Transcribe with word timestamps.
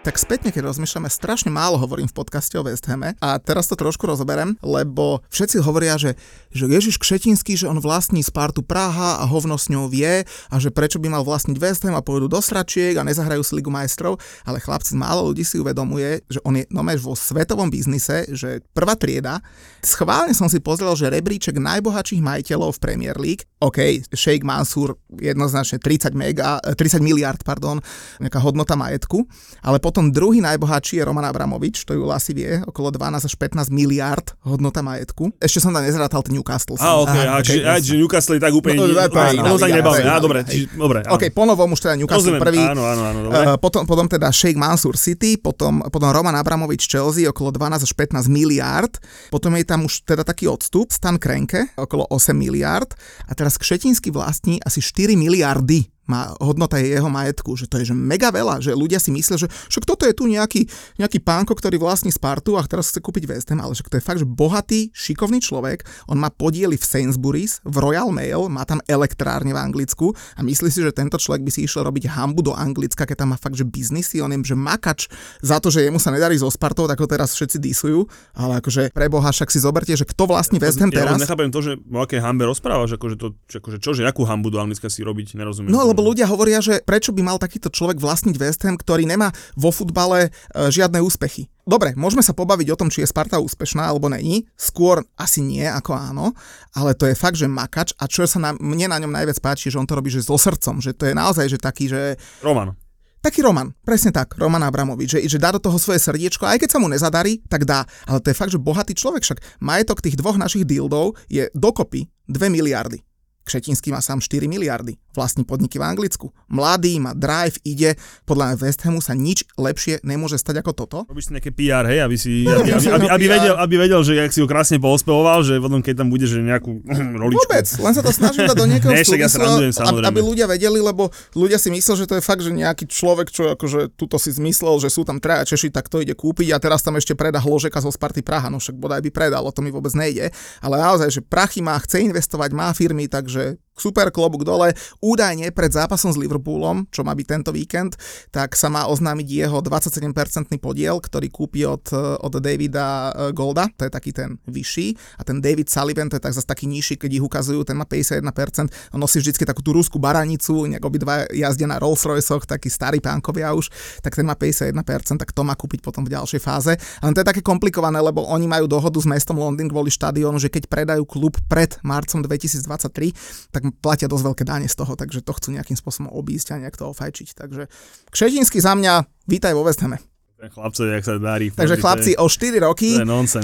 tak 0.00 0.16
spätne, 0.16 0.48
keď 0.48 0.64
rozmýšľame, 0.64 1.12
strašne 1.12 1.52
málo 1.52 1.76
hovorím 1.76 2.08
v 2.08 2.16
podcaste 2.16 2.56
o 2.56 2.64
West 2.64 2.88
Hame 2.88 3.12
a 3.20 3.36
teraz 3.36 3.68
to 3.68 3.76
trošku 3.76 4.08
rozoberem, 4.08 4.56
lebo 4.64 5.20
všetci 5.28 5.60
hovoria, 5.60 6.00
že, 6.00 6.16
že 6.48 6.64
Ježiš 6.64 6.96
Kšetinský, 6.96 7.52
že 7.60 7.68
on 7.68 7.84
vlastní 7.84 8.24
Spartu 8.24 8.64
Praha 8.64 9.20
a 9.20 9.24
hovno 9.28 9.60
s 9.60 9.68
ňou 9.68 9.92
vie 9.92 10.24
a 10.24 10.54
že 10.56 10.72
prečo 10.72 10.96
by 10.96 11.12
mal 11.12 11.20
vlastniť 11.20 11.56
West 11.60 11.84
Ham 11.84 11.92
a 11.92 12.00
pôjdu 12.00 12.32
do 12.32 12.40
sračiek 12.40 12.96
a 12.96 13.04
nezahrajú 13.04 13.44
si 13.44 13.52
Ligu 13.60 13.68
majstrov, 13.68 14.16
ale 14.48 14.56
chlapci, 14.56 14.96
málo 14.96 15.28
ľudí 15.28 15.44
si 15.44 15.60
uvedomuje, 15.60 16.24
že 16.32 16.40
on 16.48 16.56
je 16.56 16.64
no 16.72 16.80
vo 16.80 17.12
svetovom 17.12 17.68
biznise, 17.68 18.24
že 18.32 18.64
prvá 18.72 18.96
trieda. 18.96 19.44
Schválne 19.84 20.32
som 20.32 20.48
si 20.48 20.64
pozrel, 20.64 20.96
že 20.96 21.12
rebríček 21.12 21.60
najbohatších 21.60 22.24
majiteľov 22.24 22.72
v 22.72 22.82
Premier 22.82 23.16
League, 23.20 23.44
OK, 23.60 24.00
Sheikh 24.16 24.40
Mansur 24.40 24.96
jednoznačne 25.12 25.76
30, 25.76 26.16
mega, 26.16 26.56
30 26.64 27.04
miliard, 27.04 27.44
pardon, 27.44 27.84
nejaká 28.16 28.40
hodnota 28.40 28.72
majetku, 28.80 29.28
ale 29.60 29.76
potom 29.90 30.14
druhý 30.14 30.38
najbohatší 30.38 31.02
je 31.02 31.04
Roman 31.04 31.26
Abramovič, 31.26 31.82
to 31.82 31.98
ju 31.98 32.06
asi 32.14 32.30
vie, 32.30 32.62
okolo 32.62 32.94
12 32.94 33.26
až 33.26 33.34
15 33.34 33.74
miliard 33.74 34.22
hodnota 34.46 34.86
majetku. 34.86 35.34
Ešte 35.42 35.66
som 35.66 35.74
tam 35.74 35.82
nezrátal 35.82 36.22
ten 36.22 36.38
Newcastle. 36.38 36.78
A, 36.78 37.02
okay, 37.02 37.26
a, 37.26 37.42
okay, 37.42 37.58
aj, 37.66 37.82
že 37.82 37.98
Newcastle 37.98 38.38
je 38.38 38.42
tak 38.46 38.54
úplne... 38.54 38.78
No, 38.78 38.86
no, 38.86 38.94
no, 38.94 39.58
tak 39.58 39.74
nebavíme, 39.74 40.06
á, 40.06 40.22
dobre, 40.22 40.46
či, 40.46 40.70
dobre. 40.70 41.02
Áno. 41.02 41.18
OK, 41.18 41.34
ponovom 41.34 41.74
už 41.74 41.82
teda 41.82 41.98
Newcastle 41.98 42.38
Rozumiem, 42.38 42.42
prvý. 42.46 42.62
Áno, 42.62 42.86
áno, 42.86 43.02
áno, 43.02 43.18
dobre. 43.26 43.42
Uh, 43.42 43.58
potom, 43.58 43.82
potom 43.82 44.06
teda 44.06 44.30
Sheikh 44.30 44.54
Mansur 44.54 44.94
City, 44.94 45.34
potom, 45.34 45.82
potom 45.90 46.14
Roman 46.14 46.38
Abramovič 46.38 46.86
Chelsea 46.86 47.26
okolo 47.26 47.50
12 47.50 47.82
až 47.82 47.92
15 47.98 48.30
miliard, 48.30 48.94
potom 49.34 49.50
je 49.58 49.66
tam 49.66 49.90
už 49.90 50.06
teda 50.06 50.22
taký 50.22 50.46
odstup, 50.46 50.94
Stan 50.94 51.18
Krenke 51.18 51.74
okolo 51.74 52.06
8 52.14 52.30
miliard 52.30 52.94
a 53.26 53.34
teraz 53.34 53.58
Kšetinský 53.58 54.14
vlastní 54.14 54.62
asi 54.62 54.78
4 54.78 55.18
miliardy 55.18 55.90
má 56.10 56.34
hodnota 56.42 56.82
je 56.82 56.98
jeho 56.98 57.06
majetku, 57.06 57.54
že 57.54 57.70
to 57.70 57.78
je 57.78 57.90
že 57.90 57.94
mega 57.94 58.34
veľa, 58.34 58.58
že 58.58 58.74
ľudia 58.74 58.98
si 58.98 59.14
myslia, 59.14 59.38
že 59.38 59.46
však 59.46 59.86
toto 59.86 60.02
je 60.02 60.14
tu 60.14 60.26
nejaký, 60.26 60.66
nejaký 60.98 61.22
pánko, 61.22 61.54
ktorý 61.54 61.78
vlastní 61.78 62.10
Spartu 62.10 62.58
a 62.58 62.66
teraz 62.66 62.90
chce 62.90 62.98
kúpiť 62.98 63.30
West 63.30 63.46
Ham, 63.54 63.62
ale 63.62 63.78
že 63.78 63.86
to 63.86 63.98
je 63.98 64.02
fakt, 64.02 64.18
že 64.18 64.26
bohatý, 64.26 64.90
šikovný 64.90 65.38
človek, 65.38 65.86
on 66.10 66.18
má 66.18 66.34
podiely 66.34 66.74
v 66.74 66.82
Sainsbury's, 66.82 67.62
v 67.62 67.76
Royal 67.78 68.10
Mail, 68.10 68.50
má 68.50 68.66
tam 68.66 68.82
elektrárne 68.90 69.54
v 69.54 69.58
Anglicku 69.58 70.10
a 70.34 70.40
myslí 70.42 70.68
si, 70.70 70.82
že 70.82 70.90
tento 70.90 71.14
človek 71.18 71.46
by 71.46 71.50
si 71.54 71.66
išiel 71.66 71.86
robiť 71.86 72.10
hambu 72.10 72.42
do 72.42 72.52
Anglicka, 72.54 73.06
keď 73.06 73.26
tam 73.26 73.34
má 73.34 73.38
fakt, 73.38 73.54
že 73.54 73.66
biznisy, 73.66 74.18
on 74.18 74.34
je, 74.34 74.38
že 74.50 74.56
makač 74.58 75.06
za 75.44 75.62
to, 75.62 75.70
že 75.70 75.86
jemu 75.86 76.02
sa 76.02 76.10
nedarí 76.10 76.34
so 76.38 76.50
Spartou, 76.50 76.90
tak 76.90 76.98
ho 76.98 77.06
teraz 77.06 77.34
všetci 77.36 77.58
disujú, 77.62 78.06
ale 78.34 78.58
akože 78.58 78.90
pre 78.90 79.06
Boha 79.06 79.30
však 79.30 79.50
si 79.52 79.58
zoberte, 79.62 79.92
že 79.94 80.08
kto 80.08 80.26
vlastní 80.26 80.58
West 80.58 80.80
Ham 80.80 80.90
ja 80.90 81.04
teraz. 81.04 81.14
Ja 81.18 81.22
nechápem 81.26 81.50
to, 81.50 81.60
že 81.62 81.78
o 81.78 81.98
aké 82.00 82.18
hambe 82.22 82.46
rozprávaš, 82.46 82.96
akože 82.96 83.16
to, 83.18 83.34
akože 83.50 83.78
čo, 83.82 83.90
že 83.92 84.06
akú 84.06 84.24
hambu 84.24 84.48
do 84.48 84.58
Anglicka 84.58 84.88
si 84.88 85.04
robiť, 85.04 85.36
nerozumiem. 85.36 85.70
No, 85.70 85.86
lebo 85.86 85.99
ľudia 86.00 86.26
hovoria, 86.26 86.64
že 86.64 86.80
prečo 86.82 87.12
by 87.12 87.22
mal 87.22 87.38
takýto 87.38 87.68
človek 87.68 88.00
vlastniť 88.00 88.36
West 88.40 88.64
Ham, 88.64 88.76
ktorý 88.76 89.04
nemá 89.04 89.30
vo 89.54 89.70
futbale 89.70 90.28
e, 90.28 90.30
žiadne 90.72 91.00
úspechy. 91.04 91.52
Dobre, 91.68 91.94
môžeme 91.94 92.24
sa 92.24 92.34
pobaviť 92.34 92.68
o 92.74 92.78
tom, 92.80 92.90
či 92.90 93.04
je 93.04 93.12
Sparta 93.12 93.38
úspešná 93.38 93.86
alebo 93.86 94.10
není. 94.10 94.48
Skôr 94.58 95.06
asi 95.14 95.38
nie, 95.38 95.62
ako 95.62 95.94
áno, 95.94 96.26
ale 96.74 96.98
to 96.98 97.06
je 97.06 97.14
fakt, 97.14 97.38
že 97.38 97.46
makač 97.46 97.94
a 98.00 98.10
čo 98.10 98.26
sa 98.26 98.42
na, 98.42 98.50
mne 98.58 98.90
na 98.90 98.98
ňom 98.98 99.12
najviac 99.12 99.38
páči, 99.38 99.70
že 99.70 99.78
on 99.78 99.86
to 99.86 99.94
robí 99.94 100.10
že 100.10 100.24
so 100.24 100.34
srdcom, 100.34 100.82
že 100.82 100.96
to 100.96 101.06
je 101.06 101.14
naozaj 101.14 101.46
že 101.46 101.62
taký, 101.62 101.86
že... 101.86 102.18
Roman. 102.42 102.74
Taký 103.20 103.44
Roman, 103.44 103.76
presne 103.84 104.16
tak, 104.16 104.32
Roman 104.40 104.64
Abramovič, 104.64 105.20
že, 105.20 105.20
že 105.28 105.36
dá 105.36 105.52
do 105.52 105.60
toho 105.60 105.76
svoje 105.76 106.00
srdiečko, 106.00 106.48
aj 106.48 106.64
keď 106.64 106.68
sa 106.72 106.80
mu 106.80 106.88
nezadarí, 106.88 107.44
tak 107.52 107.68
dá. 107.68 107.84
Ale 108.08 108.24
to 108.24 108.32
je 108.32 108.38
fakt, 108.40 108.48
že 108.48 108.56
bohatý 108.56 108.96
človek, 108.96 109.20
však 109.28 109.60
majetok 109.60 110.00
tých 110.00 110.16
dvoch 110.16 110.40
našich 110.40 110.64
dildov 110.64 111.20
je 111.28 111.52
dokopy 111.52 112.08
2 112.32 112.48
miliardy. 112.48 113.04
Kšetinský 113.44 113.92
má 113.92 114.00
sám 114.00 114.24
4 114.24 114.48
miliardy, 114.48 114.96
vlastní 115.14 115.42
podniky 115.42 115.78
v 115.78 115.84
Anglicku. 115.86 116.30
Mladý, 116.50 116.98
má 117.02 117.12
drive, 117.14 117.58
ide, 117.66 117.98
podľa 118.26 118.54
mňa 118.54 118.56
West 118.62 118.80
Hamu 118.86 119.00
sa 119.02 119.14
nič 119.14 119.46
lepšie 119.58 120.02
nemôže 120.06 120.38
stať 120.38 120.62
ako 120.62 120.72
toto. 120.74 120.98
Robíš 121.10 121.30
si 121.30 121.32
nejaké 121.34 121.50
PR, 121.50 121.86
hej, 121.86 122.00
aby, 122.02 122.16
si, 122.16 122.44
aby, 122.46 122.70
aby, 122.70 122.86
aby, 122.86 123.06
aby, 123.10 123.26
vedel, 123.26 123.54
aby 123.58 123.74
vedel, 123.78 124.00
že 124.06 124.12
ak 124.18 124.30
si 124.30 124.40
ho 124.42 124.48
krásne 124.48 124.78
poospevoval, 124.78 125.42
že 125.42 125.58
potom 125.58 125.82
keď 125.82 126.04
tam 126.04 126.08
bude, 126.08 126.26
že 126.26 126.38
nejakú 126.38 126.82
roličku. 127.22 127.42
Vôbec, 127.46 127.66
len 127.66 127.92
sa 127.94 128.02
to 128.02 128.12
snažím 128.14 128.46
dať 128.46 128.56
do 128.56 128.66
nejakého 128.72 128.90
Ne, 128.90 129.02
ja 129.02 129.30
sa 129.30 129.40
randujem, 129.42 129.72
aby, 129.74 130.00
aby 130.06 130.20
ľudia 130.22 130.46
vedeli, 130.48 130.78
lebo 130.80 131.10
ľudia 131.34 131.58
si 131.58 131.68
myslel, 131.70 132.04
že 132.04 132.06
to 132.06 132.14
je 132.18 132.22
fakt, 132.22 132.42
že 132.42 132.52
nejaký 132.54 132.86
človek, 132.86 133.28
čo 133.30 133.54
akože 133.54 133.94
tuto 133.94 134.16
si 134.16 134.30
zmyslel, 134.32 134.78
že 134.80 134.88
sú 134.88 135.02
tam 135.02 135.18
traja 135.18 135.44
Češi, 135.54 135.74
tak 135.74 135.92
to 135.92 136.00
ide 136.00 136.14
kúpiť 136.14 136.54
a 136.54 136.62
teraz 136.62 136.80
tam 136.80 136.96
ešte 136.96 137.18
predá 137.18 137.42
Hložeka 137.42 137.82
zo 137.82 137.90
Sparty 137.90 138.22
Praha, 138.24 138.48
no 138.48 138.62
však 138.62 138.76
bodaj 138.78 139.02
by 139.04 139.10
predal, 139.10 139.42
o 139.44 139.52
to 139.52 139.60
mi 139.60 139.72
vôbec 139.72 139.92
nejde. 139.92 140.32
Ale 140.64 140.80
naozaj, 140.80 141.08
že 141.10 141.20
prachy 141.20 141.60
má, 141.60 141.76
chce 141.80 142.04
investovať, 142.06 142.50
má 142.54 142.72
firmy, 142.72 143.10
takže 143.10 143.60
super 143.80 144.12
klobúk 144.12 144.44
dole. 144.44 144.76
Údajne 145.00 145.48
pred 145.56 145.72
zápasom 145.72 146.12
s 146.12 146.20
Liverpoolom, 146.20 146.84
čo 146.92 147.00
má 147.00 147.16
byť 147.16 147.26
tento 147.26 147.50
víkend, 147.50 147.96
tak 148.28 148.52
sa 148.52 148.68
má 148.68 148.84
oznámiť 148.84 149.26
jeho 149.26 149.58
27% 149.64 150.12
podiel, 150.60 151.00
ktorý 151.00 151.32
kúpi 151.32 151.64
od, 151.64 151.88
od 152.20 152.34
Davida 152.36 153.10
eh, 153.10 153.32
Golda, 153.32 153.72
to 153.72 153.88
je 153.88 153.92
taký 153.92 154.12
ten 154.12 154.36
vyšší, 154.44 155.16
a 155.16 155.24
ten 155.24 155.40
David 155.40 155.72
Sullivan, 155.72 156.12
to 156.12 156.20
je 156.20 156.22
tak 156.22 156.36
zase 156.36 156.44
taký 156.44 156.68
nižší, 156.68 157.00
keď 157.00 157.10
ich 157.16 157.24
ukazujú, 157.24 157.64
ten 157.64 157.78
má 157.78 157.88
51%, 157.88 158.92
on 158.92 159.00
nosí 159.00 159.22
vždy 159.24 159.48
takú 159.48 159.64
tú 159.64 159.72
rúskú 159.72 159.96
baranicu, 159.96 160.68
nejak 160.68 160.84
obidva 160.84 161.24
jazdia 161.32 161.64
na 161.64 161.80
Rolls 161.80 162.04
Royceoch, 162.04 162.44
takí 162.44 162.68
starí 162.68 163.00
pánkovia 163.00 163.56
už, 163.56 163.72
tak 164.04 164.18
ten 164.18 164.26
má 164.26 164.36
51%, 164.36 165.16
tak 165.16 165.30
to 165.32 165.42
má 165.46 165.56
kúpiť 165.56 165.80
potom 165.80 166.04
v 166.04 166.12
ďalšej 166.12 166.40
fáze. 166.42 166.72
Ale 167.00 167.14
to 167.14 167.22
je 167.22 167.30
také 167.30 167.40
komplikované, 167.40 168.02
lebo 168.02 168.26
oni 168.26 168.50
majú 168.50 168.66
dohodu 168.66 168.98
s 168.98 169.06
mestom 169.06 169.38
Londýn 169.38 169.70
kvôli 169.70 169.88
štadiónu, 169.88 170.42
že 170.42 170.50
keď 170.50 170.66
predajú 170.66 171.06
klub 171.06 171.38
pred 171.46 171.78
marcom 171.86 172.20
2023, 172.20 173.54
tak 173.54 173.62
platia 173.70 174.10
dosť 174.10 174.24
veľké 174.34 174.44
dáne 174.46 174.66
z 174.66 174.74
toho, 174.74 174.98
takže 174.98 175.22
to 175.22 175.32
chcú 175.34 175.54
nejakým 175.54 175.78
spôsobom 175.78 176.10
obísť 176.10 176.54
a 176.54 176.60
nejak 176.62 176.76
to 176.76 176.90
ofajčiť. 176.90 177.38
Takže 177.38 177.70
Kšetinský 178.10 178.58
za 178.58 178.74
mňa, 178.74 179.06
vítaj 179.30 179.54
vo 179.54 179.62
West 179.62 179.80
Hame. 179.86 180.02
Chlapcovi, 180.40 180.96
jak 180.96 181.04
sa 181.04 181.20
darí. 181.20 181.52
Takže 181.52 181.76
chlapci, 181.76 182.10
o 182.16 182.24
4 182.24 182.64
roky, 182.64 182.96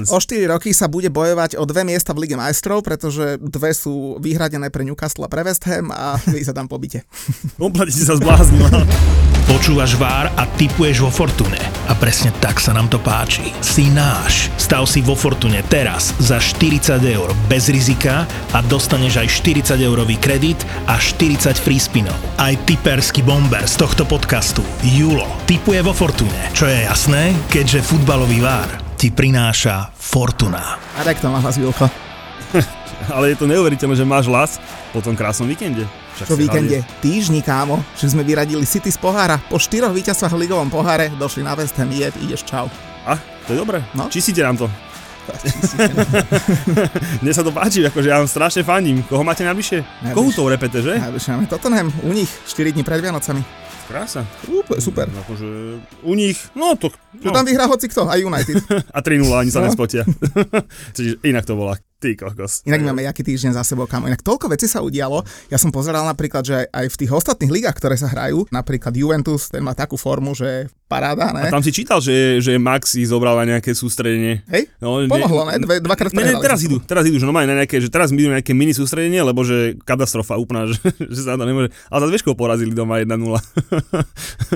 o 0.08 0.16
4 0.16 0.48
roky 0.48 0.72
sa 0.72 0.88
bude 0.88 1.12
bojovať 1.12 1.60
o 1.60 1.68
dve 1.68 1.84
miesta 1.84 2.16
v 2.16 2.24
Lige 2.24 2.40
majstrov, 2.40 2.80
pretože 2.80 3.36
dve 3.36 3.76
sú 3.76 4.16
vyhradené 4.16 4.72
pre 4.72 4.80
Newcastle 4.80 5.28
a 5.28 5.32
pre 5.32 5.44
West 5.44 5.68
Ham 5.68 5.92
a 5.92 6.16
vy 6.24 6.40
sa 6.40 6.56
tam 6.56 6.64
pobite. 6.72 7.04
Kompletne 7.60 7.92
si 7.92 8.08
sa 8.08 8.16
zbláznila. 8.16 8.72
Počúvaš 9.46 9.94
VAR 9.94 10.34
a 10.34 10.42
typuješ 10.58 11.06
vo 11.06 11.10
Fortune. 11.14 11.62
A 11.86 11.94
presne 11.94 12.34
tak 12.42 12.58
sa 12.58 12.74
nám 12.74 12.90
to 12.90 12.98
páči. 12.98 13.54
Si 13.62 13.86
náš. 13.94 14.50
Stav 14.58 14.90
si 14.90 14.98
vo 15.06 15.14
Fortune 15.14 15.62
teraz 15.70 16.10
za 16.18 16.42
40 16.42 16.98
eur 16.98 17.30
bez 17.46 17.70
rizika 17.70 18.26
a 18.50 18.58
dostaneš 18.66 19.22
aj 19.22 19.28
40 19.70 19.78
eurový 19.86 20.18
kredit 20.18 20.58
a 20.90 20.98
40 20.98 21.62
free 21.62 21.78
spinov. 21.78 22.18
Aj 22.42 22.58
typerský 22.66 23.22
bomber 23.22 23.62
z 23.70 23.78
tohto 23.78 24.02
podcastu, 24.02 24.66
Julo, 24.82 25.30
typuje 25.46 25.78
vo 25.78 25.94
Fortune. 25.94 26.50
Čo 26.50 26.66
je 26.66 26.82
jasné, 26.82 27.30
keďže 27.46 27.86
futbalový 27.86 28.42
VAR 28.42 28.98
ti 28.98 29.14
prináša 29.14 29.94
Fortuna. 29.94 30.74
A 30.98 31.06
tak 31.06 31.22
to 31.22 31.30
má 31.30 31.38
hlas. 31.38 31.54
Ale 33.14 33.30
je 33.30 33.38
to 33.38 33.46
neuveriteľné, 33.46 33.94
že 33.94 34.02
máš 34.02 34.26
las 34.26 34.58
po 34.90 34.98
tom 34.98 35.14
krásnom 35.14 35.46
víkende. 35.46 35.86
Však 36.16 36.26
Čo 36.26 36.34
víkende? 36.34 36.80
Týždni, 36.98 37.40
kámo. 37.40 37.84
Že 37.94 38.16
sme 38.16 38.22
vyradili 38.24 38.64
City 38.64 38.88
z 38.88 38.96
pohára. 38.96 39.36
Po 39.36 39.60
štyroch 39.60 39.92
víťazstvách 39.92 40.32
v 40.32 40.40
ligovom 40.42 40.68
poháre 40.68 41.12
došli 41.14 41.44
na 41.44 41.52
West 41.52 41.76
Ham. 41.76 41.92
Jed, 41.92 42.16
ideš 42.18 42.42
čau. 42.42 42.72
A, 43.04 43.20
to 43.44 43.52
je 43.52 43.58
dobre. 43.60 43.84
No. 43.92 44.08
Čistíte 44.08 44.40
nám 44.40 44.56
to. 44.56 44.66
Mne 47.20 47.32
sa 47.32 47.42
to 47.42 47.50
páči, 47.50 47.82
akože 47.82 48.08
ja 48.08 48.16
vám 48.16 48.30
strašne 48.30 48.62
fandím. 48.62 49.02
Koho 49.02 49.20
máte? 49.20 49.42
Najbližšie. 49.42 50.12
Kohu 50.12 50.30
to 50.30 50.46
repete, 50.46 50.78
že? 50.80 50.96
Najbližšie 50.96 51.30
máme 51.34 51.46
Tottenham. 51.46 51.88
U 52.00 52.10
nich 52.10 52.30
4 52.46 52.72
dní 52.72 52.80
pred 52.80 53.02
Vianocami. 53.02 53.42
Krása. 53.86 54.22
Úplne 54.46 54.80
super. 54.80 55.06
Akože 55.06 55.46
u 56.02 56.12
nich, 56.14 56.38
no 56.54 56.74
to... 56.74 56.90
No. 57.22 57.30
tam 57.30 57.46
vyhrá 57.46 57.66
hoci 57.66 57.86
kto, 57.86 58.06
aj 58.06 58.18
United. 58.18 58.54
A 58.96 58.98
3-0, 58.98 59.26
ani 59.30 59.50
sa 59.50 59.62
No. 59.62 59.66
nespotia. 59.66 60.02
Čiže 60.96 61.22
inak 61.22 61.42
to 61.42 61.54
volá. 61.54 61.78
Ty 61.96 62.12
kokos. 62.12 62.60
Inak 62.68 62.84
máme 62.84 63.08
jaký 63.08 63.24
týždeň 63.24 63.56
za 63.56 63.64
sebou, 63.64 63.88
kamo. 63.88 64.04
Inak 64.04 64.20
toľko 64.20 64.52
vecí 64.52 64.68
sa 64.68 64.84
udialo. 64.84 65.24
Ja 65.48 65.56
som 65.56 65.72
pozeral 65.72 66.04
napríklad, 66.04 66.44
že 66.44 66.68
aj 66.68 66.92
v 66.92 66.98
tých 67.00 67.12
ostatných 67.12 67.48
ligách, 67.48 67.72
ktoré 67.80 67.96
sa 67.96 68.12
hrajú, 68.12 68.44
napríklad 68.52 68.92
Juventus, 68.92 69.48
ten 69.48 69.64
má 69.64 69.72
takú 69.72 69.96
formu, 69.96 70.36
že 70.36 70.68
paráda, 70.86 71.34
A 71.34 71.34
ne? 71.34 71.50
tam 71.50 71.62
si 71.66 71.74
čítal, 71.74 71.98
že, 71.98 72.38
že 72.38 72.54
Max 72.62 72.94
si 72.94 73.02
zobral 73.02 73.34
na 73.42 73.58
nejaké 73.58 73.74
sústredenie. 73.74 74.46
Hej? 74.46 74.70
No, 74.78 75.02
Pomohlo, 75.10 75.50
ne? 75.50 75.58
Dve, 75.58 75.82
dvakrát 75.82 76.14
Ne, 76.14 76.22
ne, 76.22 76.38
teraz 76.38 76.62
idú, 76.62 76.78
teraz 76.78 77.02
idú, 77.10 77.18
že 77.18 77.26
normálne 77.26 77.50
na 77.50 77.66
nejaké, 77.66 77.82
že 77.82 77.90
teraz 77.90 78.14
idú 78.14 78.30
nejaké 78.30 78.54
mini 78.54 78.70
sústredenie, 78.70 79.18
lebo 79.18 79.42
že 79.42 79.74
katastrofa 79.82 80.38
úplná, 80.38 80.64
že, 80.70 80.78
že 80.96 81.20
sa 81.26 81.34
to 81.34 81.42
nemôže. 81.42 81.74
Ale 81.90 82.06
za 82.06 82.08
dveškou 82.14 82.38
porazili 82.38 82.70
doma 82.70 83.02
1-0. 83.02 83.18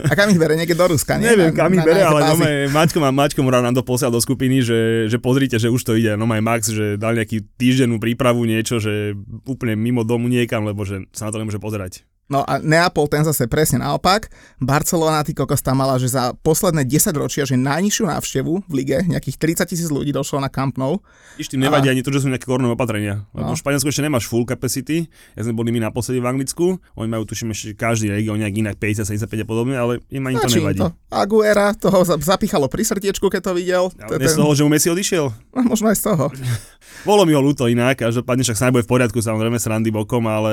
A 0.06 0.12
kam 0.14 0.30
ich 0.30 0.38
bere 0.38 0.54
niekde 0.54 0.78
do 0.78 0.86
Ruska, 0.94 1.18
nie? 1.18 1.26
Neviem, 1.26 1.50
kam 1.50 1.74
ich 1.74 1.82
bere, 1.82 2.06
ale 2.06 2.30
no 2.30 2.38
Maťko, 2.70 2.98
má, 3.02 3.10
Maťko 3.10 3.42
Morav 3.42 3.66
nám 3.66 3.74
to 3.74 3.82
posiel 3.82 4.14
do 4.14 4.22
skupiny, 4.22 4.62
že, 4.62 5.10
že 5.10 5.18
pozrite, 5.18 5.58
že 5.58 5.66
už 5.66 5.82
to 5.82 5.98
ide. 5.98 6.14
No 6.14 6.30
Max, 6.30 6.70
že 6.70 6.94
dal 6.94 7.18
nejaký 7.18 7.42
týždennú 7.58 7.98
prípravu, 7.98 8.46
niečo, 8.46 8.78
že 8.78 9.18
úplne 9.50 9.74
mimo 9.74 10.06
domu 10.06 10.30
niekam, 10.30 10.62
lebo 10.62 10.86
že 10.86 11.10
sa 11.10 11.26
na 11.26 11.34
to 11.34 11.42
nemôže 11.42 11.58
pozerať. 11.58 12.06
No 12.30 12.40
a 12.40 12.56
Neapol 12.56 13.04
ten 13.04 13.20
zase 13.20 13.44
presne 13.44 13.76
naopak. 13.76 14.30
Barcelona, 14.56 15.20
ty 15.20 15.32
kokos 15.32 15.58
tam 15.58 15.76
mala, 15.76 15.96
že 15.96 16.08
za 16.08 16.30
posledné 16.36 16.84
10 16.84 17.10
ročia, 17.12 17.42
že 17.42 17.58
najnižšiu 17.58 18.06
návštevu 18.06 18.52
v 18.62 18.72
lige, 18.72 19.02
nejakých 19.02 19.34
30 19.58 19.66
tisíc 19.66 19.88
ľudí 19.88 20.10
došlo 20.10 20.38
na 20.38 20.46
Camp 20.46 20.76
Nou. 20.76 21.02
Iš 21.36 21.48
tým 21.48 21.58
nevadí 21.58 21.86
ani 21.86 22.00
to, 22.00 22.08
že 22.08 22.22
sú 22.22 22.28
nejaké 22.28 22.44
korunové 22.44 22.72
opatrenia. 22.72 23.26
Lebo 23.32 23.50
No. 23.50 23.52
v 23.52 23.60
Španielsku 23.60 23.88
ešte 23.88 24.00
nemáš 24.00 24.24
full 24.24 24.44
capacity. 24.44 25.10
Ja 25.34 25.42
sme 25.42 25.52
boli 25.52 25.68
my 25.68 25.82
naposledy 25.82 26.16
v 26.16 26.26
Anglicku. 26.28 26.66
Oni 26.94 27.08
majú 27.08 27.24
tuším 27.24 27.50
ešte 27.50 27.74
každý 27.74 28.08
región 28.08 28.36
nejak 28.36 28.54
inak 28.54 28.76
50, 28.76 29.10
75 29.10 29.26
a 29.36 29.44
podobne, 29.44 29.74
ale 29.74 29.98
im 30.06 30.22
ani 30.22 30.36
to 30.36 30.46
Stačí 30.46 30.56
im 30.56 30.64
nevadí. 30.64 30.78
to. 30.78 30.88
Aguera, 31.10 31.74
toho 31.74 31.98
za- 32.00 32.14
zapichalo 32.16 32.66
pri 32.66 32.84
srdiečku, 32.84 33.26
keď 33.26 33.42
to 33.42 33.52
videl. 33.52 33.84
Ale 33.98 34.06
To 34.08 34.16
nie 34.16 34.28
z 34.28 34.38
toho, 34.38 34.50
že 34.52 34.62
mu 34.62 34.70
Messi 34.70 34.86
odišiel. 34.86 35.26
No, 35.50 35.60
možno 35.64 35.88
aj 35.88 35.96
z 35.96 36.04
toho. 36.06 36.24
Bolo 37.02 37.24
mi 37.24 37.32
ho 37.32 37.40
ľúto 37.40 37.64
inak, 37.66 38.00
každopádne 38.04 38.44
však 38.44 38.58
sa 38.58 38.72
bude 38.72 38.84
v 38.84 38.92
poriadku, 38.92 39.18
samozrejme 39.20 39.56
srandy 39.56 39.88
bokom, 39.88 40.24
ale 40.28 40.52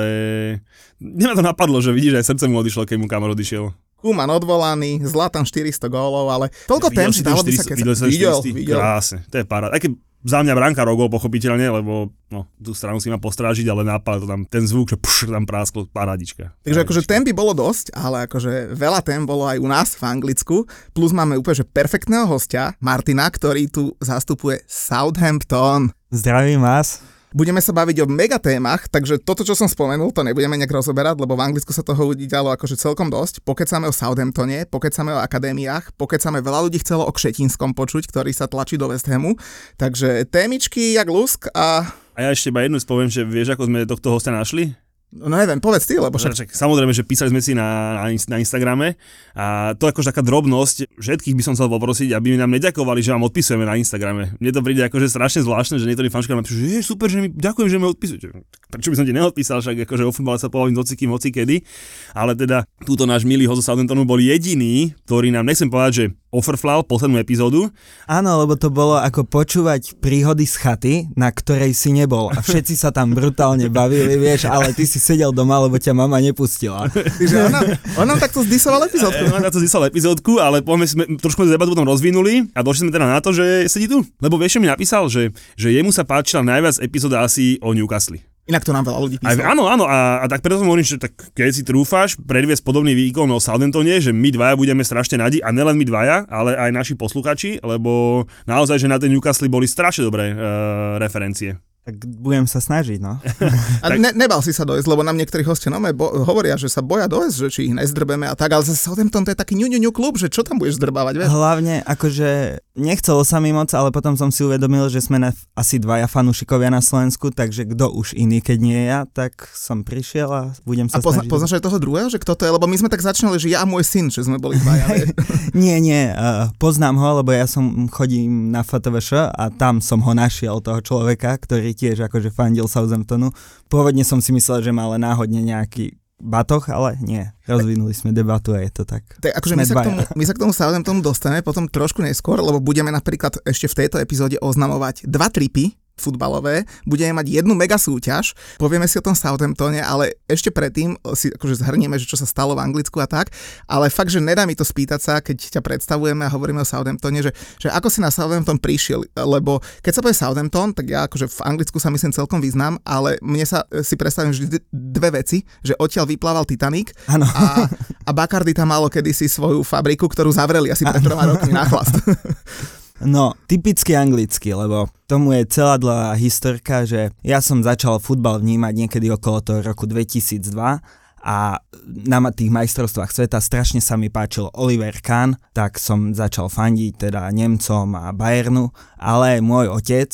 nemá 0.96 1.36
to 1.36 1.44
napadlo, 1.44 1.78
že 1.84 1.92
vidíš, 1.92 2.16
že 2.16 2.18
aj 2.24 2.28
srdce 2.34 2.44
mu 2.48 2.60
odišlo, 2.60 2.88
keď 2.88 2.96
mu 2.96 3.06
kamor 3.06 3.36
odišiel. 3.36 3.68
Kuman 3.98 4.30
odvolaný, 4.30 5.02
Zlatan 5.02 5.42
400 5.42 5.90
gólov, 5.90 6.30
ale 6.30 6.46
toľko 6.70 6.88
tém, 6.94 7.10
že 7.10 7.26
dalo 7.26 7.42
by 7.42 7.50
sa 7.50 7.66
keď 7.66 7.76
videl, 7.82 7.94
Videl, 7.98 8.36
400? 8.40 8.54
videl. 8.54 8.78
Krásne, 8.78 9.18
to 9.26 9.36
je 9.42 9.44
paráda. 9.44 9.74
Aj 9.74 9.82
keď 9.82 9.92
za 10.26 10.42
mňa 10.42 10.54
bránka 10.54 10.82
rogol, 10.82 11.06
pochopiteľne, 11.06 11.70
lebo 11.70 12.10
no, 12.30 12.50
tú 12.58 12.74
stranu 12.74 12.98
si 12.98 13.06
má 13.06 13.22
postrážiť, 13.22 13.70
ale 13.70 13.86
nápad 13.86 14.22
to 14.22 14.26
tam, 14.26 14.42
ten 14.50 14.66
zvuk, 14.66 14.90
že 14.90 14.98
pš, 14.98 15.30
tam 15.30 15.46
prásklo, 15.46 15.86
parádička. 15.86 16.50
Takže 16.66 16.82
akože 16.82 17.06
tém 17.06 17.22
by 17.22 17.32
bolo 17.34 17.54
dosť, 17.54 17.94
ale 17.94 18.26
akože 18.26 18.74
veľa 18.74 19.00
tém 19.06 19.22
bolo 19.22 19.46
aj 19.46 19.62
u 19.62 19.68
nás 19.70 19.94
v 19.94 20.02
Anglicku. 20.02 20.66
Plus 20.90 21.14
máme 21.14 21.38
úplne 21.38 21.62
že 21.62 21.66
perfektného 21.66 22.26
hostia, 22.26 22.74
Martina, 22.82 23.30
ktorý 23.30 23.70
tu 23.70 23.94
zastupuje 24.02 24.58
Southampton. 24.66 25.94
Zdravím 26.08 26.64
vás. 26.64 27.04
Budeme 27.36 27.60
sa 27.60 27.76
baviť 27.76 28.00
o 28.00 28.08
megatémach, 28.08 28.88
takže 28.88 29.20
toto, 29.20 29.44
čo 29.44 29.52
som 29.52 29.68
spomenul, 29.68 30.08
to 30.08 30.24
nebudeme 30.24 30.56
nejak 30.56 30.72
rozoberať, 30.72 31.20
lebo 31.20 31.36
v 31.36 31.44
Anglicku 31.44 31.68
sa 31.76 31.84
toho 31.84 32.16
udialo 32.16 32.48
akože 32.48 32.80
celkom 32.80 33.12
dosť. 33.12 33.44
Pokecáme 33.44 33.84
o 33.84 33.92
Southamptone, 33.92 34.64
pokecáme 34.72 35.12
o 35.12 35.20
akadémiách, 35.20 35.92
pokecáme 36.00 36.40
veľa 36.40 36.64
ľudí 36.64 36.80
chcelo 36.80 37.04
o 37.04 37.12
Kšetinskom 37.12 37.76
počuť, 37.76 38.08
ktorý 38.08 38.32
sa 38.32 38.48
tlačí 38.48 38.80
do 38.80 38.88
West 38.88 39.04
Hamu. 39.04 39.36
Takže 39.76 40.24
témičky 40.32 40.96
jak 40.96 41.12
lusk 41.12 41.52
a... 41.52 41.84
A 42.16 42.18
ja 42.24 42.32
ešte 42.32 42.48
iba 42.48 42.64
jednu 42.64 42.80
spoviem, 42.80 43.12
že 43.12 43.28
vieš, 43.28 43.52
ako 43.52 43.68
sme 43.68 43.84
tohto 43.84 44.08
hostia 44.08 44.32
našli? 44.32 44.72
No 45.08 45.32
neviem, 45.32 45.56
povedz 45.56 45.88
ty, 45.88 45.96
lebo 45.96 46.20
však... 46.20 46.36
Však, 46.36 46.50
samozrejme, 46.52 46.92
že 46.92 47.00
písali 47.00 47.32
sme 47.32 47.40
si 47.40 47.56
na, 47.56 47.96
na, 47.96 48.12
na 48.12 48.36
Instagrame 48.36 49.00
a 49.32 49.72
to 49.72 49.88
akože 49.88 50.12
taká 50.12 50.20
drobnosť, 50.20 51.00
všetkých 51.00 51.32
by 51.32 51.42
som 51.48 51.56
chcel 51.56 51.72
poprosiť, 51.72 52.12
aby 52.12 52.36
mi 52.36 52.38
nám 52.38 52.52
neďakovali, 52.52 53.00
že 53.00 53.16
vám 53.16 53.24
odpisujeme 53.24 53.64
na 53.64 53.80
Instagrame. 53.80 54.36
Mne 54.36 54.52
to 54.52 54.60
príde 54.60 54.84
akože 54.84 55.08
strašne 55.08 55.48
zvláštne, 55.48 55.80
že 55.80 55.88
niektorí 55.88 56.12
fanúšikovia 56.12 56.44
napíšu, 56.44 56.60
že 56.60 56.68
je 56.76 56.84
super, 56.84 57.08
že 57.08 57.24
mi 57.24 57.32
ďakujem, 57.32 57.68
že 57.72 57.76
mi 57.80 57.88
odpisujete. 57.88 58.26
Prečo 58.68 58.92
by 58.92 58.96
som 59.00 59.06
ti 59.08 59.16
neodpísal, 59.16 59.64
však 59.64 59.88
akože 59.88 60.04
o 60.04 60.12
futbale 60.12 60.36
sa 60.36 60.52
poviem 60.52 60.76
hocikým, 60.76 61.08
hocikedy. 61.08 61.64
Ale 62.12 62.36
teda 62.36 62.68
túto 62.84 63.08
náš 63.08 63.24
milý 63.24 63.48
host 63.48 63.64
zo 63.64 63.72
Southamptonu 63.72 64.04
bol 64.04 64.20
jediný, 64.20 64.92
ktorý 65.08 65.32
nám, 65.32 65.48
nechcem 65.48 65.72
povedať, 65.72 65.92
že 65.96 66.04
offerflal 66.28 66.84
poslednú 66.84 67.16
epizódu, 67.16 67.72
Áno, 68.08 68.40
lebo 68.40 68.56
to 68.56 68.72
bolo 68.72 68.96
ako 68.96 69.24
počúvať 69.28 70.00
príhody 70.00 70.48
z 70.48 70.54
chaty, 70.56 70.94
na 71.12 71.28
ktorej 71.28 71.76
si 71.76 71.92
nebol. 71.92 72.32
A 72.32 72.40
všetci 72.40 72.74
sa 72.76 72.88
tam 72.88 73.12
brutálne 73.12 73.68
bavili, 73.68 74.16
vieš, 74.16 74.48
ale 74.48 74.72
ty 74.72 74.88
si 74.88 74.96
sedel 74.96 75.32
doma, 75.32 75.60
lebo 75.60 75.76
ťa 75.76 75.92
mama 75.92 76.16
nepustila. 76.20 76.88
Že 77.20 77.36
on, 77.48 77.52
nám, 77.52 77.66
on 78.00 78.06
nám 78.08 78.18
takto 78.20 78.40
zdisoval 78.44 78.88
epizódku. 78.88 79.24
E, 79.28 79.40
na 79.40 79.52
to 79.52 79.60
zísal 79.60 79.84
epizódku, 79.84 80.40
ale 80.40 80.64
poďme 80.64 80.86
sme, 80.88 81.04
trošku 81.20 81.44
sme 81.44 81.52
debatu 81.52 81.76
potom 81.76 81.88
rozvinuli 81.88 82.48
a 82.56 82.64
došli 82.64 82.88
sme 82.88 82.92
teda 82.96 83.06
na 83.08 83.20
to, 83.20 83.36
že 83.36 83.68
sedí 83.68 83.88
tu. 83.88 84.00
Lebo 84.24 84.40
vieš, 84.40 84.56
čo 84.56 84.62
mi 84.64 84.68
napísal, 84.72 85.12
že, 85.12 85.36
že 85.54 85.68
jemu 85.68 85.92
sa 85.92 86.08
páčila 86.08 86.40
najviac 86.40 86.80
epizóda 86.80 87.20
asi 87.20 87.60
o 87.60 87.76
Newcastle. 87.76 88.20
Inak 88.48 88.64
to 88.64 88.72
nám 88.72 88.88
veľa 88.88 89.00
ľudí 89.04 89.16
Aj, 89.20 89.36
písalo. 89.36 89.44
áno, 89.44 89.62
áno, 89.68 89.84
a, 89.84 90.24
a 90.24 90.26
tak 90.26 90.40
preto 90.40 90.56
som 90.56 90.72
hovorím, 90.72 90.88
že 90.88 90.96
tak 90.96 91.12
keď 91.36 91.52
si 91.52 91.62
trúfáš 91.62 92.16
predviesť 92.16 92.64
podobný 92.64 92.96
výkon 92.96 93.28
o 93.28 93.36
Southamptone, 93.36 94.00
že 94.00 94.08
my 94.08 94.32
dvaja 94.32 94.56
budeme 94.56 94.80
strašne 94.80 95.20
radi, 95.20 95.44
a 95.44 95.52
nelen 95.52 95.76
my 95.76 95.84
dvaja, 95.84 96.24
ale 96.32 96.56
aj 96.56 96.70
naši 96.72 96.94
posluchači, 96.96 97.60
lebo 97.60 98.24
naozaj, 98.48 98.80
že 98.80 98.88
na 98.88 98.96
ten 98.96 99.12
Newcastle 99.12 99.52
boli 99.52 99.68
strašne 99.68 100.08
dobré 100.08 100.32
uh, 100.32 100.96
referencie. 100.96 101.60
Tak 101.84 102.04
budem 102.20 102.44
sa 102.44 102.60
snažiť, 102.60 103.00
no. 103.00 103.16
A 103.84 103.96
ne, 103.96 104.12
nebal 104.12 104.44
si 104.44 104.52
sa 104.52 104.68
dojsť, 104.68 104.84
lebo 104.84 105.00
nám 105.00 105.16
niektorí 105.16 105.40
hostia 105.40 105.72
nome 105.72 105.96
bo- 105.96 106.20
hovoria, 106.20 106.60
že 106.60 106.68
sa 106.68 106.84
boja 106.84 107.08
dojsť, 107.08 107.36
že 107.36 107.48
či 107.48 107.60
ich 107.68 107.72
nezdrbeme 107.72 108.28
a 108.28 108.36
tak, 108.36 108.52
ale 108.52 108.60
zase 108.60 108.76
Southampton 108.76 109.24
to 109.24 109.32
je 109.32 109.38
taký 109.40 109.56
ňu, 109.56 109.72
ňu, 109.72 109.88
ňu 109.88 109.92
klub, 109.96 110.20
že 110.20 110.28
čo 110.28 110.44
tam 110.44 110.60
budeš 110.60 110.76
zdrbávať, 110.76 111.16
vieš? 111.16 111.32
Hlavne, 111.32 111.80
akože 111.88 112.60
nechcelo 112.78 113.26
sa 113.26 113.42
mi 113.42 113.50
moc, 113.50 113.68
ale 113.74 113.90
potom 113.90 114.14
som 114.14 114.30
si 114.30 114.46
uvedomil, 114.46 114.86
že 114.88 115.02
sme 115.02 115.18
na, 115.18 115.34
asi 115.58 115.76
dvaja 115.82 116.06
fanúšikovia 116.06 116.70
na 116.70 116.78
Slovensku, 116.78 117.34
takže 117.34 117.66
kto 117.68 117.90
už 117.92 118.14
iný, 118.14 118.38
keď 118.38 118.58
nie 118.62 118.80
ja, 118.86 119.04
tak 119.04 119.50
som 119.52 119.82
prišiel 119.82 120.30
a 120.30 120.42
budem 120.62 120.86
A 120.88 120.96
sa 120.96 121.02
pozna, 121.02 121.26
snažiť. 121.26 121.32
poznáš 121.34 121.52
aj 121.58 121.62
toho 121.66 121.78
druhého, 121.82 122.08
že 122.08 122.22
kto 122.22 122.32
to 122.38 122.42
je? 122.46 122.54
Lebo 122.54 122.70
my 122.70 122.76
sme 122.78 122.88
tak 122.88 123.02
začínali, 123.02 123.36
že 123.36 123.50
ja 123.52 123.66
a 123.66 123.68
môj 123.68 123.82
syn, 123.84 124.08
že 124.08 124.24
sme 124.24 124.38
boli 124.38 124.56
dvaja. 124.62 124.86
Nie, 125.58 125.82
nie, 125.82 126.12
uh, 126.14 126.54
poznám 126.62 127.00
ho, 127.02 127.08
lebo 127.20 127.34
ja 127.34 127.48
som 127.48 127.90
chodím 127.90 128.54
na 128.54 128.62
FTVŠ 128.62 129.32
a 129.34 129.50
tam 129.50 129.82
som 129.82 129.98
ho 130.04 130.12
našiel, 130.14 130.62
toho 130.62 130.78
človeka, 130.78 131.34
ktorý 131.34 131.74
tiež 131.74 132.06
akože 132.06 132.30
fandil 132.30 132.70
Southamptonu. 132.70 133.34
Pôvodne 133.66 134.06
som 134.06 134.22
si 134.22 134.30
myslel, 134.30 134.62
že 134.62 134.70
má 134.70 134.86
len 134.94 135.02
náhodne 135.02 135.42
nejaký 135.42 135.98
batoh, 136.18 136.62
ale 136.70 136.98
nie. 137.00 137.22
Rozvinuli 137.46 137.94
sme 137.94 138.10
debatu 138.10 138.52
a 138.52 138.60
je 138.60 138.70
to 138.74 138.82
tak. 138.82 139.06
Tak 139.22 139.38
akože 139.38 139.54
my 139.54 139.64
sa, 139.64 139.74
k 139.78 139.86
tomu, 139.86 139.98
my 140.02 140.24
sa 140.26 140.34
k 140.34 140.42
tomu 140.42 140.52
Southamptonu 140.52 141.00
dostaneme 141.00 141.40
potom 141.46 141.70
trošku 141.70 142.02
neskôr, 142.02 142.42
lebo 142.42 142.58
budeme 142.58 142.90
napríklad 142.90 143.38
ešte 143.46 143.70
v 143.70 143.76
tejto 143.86 143.96
epizóde 144.02 144.36
oznamovať 144.42 145.06
dva 145.06 145.30
tripy 145.30 145.78
futbalové, 146.00 146.64
budeme 146.86 147.18
mať 147.18 147.42
jednu 147.42 147.54
mega 147.54 147.76
súťaž, 147.76 148.32
povieme 148.56 148.86
si 148.86 148.98
o 148.98 149.04
tom 149.04 149.14
Southamptone, 149.14 149.82
ale 149.82 150.18
ešte 150.30 150.50
predtým 150.50 150.96
si 151.14 151.30
akože 151.34 151.60
zhrnieme, 151.60 151.98
že 151.98 152.08
čo 152.08 152.16
sa 152.18 152.26
stalo 152.26 152.54
v 152.54 152.62
Anglicku 152.62 152.98
a 153.02 153.08
tak, 153.10 153.34
ale 153.66 153.90
fakt, 153.90 154.14
že 154.14 154.22
nedá 154.22 154.46
mi 154.46 154.54
to 154.54 154.62
spýtať 154.66 155.00
sa, 155.00 155.14
keď 155.20 155.58
ťa 155.58 155.60
predstavujeme 155.62 156.24
a 156.26 156.30
hovoríme 156.32 156.62
o 156.62 156.66
Southamptone, 156.66 157.20
že, 157.20 157.32
že 157.58 157.68
ako 157.68 157.88
si 157.90 157.98
na 158.02 158.08
Southampton 158.08 158.58
prišiel, 158.58 159.04
lebo 159.14 159.58
keď 159.82 159.92
sa 159.98 160.02
povie 160.02 160.16
Southampton, 160.16 160.72
tak 160.72 160.86
ja 160.88 161.06
akože 161.06 161.26
v 161.28 161.40
Anglicku 161.46 161.78
sa 161.82 161.90
myslím 161.90 162.14
celkom 162.14 162.38
význam, 162.38 162.78
ale 162.86 163.18
mne 163.20 163.44
sa 163.44 163.64
si 163.82 163.94
predstavím 163.98 164.32
vždy 164.32 164.62
dve 164.70 165.18
veci, 165.18 165.42
že 165.62 165.74
odtiaľ 165.76 166.08
vyplával 166.08 166.44
Titanic 166.46 166.94
Áno. 167.10 167.26
a, 167.26 167.66
a 168.08 168.10
Bacardi 168.10 168.54
tam 168.54 168.70
malo 168.70 168.86
kedysi 168.88 169.26
svoju 169.26 169.64
fabriku, 169.66 170.06
ktorú 170.06 170.30
zavreli 170.32 170.70
asi 170.70 170.86
pred 170.86 171.02
troma 171.02 171.26
rokmi 171.28 171.52
na 171.52 171.64
chlast. 171.66 171.98
No, 172.98 173.38
typicky 173.46 173.94
anglicky, 173.94 174.50
lebo 174.50 174.90
tomu 175.06 175.30
je 175.30 175.46
celá 175.46 175.78
dlhá 175.78 176.18
historka, 176.18 176.82
že 176.82 177.14
ja 177.22 177.38
som 177.38 177.62
začal 177.62 178.02
futbal 178.02 178.42
vnímať 178.42 178.74
niekedy 178.74 179.06
okolo 179.14 179.38
toho 179.38 179.60
roku 179.62 179.86
2002 179.86 180.82
a 181.22 181.62
na 181.88 182.18
tých 182.34 182.50
majstrovstvách 182.50 183.14
sveta 183.14 183.38
strašne 183.38 183.78
sa 183.78 183.94
mi 183.94 184.10
páčil 184.10 184.50
Oliver 184.50 184.98
Kahn, 184.98 185.38
tak 185.54 185.78
som 185.78 186.10
začal 186.10 186.50
fandiť 186.50 187.10
teda 187.10 187.30
Nemcom 187.30 187.94
a 187.94 188.10
Bayernu, 188.10 188.74
ale 188.98 189.38
môj 189.38 189.70
otec, 189.70 190.10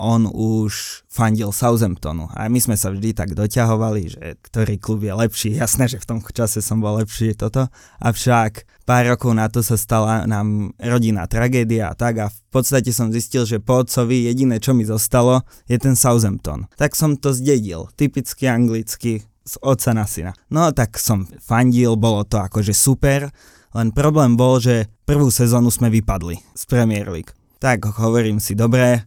on 0.00 0.26
už 0.28 1.02
fandil 1.06 1.54
Southamptonu 1.54 2.30
a 2.34 2.50
my 2.50 2.58
sme 2.58 2.74
sa 2.74 2.90
vždy 2.90 3.14
tak 3.14 3.32
doťahovali, 3.38 4.02
že 4.10 4.24
ktorý 4.42 4.78
klub 4.78 5.06
je 5.06 5.14
lepší. 5.14 5.50
Jasné, 5.62 5.86
že 5.86 6.02
v 6.02 6.08
tom 6.08 6.18
čase 6.20 6.60
som 6.60 6.82
bol 6.82 6.98
lepší 6.98 7.34
toto, 7.34 7.70
avšak 8.02 8.66
pár 8.84 9.14
rokov 9.14 9.32
na 9.32 9.46
to 9.48 9.64
sa 9.64 9.78
stala 9.78 10.28
nám 10.28 10.74
rodinná 10.76 11.24
tragédia 11.30 11.90
a 11.90 11.96
tak 11.96 12.14
a 12.20 12.26
v 12.28 12.38
podstate 12.50 12.92
som 12.92 13.14
zistil, 13.14 13.48
že 13.48 13.62
po 13.62 13.82
otcovi 13.82 14.28
jediné, 14.28 14.60
čo 14.60 14.76
mi 14.76 14.86
zostalo, 14.86 15.42
je 15.66 15.80
ten 15.80 15.98
Southampton. 15.98 16.70
Tak 16.78 16.94
som 16.94 17.16
to 17.16 17.34
zdedil, 17.34 17.90
typicky 17.96 18.46
anglicky, 18.46 19.24
z 19.44 19.54
otca 19.60 19.92
na 19.92 20.08
syna. 20.08 20.32
No 20.48 20.72
tak 20.72 20.96
som 20.96 21.28
fandil, 21.44 22.00
bolo 22.00 22.24
to 22.24 22.40
akože 22.40 22.72
super, 22.72 23.28
len 23.76 23.92
problém 23.92 24.38
bol, 24.38 24.56
že 24.58 24.88
prvú 25.04 25.28
sezónu 25.28 25.68
sme 25.68 25.92
vypadli 25.92 26.40
z 26.56 26.62
Premier 26.64 27.10
League. 27.12 27.34
Tak 27.60 27.84
hovorím 28.00 28.40
si, 28.40 28.56
dobre, 28.56 29.04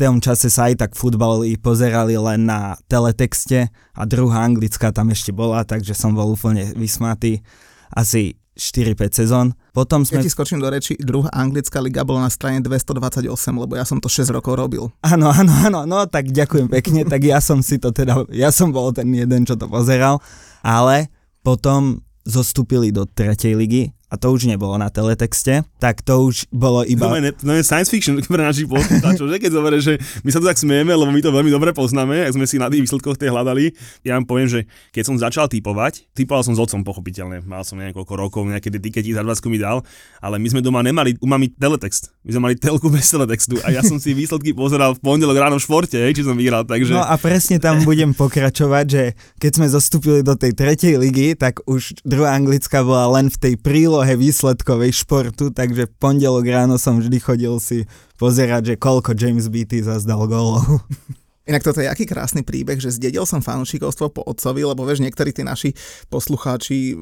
tom 0.00 0.16
čase 0.24 0.48
sa 0.48 0.72
aj 0.72 0.80
tak 0.80 0.90
futbali 0.96 1.60
pozerali 1.60 2.16
len 2.16 2.48
na 2.48 2.80
teletexte 2.88 3.68
a 3.92 4.02
druhá 4.08 4.48
anglická 4.48 4.88
tam 4.96 5.12
ešte 5.12 5.28
bola, 5.28 5.60
takže 5.68 5.92
som 5.92 6.16
bol 6.16 6.32
úplne 6.32 6.72
vysmatý. 6.72 7.44
Asi 7.92 8.40
4-5 8.56 9.20
sezón. 9.24 9.46
Potom 9.76 10.02
Ja 10.08 10.16
sme... 10.16 10.24
ti 10.24 10.32
skočím 10.32 10.60
do 10.60 10.68
reči, 10.72 10.96
druhá 11.00 11.28
anglická 11.32 11.80
liga 11.84 12.00
bola 12.00 12.28
na 12.28 12.30
strane 12.32 12.64
228, 12.64 13.28
lebo 13.56 13.76
ja 13.76 13.84
som 13.84 14.00
to 14.00 14.08
6 14.08 14.32
rokov 14.32 14.56
robil. 14.56 14.88
Áno, 15.04 15.28
áno, 15.28 15.52
áno, 15.52 15.80
no 15.84 16.08
tak 16.08 16.32
ďakujem 16.32 16.72
pekne, 16.72 17.04
tak 17.04 17.20
ja 17.24 17.40
som 17.44 17.60
si 17.60 17.76
to 17.76 17.92
teda, 17.92 18.24
ja 18.32 18.48
som 18.48 18.72
bol 18.72 18.92
ten 18.96 19.08
jeden, 19.12 19.44
čo 19.44 19.56
to 19.56 19.68
pozeral, 19.68 20.24
ale 20.64 21.12
potom 21.44 22.00
zostúpili 22.24 22.92
do 22.92 23.04
tretej 23.08 23.56
ligy 23.56 23.92
a 24.10 24.18
to 24.18 24.34
už 24.34 24.50
nebolo 24.50 24.74
na 24.74 24.90
teletexte, 24.90 25.62
tak 25.78 26.02
to 26.02 26.26
už 26.26 26.50
bolo 26.50 26.82
iba... 26.82 27.06
je, 27.22 27.30
to 27.30 27.54
je 27.54 27.62
science 27.62 27.86
fiction 27.86 28.18
pre 28.26 28.42
našich 28.42 28.66
poslucháčov, 28.66 29.30
že 29.30 29.38
keď 29.38 29.50
zoberieš, 29.54 29.82
že 29.86 29.94
my 30.26 30.30
sa 30.34 30.38
tu 30.42 30.46
tak 30.50 30.58
smieme, 30.58 30.90
lebo 30.90 31.14
my 31.14 31.22
to 31.22 31.30
veľmi 31.30 31.48
dobre 31.48 31.70
poznáme, 31.70 32.26
ak 32.26 32.34
sme 32.34 32.44
si 32.44 32.58
na 32.58 32.66
tých 32.66 32.82
výsledkoch 32.84 33.14
tie 33.14 33.30
hľadali. 33.30 33.70
Ja 34.02 34.18
vám 34.18 34.26
poviem, 34.26 34.50
že 34.50 34.60
keď 34.90 35.02
som 35.06 35.14
začal 35.14 35.46
typovať, 35.46 36.10
typoval 36.12 36.42
som 36.42 36.58
s 36.58 36.60
otcom 36.60 36.82
pochopiteľne, 36.82 37.46
mal 37.46 37.62
som 37.62 37.78
niekoľko 37.78 38.14
rokov, 38.18 38.42
nejaké 38.50 38.74
tie 38.74 38.82
tikety 38.82 39.14
za 39.14 39.22
20 39.22 39.46
mi 39.46 39.62
dal, 39.62 39.86
ale 40.18 40.42
my 40.42 40.48
sme 40.50 40.60
doma 40.60 40.82
nemali 40.82 41.14
u 41.22 41.30
mami 41.30 41.54
teletext. 41.54 42.10
My 42.26 42.34
sme 42.34 42.42
mali 42.50 42.54
telku 42.58 42.90
bez 42.90 43.06
teletextu 43.06 43.62
a 43.62 43.70
ja 43.70 43.86
som 43.86 44.02
si 44.02 44.10
výsledky 44.10 44.50
pozeral 44.50 44.98
v 44.98 45.00
pondelok 45.06 45.38
ráno 45.38 45.56
v 45.56 45.64
športe, 45.64 45.96
či 45.96 46.22
som 46.26 46.34
vyhral, 46.34 46.66
takže... 46.66 46.98
No 46.98 47.06
a 47.06 47.14
presne 47.14 47.62
tam 47.62 47.86
budem 47.86 48.10
pokračovať, 48.10 48.84
že 48.90 49.02
keď 49.38 49.50
sme 49.54 49.66
zostúpili 49.70 50.20
do 50.26 50.34
tej 50.34 50.52
tretej 50.52 50.98
ligy, 50.98 51.38
tak 51.38 51.62
už 51.70 52.02
druhá 52.02 52.34
anglická 52.34 52.82
bola 52.82 53.20
len 53.20 53.30
v 53.30 53.38
tej 53.38 53.54
prílohe 53.60 53.99
výsledkovej 54.04 54.92
športu, 54.92 55.50
takže 55.52 55.88
v 55.88 55.94
pondelok 55.98 56.44
ráno 56.46 56.76
som 56.80 57.00
vždy 57.00 57.18
chodil 57.20 57.54
si 57.60 57.84
pozerať, 58.16 58.74
že 58.74 58.80
koľko 58.80 59.12
James 59.16 59.48
Beatty 59.48 59.84
zazdal 59.84 60.24
golov. 60.28 60.64
Inak 61.50 61.66
toto 61.66 61.82
je 61.82 61.90
aký 61.90 62.06
krásny 62.06 62.46
príbeh, 62.46 62.78
že 62.78 62.94
zdedil 62.94 63.26
som 63.26 63.42
fanúšikovstvo 63.42 64.12
po 64.14 64.22
otcovi, 64.22 64.62
lebo 64.62 64.86
vieš, 64.86 65.02
niektorí 65.02 65.34
tí 65.34 65.42
naši 65.42 65.74
poslucháči 66.06 66.92
e, 66.92 66.94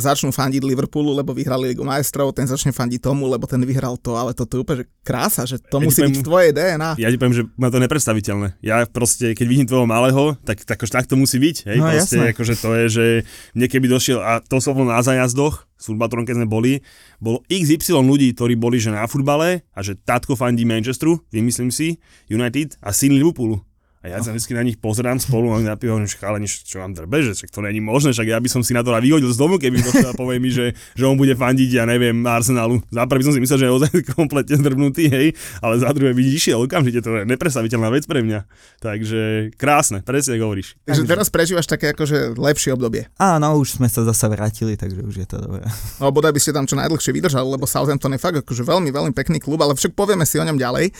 začnú 0.00 0.32
fandiť 0.32 0.64
Liverpoolu, 0.64 1.12
lebo 1.12 1.36
vyhrali 1.36 1.74
Ligu 1.74 1.84
majstrov, 1.84 2.32
ten 2.32 2.48
začne 2.48 2.72
fandiť 2.72 3.04
tomu, 3.04 3.28
lebo 3.28 3.44
ten 3.44 3.60
vyhral 3.60 4.00
to, 4.00 4.16
ale 4.16 4.32
toto 4.32 4.56
je 4.56 4.60
úplne 4.64 4.78
že 4.80 4.86
krása, 5.04 5.42
že 5.44 5.60
to 5.60 5.76
Ja 5.76 5.84
musí 5.84 6.00
byť 6.00 6.08
poviem- 6.08 6.22
v 6.22 6.24
tvojej 6.24 6.50
DNA. 6.56 6.90
Ja 6.96 7.08
ti 7.12 7.18
poviem, 7.20 7.36
že 7.36 7.44
ma 7.58 7.68
to 7.68 7.82
nepredstaviteľné. 7.84 8.48
Ja 8.64 8.86
proste, 8.88 9.36
keď 9.36 9.46
vidím 9.50 9.66
tvojho 9.68 9.84
malého, 9.84 10.40
tak, 10.40 10.64
tak, 10.64 10.78
tak 10.80 11.04
to 11.04 11.18
musí 11.18 11.36
byť. 11.36 11.56
Hej? 11.68 11.76
No, 11.76 11.92
proste, 11.92 12.16
jasné. 12.16 12.32
akože 12.32 12.54
to 12.56 12.68
je, 12.72 12.84
že 12.88 13.04
mne 13.52 13.66
keby 13.68 13.92
došiel, 13.92 14.24
a 14.24 14.40
to 14.40 14.56
som 14.62 14.72
bol 14.72 14.88
na 14.88 15.04
zajazdoch, 15.04 15.68
s 15.82 15.90
futbaltrom, 15.90 16.22
keď 16.22 16.38
sme 16.38 16.46
boli, 16.46 16.78
bolo 17.18 17.42
XY 17.50 18.06
ľudí, 18.06 18.30
ktorí 18.38 18.54
boli 18.54 18.78
že 18.78 18.94
na 18.94 19.10
futbale 19.10 19.66
a 19.74 19.82
že 19.82 19.98
tátko 19.98 20.38
fandí 20.38 20.62
Manchesteru, 20.62 21.18
vymyslím 21.34 21.74
si, 21.74 21.98
United 22.30 22.78
a 22.78 22.94
syn 22.94 23.18
Liverpoolu. 23.18 23.58
A 24.02 24.10
ja 24.10 24.18
sa 24.18 24.34
vždy 24.34 24.58
na 24.58 24.66
nich 24.66 24.82
pozerám 24.82 25.22
spolu 25.22 25.54
a 25.54 25.62
oni 25.62 25.70
napívajú, 25.70 26.02
že 26.10 26.18
chalani, 26.18 26.50
čo 26.50 26.82
vám 26.82 26.90
drbe, 26.90 27.22
že 27.22 27.38
to 27.46 27.62
není 27.62 27.78
možné, 27.78 28.10
však 28.10 28.34
ja 28.34 28.38
by 28.42 28.50
som 28.50 28.66
si 28.66 28.74
na 28.74 28.82
to 28.82 28.90
vyhodil 28.90 29.30
z 29.30 29.38
domu, 29.38 29.62
keby 29.62 29.78
došiel 29.78 30.10
a 30.10 30.18
povie 30.18 30.42
mi, 30.42 30.50
že, 30.50 30.74
že 30.98 31.06
on 31.06 31.14
bude 31.14 31.38
fandiť, 31.38 31.70
ja 31.70 31.86
neviem, 31.86 32.18
Arsenalu. 32.26 32.82
Za 32.90 33.06
prvý 33.06 33.22
som 33.22 33.30
si 33.30 33.38
myslel, 33.38 33.62
že 33.62 33.66
je 33.70 33.72
ozaj 33.78 33.90
kompletne 34.18 34.58
zdrbnutý, 34.58 35.06
hej, 35.06 35.26
ale 35.62 35.78
za 35.78 35.94
druhé 35.94 36.10
vidíš, 36.18 36.50
išiel 36.50 36.66
okamžite, 36.66 36.98
to 36.98 37.22
je 37.22 37.30
nepredstaviteľná 37.30 37.94
vec 37.94 38.02
pre 38.10 38.26
mňa. 38.26 38.42
Takže 38.82 39.54
krásne, 39.54 40.02
presne 40.02 40.34
hovoríš. 40.42 40.74
Takže 40.82 41.06
teraz 41.06 41.30
prežívaš 41.30 41.70
také 41.70 41.94
akože 41.94 42.34
lepšie 42.34 42.74
obdobie. 42.74 43.06
Áno, 43.22 43.54
už 43.62 43.78
sme 43.78 43.86
sa 43.86 44.02
zase 44.02 44.26
vrátili, 44.26 44.74
takže 44.74 44.98
už 44.98 45.14
je 45.14 45.26
to 45.30 45.38
dobré. 45.38 45.62
No 46.02 46.10
bodaj 46.10 46.34
by 46.34 46.40
ste 46.42 46.50
tam 46.50 46.66
čo 46.66 46.74
najdlhšie 46.74 47.14
vydržali, 47.14 47.46
lebo 47.46 47.62
Southampton 47.62 48.10
je 48.10 48.18
fakt 48.18 48.34
akože 48.42 48.66
veľmi, 48.66 48.90
veľmi 48.90 49.12
pekný 49.14 49.38
klub, 49.38 49.62
ale 49.62 49.78
však 49.78 49.94
povieme 49.94 50.26
si 50.26 50.34
o 50.40 50.42
ňom 50.42 50.58
ďalej. 50.58 50.90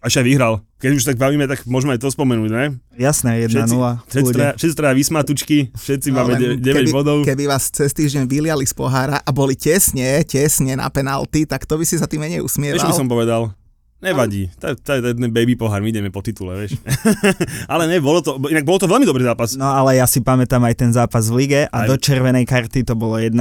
Až 0.00 0.24
aj 0.24 0.24
vyhral. 0.24 0.64
Keď 0.80 0.90
už 0.96 1.04
tak 1.04 1.20
bavíme, 1.20 1.44
tak 1.44 1.68
môžeme 1.68 1.92
aj 1.92 2.00
to 2.00 2.08
spomenúť, 2.08 2.48
ne? 2.48 2.80
Jasné, 2.96 3.44
1-0. 3.44 3.52
Všetci, 3.52 4.08
všetci, 4.08 4.32
traja, 4.32 4.52
všetci 4.56 4.76
traja 4.80 4.94
vysmatučky, 4.96 5.56
všetci 5.76 6.08
máme 6.08 6.40
Ale 6.40 6.56
9 6.56 6.64
keby, 6.64 6.88
bodov. 6.88 7.20
Keby 7.20 7.44
vás 7.44 7.68
cez 7.68 7.92
týždeň 7.92 8.24
vyliali 8.24 8.64
z 8.64 8.72
pohára 8.72 9.20
a 9.20 9.28
boli 9.28 9.60
tesne, 9.60 10.24
tesne 10.24 10.80
na 10.80 10.88
penalty, 10.88 11.44
tak 11.44 11.68
to 11.68 11.76
by 11.76 11.84
si 11.84 12.00
sa 12.00 12.08
tým 12.08 12.24
menej 12.24 12.40
usmieval. 12.40 12.80
Vieš, 12.80 12.88
by 12.88 12.96
som 12.96 13.12
povedal? 13.12 13.52
Nevadí, 14.00 14.48
to, 14.56 14.72
to 14.80 14.90
je 14.96 15.12
ten 15.12 15.28
baby 15.28 15.52
pohár, 15.52 15.84
my 15.84 15.92
ideme 15.92 16.08
po 16.08 16.24
titule, 16.24 16.56
vieš. 16.56 16.80
ale 17.72 17.84
ne, 17.84 18.00
bolo 18.00 18.24
to, 18.24 18.40
inak 18.48 18.64
bol 18.64 18.80
to 18.80 18.88
veľmi 18.88 19.04
dobrý 19.04 19.28
zápas. 19.28 19.60
No 19.60 19.68
ale 19.68 20.00
ja 20.00 20.08
si 20.08 20.24
pamätám 20.24 20.64
aj 20.64 20.74
ten 20.80 20.88
zápas 20.96 21.28
v 21.28 21.44
lige 21.44 21.68
a 21.68 21.84
Aj- 21.84 21.88
do 21.88 22.00
červenej 22.00 22.48
karty 22.48 22.88
to 22.88 22.96
bolo 22.96 23.20
1-1. 23.20 23.36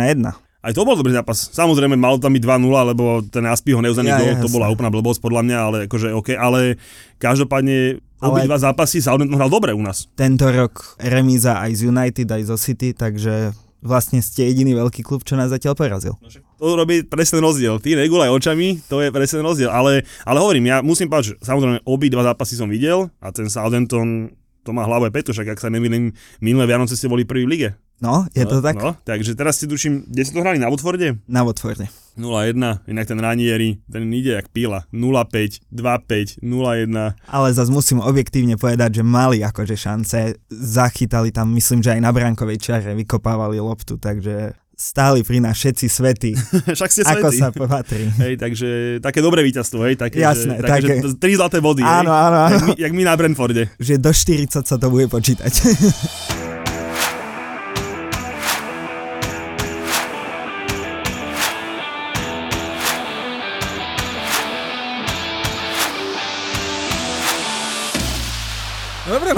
Aj 0.59 0.75
to 0.75 0.83
bol 0.83 0.99
dobrý 0.99 1.15
zápas. 1.15 1.55
Samozrejme, 1.55 1.95
malo 1.95 2.19
tam 2.19 2.35
byť 2.35 2.43
2-0, 2.43 2.91
lebo 2.91 3.23
ten 3.23 3.47
Aspiho 3.47 3.79
neuznaný 3.79 4.11
Ja, 4.11 4.19
gól, 4.19 4.29
ja, 4.35 4.43
to 4.43 4.51
bola 4.51 4.67
úplná 4.67 4.91
blbosť 4.91 5.23
podľa 5.23 5.41
mňa, 5.47 5.57
ale 5.57 5.77
akože 5.87 6.11
OK, 6.11 6.35
ale 6.35 6.75
každopádne 7.15 8.03
Ale- 8.19 8.27
obidva 8.27 8.59
zápasy 8.59 8.99
Southampton 8.99 9.39
hral 9.39 9.47
dobre 9.47 9.71
u 9.71 9.79
nás. 9.79 10.11
Tento 10.19 10.51
rok 10.51 10.99
remíza 10.99 11.63
aj 11.63 11.71
z 11.79 11.81
United, 11.87 12.27
aj 12.27 12.43
zo 12.51 12.59
City, 12.59 12.91
takže 12.91 13.55
vlastne 13.79 14.19
ste 14.19 14.51
jediný 14.51 14.75
veľký 14.75 14.99
klub, 14.99 15.23
čo 15.23 15.39
nás 15.39 15.47
zatiaľ 15.47 15.79
porazil. 15.79 16.19
To 16.59 16.75
robí 16.75 17.07
presne 17.07 17.39
rozdiel. 17.39 17.79
Ty 17.79 17.95
regulaj 17.95 18.27
očami, 18.27 18.83
to 18.91 18.99
je 18.99 19.15
presne 19.15 19.39
rozdiel. 19.39 19.71
Ale, 19.71 20.03
ale 20.27 20.37
hovorím, 20.43 20.67
ja 20.67 20.83
musím 20.83 21.07
povedať, 21.07 21.39
že 21.39 21.47
samozrejme 21.47 21.87
obidva 21.87 22.27
zápasy 22.27 22.59
som 22.59 22.67
videl 22.67 23.07
a 23.23 23.31
ten 23.31 23.47
Southampton 23.47 24.35
to 24.67 24.75
má 24.75 24.83
hlavu 24.83 25.07
aj 25.07 25.15
Petu, 25.15 25.31
však 25.31 25.55
ak 25.55 25.63
sa 25.63 25.71
nemýlim, 25.71 26.11
minulé 26.43 26.67
Vianoce 26.67 26.99
ste 26.99 27.07
boli 27.07 27.23
prvý 27.23 27.47
v 27.47 27.51
lige. 27.55 27.69
No, 27.99 28.23
je 28.31 28.47
to 28.47 28.59
no, 28.59 28.63
tak? 28.63 28.75
No, 28.79 28.95
takže 29.03 29.35
teraz 29.35 29.59
si 29.59 29.67
tuším, 29.67 30.07
kde 30.07 30.23
si 30.23 30.31
to 30.31 30.39
hrali, 30.39 30.55
na 30.55 30.71
Watforde? 30.71 31.19
Na 31.27 31.43
Watforde. 31.43 31.91
0-1, 32.15 32.83
inak 32.87 33.05
ten 33.07 33.19
Ranieri, 33.19 33.79
ten 33.87 34.07
ide 34.11 34.39
jak 34.39 34.51
píla. 34.51 34.87
0-5, 34.91 35.63
2-5, 35.71 36.43
0-1. 36.43 37.15
Ale 37.27 37.47
zase 37.55 37.71
musím 37.71 37.99
objektívne 38.03 38.59
povedať, 38.59 38.99
že 38.99 39.03
mali 39.03 39.39
akože 39.43 39.75
šance, 39.75 40.35
zachytali 40.51 41.31
tam, 41.31 41.51
myslím, 41.55 41.79
že 41.83 41.95
aj 41.95 42.01
na 42.03 42.11
brankovej 42.11 42.59
čare 42.59 42.91
vykopávali 42.95 43.59
loptu, 43.59 43.95
takže 43.95 44.55
stáli 44.79 45.27
pri 45.27 45.43
nás 45.43 45.59
všetci 45.59 45.85
svety, 45.91 46.31
Však 46.79 46.89
ste 46.91 47.03
ako 47.03 47.27
svätí. 47.35 47.39
sa 47.43 47.51
patrí. 47.51 48.07
Hej, 48.15 48.39
takže 48.39 48.67
také 49.03 49.19
dobré 49.19 49.43
víťazstvo, 49.43 49.83
hej, 49.83 49.99
také, 49.99 50.23
Jasné, 50.23 50.55
že, 50.55 50.63
také, 50.63 50.87
také. 50.87 51.03
že 51.03 51.19
tri 51.19 51.35
zlaté 51.35 51.59
body, 51.59 51.83
Áno, 51.83 52.07
hej, 52.07 52.19
áno, 52.23 52.37
áno. 52.47 52.55
Jak, 52.55 52.63
my, 52.63 52.73
jak 52.79 52.91
my 52.95 53.03
na 53.03 53.13
Brentforde. 53.19 53.63
Že 53.75 53.99
do 53.99 54.11
40 54.15 54.63
sa 54.63 54.75
to 54.79 54.87
bude 54.87 55.11
počítať. 55.11 55.51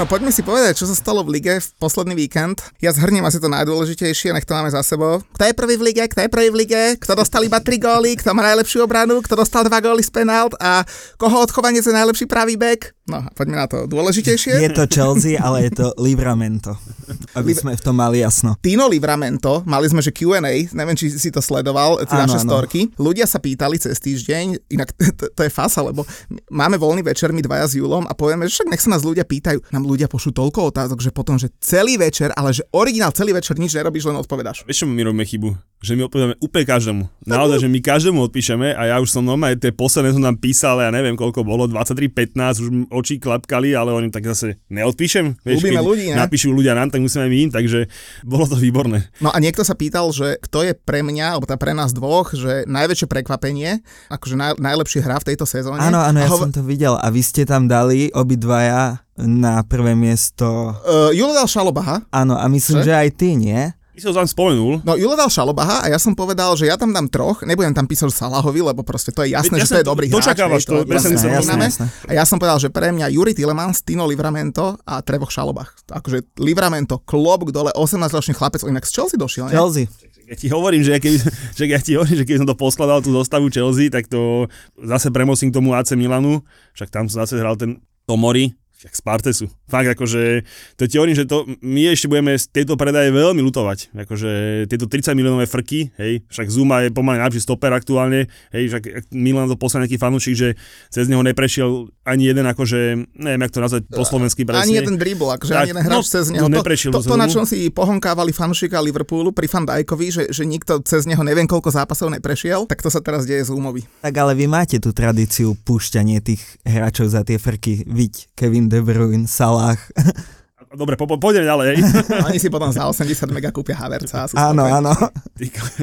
No 0.02 0.10
poďme 0.10 0.34
si 0.34 0.42
povedať, 0.42 0.82
čo 0.82 0.90
sa 0.90 0.98
stalo 0.98 1.22
v 1.22 1.38
lige 1.38 1.62
v 1.62 1.68
posledný 1.78 2.18
víkend. 2.18 2.58
Ja 2.82 2.90
zhrniem 2.90 3.22
asi 3.22 3.38
to 3.38 3.46
najdôležitejšie, 3.46 4.34
nech 4.34 4.42
to 4.42 4.50
máme 4.50 4.66
za 4.66 4.82
sebou. 4.82 5.22
Kto 5.38 5.46
je 5.46 5.54
prvý 5.54 5.78
v 5.78 5.94
lige, 5.94 6.02
kto 6.10 6.26
je 6.26 6.30
prvý 6.34 6.50
v 6.50 6.66
lige, 6.66 6.82
kto 6.98 7.14
dostal 7.14 7.46
iba 7.46 7.62
3 7.62 7.70
góly, 7.78 8.18
kto 8.18 8.34
má 8.34 8.42
najlepšiu 8.50 8.82
obranu, 8.82 9.22
kto 9.22 9.38
dostal 9.38 9.62
2 9.62 9.70
góly 9.78 10.02
z 10.02 10.10
penalt 10.10 10.58
a 10.58 10.82
koho 11.22 11.46
odchovanie 11.46 11.78
je 11.78 11.94
najlepší 11.94 12.26
pravý 12.26 12.58
back. 12.58 12.98
No, 13.02 13.18
poďme 13.34 13.58
na 13.58 13.66
to 13.66 13.90
dôležitejšie. 13.90 14.62
Je 14.62 14.70
to 14.70 14.86
Chelsea, 14.86 15.34
ale 15.34 15.66
je 15.66 15.74
to 15.74 15.86
Livramento. 15.98 16.78
Aby 17.38 17.50
sme 17.50 17.74
v 17.74 17.82
tom 17.82 17.98
mali 17.98 18.22
jasno. 18.22 18.54
Tino 18.62 18.86
Livramento, 18.86 19.66
mali 19.66 19.90
sme 19.90 19.98
že 19.98 20.14
Q&A, 20.14 20.70
neviem, 20.70 20.94
či 20.94 21.10
si 21.10 21.34
to 21.34 21.42
sledoval, 21.42 21.98
tie 22.06 22.14
naše 22.14 22.38
storky. 22.46 22.94
Ľudia 22.94 23.26
sa 23.26 23.42
pýtali 23.42 23.74
cez 23.82 23.98
týždeň, 23.98 24.70
inak 24.70 24.94
to, 25.18 25.26
to 25.34 25.40
je 25.42 25.50
fasa, 25.50 25.82
lebo 25.82 26.06
máme 26.46 26.78
voľný 26.78 27.02
večer 27.02 27.34
my 27.34 27.42
dvaja 27.42 27.74
s 27.74 27.74
Julom 27.74 28.06
a 28.06 28.14
povieme, 28.14 28.46
že 28.46 28.62
však 28.62 28.70
nech 28.70 28.82
sa 28.82 28.94
nás 28.94 29.02
ľudia 29.02 29.26
pýtajú. 29.26 29.58
Nám 29.74 29.82
ľudia 29.92 30.08
pošlú 30.08 30.32
toľko 30.32 30.72
otázok, 30.72 30.98
že 31.04 31.10
potom, 31.12 31.36
že 31.36 31.52
celý 31.60 32.00
večer, 32.00 32.32
ale 32.32 32.50
že 32.50 32.64
originál 32.72 33.12
celý 33.12 33.36
večer 33.36 33.60
nič 33.60 33.76
nerobíš, 33.76 34.08
len 34.08 34.16
odpovedáš. 34.16 34.64
Vieš, 34.64 34.84
čo 34.84 34.86
my 34.88 35.02
robíme 35.04 35.28
chybu? 35.28 35.52
Že 35.82 35.98
my 35.98 36.02
odpovedáme 36.06 36.36
úplne 36.38 36.64
každému. 36.64 37.02
Naozaj, 37.26 37.66
že 37.66 37.68
my 37.68 37.80
každému 37.82 38.18
odpíšeme 38.30 38.70
a 38.72 38.82
ja 38.86 38.96
už 39.02 39.10
som 39.10 39.26
normálne, 39.26 39.58
tie 39.58 39.74
posledné 39.74 40.14
som 40.14 40.22
tam 40.22 40.38
písal, 40.38 40.78
ja 40.78 40.94
neviem 40.94 41.18
koľko 41.18 41.42
bolo, 41.42 41.66
23.15, 41.66 42.62
už 42.62 42.68
oči 42.94 43.18
klapkali, 43.18 43.74
ale 43.74 43.90
oni 43.90 44.08
tak 44.14 44.22
zase 44.22 44.62
neodpíšem. 44.70 45.42
Ľúbime 45.42 45.82
keď 45.82 45.82
ľudí, 45.82 46.06
ne? 46.14 46.22
Napíšu 46.22 46.54
ľudia 46.54 46.78
nám, 46.78 46.94
tak 46.94 47.02
musíme 47.02 47.26
aj 47.26 47.30
my 47.34 47.38
im, 47.42 47.50
takže 47.50 47.90
bolo 48.22 48.46
to 48.46 48.54
výborné. 48.54 49.10
No 49.18 49.34
a 49.34 49.42
niekto 49.42 49.66
sa 49.66 49.74
pýtal, 49.74 50.06
že 50.14 50.38
kto 50.38 50.62
je 50.62 50.72
pre 50.78 51.02
mňa, 51.02 51.34
alebo 51.34 51.50
tá 51.50 51.58
pre 51.58 51.74
nás 51.74 51.90
dvoch, 51.90 52.30
že 52.30 52.62
najväčšie 52.70 53.10
prekvapenie, 53.10 53.82
akože 54.06 54.38
naj, 54.38 54.62
najlepší 54.62 55.02
hra 55.02 55.18
v 55.18 55.34
tejto 55.34 55.50
sezóne. 55.50 55.82
Áno, 55.82 55.98
áno, 55.98 56.18
ja 56.22 56.30
hov- 56.30 56.46
som 56.46 56.54
to 56.54 56.62
videl. 56.62 56.94
A 56.94 57.10
vy 57.10 57.26
ste 57.26 57.42
tam 57.42 57.66
dali 57.66 58.06
obidvaja 58.14 59.02
na 59.14 59.60
prvé 59.62 59.92
miesto. 59.92 60.72
Uh, 60.82 61.12
Julo 61.12 61.32
dal 61.32 61.44
Šalobaha, 61.44 62.04
Áno, 62.08 62.34
a 62.34 62.48
myslím, 62.48 62.80
Že? 62.80 62.86
že 62.86 62.92
aj 62.96 63.08
ty, 63.12 63.28
nie? 63.36 63.60
Ty 63.92 64.08
som 64.08 64.16
vám 64.16 64.24
spomenul, 64.24 64.80
No 64.88 64.96
Julo 64.96 65.12
dal 65.12 65.28
Šalobaha 65.28 65.84
a 65.84 65.92
ja 65.92 66.00
som 66.00 66.16
povedal, 66.16 66.56
že 66.56 66.64
ja 66.64 66.80
tam 66.80 66.96
dám 66.96 67.12
troch, 67.12 67.44
nebudem 67.44 67.76
tam 67.76 67.84
písať 67.84 68.08
Salahovi, 68.08 68.64
lebo 68.64 68.80
proste 68.80 69.12
to 69.12 69.20
je 69.20 69.36
jasné, 69.36 69.60
Veď 69.60 69.62
že 69.62 69.68
to 69.68 69.80
je 69.84 69.86
dobrý 69.86 70.06
to 70.08 70.16
hráč. 70.16 70.32
čakávaš, 70.32 70.62
to 70.64 70.88
presne, 70.88 71.12
jasné, 71.12 71.20
čo 71.20 71.28
jasné, 71.28 71.54
jasné. 71.60 71.86
A 72.08 72.12
ja 72.16 72.24
som 72.24 72.40
povedal, 72.40 72.56
že 72.56 72.72
pre 72.72 72.88
mňa 72.88 73.12
Juri 73.12 73.36
Tilemans, 73.36 73.84
Tino 73.84 74.08
Livramento 74.08 74.80
a 74.88 75.04
Trevoch 75.04 75.28
Šalobach. 75.28 75.76
Akože 75.92 76.24
Livramento, 76.40 77.04
klobúk 77.04 77.52
dole, 77.52 77.68
18-ročný 77.76 78.32
chlapec, 78.32 78.64
on 78.64 78.72
inak 78.72 78.88
z 78.88 78.96
Chelsea 78.96 79.20
došiel, 79.20 79.52
ne? 79.52 79.52
Chelsea. 79.52 79.84
ja 80.24 80.40
ti 80.40 80.48
hovorím, 80.48 80.80
že 80.80 80.96
ja 80.96 81.00
keby, 81.04 81.16
že 81.60 81.64
ja 81.68 81.76
ti 81.76 81.92
hovorím, 81.92 82.16
že 82.16 82.24
keby 82.24 82.38
som 82.40 82.48
to 82.48 82.56
poskladal 82.56 83.04
tú 83.04 83.12
zostavu 83.12 83.52
Chelsea, 83.52 83.92
tak 83.92 84.08
to 84.08 84.48
zase 84.80 85.12
premosím 85.12 85.52
k 85.52 85.60
tomu 85.60 85.76
AC 85.76 85.92
Milanu, 85.92 86.40
však 86.72 86.88
tam 86.88 87.12
som 87.12 87.28
zase 87.28 87.36
hral 87.36 87.60
ten 87.60 87.76
Tomori, 88.08 88.56
jak 88.84 88.96
Spartesu. 88.96 89.50
Fakt, 89.72 89.88
akože, 89.96 90.44
to 90.76 90.84
ti 90.84 91.00
hovorím, 91.00 91.16
že 91.16 91.24
to, 91.24 91.48
my 91.64 91.88
ešte 91.88 92.12
budeme 92.12 92.36
z 92.36 92.44
tejto 92.52 92.76
predaje 92.76 93.08
veľmi 93.08 93.40
lutovať. 93.40 93.96
Akože 94.04 94.30
tieto 94.68 94.84
30 94.84 95.16
miliónové 95.16 95.48
frky, 95.48 95.88
hej, 95.96 96.20
však 96.28 96.52
Zuma 96.52 96.84
je 96.84 96.92
pomaly 96.92 97.16
najlepší 97.16 97.40
stoper 97.40 97.72
aktuálne, 97.72 98.28
hej, 98.52 98.68
však 98.68 99.08
Milan 99.16 99.48
to 99.48 99.56
poslal 99.56 99.88
nejaký 99.88 99.96
fanúšik, 99.96 100.36
že 100.36 100.48
cez 100.92 101.08
neho 101.08 101.24
neprešiel 101.24 101.88
ani 102.04 102.28
jeden, 102.28 102.44
akože, 102.44 103.08
neviem, 103.16 103.40
jak 103.48 103.52
to 103.56 103.64
nazvať 103.64 103.82
po 103.88 104.04
slovensky 104.04 104.44
presne. 104.44 104.68
Ani 104.68 104.76
jeden 104.76 105.00
dribble, 105.00 105.40
akože 105.40 105.52
Tak, 105.56 105.64
ani 105.64 105.70
jeden 105.72 105.84
hráč 105.88 106.04
no, 106.04 106.12
cez 106.12 106.24
neho. 106.28 106.44
no, 106.44 106.52
To, 106.52 106.56
neprešiel 106.60 106.90
to, 106.92 107.00
to, 107.00 107.16
na 107.16 107.32
čom 107.32 107.48
si 107.48 107.72
pohonkávali 107.72 108.36
fanúšika 108.36 108.76
Liverpoolu 108.76 109.32
pri 109.32 109.48
Van 109.48 109.64
Dijkovi, 109.64 110.06
že, 110.12 110.22
že 110.28 110.44
nikto 110.44 110.84
cez 110.84 111.08
neho 111.08 111.24
neviem 111.24 111.48
koľko 111.48 111.72
zápasov 111.72 112.12
neprešiel, 112.12 112.68
tak 112.68 112.84
to 112.84 112.92
sa 112.92 113.00
teraz 113.00 113.24
deje 113.24 113.48
z 113.48 113.56
Umovi. 113.56 113.88
Tak 114.04 114.12
ale 114.20 114.36
vy 114.36 114.50
máte 114.50 114.76
tú 114.76 114.92
tradíciu 114.92 115.56
púšťanie 115.64 116.20
tých 116.20 116.44
hráčov 116.66 117.08
za 117.08 117.22
tie 117.24 117.38
frky. 117.38 117.86
Viď, 117.86 118.34
Kevin 118.34 118.66
De 118.66 118.82
Bruyne, 118.82 119.30
Salah. 119.30 119.61
Dobre, 120.72 120.96
po, 120.96 121.04
po, 121.04 121.20
poďme 121.20 121.44
ďalej. 121.44 121.84
Oni 122.32 122.40
si 122.40 122.48
potom 122.48 122.72
za 122.72 122.88
80 122.88 123.28
mega 123.28 123.52
kúpia 123.52 123.76
Havertza. 123.76 124.24
a 124.24 124.26
sú 124.28 124.34
áno, 124.40 124.64
spokojní. 124.64 124.76
áno. 124.80 124.92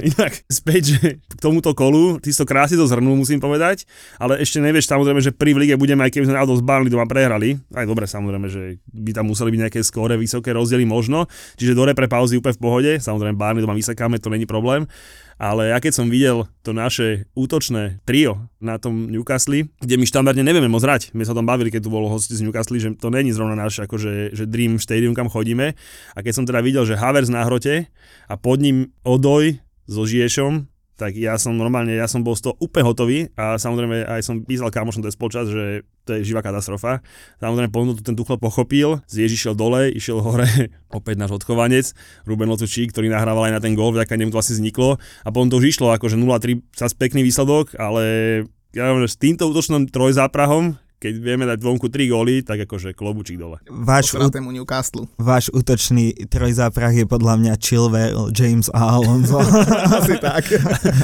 Inak, 0.01 0.33
späť, 0.49 0.83
že 0.97 1.21
k 1.21 1.33
tomuto 1.37 1.77
kolu, 1.77 2.17
ty 2.17 2.33
si 2.33 2.41
to 2.41 2.49
krásne 2.49 2.73
to 2.73 2.89
zhrnul, 2.89 3.13
musím 3.13 3.37
povedať, 3.37 3.85
ale 4.17 4.41
ešte 4.41 4.57
nevieš 4.57 4.89
samozrejme, 4.89 5.21
že 5.21 5.29
pri 5.29 5.53
lige 5.53 5.77
budeme, 5.77 6.01
aj 6.01 6.09
keby 6.09 6.25
sme 6.25 6.35
náhodou 6.41 6.57
z 6.57 6.65
Barnley 6.65 6.89
doma 6.89 7.05
prehrali, 7.05 7.61
aj 7.69 7.85
dobre 7.85 8.09
samozrejme, 8.09 8.47
že 8.49 8.81
by 8.89 9.11
tam 9.13 9.29
museli 9.29 9.53
byť 9.53 9.61
nejaké 9.69 9.79
skóre, 9.85 10.17
vysoké 10.17 10.57
rozdiely 10.57 10.89
možno, 10.89 11.29
čiže 11.61 11.77
do 11.77 11.85
repre 11.85 12.09
pauzy 12.09 12.41
úplne 12.41 12.57
v 12.57 12.61
pohode, 12.63 12.91
samozrejme 12.97 13.37
Barnley 13.37 13.61
doma 13.61 13.77
vysakáme, 13.77 14.17
to 14.17 14.33
není 14.33 14.49
problém, 14.49 14.89
ale 15.39 15.71
ja 15.71 15.79
keď 15.79 15.93
som 15.95 16.11
videl 16.11 16.51
to 16.67 16.75
naše 16.75 17.23
útočné 17.31 18.03
trio 18.03 18.51
na 18.59 18.75
tom 18.75 19.07
Newcastle, 19.07 19.71
kde 19.79 19.95
my 19.95 20.03
štandardne 20.03 20.43
nevieme 20.43 20.67
moc 20.67 20.83
hrať, 20.83 21.15
my 21.15 21.23
sa 21.23 21.31
o 21.31 21.39
tom 21.39 21.47
bavili, 21.47 21.71
keď 21.71 21.87
tu 21.87 21.89
bol 21.89 22.11
host 22.11 22.27
z 22.27 22.43
Newcastle, 22.43 22.75
že 22.75 22.91
to 22.99 23.07
není 23.07 23.31
zrovna 23.31 23.55
náš 23.55 23.79
akože, 23.87 24.35
že 24.35 24.43
Dream 24.43 24.75
Stadium, 24.77 25.15
kam 25.15 25.31
chodíme. 25.31 25.79
A 26.13 26.19
keď 26.19 26.33
som 26.35 26.43
teda 26.43 26.59
videl, 26.59 26.83
že 26.83 26.99
Havers 26.99 27.31
na 27.31 27.47
hrote 27.47 27.87
a 28.27 28.33
pod 28.35 28.59
ním 28.59 28.91
Odoj 29.07 29.63
so 29.87 30.03
Žiešom, 30.03 30.67
tak 30.99 31.15
ja 31.15 31.39
som 31.39 31.55
normálne, 31.55 31.95
ja 31.95 32.11
som 32.11 32.19
bol 32.19 32.35
z 32.35 32.51
toho 32.51 32.59
úplne 32.59 32.83
hotový 32.83 33.19
a 33.39 33.55
samozrejme 33.55 34.03
aj 34.03 34.19
som 34.19 34.43
písal 34.43 34.67
kamošom 34.67 34.99
to 34.99 35.07
spolčas, 35.07 35.47
že 35.47 35.87
to 36.03 36.19
je 36.19 36.27
živá 36.27 36.43
katastrofa. 36.43 36.99
Samozrejme 37.39 37.71
potom 37.71 37.95
to 37.95 38.03
ten 38.03 38.19
Tuchel 38.19 38.35
pochopil, 38.35 38.99
z 39.07 39.23
Ježi 39.23 39.47
šiel 39.47 39.55
dole, 39.55 39.87
išiel 39.95 40.19
hore, 40.19 40.45
opäť 40.99 41.15
náš 41.15 41.39
odchovanec, 41.39 41.95
Ruben 42.27 42.51
Lotučík, 42.51 42.91
ktorý 42.91 43.07
nahrával 43.07 43.47
aj 43.47 43.53
na 43.55 43.61
ten 43.63 43.79
gól, 43.79 43.95
vďaka 43.95 44.19
nemu 44.19 44.35
to 44.35 44.43
asi 44.43 44.59
vzniklo 44.59 44.99
a 44.99 45.27
potom 45.31 45.47
to 45.47 45.63
už 45.63 45.79
išlo, 45.79 45.95
akože 45.95 46.19
0-3 46.19 46.59
sa 46.75 46.91
pekný 46.91 47.23
výsledok, 47.23 47.79
ale 47.79 48.03
ja 48.75 48.91
viem, 48.91 49.07
že 49.07 49.15
s 49.15 49.21
týmto 49.21 49.47
útočným 49.47 49.87
trojzáprahom, 49.87 50.75
keď 50.99 51.13
vieme 51.15 51.47
dať 51.47 51.63
vonku 51.63 51.87
3 51.87 52.11
góly, 52.11 52.43
tak 52.43 52.67
akože 52.67 52.91
klobučík 52.91 53.39
dole. 53.39 53.63
Váš, 53.71 54.11
ú- 54.19 54.27
Newcastle. 54.51 55.07
váš 55.15 55.47
útočný 55.55 56.11
trojzáprah 56.27 56.91
je 56.91 57.07
podľa 57.07 57.39
mňa 57.39 57.53
Chilwell, 57.55 58.35
James 58.35 58.67
a 58.75 58.99
Alonso. 58.99 59.39
Asi 59.97 60.19
tak. 60.19 60.43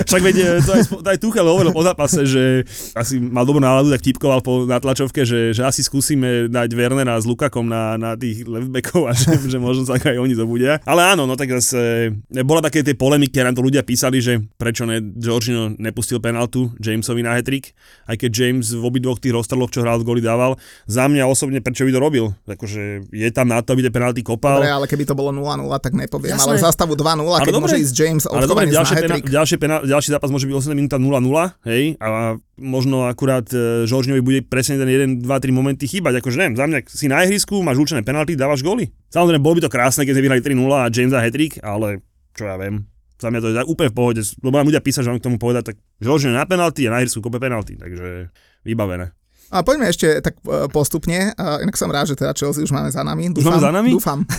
Však 0.04 0.22
veď 0.22 0.36
e, 0.36 0.48
to 0.60 0.72
aj, 0.76 0.84
to 0.92 1.08
aj 1.08 1.20
Tuchel 1.24 1.48
hovoril 1.48 1.72
po 1.72 1.80
zápase, 1.80 2.28
že 2.28 2.68
asi 2.92 3.24
mal 3.24 3.48
dobrú 3.48 3.64
náladu, 3.64 3.88
tak 3.88 4.04
tipkoval 4.04 4.44
po, 4.44 4.68
na 4.68 4.84
tlačovke, 4.84 5.24
že, 5.24 5.56
že 5.56 5.64
asi 5.64 5.80
skúsime 5.80 6.52
dať 6.52 6.70
Wernera 6.76 7.16
s 7.16 7.24
Lukakom 7.24 7.64
na, 7.64 7.96
na 7.96 8.20
tých 8.20 8.44
leftbackov 8.44 9.08
a 9.08 9.16
že, 9.20 9.40
že 9.48 9.56
možno 9.56 9.88
sa 9.88 9.96
aj 9.96 10.20
oni 10.20 10.36
zobudia. 10.36 10.84
Ale 10.84 11.16
áno, 11.16 11.24
no 11.24 11.40
tak 11.40 11.56
zase 11.56 12.12
e, 12.12 12.44
bola 12.44 12.60
také 12.60 12.84
tie 12.84 13.00
polemiky, 13.00 13.40
nám 13.40 13.56
to 13.56 13.64
ľudia 13.64 13.88
písali, 13.88 14.20
že 14.20 14.44
prečo 14.60 14.84
ne, 14.84 15.00
Georgino 15.00 15.72
nepustil 15.80 16.20
penaltu 16.20 16.76
Jamesovi 16.84 17.24
na 17.24 17.40
hetrik, 17.40 17.72
aj 18.12 18.20
keď 18.20 18.32
James 18.36 18.76
v 18.76 18.84
obidvoch 18.84 19.24
tých 19.24 19.32
rozstreloch, 19.32 19.72
čo 19.72 19.85
hral, 19.86 20.02
góly 20.02 20.26
dával. 20.26 20.58
Za 20.90 21.06
mňa 21.06 21.30
osobne, 21.30 21.62
prečo 21.62 21.86
by 21.86 21.94
to 21.94 22.02
robil? 22.02 22.26
Akože 22.50 23.06
je 23.14 23.30
tam 23.30 23.54
na 23.54 23.62
to, 23.62 23.78
aby 23.78 23.86
tie 23.86 23.94
penalty 23.94 24.26
kopal. 24.26 24.66
Dobre, 24.66 24.74
ale 24.74 24.86
keby 24.90 25.06
to 25.06 25.14
bolo 25.14 25.30
0-0, 25.30 25.70
tak 25.78 25.94
nepoviem. 25.94 26.34
Jasné. 26.34 26.58
Ale 26.58 26.66
za 26.66 26.74
stavu 26.74 26.98
2-0, 26.98 27.22
Ale 27.22 27.46
keď 27.46 27.54
dobre. 27.54 27.66
môže 27.70 27.78
ísť 27.78 27.94
James 27.94 28.24
Ale 28.26 28.50
dobre, 28.50 28.66
ďalšie, 28.66 28.96
pena, 29.06 29.16
ďalšie 29.22 29.58
pena, 29.62 29.76
ďalší 29.86 30.10
zápas 30.10 30.34
môže 30.34 30.50
byť 30.50 30.56
8 30.58 30.74
minúta 30.74 30.98
0-0, 30.98 31.70
hej, 31.70 31.84
a 32.02 32.36
možno 32.58 33.06
akurát 33.06 33.46
e, 33.52 33.84
Žoržňovi 33.86 34.22
bude 34.24 34.40
presne 34.48 34.80
ten 34.80 34.88
1, 34.88 35.22
2, 35.22 35.28
3 35.28 35.52
momenty 35.52 35.86
chýbať, 35.86 36.24
akože 36.24 36.36
neviem, 36.40 36.56
za 36.56 36.66
mňa 36.66 36.80
si 36.88 37.06
na 37.12 37.22
ihrisku, 37.28 37.60
máš 37.62 37.78
určené 37.78 38.02
penalty, 38.02 38.40
dávaš 38.40 38.64
góly. 38.64 38.90
Samozrejme, 39.12 39.44
bolo 39.44 39.60
by 39.60 39.62
to 39.68 39.72
krásne, 39.72 40.08
keď 40.08 40.16
sme 40.16 40.24
vyhrali 40.24 40.42
3-0 40.42 40.72
a 40.72 40.88
James 40.88 41.14
a 41.14 41.20
hetrik, 41.22 41.60
ale 41.60 42.00
čo 42.36 42.48
ja 42.48 42.56
viem, 42.56 42.88
za 43.16 43.32
mňa 43.32 43.40
to 43.40 43.48
je 43.52 43.64
úplne 43.68 43.90
v 43.92 43.98
pohode, 43.98 44.22
lebo 44.44 44.56
nám 44.60 44.68
ľudia 44.68 44.84
písať, 44.84 45.08
že 45.08 45.10
mám 45.12 45.20
k 45.20 45.28
tomu 45.28 45.38
povedať, 45.40 45.72
tak 45.72 45.76
Žoržňo 46.04 46.36
na 46.36 46.44
penalty 46.44 46.88
a 46.88 46.92
na 46.92 47.00
ihrisku 47.00 47.24
kope 47.24 47.40
penalty, 47.40 47.80
takže 47.80 48.32
vybavené. 48.68 49.16
A 49.56 49.64
poďme 49.64 49.88
ešte 49.88 50.20
tak 50.20 50.36
e, 50.44 50.68
postupne. 50.68 51.32
Inak 51.40 51.80
som 51.80 51.88
rád, 51.88 52.12
že 52.12 52.20
teda 52.20 52.36
Chelsea 52.36 52.68
už 52.68 52.76
máme 52.76 52.92
za 52.92 53.08
nami. 53.08 53.32
Už 53.32 53.48
máme 53.48 53.64
za 53.64 53.72
nami? 53.72 53.96
Dúfam. 53.96 54.28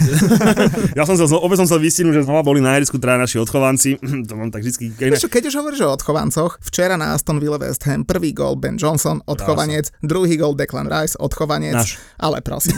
Ja 0.97 1.05
som 1.05 1.17
sa, 1.17 1.25
opäť 1.29 1.65
som 1.65 1.69
sa 1.69 1.77
vystihnul, 1.77 2.13
že 2.13 2.25
znova 2.25 2.41
boli 2.41 2.61
na 2.61 2.77
ihrisku 2.77 2.97
traja 2.97 3.21
naši 3.21 3.37
odchovanci, 3.41 4.01
to 4.29 4.33
mám 4.37 4.49
tak 4.49 4.65
vždycky, 4.65 4.93
čo, 5.17 5.29
keď 5.29 5.53
už 5.53 5.55
hovoríš 5.61 5.81
o 5.85 5.91
odchovancoch, 5.93 6.57
včera 6.65 6.97
na 6.97 7.13
Aston 7.17 7.37
Villa 7.37 7.61
West 7.61 7.85
Ham 7.85 8.05
prvý 8.05 8.33
gol 8.33 8.57
Ben 8.57 8.81
Johnson, 8.81 9.21
odchovanec, 9.29 9.93
druhý 10.01 10.41
gol 10.41 10.57
Declan 10.57 10.89
Rice, 10.89 11.17
odchovanec, 11.21 11.77
Náš. 11.77 12.01
ale 12.17 12.41
prosím. 12.41 12.77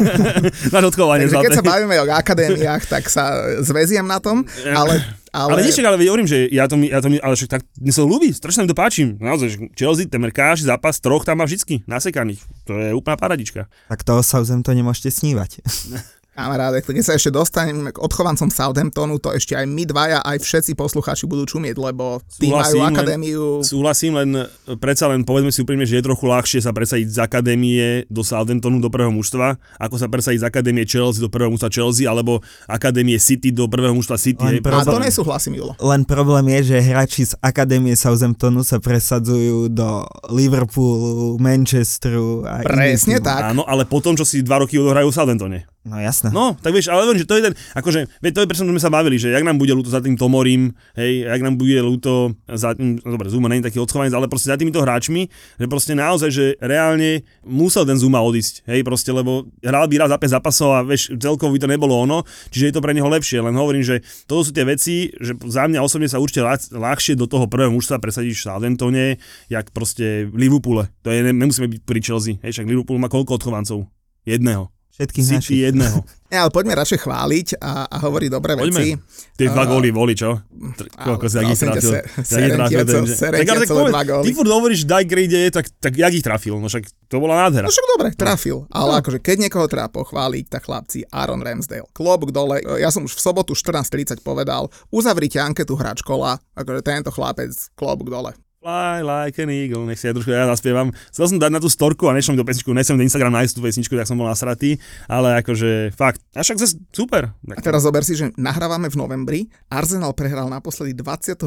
náš 0.74 0.84
odchovanie. 0.90 1.30
Takže 1.30 1.42
keď 1.42 1.50
sa 1.54 1.64
bavíme 1.64 1.94
o 2.02 2.04
akadémiách, 2.10 2.82
tak 2.86 3.06
sa 3.10 3.24
zväziem 3.62 4.06
na 4.06 4.18
tom, 4.18 4.46
ale... 4.74 5.02
Ale, 5.36 5.52
Ale, 5.52 5.60
ale 5.60 5.68
nie, 5.68 5.84
ale 5.84 6.00
hovorím, 6.08 6.24
že 6.24 6.48
ja 6.48 6.64
to 6.64 6.80
mi, 6.80 6.88
ja 6.88 7.04
to 7.04 7.12
mi 7.12 7.20
ale 7.20 7.36
však 7.36 7.50
tak, 7.52 7.62
mne 7.76 7.92
sa 7.92 8.00
to 8.00 8.08
ľúbi, 8.08 8.32
strašne 8.32 8.64
mi 8.64 8.72
to 8.72 8.78
páči. 8.78 9.04
Naozaj, 9.04 9.48
že 9.52 9.56
Chelsea, 9.76 10.08
ten 10.08 10.24
každý 10.32 10.72
zápas 10.72 10.96
troch 10.96 11.28
tam 11.28 11.38
má 11.38 11.44
vždycky 11.44 11.84
nasekaných. 11.84 12.40
To 12.64 12.72
je 12.72 12.96
úplná 12.96 13.20
paradička. 13.20 13.68
tak 13.92 14.00
toho 14.00 14.24
Southampton 14.24 14.72
nemôžete 14.72 15.12
snívať. 15.12 15.60
Kamaráde, 16.36 16.84
keď 16.84 17.00
sa 17.00 17.16
ešte 17.16 17.32
dostaneme 17.32 17.88
k 17.88 17.96
odchovancom 17.96 18.52
Southamptonu, 18.52 19.16
to 19.16 19.32
ešte 19.32 19.56
aj 19.56 19.64
my 19.64 19.88
dvaja, 19.88 20.20
aj 20.20 20.44
všetci 20.44 20.76
poslucháči 20.76 21.24
budú 21.24 21.48
čumieť, 21.48 21.80
lebo 21.80 22.20
tí 22.36 22.52
majú 22.52 22.60
Súhlasím, 22.60 22.84
len- 22.84 22.92
akadémiu... 22.92 23.42
Súhlasím, 23.64 24.12
len 24.20 24.30
e, 24.44 24.76
predsa 24.76 25.08
len 25.08 25.24
povedzme 25.24 25.48
si 25.48 25.64
úprimne, 25.64 25.88
že 25.88 25.96
je 25.96 26.04
trochu 26.04 26.28
ľahšie 26.28 26.60
sa 26.60 26.76
presadiť 26.76 27.08
z 27.08 27.18
akadémie 27.24 28.04
do 28.12 28.20
Southamptonu 28.20 28.84
do 28.84 28.92
prvého 28.92 29.08
mužstva, 29.16 29.56
ako 29.80 29.96
sa 29.96 30.12
presadiť 30.12 30.44
z 30.44 30.46
akadémie 30.52 30.84
Chelsea 30.84 31.24
do 31.24 31.32
prvého 31.32 31.48
mužstva 31.48 31.72
Chelsea, 31.72 32.04
alebo 32.04 32.44
akadémie 32.68 33.16
City 33.16 33.48
do 33.48 33.64
prvého 33.64 33.96
mužstva 33.96 34.20
City. 34.20 34.44
Len 34.44 34.60
hej, 34.60 34.60
A 34.60 34.84
to 34.84 34.92
problém- 34.92 35.08
nesúhlasím, 35.08 35.56
Julo. 35.56 35.72
Len 35.80 36.04
problém 36.04 36.52
je, 36.60 36.76
že 36.76 36.84
hráči 36.84 37.22
z 37.24 37.32
Akadémie 37.40 37.96
Southamptonu 37.96 38.60
sa 38.60 38.76
presadzujú 38.76 39.72
do 39.72 40.04
Liverpoolu, 40.28 41.40
Manchesteru 41.40 42.44
a 42.44 42.60
Presne 42.60 43.24
tak. 43.24 43.56
Áno, 43.56 43.64
ale 43.64 43.88
potom, 43.88 44.12
čo 44.12 44.28
si 44.28 44.44
dva 44.44 44.60
roky 44.60 44.76
odohrajú 44.76 45.08
v 45.08 45.16
Southamptone. 45.16 45.58
No 45.86 46.02
jasné. 46.02 46.34
No, 46.34 46.58
tak 46.58 46.74
vieš, 46.74 46.90
ale 46.90 47.06
len, 47.06 47.14
že 47.14 47.30
to 47.30 47.38
je 47.38 47.46
ten, 47.46 47.54
akože, 47.78 48.10
veď 48.18 48.32
to 48.34 48.40
je 48.42 48.48
prečo 48.50 48.66
sme 48.66 48.82
sa 48.82 48.90
bavili, 48.90 49.22
že 49.22 49.30
jak 49.30 49.46
nám 49.46 49.54
bude 49.54 49.70
ľúto 49.70 49.86
za 49.86 50.02
tým 50.02 50.18
Tomorím, 50.18 50.74
hej, 50.98 51.22
jak 51.22 51.40
nám 51.46 51.54
bude 51.54 51.78
ľúto 51.78 52.34
za 52.50 52.74
tým, 52.74 52.98
no 53.06 53.14
dobre, 53.14 53.30
Zuma 53.30 53.46
je 53.54 53.62
taký 53.62 53.78
odchovanec, 53.78 54.10
ale 54.10 54.26
proste 54.26 54.50
za 54.50 54.58
týmito 54.58 54.82
hráčmi, 54.82 55.30
že 55.30 55.66
proste 55.70 55.94
naozaj, 55.94 56.30
že 56.34 56.44
reálne 56.58 57.22
musel 57.46 57.86
ten 57.86 57.94
Zuma 57.94 58.18
odísť, 58.18 58.66
hej, 58.66 58.82
proste, 58.82 59.14
lebo 59.14 59.46
hral 59.62 59.86
by 59.86 59.94
raz 60.02 60.10
za 60.10 60.18
5 60.18 60.34
zápasov 60.34 60.68
a 60.74 60.82
vieš, 60.82 61.14
celkovo 61.22 61.54
by 61.54 61.62
to 61.62 61.70
nebolo 61.70 61.94
ono, 61.94 62.26
čiže 62.50 62.66
je 62.66 62.74
to 62.74 62.82
pre 62.82 62.90
neho 62.90 63.06
lepšie, 63.06 63.38
len 63.38 63.54
hovorím, 63.54 63.86
že 63.86 64.02
toto 64.26 64.42
sú 64.42 64.50
tie 64.50 64.66
veci, 64.66 65.14
že 65.22 65.38
za 65.46 65.70
mňa 65.70 65.78
osobne 65.86 66.10
sa 66.10 66.18
určite 66.18 66.42
ľah- 66.42 66.74
ľahšie 66.74 67.14
do 67.14 67.30
toho 67.30 67.46
prvého 67.46 67.70
mužstva 67.70 68.02
presadiť 68.02 68.34
v 68.34 68.42
Southamptone, 68.42 69.04
jak 69.46 69.70
proste 69.70 70.26
v 70.26 70.34
Liverpoole, 70.34 70.90
to 71.06 71.14
je, 71.14 71.22
nemusíme 71.30 71.70
byť 71.70 71.80
pri 71.86 72.00
Chelsea, 72.02 72.42
hej, 72.42 72.58
však 72.58 72.66
Liverpool 72.66 72.98
má 72.98 73.06
koľko 73.06 73.38
odchovancov? 73.38 73.86
Jedného. 74.26 74.75
Všetkých 74.96 75.24
našich. 75.28 75.44
City 75.44 75.56
jedného. 75.68 76.00
Nie, 76.32 76.42
ale 76.42 76.50
poďme 76.50 76.74
radšej 76.74 77.06
chváliť 77.06 77.48
a, 77.62 77.86
a 77.86 77.96
hovoriť 78.02 78.28
dobré 78.32 78.58
Poďme. 78.58 78.82
veci. 78.82 78.90
Tie 79.38 79.46
dva 79.46 79.62
góly 79.68 79.94
boli, 79.94 80.16
čo? 80.18 80.42
Tr- 80.74 80.90
Koľko 80.90 81.24
si 81.30 81.38
ich 81.38 81.60
trafil? 81.60 81.92
Tak 82.18 83.46
ale 83.46 83.92
tak. 83.92 84.08
Ty 84.26 84.30
furt 84.34 84.50
hovoríš, 84.50 84.82
daj 84.88 85.04
kde 85.06 85.22
ide, 85.22 85.40
tak, 85.54 85.70
tak 85.78 85.94
jak 85.94 86.10
ich 86.10 86.24
trafil? 86.26 86.58
No 86.58 86.66
však 86.66 86.88
to 87.06 87.22
bola 87.22 87.46
nádhera. 87.46 87.68
No 87.68 87.72
však 87.76 87.88
dobre, 87.94 88.08
trafil. 88.16 88.66
Ale 88.74 88.98
akože 89.04 89.22
keď 89.22 89.36
niekoho 89.46 89.70
treba 89.70 89.86
pochváliť, 89.92 90.44
tak 90.50 90.66
chlapci 90.66 91.06
Aaron 91.12 91.44
Ramsdale. 91.44 91.86
Klobúk 91.94 92.34
dole. 92.34 92.58
Ja 92.80 92.90
som 92.90 93.06
už 93.06 93.14
v 93.14 93.22
sobotu 93.22 93.54
14.30 93.54 94.18
povedal, 94.24 94.66
uzavrite 94.90 95.38
anketu 95.38 95.78
hráč 95.78 96.02
kola. 96.02 96.42
Akože 96.58 96.82
tento 96.82 97.14
chlapec, 97.14 97.54
klobúk 97.78 98.10
dole. 98.10 98.34
Fly 98.66 99.06
like 99.06 99.38
an 99.38 99.46
eagle, 99.46 99.86
nech 99.86 99.94
si 99.94 100.10
ja 100.10 100.12
trošku 100.12 100.26
ja 100.34 100.42
zaspievam. 100.50 100.90
Chcel 101.14 101.30
som 101.30 101.38
dať 101.38 101.54
na 101.54 101.62
tú 101.62 101.70
storku 101.70 102.10
a 102.10 102.16
nešlo 102.18 102.34
mi 102.34 102.42
do 102.42 102.42
pesničku, 102.42 102.74
nechcem 102.74 102.98
na 102.98 103.06
Instagram 103.06 103.30
nájsť 103.38 103.54
tú 103.54 103.62
pesničku, 103.62 103.94
tak 103.94 104.10
som 104.10 104.18
bol 104.18 104.26
nasratý, 104.26 104.82
ale 105.06 105.38
akože 105.38 105.94
fakt, 105.94 106.18
a 106.34 106.42
však 106.42 106.58
zase 106.58 106.74
super. 106.90 107.30
A 107.46 107.62
teraz 107.62 107.86
zober 107.86 108.02
si, 108.02 108.18
že 108.18 108.34
nahrávame 108.34 108.90
v 108.90 108.98
novembri. 108.98 109.40
Arsenal 109.70 110.18
prehral 110.18 110.50
naposledy 110.50 110.98
28. 110.98 111.46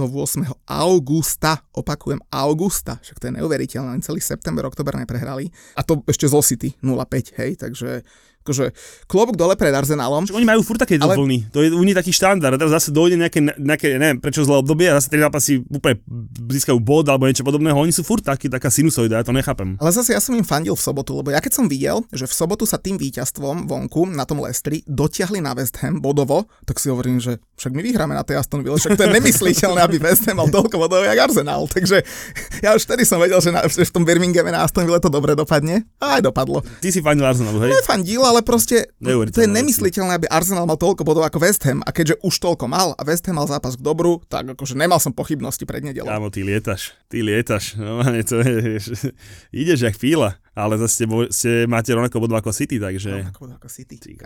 augusta. 0.63 1.59
Opakujem, 1.75 2.23
augusta. 2.31 3.03
Však 3.03 3.19
to 3.19 3.27
je 3.27 3.33
neuveriteľné, 3.35 3.99
celý 3.99 4.23
september, 4.23 4.63
oktober 4.63 4.95
neprehrali. 4.95 5.51
A 5.75 5.83
to 5.83 5.99
ešte 6.07 6.23
zo 6.23 6.39
City 6.39 6.71
0-5, 6.79 7.35
hej, 7.35 7.59
takže 7.59 8.07
Akože 8.49 8.73
klobúk 9.05 9.37
dole 9.37 9.53
pred 9.53 9.69
Arsenálom. 9.69 10.25
Však 10.25 10.33
oni 10.33 10.47
majú 10.49 10.65
furt 10.65 10.81
také 10.81 10.97
Ale- 10.97 11.13
vlny, 11.13 11.53
to 11.53 11.61
je 11.61 11.69
u 11.69 11.85
nich 11.85 11.93
taký 11.93 12.09
štandard. 12.09 12.57
Teraz 12.57 12.73
zase 12.73 12.89
dojde 12.89 13.21
nejaké, 13.21 13.45
nejaké 13.61 14.01
neviem 14.01 14.17
prečo 14.17 14.41
zlé 14.41 14.57
obdobie 14.57 14.89
a 14.89 14.97
zase 14.97 15.13
tri 15.13 15.21
zápasy 15.21 15.61
úplne 15.69 16.01
získajú 16.49 16.81
bod 16.81 17.05
alebo 17.05 17.29
niečo 17.29 17.45
podobného. 17.45 17.77
Oni 17.77 17.93
sú 17.93 18.01
furt 18.01 18.25
taký, 18.25 18.49
taká 18.49 18.73
sinusoida, 18.73 19.21
ja 19.21 19.25
to 19.25 19.29
nechápem. 19.29 19.77
Ale 19.77 19.93
zase 19.93 20.17
ja 20.17 20.21
som 20.23 20.33
im 20.33 20.41
fandil 20.41 20.73
v 20.73 20.81
sobotu, 20.81 21.13
lebo 21.13 21.29
ja 21.29 21.37
keď 21.37 21.53
som 21.61 21.69
videl, 21.69 22.01
že 22.09 22.25
v 22.25 22.33
sobotu 22.33 22.65
sa 22.65 22.81
tým 22.81 22.97
víťazstvom 22.97 23.69
vonku 23.69 24.09
na 24.09 24.25
tom 24.25 24.41
Lestri 24.41 24.81
dotiahli 24.89 25.45
na 25.45 25.53
West 25.53 25.77
Ham 25.85 26.01
bodovo, 26.01 26.49
tak 26.65 26.81
si 26.81 26.89
hovorím, 26.89 27.21
že 27.21 27.37
však 27.61 27.69
my 27.77 27.81
vyhráme 27.85 28.17
na 28.17 28.25
tej 28.25 28.41
Aston 28.41 28.65
Villa, 28.65 28.81
však 28.81 28.97
to 28.97 29.05
je 29.05 29.11
nemysliteľné, 29.13 29.79
aby 29.85 30.01
West 30.01 30.25
Ham 30.25 30.41
mal 30.41 30.49
toľko 30.49 30.75
bodov 30.81 31.05
jak 31.05 31.19
Arsenal. 31.19 31.69
Takže 31.69 32.01
ja 32.65 32.73
už 32.73 32.81
vtedy 32.89 33.05
som 33.05 33.21
vedel, 33.21 33.37
že, 33.43 33.53
na, 33.53 33.61
že 33.67 33.85
v 33.85 33.93
tom 33.93 34.07
Birminghame 34.07 34.49
na 34.49 34.65
Aston 34.65 34.87
Villa 34.87 34.97
to 34.97 35.11
dobre 35.11 35.35
dopadne. 35.35 35.83
A 35.99 36.17
aj 36.17 36.25
dopadlo. 36.25 36.63
Ty 36.79 36.87
si 36.89 37.03
fandil 37.03 37.27
Arsenalu, 37.27 37.59
hej? 37.67 37.71
Nefandil, 37.75 38.23
ale 38.23 38.38
proste 38.41 38.91
Neuveriteľné 38.99 39.35
to 39.35 39.43
je 39.45 39.49
nemysliteľné, 39.49 40.11
aby 40.19 40.27
Arsenal 40.29 40.65
mal 40.65 40.79
toľko 40.79 41.05
bodov 41.05 41.23
ako 41.25 41.39
West 41.39 41.63
Ham 41.67 41.79
a 41.85 41.89
keďže 41.93 42.19
už 42.25 42.35
toľko 42.41 42.65
mal 42.67 42.97
a 42.97 43.01
West 43.05 43.27
Ham 43.29 43.37
mal 43.37 43.47
zápas 43.47 43.77
k 43.77 43.81
dobru, 43.81 44.19
tak 44.27 44.55
akože 44.55 44.75
nemal 44.75 44.97
som 44.97 45.15
pochybnosti 45.15 45.63
pred 45.63 45.83
nedelou. 45.85 46.09
Kámo, 46.09 46.33
ty 46.33 46.41
lietaš, 46.43 46.97
ty 47.11 47.23
lietaš. 47.23 47.77
Normálne 47.79 48.25
to 48.29 48.41
je, 48.41 48.79
ideš 49.53 49.79
jak 49.85 49.95
fíla, 49.95 50.39
ale 50.59 50.75
zase 50.75 50.93
ste, 50.99 51.05
ste, 51.31 51.49
máte 51.65 51.95
rovnako 51.95 52.19
bodov 52.19 52.43
ako 52.43 52.51
City, 52.51 52.75
takže... 52.75 53.31
Ako, 53.31 53.47
ako 53.55 53.67
City. 53.71 53.95
Ty. 53.95 54.19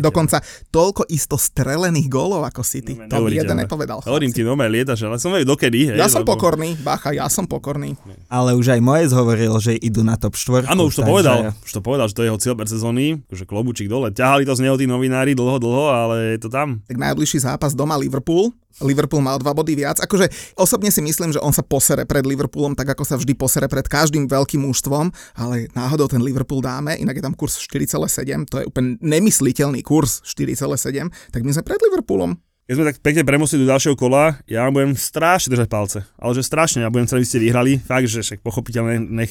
Dokonca 0.00 0.40
toľko 0.72 1.04
isto 1.12 1.36
strelených 1.36 2.08
gólov 2.08 2.48
ako 2.48 2.64
City. 2.64 2.96
No, 2.96 3.04
to 3.12 3.28
jeden 3.28 3.56
nepovedal. 3.60 4.00
Hovorím 4.00 4.32
ti, 4.32 4.40
no 4.40 4.56
lietaš, 4.56 5.04
ale 5.04 5.20
som 5.20 5.36
vedel 5.36 5.52
dokedy, 5.52 5.92
hej? 5.92 5.96
Ja 6.00 6.08
som 6.08 6.24
lebo- 6.24 6.32
pokorný, 6.32 6.80
bacha, 6.80 7.12
ja 7.12 7.28
som 7.28 7.44
pokorný. 7.44 7.94
Ale 8.32 8.56
už 8.56 8.72
aj 8.72 8.80
Mojes 8.80 9.12
hovoril, 9.12 9.52
že 9.60 9.76
idú 9.76 10.00
na 10.00 10.16
top 10.16 10.34
4. 10.34 10.66
Áno, 10.72 10.88
už 10.88 10.98
to 10.98 11.04
povedal, 11.04 11.52
už 11.52 11.70
to 11.70 11.80
povedal, 11.84 12.06
že 12.08 12.14
to 12.16 12.22
je 12.24 12.28
jeho 12.32 12.40
cieľ 12.40 12.54
pre 12.56 12.68
sezóny, 12.68 13.20
že 13.28 13.44
klobúčik 13.44 13.86
dole. 13.86 14.08
Ťahali 14.10 14.48
to 14.48 14.56
z 14.56 14.64
neho 14.64 14.76
tí 14.80 14.88
novinári 14.88 15.36
dlho, 15.36 15.60
dlho, 15.60 15.86
ale 15.92 16.16
je 16.36 16.38
to 16.40 16.48
tam. 16.48 16.80
Tak 16.88 16.96
najbližší 16.96 17.44
zápas 17.44 17.76
doma 17.76 18.00
Liverpool. 18.00 18.54
Liverpool 18.84 19.24
o 19.24 19.38
dva 19.40 19.52
body 19.56 19.72
viac. 19.72 19.96
Akože 20.02 20.28
osobne 20.56 20.92
si 20.92 21.00
myslím, 21.00 21.32
že 21.32 21.40
on 21.40 21.52
sa 21.52 21.64
posere 21.64 22.04
pred 22.04 22.24
Liverpoolom, 22.28 22.76
tak 22.76 22.92
ako 22.92 23.08
sa 23.08 23.16
vždy 23.16 23.32
posere 23.32 23.66
pred 23.70 23.86
každým 23.88 24.28
veľkým 24.28 24.60
mužstvom, 24.64 25.08
ale 25.40 25.72
náhodou 25.72 26.08
ten 26.10 26.20
Liverpool 26.20 26.60
dáme, 26.60 26.96
inak 27.00 27.16
je 27.16 27.24
tam 27.24 27.34
kurz 27.36 27.56
4,7, 27.64 28.48
to 28.48 28.60
je 28.60 28.64
úplne 28.68 29.00
nemysliteľný 29.00 29.80
kurz 29.80 30.20
4,7, 30.28 31.08
tak 31.32 31.40
my 31.40 31.50
sme 31.56 31.64
pred 31.64 31.80
Liverpoolom. 31.80 32.36
Keď 32.66 32.74
sme 32.74 32.88
tak 32.90 32.98
pekne 32.98 33.22
premostili 33.22 33.62
do 33.62 33.70
ďalšieho 33.70 33.94
kola, 33.94 34.42
ja 34.50 34.66
budem 34.74 34.98
strašne 34.98 35.54
držať 35.54 35.68
palce. 35.70 35.98
Ale 36.18 36.34
že 36.34 36.42
strašne, 36.42 36.82
ja 36.82 36.90
budem 36.90 37.06
chcel, 37.06 37.22
aby 37.22 37.30
ste 37.30 37.38
vyhrali. 37.38 37.78
Fakt, 37.78 38.10
že 38.10 38.26
však 38.26 38.42
pochopiteľne 38.42 39.06
nech 39.06 39.30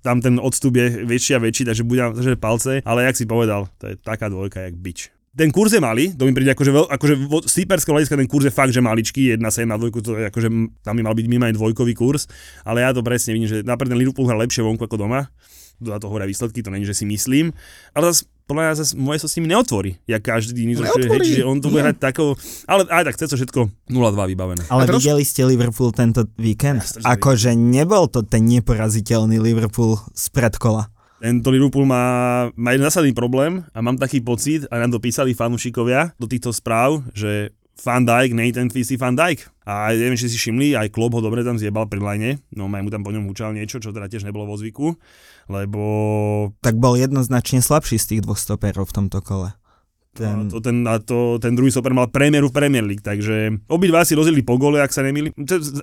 tam 0.00 0.24
ten 0.24 0.40
odstup 0.40 0.80
je 0.80 1.04
väčší 1.04 1.36
a 1.36 1.44
väčší, 1.44 1.68
takže 1.68 1.84
budem 1.84 2.16
držať 2.16 2.40
palce. 2.40 2.80
Ale 2.88 3.04
jak 3.04 3.20
si 3.20 3.28
povedal, 3.28 3.68
to 3.76 3.92
je 3.92 4.00
taká 4.00 4.32
dvojka, 4.32 4.64
jak 4.64 4.80
bič. 4.80 5.12
Ten 5.30 5.48
kurz 5.48 5.70
je 5.70 5.78
malý, 5.78 6.10
to 6.10 6.26
mi 6.26 6.34
príde 6.34 6.50
akože, 6.50 6.70
veľ, 6.70 6.86
akože 6.90 7.14
vo- 7.22 7.46
z 7.46 7.62
hľadiska 7.62 8.18
ten 8.18 8.26
kurz 8.26 8.44
je 8.44 8.52
fakt, 8.52 8.74
že 8.74 8.82
maličký, 8.82 9.30
1,7 9.32 9.38
na 9.62 9.78
dvojku, 9.78 10.02
to 10.02 10.18
je 10.18 10.26
akože, 10.26 10.48
tam 10.82 10.94
by 10.98 11.02
mal 11.02 11.14
byť 11.14 11.26
minimálne 11.26 11.54
dvojkový 11.54 11.94
kurz, 11.94 12.26
ale 12.66 12.82
ja 12.82 12.90
to 12.90 12.98
presne 13.00 13.30
vidím, 13.32 13.46
že 13.46 13.62
napríklad 13.62 13.94
ten 13.94 14.00
Liverpool 14.00 14.26
hrá 14.26 14.34
lepšie 14.36 14.58
vonku 14.60 14.82
ako 14.82 14.98
doma, 14.98 15.30
za 15.78 15.96
to 15.96 16.10
hovoria 16.10 16.26
výsledky, 16.26 16.60
to 16.60 16.68
není, 16.68 16.82
že 16.82 16.92
si 16.92 17.06
myslím, 17.06 17.54
ale 17.94 18.10
zase 18.10 18.26
podľa 18.44 18.62
mňa 18.66 18.74
zase 18.74 18.92
moje 18.98 19.18
sa 19.22 19.28
s 19.30 19.36
nimi 19.38 19.48
neotvorí, 19.48 19.90
jak 20.04 20.18
každý 20.20 20.66
iný, 20.66 20.74
že, 20.74 20.82
hej, 20.82 21.22
čiže 21.22 21.46
on 21.46 21.62
to 21.62 21.70
bude 21.70 21.86
hrať 21.86 22.02
takou, 22.02 22.34
ale 22.66 22.82
aj 22.90 23.06
tak, 23.06 23.14
chce 23.14 23.26
to 23.28 23.36
všetko 23.38 23.60
0-2 23.86 23.94
vybavené. 24.26 24.62
Ale 24.66 24.90
troš- 24.90 25.06
videli 25.06 25.22
ste 25.22 25.46
Liverpool 25.46 25.94
tento 25.94 26.26
víkend? 26.34 26.82
Že 26.82 27.06
Akože 27.06 27.54
nebol 27.54 28.10
to 28.10 28.20
ten 28.20 28.42
neporaziteľný 28.44 29.38
Liverpool 29.38 30.02
z 30.10 30.26
predkola. 30.28 30.90
Tento 31.20 31.52
Liverpool 31.52 31.84
má, 31.84 32.48
má 32.56 32.72
jeden 32.72 32.88
zásadný 32.88 33.12
problém 33.12 33.60
a 33.76 33.84
mám 33.84 34.00
taký 34.00 34.24
pocit, 34.24 34.64
a 34.72 34.80
nám 34.80 34.96
to 34.96 35.04
písali 35.04 35.36
fanúšikovia 35.36 36.16
do 36.16 36.24
týchto 36.24 36.48
správ, 36.48 37.04
že 37.12 37.52
Van 37.84 38.08
Dijk, 38.08 38.32
Nathan 38.32 38.72
Fisty 38.72 38.96
Van 38.96 39.12
Dijk. 39.12 39.44
A 39.68 39.92
neviem, 39.92 40.16
či 40.16 40.32
si 40.32 40.40
všimli, 40.40 40.80
aj 40.80 40.88
Klopp 40.88 41.16
ho 41.16 41.20
dobre 41.20 41.44
tam 41.44 41.60
zjebal 41.60 41.92
pri 41.92 42.00
line, 42.00 42.40
no 42.56 42.72
aj 42.72 42.82
mu 42.82 42.88
tam 42.88 43.04
po 43.04 43.12
ňom 43.12 43.28
húčal 43.28 43.52
niečo, 43.52 43.84
čo 43.84 43.92
teda 43.92 44.08
tiež 44.08 44.24
nebolo 44.24 44.48
vo 44.48 44.56
zvyku, 44.56 44.96
lebo 45.52 45.82
Tak 46.64 46.80
bol 46.80 46.96
jednoznačne 46.96 47.60
slabší 47.60 48.00
z 48.00 48.16
tých 48.16 48.20
dvoch 48.24 48.40
stoperov 48.40 48.88
v 48.88 48.96
tomto 49.04 49.20
kole. 49.20 49.59
Ten, 50.10 50.26
Ten, 50.26 50.50
to, 50.50 50.58
ten, 50.58 50.76
a 50.90 50.98
to, 50.98 51.38
ten 51.38 51.54
druhý 51.54 51.70
super 51.70 51.94
mal 51.94 52.10
premiéru 52.10 52.50
v 52.50 52.54
Premier 52.54 52.82
League, 52.82 53.02
takže 53.04 53.62
obidva 53.70 54.02
si 54.02 54.18
rozdielili 54.18 54.42
po 54.42 54.58
gole, 54.58 54.82
ak 54.82 54.90
sa 54.90 55.06
nemýlim. 55.06 55.30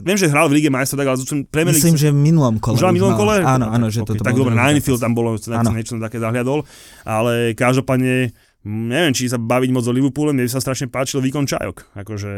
Viem, 0.03 0.17
že 0.19 0.27
hral 0.27 0.51
v 0.51 0.59
Lige 0.59 0.67
majstrov, 0.67 0.99
tak 0.99 1.07
ale 1.07 1.17
to 1.17 1.25
Premier 1.47 1.71
League 1.71 1.79
myslím, 1.79 1.95
že 1.95 2.11
v 2.11 2.19
minulom 2.19 2.59
kole. 2.59 2.75
Už 2.75 2.83
už 2.83 2.91
minulom 2.91 3.15
kole? 3.15 3.39
Áno, 3.39 3.71
áno, 3.71 3.87
že 3.87 4.03
okay, 4.03 4.19
toto 4.19 4.27
Tak 4.27 4.35
dobre, 4.35 4.51
na. 4.51 4.67
Anfield 4.67 4.99
tam 4.99 5.15
bolo, 5.15 5.39
som 5.39 5.63
niečo 5.71 5.95
som 5.95 6.03
také 6.03 6.19
zahliadol, 6.19 6.67
ale 7.07 7.55
každopádne 7.55 8.35
neviem, 8.67 9.15
či 9.15 9.31
sa 9.31 9.39
baviť 9.39 9.69
moc 9.71 9.87
o 9.87 9.93
Liverpoole, 9.95 10.35
mne 10.35 10.43
sa 10.51 10.59
strašne 10.59 10.91
páčil 10.91 11.23
výkon 11.23 11.47
Čajok. 11.47 11.95
Akože 11.95 12.31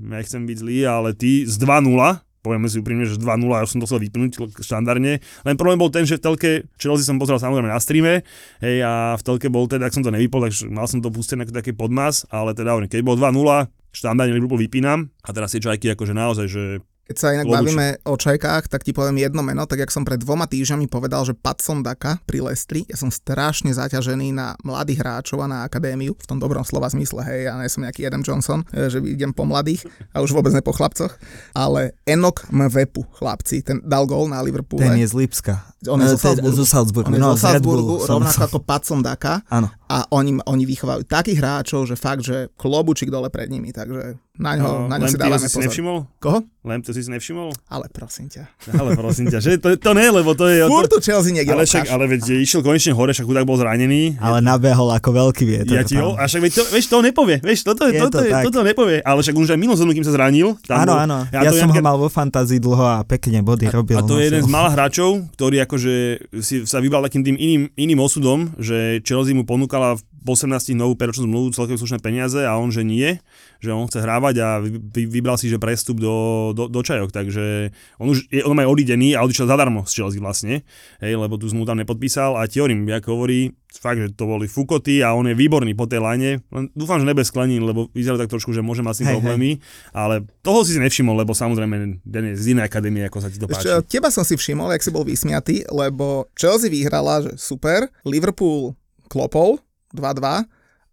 nechcem 0.00 0.48
byť 0.48 0.56
zlý, 0.56 0.78
ale 0.88 1.12
ty 1.12 1.44
z 1.44 1.54
2-0, 1.60 1.92
povieme 2.44 2.68
si 2.68 2.76
úprimne, 2.76 3.08
že 3.08 3.16
2-0, 3.16 3.48
ja 3.48 3.64
som 3.64 3.80
to 3.80 3.88
chcel 3.88 4.04
vypnúť 4.04 4.60
štandardne. 4.60 5.24
Len 5.24 5.54
problém 5.56 5.80
bol 5.80 5.88
ten, 5.88 6.04
že 6.04 6.20
v 6.20 6.24
telke, 6.28 6.50
Chelsea 6.76 7.08
som 7.08 7.16
pozeral 7.16 7.40
samozrejme 7.40 7.72
na 7.72 7.80
streame, 7.80 8.20
hej, 8.60 8.84
a 8.84 9.16
v 9.16 9.22
telke 9.24 9.48
bol 9.48 9.64
teda, 9.64 9.88
ak 9.88 9.96
som 9.96 10.04
to 10.04 10.12
nevypol, 10.12 10.44
takže 10.44 10.68
mal 10.68 10.84
som 10.84 11.00
to 11.00 11.08
pustené 11.08 11.48
ako 11.48 11.56
taký 11.56 11.72
podmas, 11.72 12.28
ale 12.28 12.52
teda 12.52 12.76
keď 12.84 13.00
bol 13.00 13.16
2-0, 13.16 13.32
štandardne 13.94 14.36
Liverpool 14.36 14.60
vypínam 14.60 15.08
a 15.24 15.30
teraz 15.32 15.56
tie 15.56 15.62
čajky 15.62 15.94
akože 15.94 16.12
naozaj, 16.12 16.46
že 16.50 16.84
Keď 17.04 17.16
sa 17.16 17.30
inak 17.30 17.44
Klobučík. 17.44 17.76
bavíme 17.76 17.86
o 18.02 18.16
čajkách, 18.16 18.64
tak 18.66 18.80
ti 18.80 18.90
poviem 18.90 19.20
jedno 19.20 19.44
meno, 19.44 19.68
tak 19.68 19.76
jak 19.78 19.92
som 19.92 20.02
pred 20.02 20.16
dvoma 20.16 20.48
týždňami 20.48 20.88
povedal, 20.88 21.20
že 21.22 21.36
Patson 21.36 21.84
Daka 21.84 22.16
pri 22.24 22.40
Lestri, 22.40 22.88
ja 22.88 22.96
som 22.96 23.12
strašne 23.12 23.68
zaťažený 23.70 24.32
na 24.32 24.56
mladých 24.60 25.04
hráčov 25.04 25.38
a 25.38 25.46
na 25.46 25.58
akadémiu, 25.62 26.16
v 26.16 26.26
tom 26.26 26.40
dobrom 26.40 26.64
slova 26.64 26.88
zmysle, 26.88 27.20
hej, 27.20 27.40
ja 27.44 27.60
nie 27.60 27.68
som 27.68 27.84
nejaký 27.84 28.08
Adam 28.08 28.24
Johnson, 28.24 28.64
e, 28.72 28.88
že 28.88 29.04
idem 29.04 29.30
po 29.30 29.44
mladých 29.44 29.84
a 30.10 30.24
už 30.24 30.32
vôbec 30.32 30.50
ne 30.50 30.64
po 30.64 30.72
chlapcoch, 30.72 31.12
ale 31.52 31.92
Enok 32.04 32.48
Mvepu, 32.48 33.04
chlapci, 33.12 33.60
ten 33.60 33.84
dal 33.84 34.08
gól 34.08 34.32
na 34.32 34.40
Liverpoole. 34.40 34.80
Ten 34.80 34.96
je 34.96 35.04
z 35.04 35.14
Lipska. 35.14 35.60
On 35.84 36.00
je 36.00 36.08
Eh, 36.08 36.16
zo 36.16 36.16
Salzburgu. 36.16 36.56
Zo 36.56 36.64
Salzburgu. 36.64 37.08
On 37.12 37.14
je 37.14 37.20
no, 37.20 37.36
zo 37.36 37.36
Bullu 37.36 37.44
Salzburgu, 37.44 37.94
rovnako 38.08 38.32
som- 38.32 38.48
ako 38.48 38.58
Patson 38.64 39.00
Daka 39.04 39.44
Áno. 39.52 39.68
a 39.84 40.08
oni, 40.08 40.40
oni 40.40 40.64
vychovajú 40.64 41.04
takých 41.04 41.36
hráčov, 41.36 41.84
že 41.84 42.00
fakt, 42.00 42.24
že 42.24 42.48
klobučík 42.56 43.12
dole 43.12 43.28
pred 43.28 43.52
nimi, 43.52 43.68
takže 43.68 44.16
na 44.34 44.58
ňo, 44.58 44.90
na 44.90 44.98
ňo 44.98 45.06
si 45.06 45.14
dávame 45.14 45.46
si 45.46 45.54
pozor. 45.54 45.62
nevšimol? 45.70 45.98
Koho? 46.18 46.42
Len 46.66 46.82
to 46.82 46.90
si 46.90 47.06
si 47.06 47.10
nevšimol? 47.12 47.54
Ale 47.70 47.86
prosím 47.86 48.26
ťa. 48.26 48.50
Ale 48.74 48.98
prosím 48.98 49.30
ťa, 49.30 49.38
že 49.38 49.62
to, 49.62 49.78
to 49.78 49.90
nie, 49.94 50.10
lebo 50.10 50.34
to 50.34 50.50
je... 50.50 50.66
Furt 50.66 50.90
to, 50.90 50.98
Chelsea 50.98 51.30
niekde 51.30 51.54
ale 51.54 51.62
však, 51.70 51.86
ale 51.86 52.10
veď 52.10 52.42
išiel 52.42 52.66
konečne 52.66 52.98
hore, 52.98 53.14
však 53.14 53.30
chudák 53.30 53.46
bol 53.46 53.54
zranený. 53.54 54.18
Ale 54.18 54.42
nabehol 54.42 54.90
ako 54.90 55.10
veľký 55.14 55.44
vietor. 55.46 55.78
ja 55.78 55.86
ti 55.86 55.94
ho, 55.94 56.18
a 56.18 56.26
však 56.26 56.50
veď 56.50 56.52
to, 56.56 56.62
vieš, 56.74 56.86
to 56.90 56.98
nepovie, 56.98 57.36
vieš, 57.38 57.62
toto, 57.62 57.86
Je 57.86 58.00
toto, 58.02 58.18
to 58.18 58.26
je, 58.26 58.32
toto 58.32 58.60
nepovie, 58.66 58.98
ale 59.06 59.22
však 59.22 59.36
už 59.38 59.54
aj 59.54 59.58
minulú 59.60 59.78
sezónu, 59.78 59.94
kým 59.94 60.06
sa 60.08 60.12
zranil. 60.16 60.58
tam 60.66 60.82
Áno, 60.82 60.94
áno. 60.98 61.18
Ja, 61.30 61.46
to 61.46 61.54
som 61.54 61.70
ho 61.70 61.78
mal 61.78 61.94
vo 61.94 62.10
fantázii 62.10 62.58
dlho 62.58 62.82
a 62.82 63.06
pekne 63.06 63.38
body 63.44 63.70
robil. 63.70 64.00
A 64.00 64.02
to 64.02 64.18
je 64.18 64.34
jeden 64.34 64.42
z 64.42 64.50
malých 64.50 64.74
hráčov, 64.74 65.10
ktorý 65.38 65.62
akože 65.62 65.94
si 66.42 66.66
sa 66.66 66.82
vybral 66.82 67.06
takým 67.06 67.22
tým 67.22 67.36
iným, 67.38 67.62
iným 67.78 68.00
osudom, 68.02 68.50
že 68.58 68.98
Chelsea 69.06 69.30
mu 69.36 69.46
ponúkala 69.46 69.94
v 70.24 70.28
18 70.32 70.72
novú 70.72 70.96
peročnú 70.96 71.28
zmluvu 71.28 71.52
celkom 71.52 71.76
slušné 71.76 72.00
peniaze 72.00 72.40
a 72.40 72.56
on, 72.56 72.72
že 72.72 72.80
nie, 72.80 73.20
že 73.60 73.76
on 73.76 73.84
chce 73.84 74.00
hrávať 74.00 74.34
a 74.40 74.48
vy, 74.64 74.80
vy- 74.80 75.10
vybral 75.20 75.36
si, 75.36 75.52
že 75.52 75.60
prestup 75.60 76.00
do, 76.00 76.50
do, 76.56 76.72
do 76.72 76.80
čajok, 76.80 77.12
takže 77.12 77.70
on 78.00 78.08
už 78.08 78.32
je, 78.32 78.40
on 78.40 78.56
aj 78.56 78.64
odidený 78.64 79.12
a 79.14 79.22
odišiel 79.22 79.44
zadarmo 79.44 79.84
z 79.84 79.92
Chelsea 80.00 80.24
vlastne, 80.24 80.64
hej, 81.04 81.12
lebo 81.20 81.36
tu 81.36 81.44
zmluvu 81.44 81.68
tam 81.68 81.76
nepodpísal 81.76 82.40
a 82.40 82.48
ti 82.48 82.64
hovorím, 82.64 82.88
ako 82.88 83.08
hovorí, 83.12 83.52
fakt, 83.74 84.00
že 84.00 84.16
to 84.16 84.24
boli 84.24 84.48
fukoty 84.48 85.04
a 85.04 85.12
on 85.12 85.28
je 85.28 85.36
výborný 85.36 85.76
po 85.76 85.84
tej 85.84 86.00
line, 86.00 86.40
len 86.40 86.64
dúfam, 86.72 86.96
že 86.96 87.04
nebez 87.04 87.28
sklenín, 87.28 87.60
lebo 87.60 87.92
vyzerá 87.92 88.16
tak 88.16 88.32
trošku, 88.32 88.56
že 88.56 88.64
môže 88.64 88.80
mať 88.80 88.94
s 88.96 88.98
tým 89.02 89.04
Hej, 89.04 89.12
hej. 89.12 89.16
problémy, 89.20 89.50
ale 89.92 90.14
toho 90.40 90.64
si 90.64 90.80
nevšimol, 90.80 91.20
lebo 91.20 91.36
samozrejme 91.36 92.00
den 92.00 92.24
je 92.32 92.34
z 92.38 92.44
inej 92.56 92.64
akadémie, 92.64 93.04
ako 93.04 93.18
sa 93.20 93.28
ti 93.28 93.36
to 93.36 93.44
páči. 93.44 93.68
Ešte, 93.68 94.00
teba 94.00 94.08
som 94.08 94.24
si 94.24 94.38
všimol, 94.38 94.72
jak 94.72 94.82
si 94.86 94.90
bol 94.94 95.04
vysmiatý, 95.04 95.68
lebo 95.68 96.30
Chelsea 96.38 96.72
vyhrala, 96.72 97.28
že 97.28 97.36
super, 97.36 97.90
Liverpool 98.06 98.72
klopol 99.10 99.63
2-2 99.94 100.20
a 100.24 100.44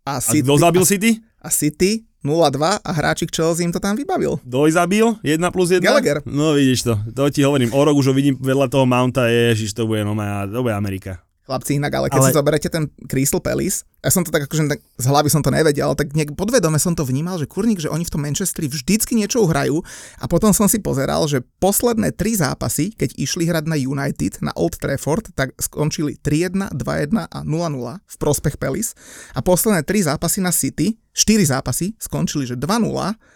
A 0.08 0.14
City, 0.18 0.42
kto 0.42 0.56
zabil 0.56 0.84
City? 0.84 1.12
a 1.38 1.50
City 1.50 1.92
0-2 2.22 2.58
a 2.78 2.92
hráčik 2.92 3.30
Chelsea 3.30 3.66
im 3.66 3.74
to 3.74 3.78
tam 3.78 3.98
vybavil. 3.98 4.38
Doj 4.44 4.72
zabil? 4.72 5.18
1 5.20 5.42
plus 5.50 5.74
1? 5.74 5.82
Gallagher. 5.82 6.22
No 6.24 6.54
vidíš 6.54 6.86
to, 6.86 6.94
to 7.12 7.30
ti 7.30 7.42
hovorím, 7.42 7.70
o 7.70 7.82
rok 7.82 7.98
už 7.98 8.08
ho 8.08 8.16
vidím 8.16 8.38
vedľa 8.38 8.70
toho 8.70 8.86
Mounta, 8.86 9.26
ježiš, 9.26 9.74
to 9.74 9.84
bude, 9.84 10.06
no, 10.06 10.14
to 10.46 10.62
bude 10.62 10.72
Amerika. 10.72 11.18
Chlapci 11.42 11.82
inak, 11.82 11.90
ale 11.92 12.08
keď 12.08 12.22
Ale- 12.22 12.30
si 12.30 12.38
zoberete 12.38 12.70
ten 12.70 12.86
Crystal 13.04 13.42
Palace, 13.42 13.82
ja 14.02 14.10
som 14.10 14.26
to 14.26 14.34
tak 14.34 14.50
akože 14.50 14.66
tak 14.66 14.82
z 14.82 15.06
hlavy 15.06 15.30
som 15.30 15.46
to 15.46 15.54
nevedel, 15.54 15.94
ale 15.94 15.98
tak 15.98 16.18
nejak 16.18 16.34
podvedome 16.34 16.82
som 16.82 16.98
to 16.98 17.06
vnímal, 17.06 17.38
že 17.38 17.46
kurník, 17.46 17.78
že 17.78 17.90
oni 17.94 18.02
v 18.02 18.14
tom 18.14 18.26
Manchesteri 18.26 18.66
vždycky 18.66 19.14
niečo 19.14 19.46
uhrajú 19.46 19.86
a 20.18 20.26
potom 20.26 20.50
som 20.58 20.66
si 20.66 20.82
pozeral, 20.82 21.30
že 21.30 21.46
posledné 21.62 22.10
tri 22.18 22.34
zápasy, 22.34 22.98
keď 22.98 23.14
išli 23.22 23.46
hrať 23.46 23.70
na 23.70 23.78
United, 23.78 24.42
na 24.42 24.52
Old 24.58 24.82
Trafford, 24.82 25.30
tak 25.38 25.54
skončili 25.62 26.18
3-1, 26.18 26.74
2-1 26.74 27.30
a 27.30 27.40
0-0 27.46 28.02
v 28.02 28.16
prospech 28.18 28.58
Palace 28.58 28.98
a 29.38 29.40
posledné 29.46 29.86
tri 29.86 30.02
zápasy 30.02 30.42
na 30.42 30.50
City, 30.50 30.98
4 31.14 31.54
zápasy, 31.54 31.94
skončili, 32.02 32.50
že 32.50 32.58
2-0, 32.58 32.90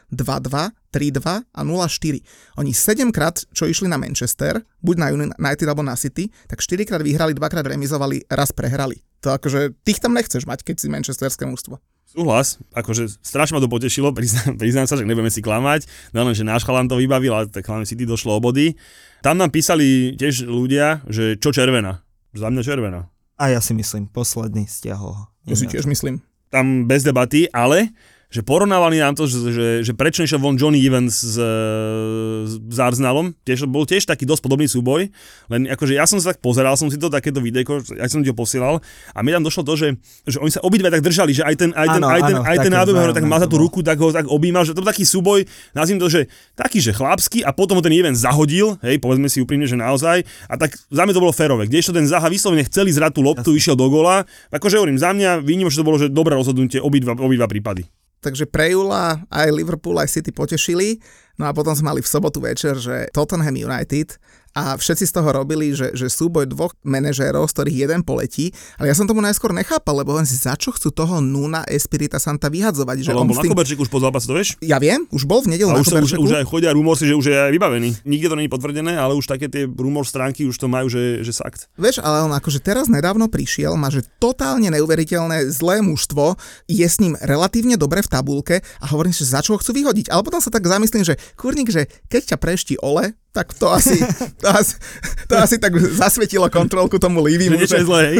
2-2, 0.09 0.71
3-2 0.95 1.43
a 1.43 1.61
0-4. 1.61 2.23
Oni 2.57 2.71
7 2.71 3.11
krát, 3.11 3.43
čo 3.51 3.67
išli 3.67 3.91
na 3.91 3.99
Manchester, 3.99 4.63
buď 4.79 4.95
na 4.95 5.07
United 5.11 5.67
alebo 5.67 5.83
na 5.83 5.99
City, 5.99 6.31
tak 6.47 6.63
4 6.63 6.87
krát 6.87 7.03
vyhrali, 7.03 7.35
2 7.35 7.51
krát 7.51 7.67
remizovali, 7.67 8.23
raz 8.31 8.55
prehrali. 8.55 9.03
To 9.25 9.33
akože, 9.33 9.73
tých 9.81 9.97
tam 9.97 10.13
nechceš 10.13 10.45
mať, 10.45 10.61
keď 10.61 10.75
si 10.77 10.87
manchesterské 10.93 11.49
mužstvo. 11.49 11.81
Súhlas, 12.05 12.61
akože 12.77 13.17
strašne 13.25 13.57
ma 13.57 13.61
to 13.65 13.65
potešilo, 13.65 14.13
priznám, 14.17 14.53
priznám 14.61 14.85
sa, 14.85 15.01
že 15.01 15.03
nebudeme 15.09 15.33
si 15.33 15.41
klamať, 15.41 15.89
no 16.13 16.21
len, 16.21 16.37
že 16.37 16.45
náš 16.45 16.61
chalan 16.61 16.85
to 16.85 17.01
vybavil, 17.01 17.33
ale 17.33 17.49
tak 17.49 17.65
hlavne 17.65 17.89
City 17.89 18.05
došlo 18.05 18.37
o 18.37 18.39
body. 18.39 18.77
Tam 19.25 19.41
nám 19.41 19.49
písali 19.49 20.13
tiež 20.13 20.45
ľudia, 20.45 21.01
že 21.09 21.41
čo 21.41 21.49
červená. 21.49 22.05
Za 22.37 22.53
mňa 22.53 22.61
červená. 22.61 23.09
A 23.41 23.49
ja 23.49 23.59
si 23.59 23.73
myslím, 23.73 24.05
posledný 24.13 24.69
stiahol 24.69 25.11
ho. 25.11 25.25
To 25.49 25.57
si 25.57 25.65
tiež 25.65 25.89
myslím. 25.89 26.21
Tam 26.53 26.85
bez 26.85 27.01
debaty, 27.01 27.49
ale 27.49 27.89
že 28.35 28.43
porovnávali 28.43 28.99
nám 28.99 29.15
to, 29.15 29.31
že, 29.31 29.39
že, 29.47 29.67
že 29.87 29.91
prečo 29.95 30.19
nešiel 30.19 30.43
von 30.43 30.59
Johnny 30.59 30.83
Evans 30.83 31.23
s, 31.23 31.39
s 32.51 32.77
Arsenalom, 32.77 33.31
tiež, 33.47 33.63
bol 33.71 33.87
tiež 33.87 34.03
taký 34.03 34.27
dosť 34.27 34.43
podobný 34.43 34.67
súboj, 34.67 35.07
len 35.47 35.61
akože 35.71 35.95
ja 35.95 36.03
som 36.03 36.19
sa 36.19 36.35
tak 36.35 36.43
pozeral, 36.43 36.75
som 36.75 36.91
si 36.91 36.99
to 36.99 37.07
takéto 37.07 37.39
videjko, 37.39 37.79
ja 37.95 38.11
som 38.11 38.19
ti 38.19 38.27
ho 38.27 38.35
posielal 38.35 38.83
a 39.15 39.23
mi 39.23 39.31
tam 39.31 39.47
došlo 39.47 39.63
to, 39.63 39.79
že, 39.79 39.87
že 40.27 40.43
oni 40.43 40.51
sa 40.51 40.59
obidve 40.67 40.91
tak 40.91 40.99
držali, 40.99 41.31
že 41.31 41.47
aj 41.47 41.55
ten, 41.55 41.71
aj 41.71 41.87
ten, 41.87 42.03
Áno, 42.03 42.11
aj 42.11 42.21
ten, 42.27 42.35
áno, 42.35 42.43
aj 42.43 42.57
ten 42.59 42.73
tak 43.15 43.23
má 43.23 43.39
za 43.39 43.47
tú 43.47 43.55
ruku, 43.55 43.79
tak 43.79 43.95
ho 44.03 44.11
tak 44.11 44.27
objímal, 44.27 44.67
že 44.67 44.75
to 44.75 44.83
bol 44.83 44.91
taký 44.91 45.07
súboj, 45.07 45.47
nazvím 45.71 46.03
to, 46.03 46.11
že 46.11 46.27
taký, 46.59 46.83
že 46.83 46.91
chlapský 46.91 47.39
a 47.47 47.55
potom 47.55 47.79
ho 47.79 47.83
ten 47.85 47.95
Evans 47.95 48.19
zahodil, 48.19 48.75
hej, 48.83 48.99
povedzme 48.99 49.31
si 49.31 49.39
úprimne, 49.39 49.63
že 49.63 49.79
naozaj, 49.79 50.27
a 50.51 50.53
tak 50.59 50.75
za 50.75 51.07
mňa 51.07 51.13
to 51.15 51.23
bolo 51.23 51.31
férové, 51.31 51.71
kdežto 51.71 51.95
ten 51.95 52.03
Zaha 52.03 52.27
vyslovene 52.27 52.67
chceli 52.67 52.91
zrať 52.91 53.15
tú 53.15 53.21
loptu, 53.23 53.55
išiel 53.55 53.79
do 53.79 53.87
gola, 53.87 54.27
akože 54.51 54.75
hovorím, 54.75 54.99
za 54.99 55.15
mňa 55.15 55.39
že 55.45 55.79
to 55.79 55.87
bolo 55.87 55.97
že 55.97 56.11
dobré 56.11 56.35
rozhodnutie 56.35 56.83
obidva, 56.83 57.15
obidva 57.15 57.47
prípady. 57.47 57.87
Takže 58.23 58.49
pre 58.49 58.73
Jula 58.73 59.21
aj 59.29 59.49
Liverpool, 59.53 59.97
aj 59.99 60.11
City 60.11 60.31
potešili. 60.31 60.99
No 61.35 61.47
a 61.47 61.51
potom 61.51 61.75
sme 61.75 61.91
mali 61.91 62.01
v 62.01 62.09
sobotu 62.09 62.39
večer, 62.39 62.79
že 62.79 63.11
Tottenham 63.11 63.55
United 63.55 64.15
a 64.55 64.79
všetci 64.79 65.03
z 65.03 65.13
toho 65.13 65.29
robili, 65.35 65.75
že, 65.75 65.91
že 65.91 66.07
súboj 66.07 66.47
dvoch 66.47 66.71
manažérov, 66.87 67.51
z 67.51 67.53
ktorých 67.59 67.77
jeden 67.85 68.01
poletí, 68.07 68.55
ale 68.79 68.89
ja 68.89 68.95
som 68.95 69.03
tomu 69.03 69.19
najskôr 69.19 69.51
nechápal, 69.51 69.99
lebo 69.99 70.15
len 70.15 70.23
si 70.23 70.39
za 70.39 70.55
čo 70.55 70.71
chcú 70.71 70.95
toho 70.95 71.19
Nuna 71.19 71.67
Espirita 71.67 72.17
Santa 72.17 72.47
vyhadzovať, 72.47 73.03
že 73.03 73.11
Ale 73.11 73.21
on 73.21 73.27
on 73.27 73.31
bol 73.33 73.35
s 73.35 73.39
na 73.41 73.43
tým... 73.43 73.51
koberčíku 73.51 73.81
už 73.83 73.91
po 73.91 73.99
zápase, 73.99 74.25
to 74.31 74.33
vieš? 74.33 74.55
Ja 74.63 74.79
viem, 74.79 75.03
už 75.11 75.27
bol 75.27 75.43
v 75.43 75.51
nedelu 75.51 75.75
na 75.75 75.83
už, 75.83 75.91
sa, 75.91 75.99
už, 75.99 76.15
už 76.15 76.31
aj 76.39 76.45
chodia 76.47 76.71
rumor 76.71 76.95
si, 76.95 77.03
že 77.03 77.17
už 77.17 77.25
je 77.27 77.35
aj 77.35 77.51
vybavený. 77.51 78.07
Nikde 78.07 78.27
to 78.31 78.39
není 78.39 78.47
potvrdené, 78.47 78.95
ale 78.95 79.19
už 79.19 79.27
také 79.27 79.51
tie 79.51 79.67
rumor 79.67 80.07
stránky 80.07 80.47
už 80.47 80.55
to 80.55 80.71
majú, 80.71 80.87
že, 80.87 81.19
že 81.25 81.35
sakt. 81.35 81.67
Vieš, 81.75 81.99
ale 81.99 82.23
on 82.23 82.31
akože 82.31 82.63
teraz 82.63 82.87
nedávno 82.87 83.27
prišiel, 83.27 83.75
má 83.75 83.91
že 83.91 84.07
totálne 84.23 84.71
neuveriteľné 84.71 85.51
zlé 85.51 85.83
mužstvo, 85.83 86.39
je 86.71 86.87
s 86.87 87.03
ním 87.03 87.19
relatívne 87.19 87.75
dobre 87.75 87.99
v 87.99 88.11
tabulke 88.11 88.55
a 88.79 88.85
hovorím 88.87 89.11
si, 89.11 89.27
že 89.27 89.35
za 89.35 89.43
čo 89.43 89.57
ho 89.57 89.59
chcú 89.59 89.75
vyhodiť. 89.75 90.13
Ale 90.13 90.23
potom 90.23 90.39
sa 90.39 90.53
tak 90.53 90.63
zamyslím, 90.63 91.03
že 91.03 91.19
kurník, 91.35 91.67
že 91.73 91.91
keď 92.07 92.35
ťa 92.35 92.37
preští 92.39 92.75
ole, 92.79 93.17
tak 93.35 93.51
to 93.51 93.67
asi, 93.67 93.99
to 94.39 94.47
asi, 94.47 94.79
to 95.27 95.35
asi 95.35 95.55
tak 95.59 95.75
zasvetilo 95.75 96.47
kontrolku 96.47 96.95
tomu 96.95 97.19
Že 97.19 97.25
Livimu. 97.27 97.59
niečo 97.59 97.75
je 97.75 97.83
zlé, 97.83 98.01
hej. 98.07 98.17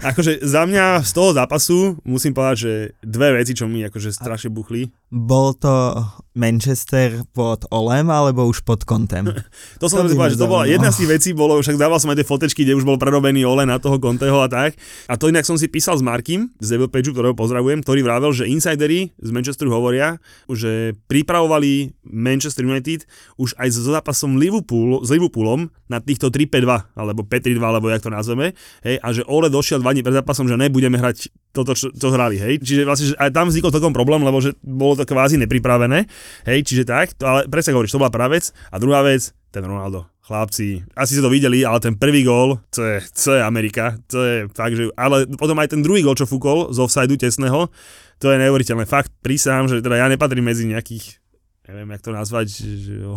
akože 0.00 0.32
za 0.40 0.64
mňa 0.64 1.04
z 1.04 1.10
toho 1.12 1.30
zápasu 1.36 2.00
musím 2.08 2.32
povedať, 2.32 2.56
že 2.56 2.72
dve 3.04 3.36
veci, 3.36 3.52
čo 3.52 3.68
mi 3.68 3.84
akože 3.84 4.08
strašne 4.16 4.48
buchli. 4.48 4.88
Bol 5.12 5.52
to 5.60 6.00
Manchester 6.36 7.24
pod 7.32 7.64
Olem, 7.72 8.12
alebo 8.12 8.44
už 8.44 8.60
pod 8.60 8.84
Kontem? 8.84 9.24
To 9.80 9.88
som 9.88 10.04
To 10.04 10.12
povedať, 10.12 10.36
že 10.36 10.40
to 10.40 10.48
bola 10.48 10.68
jedna 10.68 10.92
z 10.92 11.02
tých 11.02 11.10
vecí, 11.16 11.30
bolo, 11.32 11.56
však 11.58 11.80
dával 11.80 11.96
som 11.96 12.12
aj 12.12 12.20
tie 12.20 12.28
fotečky, 12.28 12.60
kde 12.62 12.76
už 12.76 12.84
bol 12.84 13.00
prerobený 13.00 13.48
ole 13.48 13.64
na 13.64 13.80
toho 13.80 13.96
Conteho 13.96 14.44
a 14.44 14.48
tak. 14.48 14.76
A 15.08 15.16
to 15.16 15.32
inak 15.32 15.48
som 15.48 15.56
si 15.56 15.66
písal 15.66 15.96
s 15.96 16.04
Markim 16.04 16.52
z 16.60 16.76
Devil 16.76 16.92
Pageu, 16.92 17.16
ktorého 17.16 17.32
pozdravujem, 17.32 17.80
ktorý 17.80 18.04
vravel, 18.04 18.30
že 18.36 18.44
insidery 18.44 19.16
z 19.16 19.30
Manchesteru 19.32 19.72
hovoria, 19.72 20.20
že 20.52 20.92
pripravovali 21.08 21.96
Manchester 22.04 22.68
United 22.68 23.08
už 23.40 23.56
aj 23.56 23.68
so 23.72 23.80
zápasom 23.88 24.36
Liverpool, 24.36 25.00
s 25.00 25.08
Liverpoolom 25.08 25.72
na 25.88 26.02
týchto 26.02 26.28
3-5-2, 26.28 26.98
alebo 26.98 27.24
5-3-2, 27.24 27.62
alebo 27.62 27.86
jak 27.88 28.02
to 28.02 28.10
nazveme, 28.10 28.52
hej, 28.82 28.96
a 29.00 29.08
že 29.14 29.22
Ole 29.30 29.48
došiel 29.48 29.78
dva 29.78 29.94
dní 29.94 30.02
pred 30.02 30.18
zápasom, 30.18 30.50
že 30.50 30.58
nebudeme 30.58 30.98
hrať 30.98 31.30
toto, 31.54 31.72
čo, 31.72 31.88
čo 31.94 32.12
hrali, 32.12 32.36
hej. 32.36 32.60
Čiže 32.60 32.82
vlastne, 32.84 33.06
že 33.14 33.16
aj 33.16 33.30
tam 33.32 33.48
vznikol 33.48 33.72
takom 33.72 33.94
problém, 33.94 34.20
lebo 34.20 34.42
že 34.44 34.52
bolo 34.60 34.92
to 34.98 35.08
kvázi 35.08 35.40
nepripravené, 35.40 36.04
hej, 36.46 36.62
čiže 36.62 36.84
tak, 36.88 37.14
to, 37.14 37.24
ale 37.26 37.40
presne 37.50 37.74
hovoríš, 37.74 37.94
to 37.94 38.02
bola 38.02 38.12
prvá. 38.12 38.26
A 38.72 38.76
druhá 38.76 39.00
vec, 39.06 39.30
ten 39.54 39.64
Ronaldo. 39.64 40.04
Chlapci, 40.26 40.82
asi 40.98 41.14
ste 41.14 41.22
to 41.22 41.30
videli, 41.30 41.62
ale 41.62 41.78
ten 41.78 41.94
prvý 41.94 42.26
gól, 42.26 42.58
to 42.74 42.82
je, 42.82 42.98
to 43.14 43.38
je 43.38 43.40
Amerika, 43.46 43.94
to 44.10 44.18
je 44.18 44.36
fakt, 44.50 44.74
že, 44.74 44.90
ale 44.98 45.22
potom 45.38 45.54
aj 45.62 45.70
ten 45.70 45.86
druhý 45.86 46.02
gól, 46.02 46.18
čo 46.18 46.26
fúkol 46.26 46.74
z 46.74 46.82
offsideu 46.82 47.14
tesného, 47.14 47.70
to 48.18 48.34
je 48.34 48.42
neuveriteľné. 48.42 48.90
Fakt 48.90 49.14
prísahám, 49.22 49.70
že 49.70 49.78
teda 49.78 50.02
ja 50.02 50.10
nepatrím 50.10 50.50
medzi 50.50 50.66
nejakých 50.66 51.22
neviem, 51.66 51.98
jak 51.98 52.02
to 52.06 52.14
nazvať, 52.14 52.48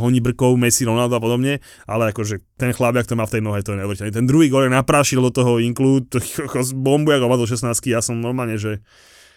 honí 0.01 0.25
brkov, 0.25 0.57
Messi, 0.57 0.81
Ronaldo 0.81 1.13
a 1.17 1.21
podobne, 1.21 1.61
ale 1.85 2.09
akože 2.09 2.41
ten 2.57 2.73
chlap, 2.73 2.97
to 3.05 3.13
má 3.13 3.29
v 3.29 3.33
tej 3.37 3.43
nohe, 3.45 3.61
to 3.61 3.77
je 3.77 3.79
neuveriteľné. 3.81 4.09
Ten 4.09 4.25
druhý 4.25 4.49
gól 4.49 4.65
naprášil 4.73 5.21
do 5.21 5.29
toho 5.29 5.61
inklu, 5.61 6.01
to 6.01 6.17
kokos 6.17 6.73
bombu, 6.73 7.13
ako 7.13 7.37
do 7.37 7.45
16 7.45 7.69
ja 7.85 8.01
som 8.01 8.17
normálne, 8.17 8.57
že 8.57 8.81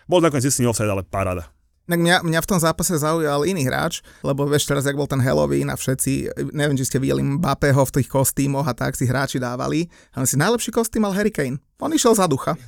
bol 0.09 0.25
nakoniec 0.25 0.49
istý 0.49 0.65
offside, 0.65 0.89
ale 0.89 1.05
paráda. 1.05 1.52
Tak 1.83 1.99
mňa, 1.99 2.23
mňa 2.23 2.41
v 2.41 2.49
tom 2.49 2.61
zápase 2.63 2.95
zaujal 2.95 3.43
iný 3.43 3.67
hráč, 3.67 4.07
lebo 4.23 4.47
vieš 4.47 4.71
teraz, 4.71 4.87
jak 4.87 4.95
bol 4.95 5.11
ten 5.11 5.19
Halloween 5.19 5.69
a 5.69 5.77
všetci, 5.77 6.31
neviem, 6.55 6.79
či 6.79 6.87
ste 6.87 7.03
videli 7.03 7.21
Mbappého 7.21 7.83
v 7.83 7.95
tých 8.01 8.09
kostýmoch 8.09 8.65
a 8.65 8.73
tak 8.73 8.95
si 8.95 9.05
hráči 9.05 9.43
dávali, 9.43 9.91
ale 10.15 10.25
si 10.25 10.39
najlepší 10.39 10.71
kostým 10.71 11.03
mal 11.03 11.13
Harry. 11.13 11.35
On 11.83 11.91
išiel 11.91 12.15
za 12.15 12.31
ducha. 12.31 12.55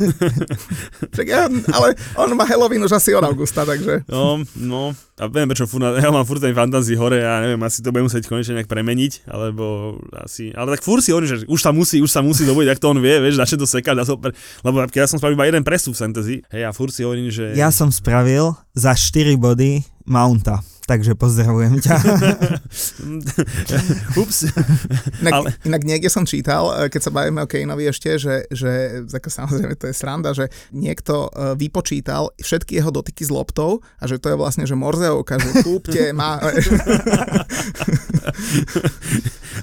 Ja, 1.25 1.49
ale 1.49 1.97
on 2.21 2.35
má 2.37 2.45
Halloween 2.45 2.85
už 2.85 3.01
asi 3.01 3.15
od 3.17 3.25
augusta, 3.25 3.65
takže... 3.65 4.05
No, 4.11 4.45
no, 4.59 4.93
a 5.17 5.31
neviem 5.31 5.55
prečo, 5.55 5.65
furt, 5.65 5.81
ja 5.81 6.11
mám 6.13 6.27
furt 6.29 6.43
ten 6.43 6.53
fantázii 6.53 7.01
hore 7.01 7.23
a 7.25 7.41
neviem, 7.41 7.63
asi 7.65 7.81
to 7.81 7.95
budem 7.95 8.11
musieť 8.11 8.29
konečne 8.29 8.61
nejak 8.61 8.69
premeniť, 8.69 9.25
alebo 9.31 9.97
asi, 10.13 10.53
ale 10.53 10.77
tak 10.77 10.85
furt 10.85 11.01
si 11.01 11.15
hovorím, 11.15 11.31
že 11.33 11.37
už 11.49 11.61
sa 11.65 11.73
musí, 11.73 12.03
už 12.05 12.11
sa 12.13 12.21
musí 12.21 12.45
dobudiť, 12.45 12.77
ak 12.77 12.83
to 12.83 12.93
on 12.93 13.01
vie, 13.01 13.15
vieš, 13.25 13.41
začne 13.41 13.63
to 13.63 13.69
sekať, 13.71 14.05
to, 14.05 14.15
lebo 14.67 14.77
keď 14.91 15.07
ja 15.07 15.09
som 15.09 15.17
spravil 15.17 15.39
iba 15.39 15.49
jeden 15.49 15.65
prestup 15.65 15.97
v 15.97 16.03
fantasy, 16.03 16.37
hej, 16.53 16.63
a 16.67 16.71
furt 16.77 16.93
si 16.93 17.07
hovorím, 17.07 17.33
že... 17.33 17.57
Ja 17.57 17.73
som 17.73 17.89
spravil 17.89 18.53
za 18.77 18.93
4 18.93 19.39
body 19.41 19.87
Mounta, 20.05 20.61
takže 20.85 21.17
pozdravujem 21.17 21.81
ťa. 21.81 21.97
Ups. 24.21 24.53
Inak, 25.25 25.33
Ale- 25.33 25.53
inak 25.65 25.83
niekde 25.85 26.13
som 26.13 26.29
čítal, 26.29 26.69
e, 26.77 26.93
keď 26.93 27.01
sa 27.01 27.11
bavíme 27.11 27.41
o 27.41 27.49
Kaneovi 27.49 27.89
ešte, 27.89 28.21
že, 28.21 28.45
že 28.53 29.03
ako 29.09 29.29
samozrejme 29.33 29.75
to 29.81 29.89
je 29.89 29.95
sranda, 29.97 30.37
že 30.37 30.53
niekto 30.77 31.33
e, 31.33 31.57
vypočítal 31.57 32.29
všetky 32.37 32.77
jeho 32.77 32.93
dotyky 32.93 33.25
s 33.25 33.33
loptou 33.33 33.81
a 33.97 34.05
že 34.05 34.21
to 34.21 34.29
je 34.33 34.37
vlastne, 34.37 34.69
že 34.69 34.77
Morzeovka, 34.77 35.41
že 35.41 35.65
kúpte, 35.65 36.13
má... 36.21 36.37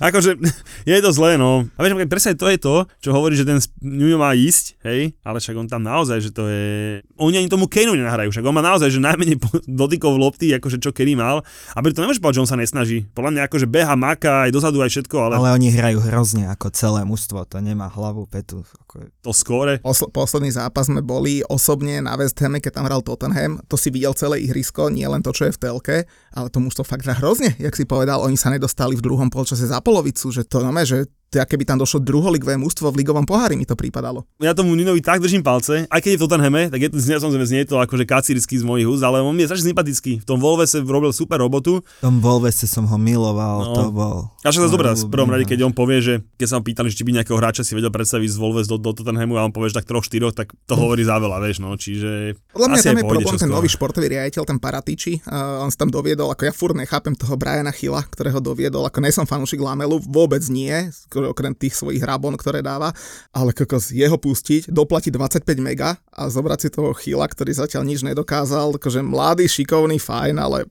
akože, 0.02 0.42
je 0.90 0.98
to 0.98 1.12
zlé, 1.14 1.38
no. 1.38 1.70
A 1.78 1.80
vieš, 1.86 2.02
presne 2.10 2.34
to 2.34 2.50
je 2.50 2.58
to, 2.58 2.90
čo 2.98 3.14
hovorí, 3.14 3.38
že 3.38 3.46
ten 3.46 3.62
Nuno 3.82 4.18
má 4.18 4.34
ísť, 4.34 4.82
hej, 4.82 5.14
ale 5.22 5.38
však 5.38 5.56
on 5.58 5.68
tam 5.70 5.86
naozaj, 5.86 6.18
že 6.22 6.32
to 6.34 6.50
je... 6.50 7.02
Oni 7.22 7.38
ani 7.38 7.50
tomu 7.52 7.70
Kaneu 7.70 7.94
nenahrajú, 7.94 8.34
však 8.34 8.46
on 8.46 8.56
má 8.58 8.64
naozaj, 8.66 8.90
že 8.90 8.98
najmenej 8.98 9.38
dotykov 9.70 10.18
lopty, 10.18 10.50
akože 10.58 10.82
čo 10.82 10.90
Kedy 11.12 11.20
mal. 11.20 11.44
A 11.76 11.84
preto 11.84 12.00
nemôžeš 12.00 12.24
povedať, 12.24 12.40
že 12.40 12.44
on 12.48 12.52
sa 12.56 12.56
nesnaží. 12.56 13.04
Podľa 13.12 13.32
mňa 13.36 13.42
akože 13.52 13.68
beha, 13.68 14.00
maká 14.00 14.48
aj 14.48 14.56
dozadu, 14.56 14.80
aj 14.80 14.96
všetko, 14.96 15.16
ale, 15.20 15.34
ale... 15.44 15.60
Oni 15.60 15.68
hrajú 15.68 16.00
hrozne 16.00 16.48
ako 16.48 16.72
celé 16.72 17.04
mužstvo, 17.04 17.44
to 17.52 17.60
nemá 17.60 17.92
hlavu, 17.92 18.24
petu. 18.32 18.64
Ako... 18.88 19.12
to 19.20 19.36
skóre. 19.36 19.84
Posl- 19.84 20.08
posledný 20.08 20.56
zápas 20.56 20.88
sme 20.88 21.04
boli 21.04 21.44
osobne 21.52 22.00
na 22.00 22.16
West 22.16 22.40
Hame, 22.40 22.64
keď 22.64 22.80
tam 22.80 22.88
hral 22.88 23.04
Tottenham. 23.04 23.60
To 23.68 23.76
si 23.76 23.92
videl 23.92 24.16
celé 24.16 24.40
ihrisko, 24.48 24.88
nie 24.88 25.04
len 25.04 25.20
to, 25.20 25.36
čo 25.36 25.52
je 25.52 25.56
v 25.56 25.60
telke, 25.60 25.98
ale 26.32 26.48
to 26.48 26.64
mužstvo 26.64 26.88
fakt 26.88 27.04
hrá 27.04 27.20
hrozne, 27.20 27.52
jak 27.60 27.76
si 27.76 27.84
povedal. 27.84 28.24
Oni 28.24 28.40
sa 28.40 28.48
nedostali 28.48 28.96
v 28.96 29.04
druhom 29.04 29.28
polčase 29.28 29.68
za 29.68 29.84
polovicu, 29.84 30.32
že 30.32 30.48
to 30.48 30.64
znamená, 30.64 30.88
že 30.88 31.12
to 31.32 31.40
je, 31.40 31.48
keby 31.48 31.64
tam 31.64 31.80
došlo 31.80 32.04
druholigové 32.04 32.60
mužstvo 32.60 32.92
v 32.92 33.00
ligovom 33.00 33.24
pohári, 33.24 33.56
mi 33.56 33.64
to 33.64 33.80
pripadalo. 33.80 34.28
Ja 34.44 34.52
tomu 34.52 34.76
Ninovi 34.76 35.00
tak 35.00 35.24
držím 35.24 35.48
palce, 35.48 35.88
aj 35.88 36.00
keď 36.04 36.12
je 36.12 36.18
v 36.20 36.24
Tottenhame, 36.28 36.62
tak 36.68 36.80
je 36.84 36.90
to, 36.92 37.00
znie, 37.00 37.16
samozrejme 37.24 37.48
znie 37.48 37.64
to 37.64 37.80
akože 37.80 38.04
kacírsky 38.04 38.60
z 38.60 38.68
mojich 38.68 38.84
úst, 38.84 39.00
ale 39.00 39.24
on 39.24 39.32
mi 39.32 39.48
je 39.48 39.56
strašne 39.56 39.72
sympatický. 39.72 40.20
V 40.20 40.26
tom 40.28 40.44
Volvese 40.44 40.84
robil 40.84 41.16
super 41.16 41.40
robotu. 41.40 41.80
V 41.80 42.04
tom 42.04 42.20
Volvese 42.20 42.68
som 42.68 42.84
ho 42.84 42.98
miloval, 43.00 43.64
No. 43.64 43.72
to 43.72 43.84
bol... 43.96 44.16
A 44.44 44.52
však 44.52 44.68
to 44.68 44.76
môj 44.76 45.08
v 45.08 45.14
prvom 45.14 45.32
rade, 45.32 45.46
keď 45.48 45.70
on 45.70 45.72
povie, 45.72 46.04
že 46.04 46.14
keď 46.36 46.48
sa 46.52 46.56
ho 46.60 46.64
pýtali, 46.66 46.92
že 46.92 47.00
či 47.00 47.08
by 47.08 47.24
nejakého 47.24 47.38
hráča 47.40 47.64
si 47.64 47.78
vedel 47.80 47.94
predstaviť 47.96 48.28
z 48.28 48.38
Volves 48.42 48.68
do, 48.68 48.76
do 48.76 48.92
Tottenhamu 48.92 49.40
a 49.40 49.48
on 49.48 49.56
povie, 49.56 49.72
že 49.72 49.80
tak 49.80 49.88
troch, 49.88 50.04
štyroch, 50.04 50.36
tak 50.36 50.52
to 50.68 50.74
hovorí 50.82 51.08
za 51.08 51.16
veľa, 51.16 51.40
vieš, 51.40 51.64
no, 51.64 51.72
čiže 51.80 52.36
Podľa 52.52 52.68
mňa 52.68 52.76
asi 52.76 52.88
tam 52.92 52.98
je 53.00 53.04
pôjde 53.08 53.24
problém 53.24 53.40
ten 53.40 53.52
nový 53.54 53.70
športový 53.72 54.08
riaditeľ, 54.12 54.44
ten 54.44 54.60
Paratiči. 54.60 55.24
Uh, 55.24 55.64
on 55.64 55.70
sa 55.72 55.88
tam 55.88 55.94
doviedol, 55.96 56.28
ako 56.34 56.44
ja 56.44 56.52
furt 56.52 56.76
nechápem 56.76 57.16
toho 57.16 57.40
Briana 57.40 57.72
Chila, 57.72 58.04
ktorého 58.04 58.44
doviedol, 58.44 58.84
ako 58.84 59.00
nesom 59.00 59.24
fanúšik 59.24 59.62
Lamelu, 59.64 60.02
vôbec 60.10 60.42
nie, 60.52 60.74
skoro 61.22 61.38
okrem 61.38 61.54
tých 61.54 61.78
svojich 61.78 62.02
rabon, 62.02 62.34
ktoré 62.34 62.66
dáva, 62.66 62.90
ale 63.30 63.54
kokos 63.54 63.94
jeho 63.94 64.18
pustiť, 64.18 64.74
doplatiť 64.74 65.14
25 65.14 65.46
mega 65.62 66.02
a 66.10 66.26
zobrať 66.26 66.60
si 66.66 66.70
toho 66.74 66.98
Chila, 66.98 67.30
ktorý 67.30 67.54
zatiaľ 67.54 67.86
nič 67.86 68.02
nedokázal, 68.02 68.82
akože 68.82 69.06
mladý, 69.06 69.46
šikovný, 69.46 70.02
fajn, 70.02 70.36
ale 70.42 70.66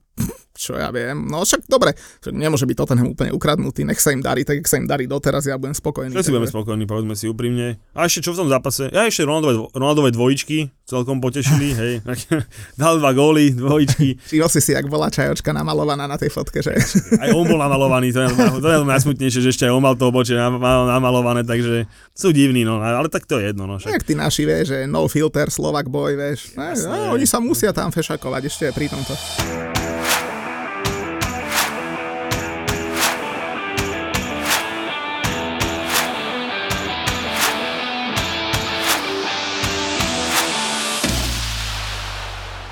čo 0.61 0.77
ja 0.77 0.93
viem. 0.93 1.25
No 1.25 1.41
však 1.41 1.65
dobre, 1.65 1.97
však 2.21 2.37
nemôže 2.37 2.69
byť 2.69 2.77
Tottenham 2.77 3.09
úplne 3.17 3.33
ukradnutý, 3.33 3.89
nech 3.89 3.97
sa 3.97 4.13
im 4.13 4.21
darí, 4.21 4.45
tak 4.45 4.61
jak 4.61 4.69
sa 4.69 4.77
im 4.77 4.85
darí 4.85 5.09
doteraz, 5.09 5.49
ja 5.49 5.57
budem 5.57 5.73
spokojný. 5.73 6.13
Všetci 6.13 6.33
budeme 6.37 6.53
spokojní, 6.53 6.85
povedzme 6.85 7.17
si 7.17 7.25
úprimne. 7.33 7.81
A 7.97 8.05
ešte 8.05 8.29
čo 8.29 8.37
v 8.37 8.45
tom 8.45 8.49
zápase? 8.53 8.93
Ja 8.93 9.09
ešte 9.09 9.25
Ronaldové, 9.25 9.73
Ronaldové 9.73 10.13
dvojičky 10.13 10.69
celkom 10.85 11.23
potešili, 11.23 11.73
hej. 11.81 11.93
Dal 12.81 13.01
dva 13.01 13.17
góly, 13.17 13.57
dvojičky. 13.57 14.21
Všimol 14.21 14.51
si 14.51 14.61
si, 14.61 14.77
jak 14.77 14.91
bola 14.91 15.09
čajočka 15.09 15.55
namalovaná 15.55 16.05
na 16.11 16.21
tej 16.21 16.29
fotke, 16.29 16.61
že? 16.61 16.77
Aj 17.23 17.31
on 17.33 17.47
bol 17.49 17.57
namalovaný, 17.57 18.13
to 18.13 18.21
je, 18.21 18.29
to 18.65 18.69
je 18.69 18.77
najsmutnejšie, 18.85 19.41
že 19.41 19.49
ešte 19.55 19.65
aj 19.65 19.73
on 19.73 19.83
mal 19.87 19.95
to 19.97 20.11
obočie 20.11 20.35
nam- 20.37 20.59
mal 20.59 20.85
namalované, 20.85 21.47
takže 21.47 21.89
sú 22.13 22.35
divní, 22.35 22.67
no. 22.67 22.83
Ale 22.83 23.09
tak 23.09 23.25
to 23.25 23.39
je 23.41 23.55
jedno, 23.55 23.65
no. 23.71 23.79
Však. 23.79 23.97
Jak 23.97 24.05
tí 24.05 24.15
naši, 24.19 24.43
vieš, 24.45 24.75
že 24.75 24.79
no 24.85 25.07
filter, 25.07 25.49
Slovak 25.49 25.87
boy, 25.89 26.19
vieš. 26.19 26.53
Jasné. 26.59 26.91
no, 26.91 27.15
oni 27.15 27.25
sa 27.25 27.39
musia 27.39 27.71
tam 27.71 27.95
fešakovať 27.95 28.43
ešte 28.51 28.65
pri 28.75 28.91
tomto. 28.91 29.15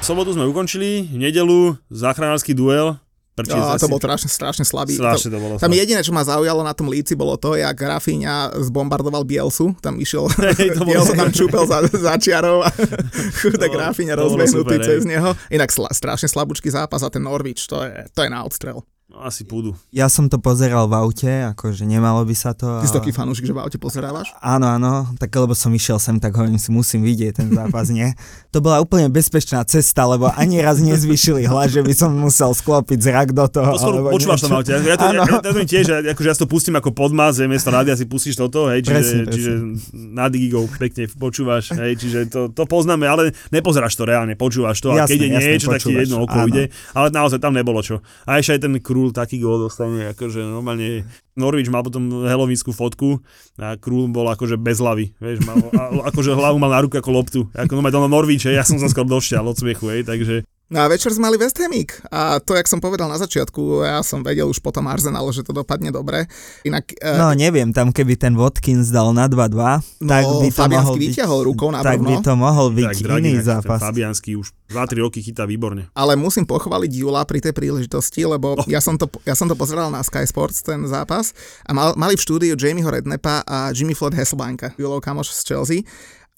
Sobotu 0.09 0.33
sme 0.33 0.44
ukončili, 0.44 1.05
v 1.05 1.18
nedelu 1.21 1.77
záchranársky 1.88 2.57
duel. 2.57 2.97
Prečo 3.37 3.55
No, 3.55 3.71
to 3.79 3.87
bol 3.87 4.03
strašne, 4.03 4.27
strašne 4.27 4.64
slabý. 4.66 4.99
Strašne 4.99 5.31
to 5.31 5.38
to, 5.38 5.38
bolo 5.38 5.55
tam 5.55 5.71
slabé. 5.71 5.79
jediné, 5.79 6.01
čo 6.03 6.11
ma 6.11 6.27
zaujalo 6.27 6.66
na 6.66 6.75
tom 6.75 6.90
líci, 6.90 7.14
bolo 7.14 7.38
to, 7.38 7.55
jak 7.55 7.79
Rafinha 7.79 8.51
zbombardoval 8.59 9.23
Bielsu. 9.23 9.79
Tam 9.79 9.94
išiel, 9.94 10.27
Hej, 10.59 10.75
to 10.75 10.83
bolo- 10.83 10.90
Bielsa 10.90 11.14
tam 11.14 11.31
čúpel 11.31 11.62
za, 11.62 11.87
za 11.87 12.18
čiarou 12.18 12.66
a 12.66 12.73
chudák 13.38 13.71
Rafinha 13.71 14.18
rozbehnutý 14.18 14.83
cez 14.83 15.07
neho. 15.07 15.38
Inak 15.55 15.71
sla, 15.71 15.87
strašne 15.94 16.27
slabúčky 16.27 16.66
zápas 16.66 16.99
a 16.99 17.12
ten 17.12 17.23
Norwich, 17.23 17.62
to 17.62 17.79
je, 17.85 18.11
to 18.11 18.27
je 18.27 18.31
na 18.33 18.42
odstrel. 18.42 18.83
No, 19.09 19.25
asi 19.25 19.40
púdu. 19.40 19.73
Ja 19.88 20.05
som 20.12 20.29
to 20.29 20.37
pozeral 20.37 20.85
v 20.85 21.01
aute, 21.01 21.33
akože 21.57 21.88
nemalo 21.88 22.29
by 22.29 22.37
sa 22.37 22.53
to. 22.53 22.85
Ty 22.85 22.85
si 22.85 22.92
taký 22.92 23.09
fanúšik, 23.09 23.49
že 23.49 23.57
v 23.57 23.64
aute 23.64 23.81
pozerávaš? 23.81 24.37
Áno, 24.37 24.68
áno, 24.68 25.09
tak 25.16 25.33
lebo 25.33 25.57
som 25.57 25.73
išiel 25.73 25.97
sem, 25.97 26.21
tak 26.21 26.37
hovorím 26.37 26.61
si, 26.61 26.68
musím 26.68 27.01
vidieť 27.09 27.40
ten 27.40 27.49
zápas, 27.49 27.88
nie? 27.88 28.12
To 28.53 28.61
bola 28.61 28.85
úplne 28.85 29.09
bezpečná 29.09 29.64
cesta, 29.64 30.05
lebo 30.05 30.29
ani 30.37 30.61
raz 30.61 30.85
nezvyšili 30.85 31.49
hlas, 31.49 31.73
že 31.73 31.81
by 31.81 31.92
som 31.97 32.12
musel 32.21 32.53
sklopiť 32.53 33.01
zrak 33.01 33.29
do 33.33 33.49
toho. 33.49 33.73
To 33.73 33.81
skôr 33.81 34.12
počúvaš 34.12 34.44
na 34.44 34.61
aute. 34.61 34.77
Ja, 34.77 35.01
to, 35.01 35.07
ja, 35.09 35.25
ja, 35.25 35.40
to 35.40 35.51
tiež, 35.64 35.85
akože 36.12 36.29
ja 36.29 36.37
to 36.37 36.44
pustím 36.44 36.77
ako 36.77 36.92
podmaz, 36.92 37.40
že 37.40 37.49
miesto 37.49 37.73
rádia 37.73 37.97
si 37.97 38.05
pustíš 38.05 38.37
toto, 38.37 38.68
hej, 38.68 38.85
čiže, 38.85 38.92
Presne, 38.92 39.21
presne. 39.25 39.33
čiže 39.33 39.53
na 39.97 40.29
digigov 40.29 40.68
pekne 40.77 41.09
počúvaš, 41.16 41.73
hej, 41.81 41.97
čiže 41.97 42.29
to, 42.29 42.53
to 42.53 42.68
poznáme, 42.68 43.09
ale 43.09 43.33
nepozeráš 43.57 43.97
to 43.97 44.05
reálne, 44.05 44.37
počúvaš 44.37 44.85
to 44.85 44.92
a 44.92 45.09
Jasné, 45.09 45.16
keď 45.16 45.21
je 45.25 45.29
niečo, 45.33 45.68
tak 45.73 45.81
ti 45.81 45.97
jedno 45.97 46.29
oko 46.29 46.44
ide, 46.44 46.68
ale 46.92 47.09
naozaj 47.09 47.40
tam 47.40 47.57
nebolo 47.57 47.81
čo. 47.81 48.05
A 48.29 48.37
ešte 48.37 48.61
aj 48.61 48.68
ten 48.68 48.77
Krúl 48.99 49.15
taký 49.15 49.39
gól 49.39 49.63
dostane, 49.63 50.11
akože 50.11 50.43
normálne 50.43 51.07
Norwich 51.39 51.71
mal 51.71 51.87
potom 51.87 52.27
helovínsku 52.27 52.75
fotku 52.75 53.23
a 53.55 53.79
Krúl 53.79 54.11
bol 54.11 54.27
akože 54.27 54.59
bez 54.59 54.83
hlavy, 54.83 55.15
vieš, 55.23 55.47
mal, 55.47 55.63
a, 55.71 56.11
akože 56.11 56.35
hlavu 56.35 56.59
mal 56.59 56.75
na 56.75 56.83
ruku 56.83 56.99
ako 56.99 57.11
loptu, 57.15 57.41
ako 57.55 57.79
normálne 57.79 57.95
to 57.95 58.51
hej, 58.51 58.59
ja 58.59 58.67
som 58.67 58.83
sa 58.83 58.91
skoro 58.91 59.07
došťal 59.07 59.47
od 59.47 59.55
smiechu, 59.55 60.03
takže 60.03 60.43
No 60.68 60.85
a 60.85 60.87
večer 60.92 61.16
sme 61.16 61.33
mali 61.33 61.40
West 61.40 61.57
Hamík 61.57 62.04
a 62.12 62.44
to, 62.44 62.52
jak 62.52 62.68
som 62.68 62.76
povedal 62.76 63.09
na 63.09 63.16
začiatku, 63.16 63.88
ja 63.88 64.04
som 64.04 64.20
vedel 64.20 64.44
už 64.44 64.61
potom 64.61 64.85
Arsenal, 64.85 65.24
že 65.33 65.40
to 65.40 65.57
dopadne 65.57 65.88
dobre. 65.88 66.28
Inak 66.61 66.92
No 67.00 67.33
neviem, 67.33 67.72
tam 67.72 67.88
keby 67.88 68.20
ten 68.20 68.37
Watkins 68.37 68.92
dal 68.92 69.16
na 69.16 69.33
2-2, 69.33 70.04
tak 70.04 70.24
no, 70.28 70.44
by 70.44 70.48
to 70.52 70.61
Fabiansky 70.61 70.76
mohol 70.76 70.94
byť, 71.00 71.14
rukou 71.40 71.68
na 71.72 71.81
tak 71.81 72.04
by 72.04 72.20
brvno. 72.20 72.20
to 72.20 72.33
mohol 72.37 72.68
byť 72.68 72.85
tak 73.00 73.16
iný 73.16 73.33
ten 73.40 73.48
zápas. 73.48 73.81
Fabiansky 73.81 74.37
už 74.37 74.52
2-3 74.68 75.04
roky 75.09 75.24
chytá 75.24 75.48
výborne. 75.48 75.88
Ale 75.96 76.20
musím 76.20 76.44
pochváliť 76.44 76.92
Jula 77.00 77.24
pri 77.24 77.40
tej 77.40 77.57
príležitosti, 77.57 78.28
lebo 78.28 78.61
Oh. 78.61 78.68
ja, 78.68 78.85
som 78.85 79.00
to, 79.00 79.09
ja 79.24 79.33
som 79.33 79.48
to 79.48 79.57
pozeral 79.57 79.88
na 79.88 80.04
Sky 80.04 80.28
Sports, 80.28 80.61
ten 80.61 80.85
zápas, 80.85 81.33
a 81.64 81.72
mal, 81.72 81.96
mali 81.96 82.12
v 82.12 82.20
štúdiu 82.20 82.52
Jamieho 82.61 82.92
Rednepa 82.92 83.40
a 83.48 83.72
Jimmy 83.72 83.96
Floyd 83.96 84.12
Hasselbanka, 84.12 84.76
Julov 84.76 85.00
kamoš 85.00 85.33
z 85.33 85.40
Chelsea. 85.48 85.81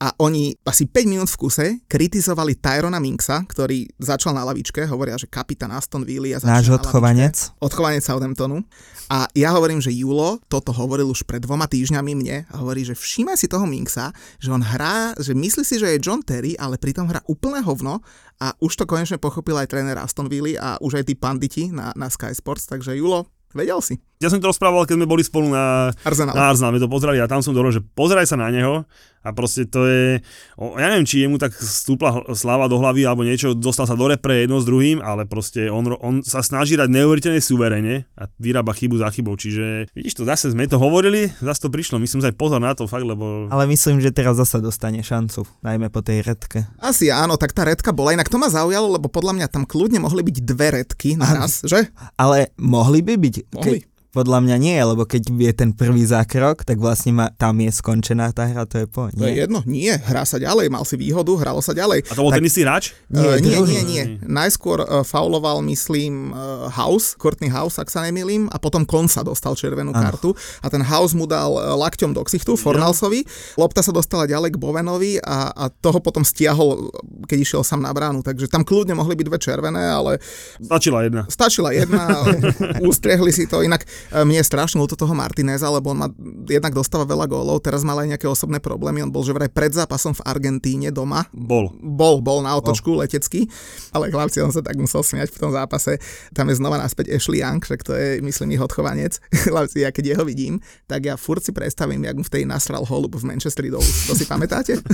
A 0.00 0.16
oni 0.16 0.56
asi 0.64 0.88
5 0.88 1.04
minút 1.04 1.28
v 1.28 1.36
kuse 1.36 1.66
kritizovali 1.84 2.56
Tyrona 2.56 2.96
Minksa, 2.96 3.44
ktorý 3.44 3.84
začal 4.00 4.32
na 4.32 4.48
lavičke, 4.48 4.88
hovoria, 4.88 5.20
že 5.20 5.28
kapitán 5.28 5.68
Aston 5.76 6.08
Villa. 6.08 6.36
a 6.36 6.40
začal 6.40 6.56
Náš 6.56 6.68
odchovanec. 6.80 7.36
lavičke. 7.36 7.60
Odchovanec 7.60 8.02
Southamptonu. 8.08 8.64
A 9.12 9.28
ja 9.36 9.52
hovorím, 9.52 9.76
že 9.84 9.92
Julo 9.92 10.40
toto 10.48 10.72
hovoril 10.72 11.04
už 11.04 11.28
pred 11.28 11.44
dvoma 11.44 11.68
týždňami 11.68 12.16
mne 12.16 12.48
a 12.48 12.54
hovorí, 12.64 12.80
že 12.80 12.96
všímaj 12.96 13.36
si 13.36 13.44
toho 13.44 13.68
Minksa, 13.68 14.16
že 14.40 14.48
on 14.48 14.64
hrá, 14.64 15.12
že 15.20 15.36
myslí 15.36 15.62
si, 15.68 15.76
že 15.76 15.92
je 15.92 16.00
John 16.00 16.24
Terry, 16.24 16.56
ale 16.56 16.80
pritom 16.80 17.04
hrá 17.04 17.20
úplné 17.28 17.60
hovno 17.60 18.00
a 18.40 18.56
už 18.56 18.80
to 18.80 18.88
konečne 18.88 19.20
pochopil 19.20 19.52
aj 19.60 19.68
tréner 19.68 20.00
Aston 20.00 20.32
Villa 20.32 20.56
a 20.56 20.68
už 20.80 21.02
aj 21.02 21.12
tí 21.12 21.14
panditi 21.18 21.68
na, 21.68 21.92
na 21.92 22.08
Sky 22.08 22.32
Sports, 22.32 22.64
takže 22.64 22.96
Julo, 22.96 23.28
vedel 23.52 23.84
si. 23.84 24.00
Ja 24.20 24.28
som 24.28 24.37
to 24.37 24.52
rozprával, 24.52 24.85
keď 24.85 25.00
sme 25.00 25.09
boli 25.09 25.24
spolu 25.24 25.48
na, 25.48 25.96
Arsenal. 26.04 26.37
na 26.37 26.52
Arsenal, 26.52 26.76
sme 26.76 26.85
to 26.85 26.92
pozerali 26.92 27.16
a 27.16 27.24
tam 27.24 27.40
som 27.40 27.56
dovolil, 27.56 27.80
že 27.80 27.80
pozeraj 27.80 28.28
sa 28.28 28.37
na 28.37 28.52
neho 28.52 28.85
a 29.24 29.33
proste 29.33 29.64
to 29.64 29.88
je, 29.88 30.20
o, 30.61 30.76
ja 30.76 30.92
neviem, 30.92 31.09
či 31.09 31.24
jemu 31.24 31.40
tak 31.40 31.56
stúpla 31.56 32.28
sláva 32.37 32.68
do 32.68 32.76
hlavy 32.76 33.09
alebo 33.09 33.24
niečo, 33.24 33.56
dostal 33.56 33.88
sa 33.88 33.96
do 33.96 34.04
repre 34.04 34.44
jedno 34.44 34.61
s 34.61 34.68
druhým, 34.68 35.00
ale 35.00 35.24
proste 35.24 35.72
on, 35.72 35.88
on 36.04 36.20
sa 36.20 36.44
snaží 36.44 36.76
hrať 36.76 36.92
neuveriteľne 36.92 37.40
suverene 37.40 38.04
a 38.12 38.28
vyrába 38.37 38.76
chybu 38.76 39.00
za 39.00 39.09
chybou, 39.09 39.40
čiže 39.40 39.88
vidíš 39.96 40.20
to, 40.20 40.28
zase 40.28 40.52
sme 40.52 40.68
to 40.68 40.76
hovorili, 40.76 41.33
zase 41.40 41.64
to 41.64 41.72
prišlo, 41.72 41.96
myslím 41.96 42.20
aj 42.20 42.37
pozor 42.37 42.61
na 42.61 42.76
to 42.76 42.85
fakt, 42.85 43.09
lebo 43.09 43.48
Ale 43.48 43.64
myslím, 43.72 44.04
že 44.04 44.12
teraz 44.12 44.37
zasa 44.37 44.61
dostane 44.61 45.00
šancu, 45.00 45.48
najmä 45.64 45.88
po 45.88 46.04
tej 46.04 46.20
redke. 46.28 46.68
Asi 46.76 47.09
áno, 47.09 47.40
tak 47.40 47.56
tá 47.56 47.64
redka 47.64 47.96
bola. 47.96 48.12
Inak 48.12 48.28
to 48.28 48.37
ma 48.37 48.52
zaujalo, 48.52 49.00
lebo 49.00 49.09
podľa 49.09 49.33
mňa 49.33 49.46
tam 49.48 49.64
kľudne 49.64 50.04
mohli 50.04 50.20
byť 50.20 50.37
dve 50.44 50.68
redky 50.76 51.16
naraz, 51.16 51.64
že? 51.64 51.88
Ale 52.20 52.52
mohli 52.61 53.00
by 53.00 53.16
byť? 53.16 53.37
Mohli. 53.56 53.89
Podľa 54.11 54.38
mňa 54.40 54.57
nie, 54.59 54.75
lebo 54.77 55.03
keď 55.03 55.23
je 55.31 55.53
ten 55.53 55.70
prvý 55.70 56.03
zákrok, 56.03 56.62
tak 56.62 56.77
vlastne 56.77 57.12
ma, 57.12 57.27
tam 57.31 57.55
je 57.57 57.70
skončená 57.70 58.31
tá 58.31 58.42
hra, 58.44 58.64
to 58.64 58.79
je 58.79 58.87
po. 58.87 59.07
To 59.07 59.23
je 59.23 59.31
Nie? 59.31 59.46
jedno. 59.46 59.62
Nie, 59.64 59.94
hrá 59.96 60.23
sa 60.23 60.37
ďalej, 60.37 60.66
mal 60.66 60.83
si 60.83 60.94
výhodu, 60.94 61.31
hralo 61.37 61.59
sa 61.59 61.70
ďalej. 61.70 62.05
a 62.05 62.12
to 62.12 62.20
bol 62.20 62.29
Tak- 62.29 62.38
ten 62.38 62.46
istý 62.46 62.61
hráč? 62.61 62.90
Nie, 63.07 63.38
nie, 63.38 63.55
druhý. 63.55 63.70
nie, 63.73 63.83
nie. 63.85 64.05
Najskôr 64.20 64.79
uh, 64.81 65.03
fauloval, 65.03 65.62
myslím, 65.62 66.31
uh, 66.31 66.38
House, 66.68 67.14
Courtney 67.14 67.46
House, 67.49 67.77
ak 67.77 67.87
sa 67.87 68.03
nemýlim, 68.03 68.46
a 68.46 68.59
potom 68.59 68.83
Konsa 68.83 69.23
dostal 69.23 69.55
červenú 69.55 69.90
Áno. 69.90 70.03
kartu 70.03 70.31
a 70.59 70.66
ten 70.66 70.83
House 70.83 71.14
mu 71.14 71.25
dal 71.25 71.51
uh, 71.53 71.79
lakťom 71.79 72.11
do 72.11 72.23
ksichtu, 72.23 72.55
Fornalsovi, 72.55 73.23
lopta 73.55 73.79
sa 73.79 73.90
dostala 73.90 74.27
ďalej 74.27 74.53
k 74.53 74.59
Bovenovi 74.59 75.12
a, 75.18 75.49
a 75.51 75.64
toho 75.70 75.99
potom 75.99 76.23
stiahol, 76.23 76.90
keď 77.25 77.38
išiel 77.38 77.62
sám 77.62 77.81
na 77.81 77.90
bránu, 77.90 78.20
takže 78.20 78.46
tam 78.46 78.62
kľudne 78.62 78.92
mohli 78.92 79.14
byť 79.14 79.27
dve 79.27 79.38
červené, 79.38 79.87
ale 79.87 80.18
Stačila 80.59 81.03
jedna. 81.03 81.23
stačila 81.27 81.70
jedna, 81.70 82.27
ústriehli 82.83 83.31
si 83.31 83.46
to, 83.46 83.62
inak 83.62 83.87
mne 84.12 84.40
je 84.40 84.46
strašne 84.46 84.80
ľúto 84.80 84.96
toho 84.96 85.12
Martineza, 85.12 85.68
lebo 85.68 85.92
on 85.92 85.98
má, 86.06 86.08
jednak 86.48 86.74
dostáva 86.74 87.04
veľa 87.04 87.26
gólov, 87.28 87.62
teraz 87.62 87.84
mal 87.84 87.98
aj 88.00 88.16
nejaké 88.16 88.26
osobné 88.26 88.58
problémy, 88.58 89.04
on 89.04 89.12
bol 89.12 89.22
že 89.22 89.36
vraj 89.36 89.52
pred 89.52 89.70
zápasom 89.70 90.16
v 90.16 90.24
Argentíne 90.26 90.88
doma, 90.90 91.28
Bol. 91.34 91.72
bol, 91.78 92.24
bol 92.24 92.40
na 92.40 92.56
otočku 92.56 92.96
letecký, 92.98 93.46
ale 93.94 94.08
chlapci, 94.08 94.42
on 94.42 94.52
sa 94.52 94.64
tak 94.64 94.78
musel 94.80 95.04
smiať 95.04 95.32
v 95.34 95.38
tom 95.38 95.50
zápase. 95.50 96.00
Tam 96.32 96.48
je 96.48 96.58
znova 96.58 96.78
naspäť 96.80 97.12
Ashley 97.14 97.44
Young, 97.44 97.62
však 97.62 97.80
to 97.86 97.92
je, 97.94 98.18
myslím, 98.24 98.56
ich 98.56 98.62
odchovanec. 98.62 99.18
Chlapci, 99.50 99.82
ja 99.84 99.90
keď 99.90 100.16
jeho 100.16 100.24
vidím, 100.24 100.58
tak 100.86 101.06
ja 101.06 101.14
furt 101.18 101.42
si 101.42 101.50
predstavím, 101.50 102.04
jak 102.04 102.16
mu 102.16 102.24
v 102.24 102.32
tej 102.32 102.42
nasral 102.46 102.82
holub 102.86 103.16
v 103.16 103.24
Manchesteri 103.26 103.70
dolu. 103.70 103.86
To 104.08 104.12
si 104.14 104.24
pamätáte? 104.24 104.78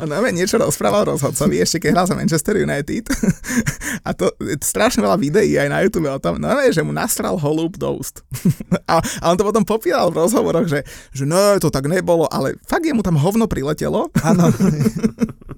No, 0.00 0.18
niečo 0.32 0.58
rozprával 0.58 1.06
rozhodcovi, 1.14 1.62
ešte 1.62 1.86
keď 1.86 1.90
hral 1.94 2.06
za 2.08 2.16
Manchester 2.18 2.56
United. 2.58 3.04
A 4.06 4.10
to 4.16 4.32
strašne 4.64 5.04
veľa 5.04 5.18
videí 5.20 5.54
aj 5.54 5.68
na 5.70 5.78
YouTube 5.84 6.10
o 6.10 6.18
tom, 6.18 6.40
no 6.40 6.50
že 6.70 6.82
mu 6.82 6.90
nasral 6.90 7.38
holub 7.38 7.69
do 7.76 8.00
úst. 8.00 8.24
A, 8.90 8.98
a 8.98 9.24
on 9.30 9.38
to 9.38 9.46
potom 9.46 9.62
popíral 9.62 10.10
v 10.10 10.18
rozhovoroch, 10.18 10.66
že, 10.66 10.82
že 11.14 11.22
no, 11.22 11.54
to 11.62 11.70
tak 11.70 11.86
nebolo, 11.86 12.26
ale 12.26 12.58
fakt 12.66 12.82
jemu 12.82 13.06
tam 13.06 13.14
hovno 13.14 13.46
priletelo. 13.46 14.10
Áno. 14.26 14.50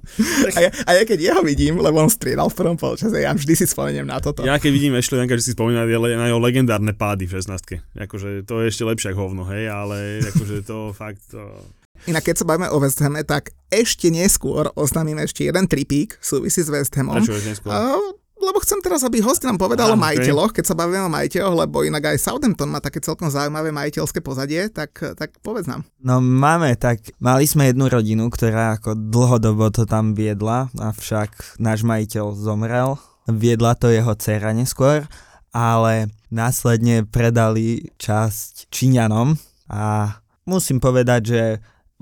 A 0.53 0.59
ja, 0.59 0.70
a 0.83 0.90
ja 0.98 1.03
keď 1.07 1.18
jeho 1.33 1.42
vidím, 1.46 1.79
lebo 1.79 2.03
on 2.03 2.11
striedal 2.11 2.51
v 2.51 2.59
prvom 2.59 2.75
polčase, 2.75 3.22
ja 3.22 3.31
vždy 3.31 3.55
si 3.55 3.64
spomeniem 3.70 4.03
na 4.03 4.18
toto. 4.18 4.42
Ja 4.42 4.59
keď 4.59 4.70
vidím 4.75 4.98
Ashley 4.98 5.22
Younga, 5.22 5.38
že 5.38 5.46
si 5.46 5.53
spomína 5.55 5.87
je- 5.87 6.18
na 6.18 6.27
jeho 6.27 6.42
legendárne 6.42 6.90
pády 6.90 7.31
v 7.31 7.38
16 7.38 7.79
Akože 7.94 8.42
to 8.42 8.61
je 8.61 8.75
ešte 8.75 8.83
lepšie 8.83 9.14
ako 9.14 9.31
hovno, 9.31 9.46
hej, 9.46 9.70
ale 9.70 10.27
akože 10.27 10.66
to 10.66 10.90
fakt... 11.01 11.22
To... 11.31 11.62
Inak 12.11 12.27
keď 12.27 12.42
sa 12.42 12.44
bavíme 12.51 12.68
o 12.75 12.83
West 12.83 12.98
Hame, 12.98 13.22
tak 13.22 13.55
ešte 13.70 14.11
neskôr 14.11 14.75
oznámim 14.75 15.22
ešte 15.22 15.46
jeden 15.46 15.70
tripík 15.70 16.18
v 16.18 16.25
súvisí 16.27 16.66
s 16.66 16.68
West 16.68 16.92
Hamom. 16.98 17.22
Prečo 17.22 17.38
je 17.38 17.55
neskôr? 17.55 17.70
A, 17.70 17.94
lebo 18.42 18.59
chcem 18.59 18.83
teraz, 18.83 19.07
aby 19.07 19.22
host 19.22 19.46
nám 19.46 19.57
povedal 19.57 19.90
Á, 19.90 19.94
o 19.94 19.98
majiteľoch, 19.98 20.50
keď 20.50 20.64
sa 20.66 20.74
bavíme 20.74 21.07
o 21.07 21.14
majiteľoch, 21.14 21.57
lebo 21.66 21.87
inak 21.87 22.12
aj 22.12 22.18
Southampton 22.18 22.74
má 22.74 22.83
také 22.83 22.98
celkom 22.98 23.31
zaujímavé 23.31 23.70
majiteľské 23.70 24.18
pozadie, 24.18 24.66
tak, 24.68 24.98
tak 25.14 25.38
povedz 25.40 25.70
nám. 25.70 25.87
No 26.02 26.18
máme, 26.18 26.74
tak 26.74 27.14
mali 27.22 27.46
sme 27.46 27.70
jednu 27.70 27.87
rodinu, 27.87 28.26
ktorá 28.28 28.76
ako 28.76 28.98
dlhodobo 28.98 29.70
to 29.70 29.87
tam 29.87 30.18
viedla, 30.18 30.68
avšak 30.74 31.62
náš 31.62 31.87
majiteľ 31.87 32.35
zomrel. 32.35 32.98
Viedla 33.31 33.78
to 33.78 33.87
jeho 33.87 34.18
dcera 34.18 34.50
neskôr, 34.50 35.07
ale 35.55 36.11
následne 36.35 37.07
predali 37.07 37.94
časť 37.94 38.66
Číňanom 38.72 39.38
a 39.70 40.18
musím 40.42 40.83
povedať, 40.83 41.20
že 41.22 41.42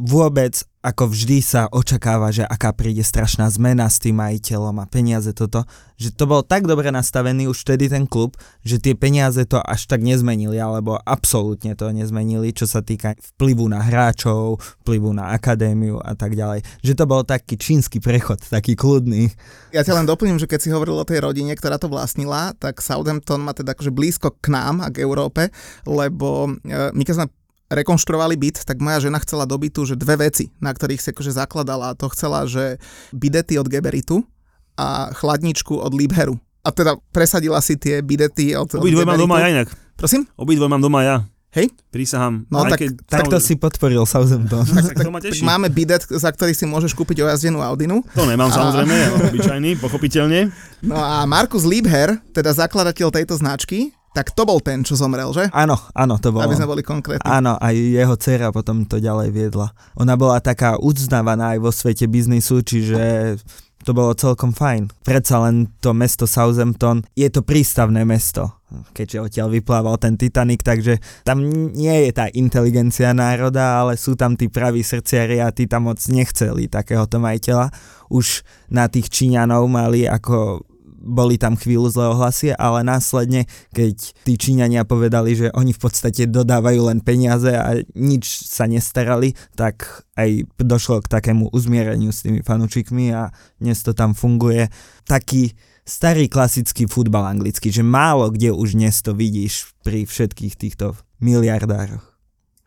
vôbec 0.01 0.65
ako 0.81 1.13
vždy 1.13 1.45
sa 1.45 1.69
očakáva, 1.69 2.33
že 2.33 2.41
aká 2.41 2.73
príde 2.73 3.05
strašná 3.05 3.53
zmena 3.53 3.85
s 3.85 4.01
tým 4.01 4.17
majiteľom 4.17 4.81
a 4.81 4.89
peniaze 4.89 5.29
toto, 5.37 5.69
že 6.01 6.09
to 6.09 6.25
bol 6.25 6.41
tak 6.41 6.65
dobre 6.65 6.89
nastavený 6.89 7.53
už 7.53 7.69
vtedy 7.69 7.93
ten 7.93 8.09
klub, 8.09 8.33
že 8.65 8.81
tie 8.81 8.97
peniaze 8.97 9.45
to 9.45 9.61
až 9.61 9.85
tak 9.85 10.01
nezmenili, 10.01 10.57
alebo 10.57 10.97
absolútne 11.05 11.77
to 11.77 11.93
nezmenili, 11.93 12.57
čo 12.57 12.65
sa 12.65 12.81
týka 12.81 13.13
vplyvu 13.37 13.69
na 13.69 13.85
hráčov, 13.85 14.57
vplyvu 14.81 15.13
na 15.13 15.37
akadémiu 15.37 16.01
a 16.01 16.17
tak 16.17 16.33
ďalej. 16.33 16.65
Že 16.81 16.93
to 16.97 17.05
bol 17.05 17.29
taký 17.29 17.61
čínsky 17.61 18.01
prechod, 18.01 18.41
taký 18.49 18.73
kľudný. 18.73 19.29
Ja 19.77 19.85
ťa 19.85 20.01
len 20.01 20.09
doplním, 20.09 20.41
že 20.41 20.49
keď 20.49 20.65
si 20.65 20.73
hovoril 20.73 20.97
o 20.97 21.05
tej 21.05 21.21
rodine, 21.21 21.53
ktorá 21.53 21.77
to 21.77 21.93
vlastnila, 21.93 22.57
tak 22.57 22.81
Southampton 22.81 23.45
má 23.45 23.53
teda 23.53 23.77
akože 23.77 23.93
blízko 23.93 24.33
k 24.41 24.49
nám 24.49 24.81
a 24.81 24.89
k 24.89 25.05
Európe, 25.05 25.53
lebo 25.85 26.57
e, 26.65 26.89
my 26.97 27.05
keď 27.05 27.15
sme 27.21 27.27
rekonštruovali 27.71 28.35
byt, 28.35 28.67
tak 28.67 28.79
moja 28.79 28.99
žena 29.01 29.17
chcela 29.19 29.47
do 29.47 29.55
bytu, 29.55 29.87
že 29.87 29.95
dve 29.95 30.19
veci, 30.21 30.51
na 30.59 30.75
ktorých 30.75 30.99
si 30.99 31.09
akože 31.11 31.33
zakladala. 31.33 31.95
A 31.95 31.97
to 31.97 32.11
chcela, 32.11 32.45
že 32.45 32.83
bidety 33.11 33.55
od 33.57 33.71
Geberitu 33.71 34.27
a 34.75 35.15
chladničku 35.15 35.73
od 35.73 35.95
Libheru. 35.95 36.35
A 36.61 36.69
teda 36.69 36.99
presadila 37.09 37.63
si 37.63 37.79
tie 37.79 38.03
bidety 38.03 38.53
od, 38.53 38.69
od 38.69 38.83
Obidvoje 38.83 39.07
mám 39.07 39.17
doma 39.17 39.41
ja 39.41 39.49
inak. 39.49 39.71
Prosím? 39.97 40.27
Obidvoje 40.35 40.69
mám 40.69 40.83
doma 40.83 41.01
ja. 41.01 41.17
Hej? 41.51 41.67
Prísahám. 41.91 42.47
No 42.47 42.63
Aj 42.63 42.71
tak- 42.71 42.81
keď, 42.81 42.91
Takto 43.11 43.43
si 43.43 43.59
podporil 43.59 44.07
Southampton. 44.07 44.63
tak, 44.63 44.95
to 44.95 45.11
ma 45.11 45.19
Tak 45.19 45.35
teší. 45.35 45.43
máme 45.43 45.67
bidet, 45.67 46.07
za 46.07 46.31
ktorý 46.31 46.55
si 46.55 46.63
môžeš 46.63 46.95
kúpiť 46.95 47.27
ojazdenú 47.27 47.59
Audinu. 47.59 48.07
To 48.15 48.23
nemám 48.23 48.55
samozrejme, 48.55 48.95
ja 48.95 49.09
mám 49.11 49.23
obyčajný, 49.27 49.71
pochopiteľne. 49.83 50.55
No 50.79 50.95
a 50.95 51.27
Markus 51.27 51.67
Liebherr, 51.67 52.23
teda 52.31 52.55
zakladateľ 52.55 53.11
tejto 53.11 53.35
značky, 53.35 53.91
tak 54.11 54.35
to 54.35 54.43
bol 54.43 54.59
ten, 54.59 54.83
čo 54.83 54.99
zomrel, 54.99 55.31
že? 55.31 55.47
Áno, 55.55 55.79
áno, 55.95 56.19
to 56.19 56.35
bolo. 56.35 56.43
Aby 56.43 56.59
sme 56.59 56.71
boli 56.71 56.83
konkrétni. 56.83 57.23
Áno, 57.23 57.55
aj 57.63 57.75
jeho 57.75 58.15
dcera 58.19 58.51
potom 58.51 58.83
to 58.83 58.99
ďalej 58.99 59.31
viedla. 59.31 59.71
Ona 60.03 60.19
bola 60.19 60.43
taká 60.43 60.75
uznávaná 60.83 61.55
aj 61.55 61.59
vo 61.63 61.71
svete 61.71 62.11
biznisu, 62.11 62.67
čiže 62.67 63.39
to 63.81 63.97
bolo 63.97 64.13
celkom 64.13 64.53
fajn. 64.53 64.93
Predsa 65.07 65.41
len 65.47 65.73
to 65.81 65.97
mesto 65.97 66.29
Southampton 66.29 67.01
je 67.17 67.31
to 67.33 67.41
prístavné 67.41 68.05
mesto, 68.05 68.61
keďže 68.93 69.19
odtiaľ 69.31 69.49
vyplával 69.57 69.97
ten 69.97 70.21
Titanic, 70.21 70.61
takže 70.61 71.01
tam 71.25 71.47
nie 71.49 71.97
je 72.05 72.11
tá 72.13 72.29
inteligencia 72.37 73.17
národa, 73.17 73.81
ale 73.81 73.97
sú 73.97 74.19
tam 74.21 74.37
tí 74.37 74.53
praví 74.53 74.85
srdciari 74.85 75.41
a 75.41 75.49
tí 75.55 75.65
tam 75.65 75.89
moc 75.89 76.03
nechceli 76.13 76.69
takéhoto 76.69 77.17
majiteľa. 77.23 77.73
Už 78.13 78.45
na 78.69 78.91
tých 78.91 79.09
Číňanov 79.09 79.65
mali 79.71 80.05
ako 80.05 80.67
boli 81.01 81.41
tam 81.41 81.57
chvíľu 81.57 81.89
zlé 81.89 82.07
ohlasy, 82.13 82.53
ale 82.55 82.85
následne, 82.85 83.49
keď 83.73 84.13
tí 84.29 84.37
Číňania 84.37 84.85
povedali, 84.85 85.33
že 85.33 85.49
oni 85.57 85.73
v 85.73 85.81
podstate 85.81 86.29
dodávajú 86.29 86.93
len 86.93 87.01
peniaze 87.01 87.51
a 87.51 87.81
nič 87.97 88.47
sa 88.47 88.69
nestarali, 88.69 89.33
tak 89.57 90.05
aj 90.21 90.45
došlo 90.61 91.01
k 91.01 91.11
takému 91.11 91.49
uzmiereniu 91.51 92.13
s 92.13 92.23
tými 92.29 92.45
fanúčikmi 92.45 93.17
a 93.17 93.33
dnes 93.57 93.81
to 93.81 93.97
tam 93.97 94.13
funguje. 94.13 94.69
Taký 95.09 95.57
starý 95.89 96.29
klasický 96.29 96.85
futbal 96.87 97.25
anglický, 97.27 97.73
že 97.73 97.81
málo 97.81 98.29
kde 98.29 98.53
už 98.53 98.77
dnes 98.77 99.01
to 99.01 99.17
vidíš 99.17 99.73
pri 99.81 100.05
všetkých 100.05 100.55
týchto 100.55 100.95
miliardároch. 101.19 102.10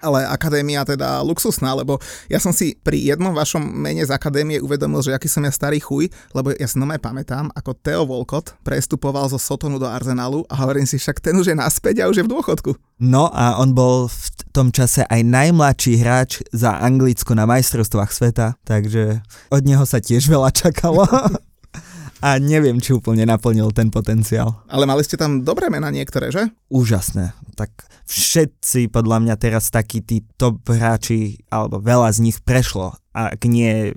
Ale 0.03 0.27
akadémia 0.27 0.83
teda 0.83 1.23
luxusná, 1.23 1.71
lebo 1.71 1.97
ja 2.27 2.43
som 2.43 2.51
si 2.51 2.75
pri 2.75 2.99
jednom 2.99 3.31
vašom 3.31 3.63
mene 3.63 4.03
z 4.03 4.11
akadémie 4.11 4.59
uvedomil, 4.59 4.99
že 4.99 5.15
aký 5.15 5.31
som 5.31 5.47
ja 5.47 5.51
starý 5.55 5.79
chuj, 5.79 6.11
lebo 6.35 6.51
ja 6.51 6.67
si 6.67 6.75
nomé 6.75 6.99
pamätám, 6.99 7.47
ako 7.55 7.71
Theo 7.79 8.03
Volkot 8.03 8.59
prestupoval 8.67 9.31
zo 9.31 9.39
Sotonu 9.39 9.79
do 9.79 9.87
Arsenalu 9.87 10.43
a 10.51 10.59
hovorím 10.59 10.83
si, 10.83 10.99
však 10.99 11.23
ten 11.23 11.39
už 11.39 11.49
je 11.49 11.57
naspäť 11.57 12.03
a 12.03 12.11
už 12.11 12.19
je 12.19 12.25
v 12.27 12.31
dôchodku. 12.35 12.75
No 12.99 13.31
a 13.31 13.57
on 13.63 13.71
bol 13.71 14.11
v 14.11 14.27
tom 14.51 14.69
čase 14.69 15.07
aj 15.07 15.23
najmladší 15.23 16.03
hráč 16.03 16.43
za 16.51 16.77
Anglicko 16.77 17.33
na 17.33 17.47
majstrovstvách 17.47 18.11
sveta, 18.11 18.59
takže 18.67 19.23
od 19.49 19.63
neho 19.63 19.87
sa 19.87 20.03
tiež 20.03 20.27
veľa 20.27 20.51
čakalo. 20.51 21.07
A 22.23 22.39
neviem, 22.39 22.79
či 22.79 22.95
úplne 22.95 23.27
naplnil 23.27 23.75
ten 23.75 23.91
potenciál. 23.91 24.63
Ale 24.71 24.87
mali 24.87 25.03
ste 25.03 25.19
tam 25.19 25.43
dobré 25.43 25.67
mená 25.67 25.91
niektoré, 25.91 26.31
že? 26.31 26.47
Úžasné. 26.71 27.35
Tak 27.59 27.83
všetci 28.07 28.87
podľa 28.87 29.27
mňa 29.27 29.35
teraz 29.35 29.67
takí 29.67 29.99
tí 29.99 30.23
top 30.39 30.63
hráči, 30.71 31.43
alebo 31.51 31.83
veľa 31.83 32.15
z 32.15 32.23
nich 32.23 32.39
prešlo. 32.39 32.95
Ak 33.13 33.45
nie 33.45 33.93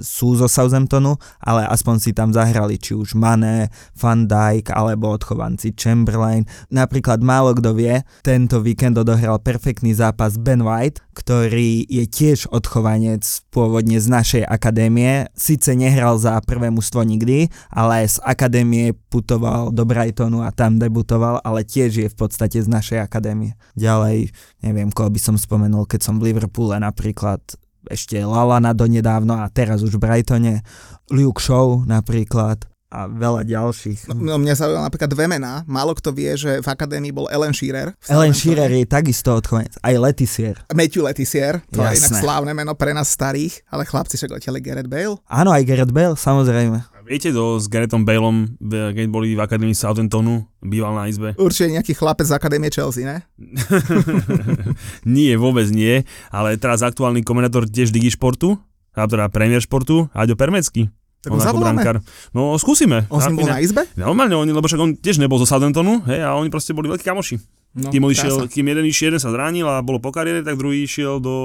sú 0.00 0.40
zo 0.40 0.48
Southamptonu, 0.48 1.20
ale 1.44 1.68
aspoň 1.68 1.96
si 2.00 2.10
tam 2.16 2.32
zahrali 2.32 2.80
či 2.80 2.96
už 2.96 3.12
Mané, 3.12 3.68
Van 3.92 4.24
Dijk 4.24 4.72
alebo 4.72 5.12
odchovanci 5.12 5.76
Chamberlain. 5.76 6.48
Napríklad 6.72 7.20
málo 7.20 7.52
kto 7.52 7.76
vie, 7.76 8.00
tento 8.24 8.64
víkend 8.64 8.96
odohral 8.96 9.36
perfektný 9.38 9.92
zápas 9.92 10.40
Ben 10.40 10.64
White, 10.64 11.04
ktorý 11.12 11.84
je 11.86 12.08
tiež 12.08 12.48
odchovanec 12.50 13.22
pôvodne 13.52 14.00
z 14.00 14.08
našej 14.08 14.42
akadémie. 14.48 15.28
Sice 15.36 15.76
nehral 15.76 16.16
za 16.16 16.40
prvé 16.42 16.72
mužstvo 16.72 17.04
nikdy, 17.04 17.52
ale 17.68 18.08
z 18.08 18.18
akadémie 18.24 18.96
putoval 19.12 19.70
do 19.70 19.84
Brightonu 19.84 20.40
a 20.40 20.50
tam 20.50 20.80
debutoval, 20.80 21.44
ale 21.44 21.62
tiež 21.62 21.90
je 22.00 22.08
v 22.08 22.16
podstate 22.16 22.58
z 22.58 22.66
našej 22.66 22.98
akadémie. 23.04 23.54
Ďalej, 23.76 24.32
neviem, 24.64 24.90
koho 24.90 25.12
by 25.12 25.20
som 25.20 25.36
spomenul, 25.36 25.84
keď 25.84 26.00
som 26.00 26.16
v 26.16 26.32
Liverpoole 26.32 26.80
napríklad 26.80 27.44
ešte 27.90 28.20
Lalana 28.22 28.72
donedávno 28.72 29.40
a 29.40 29.48
teraz 29.52 29.82
už 29.84 29.96
v 29.98 30.02
Brightone, 30.04 30.64
Luke 31.12 31.40
Shaw 31.40 31.84
napríklad 31.84 32.64
a 32.94 33.10
veľa 33.10 33.42
ďalších. 33.42 34.14
No, 34.14 34.38
mňa 34.38 34.54
zaujímavé 34.54 34.86
napríklad 34.86 35.10
dve 35.10 35.26
mená. 35.26 35.66
Málo 35.66 35.98
kto 35.98 36.14
vie, 36.14 36.30
že 36.38 36.62
v 36.62 36.68
akadémii 36.70 37.10
bol 37.10 37.26
Ellen 37.26 37.50
Shearer. 37.50 37.98
Ellen. 38.06 38.30
Shearer 38.30 38.70
je 38.70 38.86
takisto 38.86 39.34
odchovanec, 39.34 39.74
aj 39.82 39.94
Letizier. 39.98 40.62
Matthew 40.70 41.02
Letizier, 41.02 41.58
to 41.74 41.82
je 41.82 41.98
inak 41.98 42.14
Jasné. 42.14 42.22
slávne 42.22 42.54
meno 42.54 42.78
pre 42.78 42.94
nás 42.94 43.10
starých, 43.10 43.66
ale 43.66 43.82
chlapci 43.82 44.14
však 44.14 44.38
leteli 44.38 44.62
Gareth 44.62 44.86
Bale. 44.86 45.18
Áno, 45.26 45.50
aj 45.50 45.66
Gareth 45.66 45.90
Bale, 45.90 46.14
samozrejme. 46.14 46.93
Viete, 47.04 47.36
to 47.36 47.60
s 47.60 47.68
Garethom 47.68 48.08
Baleom, 48.08 48.56
keď 48.64 49.12
boli 49.12 49.36
v 49.36 49.40
Akadémii 49.44 49.76
Southamptonu, 49.76 50.48
býval 50.64 50.96
na 50.96 51.04
izbe? 51.04 51.36
Určite 51.36 51.76
nejaký 51.76 51.92
chlapec 51.92 52.24
z 52.24 52.32
Akadémie 52.32 52.72
Chelsea, 52.72 53.04
ne? 53.04 53.20
nie, 55.04 55.36
vôbec 55.36 55.68
nie, 55.68 56.08
ale 56.32 56.56
teraz 56.56 56.80
aktuálny 56.80 57.20
komentátor 57.20 57.68
tiež 57.68 57.92
Digi 57.92 58.08
Športu, 58.08 58.56
a 58.96 59.04
teda 59.04 59.28
Premier 59.28 59.60
Športu, 59.60 60.08
Aďo 60.16 60.32
Permecký. 60.32 60.88
Tak 61.20 61.32
On 61.32 61.40
ako 61.40 61.60
brankár. 61.60 61.96
No 62.32 62.56
skúsime. 62.56 63.04
On 63.12 63.20
s 63.20 63.28
ním 63.28 63.40
bol 63.40 63.52
na 63.52 63.60
izbe? 63.60 63.84
Normálne, 64.00 64.36
oni, 64.40 64.52
lebo 64.56 64.64
však 64.64 64.80
on 64.80 64.96
tiež 64.96 65.20
nebol 65.20 65.36
zo 65.36 65.44
Southamptonu, 65.44 66.08
hej, 66.08 66.24
a 66.24 66.32
oni 66.40 66.48
proste 66.48 66.72
boli 66.72 66.88
veľkí 66.88 67.04
kamoši. 67.04 67.36
No, 67.74 67.92
Kým, 67.92 68.00
krása. 68.00 68.16
išiel, 68.16 68.36
kým 68.48 68.66
jeden 68.70 68.84
išiel, 68.88 69.06
jeden 69.12 69.20
sa 69.20 69.28
zranil 69.28 69.66
a 69.68 69.84
bolo 69.84 70.00
po 70.00 70.08
kariére, 70.08 70.40
tak 70.40 70.56
druhý 70.56 70.88
išiel 70.88 71.20
do, 71.20 71.36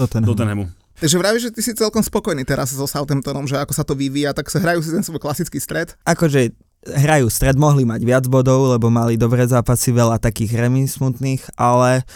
Tottenham. 0.00 0.24
do 0.24 0.32
Tottenhamu. 0.32 0.64
Takže 0.96 1.16
vravíš, 1.20 1.42
že 1.48 1.52
ty 1.52 1.60
si 1.60 1.72
celkom 1.76 2.00
spokojný 2.00 2.42
teraz 2.48 2.72
so 2.72 2.88
Southamptonom, 2.88 3.44
že 3.44 3.60
ako 3.60 3.72
sa 3.76 3.84
to 3.84 3.92
vyvíja, 3.92 4.32
tak 4.32 4.48
sa 4.48 4.60
hrajú 4.64 4.80
si 4.80 4.90
ten 4.92 5.04
svoj 5.04 5.20
klasický 5.20 5.60
stred. 5.60 5.92
Akože 6.08 6.56
hrajú 6.88 7.28
stred, 7.28 7.60
mohli 7.60 7.84
mať 7.84 8.00
viac 8.06 8.24
bodov, 8.30 8.72
lebo 8.72 8.88
mali 8.88 9.20
dobré 9.20 9.44
zápasy, 9.44 9.92
veľa 9.92 10.16
takých 10.16 10.56
remis 10.56 10.96
smutných, 10.96 11.42
ale 11.58 12.06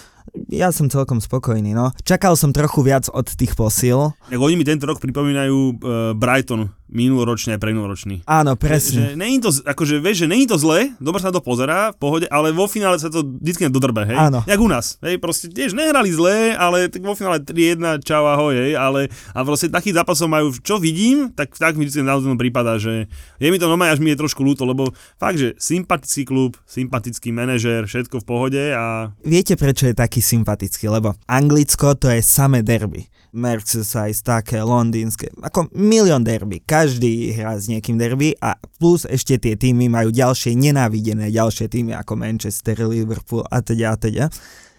ja 0.46 0.70
som 0.70 0.86
celkom 0.86 1.18
spokojný, 1.18 1.74
no. 1.74 1.90
Čakal 2.06 2.38
som 2.38 2.54
trochu 2.54 2.86
viac 2.86 3.10
od 3.10 3.26
tých 3.26 3.58
posil. 3.58 4.14
Tak 4.30 4.38
oni 4.38 4.54
mi 4.54 4.64
tento 4.64 4.86
rok 4.86 5.02
pripomínajú 5.02 5.56
uh, 5.58 5.74
Brighton, 6.14 6.70
minuloročný 6.90 7.54
a 7.54 7.58
prenuloročný. 7.62 8.26
Áno, 8.26 8.58
Že, 8.58 8.60
presne. 8.60 9.04
není 9.14 9.38
to, 9.38 9.54
akože 9.54 10.02
vieš, 10.02 10.26
že 10.26 10.28
není 10.28 10.44
to 10.44 10.58
zle, 10.58 10.92
dobre 10.98 11.22
sa 11.22 11.30
na 11.30 11.38
to 11.38 11.42
pozerá, 11.42 11.94
v 11.94 11.98
pohode, 12.02 12.26
ale 12.28 12.50
vo 12.50 12.66
finále 12.66 12.98
sa 12.98 13.08
to 13.08 13.22
vždy 13.22 13.70
dodrbe, 13.70 14.04
hej? 14.10 14.18
Áno. 14.18 14.42
Jak 14.44 14.60
u 14.60 14.68
nás, 14.68 14.98
hej, 15.00 15.22
proste 15.22 15.46
tiež 15.48 15.72
nehrali 15.72 16.10
zle, 16.10 16.52
ale 16.58 16.90
tak 16.90 17.06
vo 17.06 17.14
finále 17.14 17.38
3-1, 17.40 18.02
čau, 18.02 18.26
ahoj, 18.26 18.54
hej, 18.58 18.74
ale 18.74 19.06
a 19.30 19.46
proste 19.46 19.70
takých 19.70 20.02
zápasov 20.02 20.26
majú, 20.26 20.50
čo 20.60 20.82
vidím, 20.82 21.30
tak, 21.32 21.54
tak 21.54 21.78
mi 21.78 21.86
vždy 21.86 22.02
naozaj 22.02 22.34
prípada, 22.34 22.76
že 22.76 23.06
je 23.38 23.48
mi 23.48 23.56
to 23.56 23.70
normálne, 23.70 23.94
až 23.94 24.02
mi 24.02 24.10
je 24.10 24.20
trošku 24.20 24.42
ľúto, 24.42 24.66
lebo 24.66 24.90
fakt, 25.16 25.38
že 25.38 25.54
sympatický 25.56 26.26
klub, 26.26 26.58
sympatický 26.66 27.30
manažér, 27.30 27.86
všetko 27.86 28.20
v 28.20 28.26
pohode 28.26 28.62
a 28.74 29.14
Viete, 29.22 29.54
prečo 29.54 29.86
je 29.86 29.94
taký 29.94 30.18
sympatický? 30.18 30.90
Lebo 30.90 31.14
Anglicko 31.30 31.94
to 31.94 32.10
je 32.10 32.18
samé 32.24 32.66
derby. 32.66 33.06
Merseyside, 33.30 34.26
také 34.26 34.58
londýnske, 34.58 35.30
ako 35.38 35.70
milión 35.70 36.26
derby. 36.26 36.58
Každý 36.80 37.36
hrá 37.36 37.60
s 37.60 37.68
niekým 37.68 38.00
derby 38.00 38.32
a 38.40 38.56
plus 38.80 39.04
ešte 39.04 39.36
tie 39.36 39.52
týmy 39.52 39.92
majú 39.92 40.08
ďalšie 40.08 40.56
nenávidené 40.56 41.28
ďalšie 41.28 41.68
týmy 41.68 41.92
ako 41.92 42.16
Manchester, 42.16 42.88
Liverpool 42.88 43.44
a 43.52 43.60
teda 43.60 43.92
a 43.92 43.96
teda. 44.00 44.24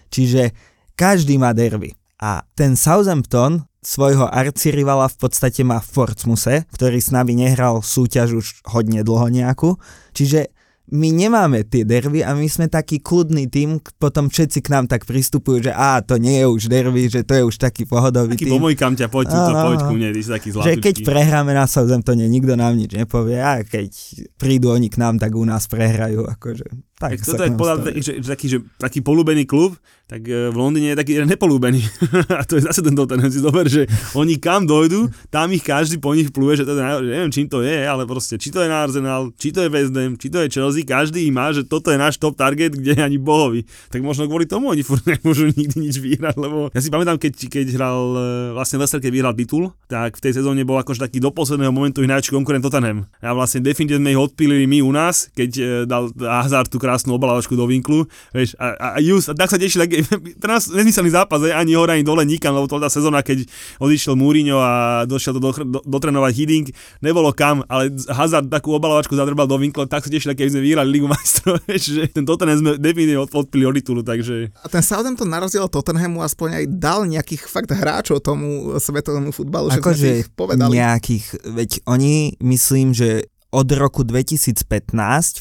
Čiže 0.10 0.50
každý 0.98 1.38
má 1.38 1.54
derby. 1.54 1.94
A 2.18 2.42
ten 2.58 2.74
Southampton 2.74 3.70
svojho 3.86 4.26
arcirivala 4.26 5.14
v 5.14 5.18
podstate 5.22 5.62
má 5.62 5.78
v 5.78 5.94
Portsmuse, 5.94 6.66
ktorý 6.74 6.98
s 6.98 7.14
nami 7.14 7.38
nehral 7.38 7.86
súťaž 7.86 8.34
už 8.34 8.46
hodne 8.74 9.06
dlho 9.06 9.30
nejakú. 9.30 9.78
Čiže 10.18 10.50
my 10.92 11.10
nemáme 11.14 11.64
tie 11.64 11.86
derby 11.86 12.26
a 12.26 12.34
my 12.34 12.50
sme 12.50 12.68
taký 12.68 13.00
kľudný 13.00 13.48
tým, 13.48 13.80
potom 14.02 14.28
všetci 14.28 14.60
k 14.60 14.68
nám 14.74 14.86
tak 14.92 15.08
pristupujú, 15.08 15.70
že 15.70 15.72
á, 15.72 16.02
to 16.04 16.20
nie 16.20 16.42
je 16.42 16.46
už 16.50 16.68
derby, 16.68 17.08
že 17.08 17.24
to 17.24 17.38
je 17.38 17.44
už 17.48 17.56
taký 17.56 17.88
pohodový 17.88 18.36
taký 18.36 18.50
tým. 18.50 18.60
pomojkam 18.60 19.00
ťa, 19.00 19.08
poď 19.08 19.26
Áno, 19.32 19.72
poď 19.72 19.80
ku 19.88 19.94
mne, 19.96 20.12
ty 20.12 20.20
si 20.20 20.28
taký 20.28 20.52
Že 20.52 20.56
zlatúčky. 20.60 20.84
keď 20.84 20.96
prehráme 21.08 21.52
na 21.56 21.64
Southamptone, 21.70 22.28
nikto 22.28 22.60
nám 22.60 22.76
nič 22.76 22.92
nepovie 22.92 23.40
a 23.40 23.64
keď 23.64 23.88
prídu 24.36 24.76
oni 24.76 24.92
k 24.92 25.00
nám, 25.00 25.16
tak 25.16 25.32
u 25.32 25.48
nás 25.48 25.64
prehrajú. 25.72 26.28
Akože. 26.28 26.91
Tak, 27.02 27.18
Tak 27.18 27.26
toto 27.26 27.42
je 27.42 27.52
podľa 27.58 27.76
taký, 27.82 28.02
že, 28.06 28.14
že 28.22 28.28
taký, 28.30 28.46
že 28.46 28.58
taký 28.78 29.00
polúbený 29.02 29.50
klub, 29.50 29.74
tak 30.12 30.28
e, 30.28 30.52
v 30.52 30.56
Londýne 30.60 30.92
je 30.92 31.00
taký 31.00 31.16
jeden 31.16 31.32
nepolúbený. 31.32 31.82
a 32.40 32.44
to 32.44 32.60
je 32.60 32.68
zase 32.68 32.84
ten 32.84 32.92
Tottenham. 32.92 33.32
Si 33.32 33.40
zober, 33.40 33.64
že 33.72 33.88
oni 34.12 34.36
kam 34.38 34.68
dojdu, 34.68 35.08
tam 35.32 35.50
ich 35.56 35.64
každý 35.64 36.04
po 36.04 36.12
nich 36.12 36.30
pluje, 36.36 36.62
že 36.62 36.64
naj- 36.68 37.00
neviem 37.00 37.32
čím 37.32 37.48
to 37.48 37.64
je, 37.64 37.88
ale 37.88 38.04
proste, 38.04 38.36
či 38.36 38.52
to 38.52 38.60
je 38.60 38.68
na 38.68 38.84
Arsenal, 38.84 39.32
či 39.40 39.56
to 39.56 39.64
je 39.64 39.72
West 39.72 39.96
Ham, 39.96 40.20
či 40.20 40.28
to 40.28 40.44
je 40.44 40.52
Chelsea, 40.52 40.84
každý 40.84 41.24
má, 41.32 41.56
že 41.56 41.64
toto 41.64 41.90
je 41.90 41.98
náš 41.98 42.20
top 42.20 42.36
target, 42.36 42.76
kde 42.76 43.00
ani 43.00 43.16
bohovi. 43.16 43.64
Tak 43.88 44.04
možno 44.04 44.28
kvôli 44.28 44.44
tomu 44.44 44.76
oni 44.76 44.84
furt 44.84 45.08
nemôžu 45.16 45.48
nikdy 45.56 45.80
nič 45.80 45.96
vyhrať, 46.04 46.36
lebo 46.36 46.68
ja 46.76 46.80
si 46.84 46.92
pamätám, 46.92 47.16
keď, 47.16 47.34
keď 47.48 47.66
hral 47.80 48.00
e, 48.14 48.22
vlastne 48.52 48.84
Leicester, 48.84 49.00
keď 49.00 49.12
vyhral 49.16 49.34
titul, 49.34 49.72
tak 49.88 50.20
v 50.20 50.24
tej 50.28 50.44
sezóne 50.44 50.68
bol 50.68 50.76
akože 50.76 51.08
taký 51.08 51.24
do 51.24 51.32
posledného 51.32 51.72
momentu 51.72 52.04
ich 52.04 52.12
najväčší 52.12 52.36
konkurent 52.36 52.68
Tottenham. 52.68 53.08
A 53.24 53.32
vlastne 53.32 53.64
definitívne 53.64 54.12
ich 54.12 54.20
odpílili 54.20 54.68
my 54.68 54.84
u 54.84 54.92
nás, 54.92 55.32
keď 55.32 55.50
e, 55.56 55.64
dal 55.88 56.12
Hazard 56.20 56.68
tú 56.68 56.84
krásnu 56.92 57.16
obalávačku 57.16 57.56
do 57.56 57.64
vinklu, 57.64 58.04
vieš, 58.36 58.52
a, 58.60 58.76
a, 58.76 58.88
a 58.96 59.00
Jus, 59.00 59.32
a 59.32 59.34
tak 59.34 59.48
sa 59.48 59.56
tešil, 59.56 59.88
tak, 59.88 59.96
nás 60.52 60.68
nezmyselný 60.68 61.16
zápas, 61.16 61.40
ani 61.48 61.72
hore, 61.72 61.96
ani 61.96 62.04
dole, 62.04 62.28
nikam, 62.28 62.52
lebo 62.52 62.68
to 62.68 62.84
tá 62.84 62.92
sezóna, 62.92 63.24
keď 63.24 63.48
odišiel 63.80 64.20
Mourinho 64.20 64.60
a 64.60 65.08
došiel 65.08 65.40
to 65.40 65.42
do, 65.42 65.52
do, 65.56 65.80
dotrenovať 65.88 66.32
Hiddink, 66.36 66.68
nebolo 67.00 67.32
kam, 67.32 67.64
ale 67.72 67.88
Hazard 68.12 68.52
takú 68.52 68.76
obalávačku 68.76 69.16
zadrbal 69.16 69.48
do 69.48 69.56
vinkla, 69.56 69.88
tak 69.88 70.04
sa 70.04 70.12
tešil, 70.12 70.36
keď 70.36 70.52
sme 70.52 70.60
vyhrali 70.60 70.92
Ligu 70.92 71.08
majstrov, 71.08 71.64
vieš, 71.72 71.96
že 71.96 72.12
ten 72.12 72.28
Tottenham 72.28 72.60
sme 72.60 72.72
definitívne 72.76 73.24
od- 73.24 73.32
odpili 73.32 73.64
od 73.64 73.76
titulu, 73.80 74.04
takže 74.04 74.52
A 74.52 74.68
ten 74.68 74.84
Southampton 74.84 75.32
na 75.32 75.40
rozdiel 75.40 75.64
od 75.64 75.72
Tottenhamu 75.72 76.20
aspoň 76.20 76.60
aj 76.60 76.66
dal 76.76 77.08
nejakých 77.08 77.48
fakt 77.48 77.72
hráčov 77.72 78.20
tomu 78.20 78.76
svetovému 78.76 79.32
futbalu, 79.32 79.72
že 79.72 79.80
sme 79.80 79.84
Akože 79.88 80.08
ich 80.20 80.30
povedali. 80.36 80.76
nejakých, 80.76 81.26
veď 81.48 81.70
oni 81.88 82.36
myslím, 82.44 82.92
že 82.92 83.32
od 83.52 83.68
roku 83.76 84.08
2015, 84.08 84.64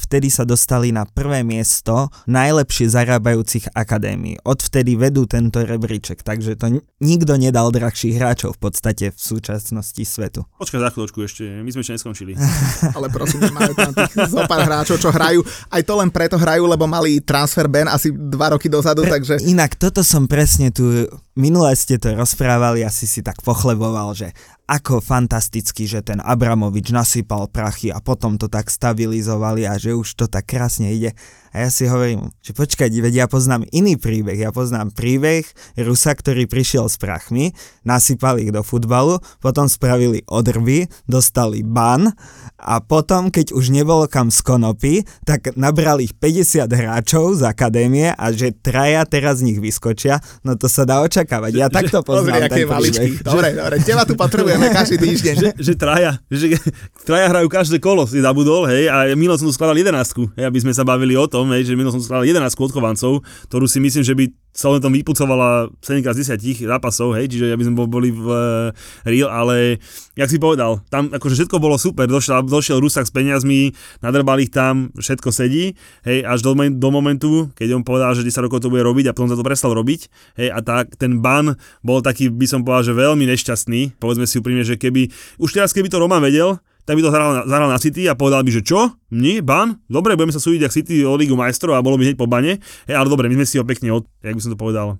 vtedy 0.02 0.34
sa 0.34 0.42
dostali 0.42 0.90
na 0.90 1.06
prvé 1.06 1.46
miesto 1.46 2.10
najlepšie 2.26 2.90
zarábajúcich 2.90 3.70
akadémií. 3.70 4.42
Odvtedy 4.42 4.98
vedú 4.98 5.30
tento 5.30 5.62
rebríček, 5.62 6.26
takže 6.26 6.58
to 6.58 6.82
nikto 6.98 7.38
nedal 7.38 7.70
drahších 7.70 8.18
hráčov 8.18 8.58
v 8.58 8.60
podstate 8.66 9.14
v 9.14 9.18
súčasnosti 9.18 10.02
svetu. 10.02 10.42
počkaj 10.58 10.82
za 10.82 10.90
chvíľočku 10.90 11.18
ešte, 11.22 11.44
my 11.62 11.70
sme 11.70 11.86
ešte 11.86 11.94
neskončili. 12.02 12.34
Ale 12.98 13.06
prosím, 13.14 13.46
máme 13.54 13.78
tam 13.78 13.94
tých 13.94 14.12
zo 14.26 14.42
pár 14.50 14.66
hráčov, 14.66 14.98
čo 14.98 15.14
hrajú. 15.14 15.46
Aj 15.70 15.82
to 15.86 15.94
len 15.94 16.10
preto 16.10 16.34
hrajú, 16.34 16.66
lebo 16.66 16.90
mali 16.90 17.22
transfer 17.22 17.70
ban 17.70 17.86
asi 17.86 18.10
dva 18.10 18.58
roky 18.58 18.66
dozadu, 18.66 19.06
takže 19.06 19.38
Inak 19.46 19.78
toto 19.78 20.02
som 20.02 20.26
presne 20.26 20.74
tu, 20.74 21.06
minule 21.38 21.70
ste 21.78 21.94
to 21.94 22.10
rozprávali, 22.18 22.82
asi 22.82 23.06
si 23.06 23.22
tak 23.22 23.38
pochleboval, 23.46 24.18
že 24.18 24.34
ako 24.70 25.02
fantasticky, 25.02 25.90
že 25.90 25.98
ten 25.98 26.22
Abramovič 26.22 26.94
nasypal 26.94 27.50
prachy 27.50 27.90
a 27.90 27.98
potom 27.98 28.38
to 28.38 28.46
tak 28.46 28.70
stabilizovali 28.70 29.66
a 29.66 29.74
že 29.74 29.98
už 29.98 30.14
to 30.14 30.30
tak 30.30 30.46
krásne 30.46 30.94
ide. 30.94 31.18
A 31.50 31.66
ja 31.66 31.68
si 31.70 31.90
hovorím, 31.90 32.30
že 32.40 32.54
počkaj, 32.54 32.86
veď 32.90 33.14
ja 33.14 33.26
poznám 33.26 33.66
iný 33.74 33.98
príbeh. 33.98 34.38
Ja 34.38 34.54
poznám 34.54 34.94
príbeh 34.94 35.42
Rusa, 35.74 36.14
ktorý 36.14 36.46
prišiel 36.46 36.86
s 36.86 36.94
prachmi, 36.94 37.50
nasypal 37.82 38.38
ich 38.38 38.54
do 38.54 38.62
futbalu, 38.62 39.18
potom 39.42 39.66
spravili 39.66 40.22
odrby, 40.30 40.86
dostali 41.10 41.66
ban 41.66 42.14
a 42.60 42.78
potom, 42.84 43.32
keď 43.32 43.56
už 43.56 43.72
nebolo 43.72 44.04
kam 44.04 44.28
z 44.28 44.44
konopy, 44.44 44.94
tak 45.24 45.56
nabrali 45.56 46.12
ich 46.12 46.14
50 46.14 46.68
hráčov 46.68 47.40
z 47.40 47.48
akadémie 47.48 48.12
a 48.12 48.24
že 48.36 48.52
traja 48.52 49.08
teraz 49.08 49.40
z 49.40 49.48
nich 49.50 49.58
vyskočia, 49.58 50.20
no 50.44 50.60
to 50.60 50.68
sa 50.68 50.84
dá 50.84 51.00
očakávať. 51.00 51.52
Ja 51.56 51.72
takto 51.72 52.04
poznám 52.04 52.46
aké 52.46 52.62
ten 52.62 52.68
maličky. 52.68 53.16
príbeh. 53.16 53.24
Dobre, 53.24 53.48
dobre, 53.56 53.74
teba 53.80 54.02
tu 54.04 54.12
potrebujeme 54.12 54.68
každý 54.68 54.96
týždeň. 55.08 55.34
že, 55.40 55.48
že 55.56 55.72
traja, 55.72 56.20
že 56.28 56.52
traja 57.08 57.26
hrajú 57.32 57.48
každé 57.48 57.80
kolo, 57.80 58.04
si 58.04 58.20
zabudol, 58.20 58.68
hej, 58.68 58.92
a 58.92 59.08
Milo 59.16 59.40
som 59.40 59.48
tu 59.48 59.54
skladal 59.56 59.80
jedenáctku, 59.80 60.28
hej, 60.36 60.44
aby 60.44 60.58
sme 60.60 60.76
sa 60.76 60.84
bavili 60.84 61.16
o 61.16 61.24
tom, 61.24 61.39
hej, 61.48 61.64
že 61.64 61.76
Milo 61.78 61.88
som 61.88 62.04
skladal 62.04 62.28
jedenáctku 62.28 62.68
odchovancov, 62.68 63.24
ktorú 63.48 63.64
si 63.64 63.80
myslím, 63.80 64.04
že 64.04 64.12
by 64.12 64.24
sa 64.50 64.66
len 64.74 64.82
tom 64.82 64.90
vypucovala 64.90 65.70
7 65.78 66.02
z 66.02 66.36
10 66.36 66.66
zápasov, 66.66 67.14
hej, 67.14 67.30
čiže 67.30 67.54
aby 67.54 67.62
sme 67.62 67.74
bo- 67.78 67.86
boli 67.86 68.10
v 68.10 68.26
uh, 68.26 68.74
real, 69.06 69.30
ale 69.30 69.78
jak 70.18 70.26
si 70.26 70.42
povedal, 70.42 70.82
tam 70.90 71.06
akože 71.06 71.38
všetko 71.38 71.62
bolo 71.62 71.78
super, 71.78 72.10
došiel, 72.10 72.42
došiel 72.50 72.82
Rusak 72.82 73.06
s 73.06 73.14
peniazmi, 73.14 73.70
nadrbal 74.02 74.42
ich 74.42 74.50
tam, 74.50 74.90
všetko 74.98 75.30
sedí, 75.30 75.78
hej, 76.02 76.26
až 76.26 76.42
do, 76.42 76.58
do 76.58 76.88
momentu, 76.90 77.46
keď 77.54 77.78
on 77.78 77.86
povedal, 77.86 78.10
že 78.18 78.26
10 78.26 78.50
rokov 78.50 78.66
to 78.66 78.74
bude 78.74 78.82
robiť 78.82 79.10
a 79.10 79.14
potom 79.14 79.30
sa 79.30 79.38
to 79.38 79.46
prestal 79.46 79.70
robiť, 79.70 80.10
hej, 80.42 80.50
a 80.50 80.58
tak 80.66 80.98
ten 80.98 81.22
ban 81.22 81.54
bol 81.86 82.02
taký, 82.02 82.26
by 82.26 82.46
som 82.50 82.66
povedal, 82.66 82.90
že 82.90 82.94
veľmi 82.98 83.30
nešťastný, 83.30 84.02
povedzme 84.02 84.26
si 84.26 84.42
úprimne, 84.42 84.66
že 84.66 84.74
keby, 84.74 85.14
už 85.38 85.54
teraz 85.54 85.70
keby 85.70 85.86
to 85.86 86.02
Roman 86.02 86.18
vedel, 86.18 86.58
tak 86.90 86.98
by 86.98 87.06
to 87.06 87.14
zahral 87.14 87.30
na, 87.30 87.42
zahral 87.46 87.70
na 87.70 87.78
City 87.78 88.10
a 88.10 88.18
povedal 88.18 88.42
by, 88.42 88.50
že 88.50 88.66
čo? 88.66 88.98
Nie? 89.14 89.46
Ban? 89.46 89.78
Dobre, 89.86 90.18
budeme 90.18 90.34
sa 90.34 90.42
súdiť 90.42 90.66
ak 90.66 90.74
City 90.74 91.06
o 91.06 91.14
Ligu 91.14 91.38
majstrov 91.38 91.78
a 91.78 91.86
bolo 91.86 91.94
by 91.94 92.10
hneď 92.10 92.18
po 92.18 92.26
bane. 92.26 92.58
Hej, 92.90 92.96
ale 92.98 93.06
dobre, 93.06 93.30
my 93.30 93.38
sme 93.38 93.46
si 93.46 93.62
ho 93.62 93.64
pekne, 93.64 93.94
od, 93.94 94.10
jak 94.26 94.34
by 94.34 94.42
som 94.42 94.50
to 94.50 94.58
povedal, 94.58 94.98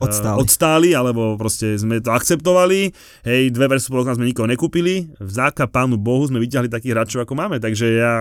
Odstáli. 0.00 0.32
eh, 0.32 0.40
odstáli, 0.40 0.90
alebo 0.96 1.36
proste 1.36 1.76
sme 1.76 2.00
to 2.00 2.14
akceptovali. 2.14 2.94
Hej, 3.28 3.52
dve 3.52 3.66
versus 3.68 3.92
pol 3.92 4.00
roka 4.06 4.16
sme 4.16 4.24
nikoho 4.24 4.48
nekúpili. 4.48 5.12
Vzáka 5.20 5.68
pánu 5.68 6.00
Bohu 6.00 6.24
sme 6.24 6.40
vyťahli 6.40 6.72
takých 6.72 6.96
hráčov, 6.96 7.28
ako 7.28 7.34
máme. 7.36 7.60
Takže 7.60 7.86
ja, 7.98 8.12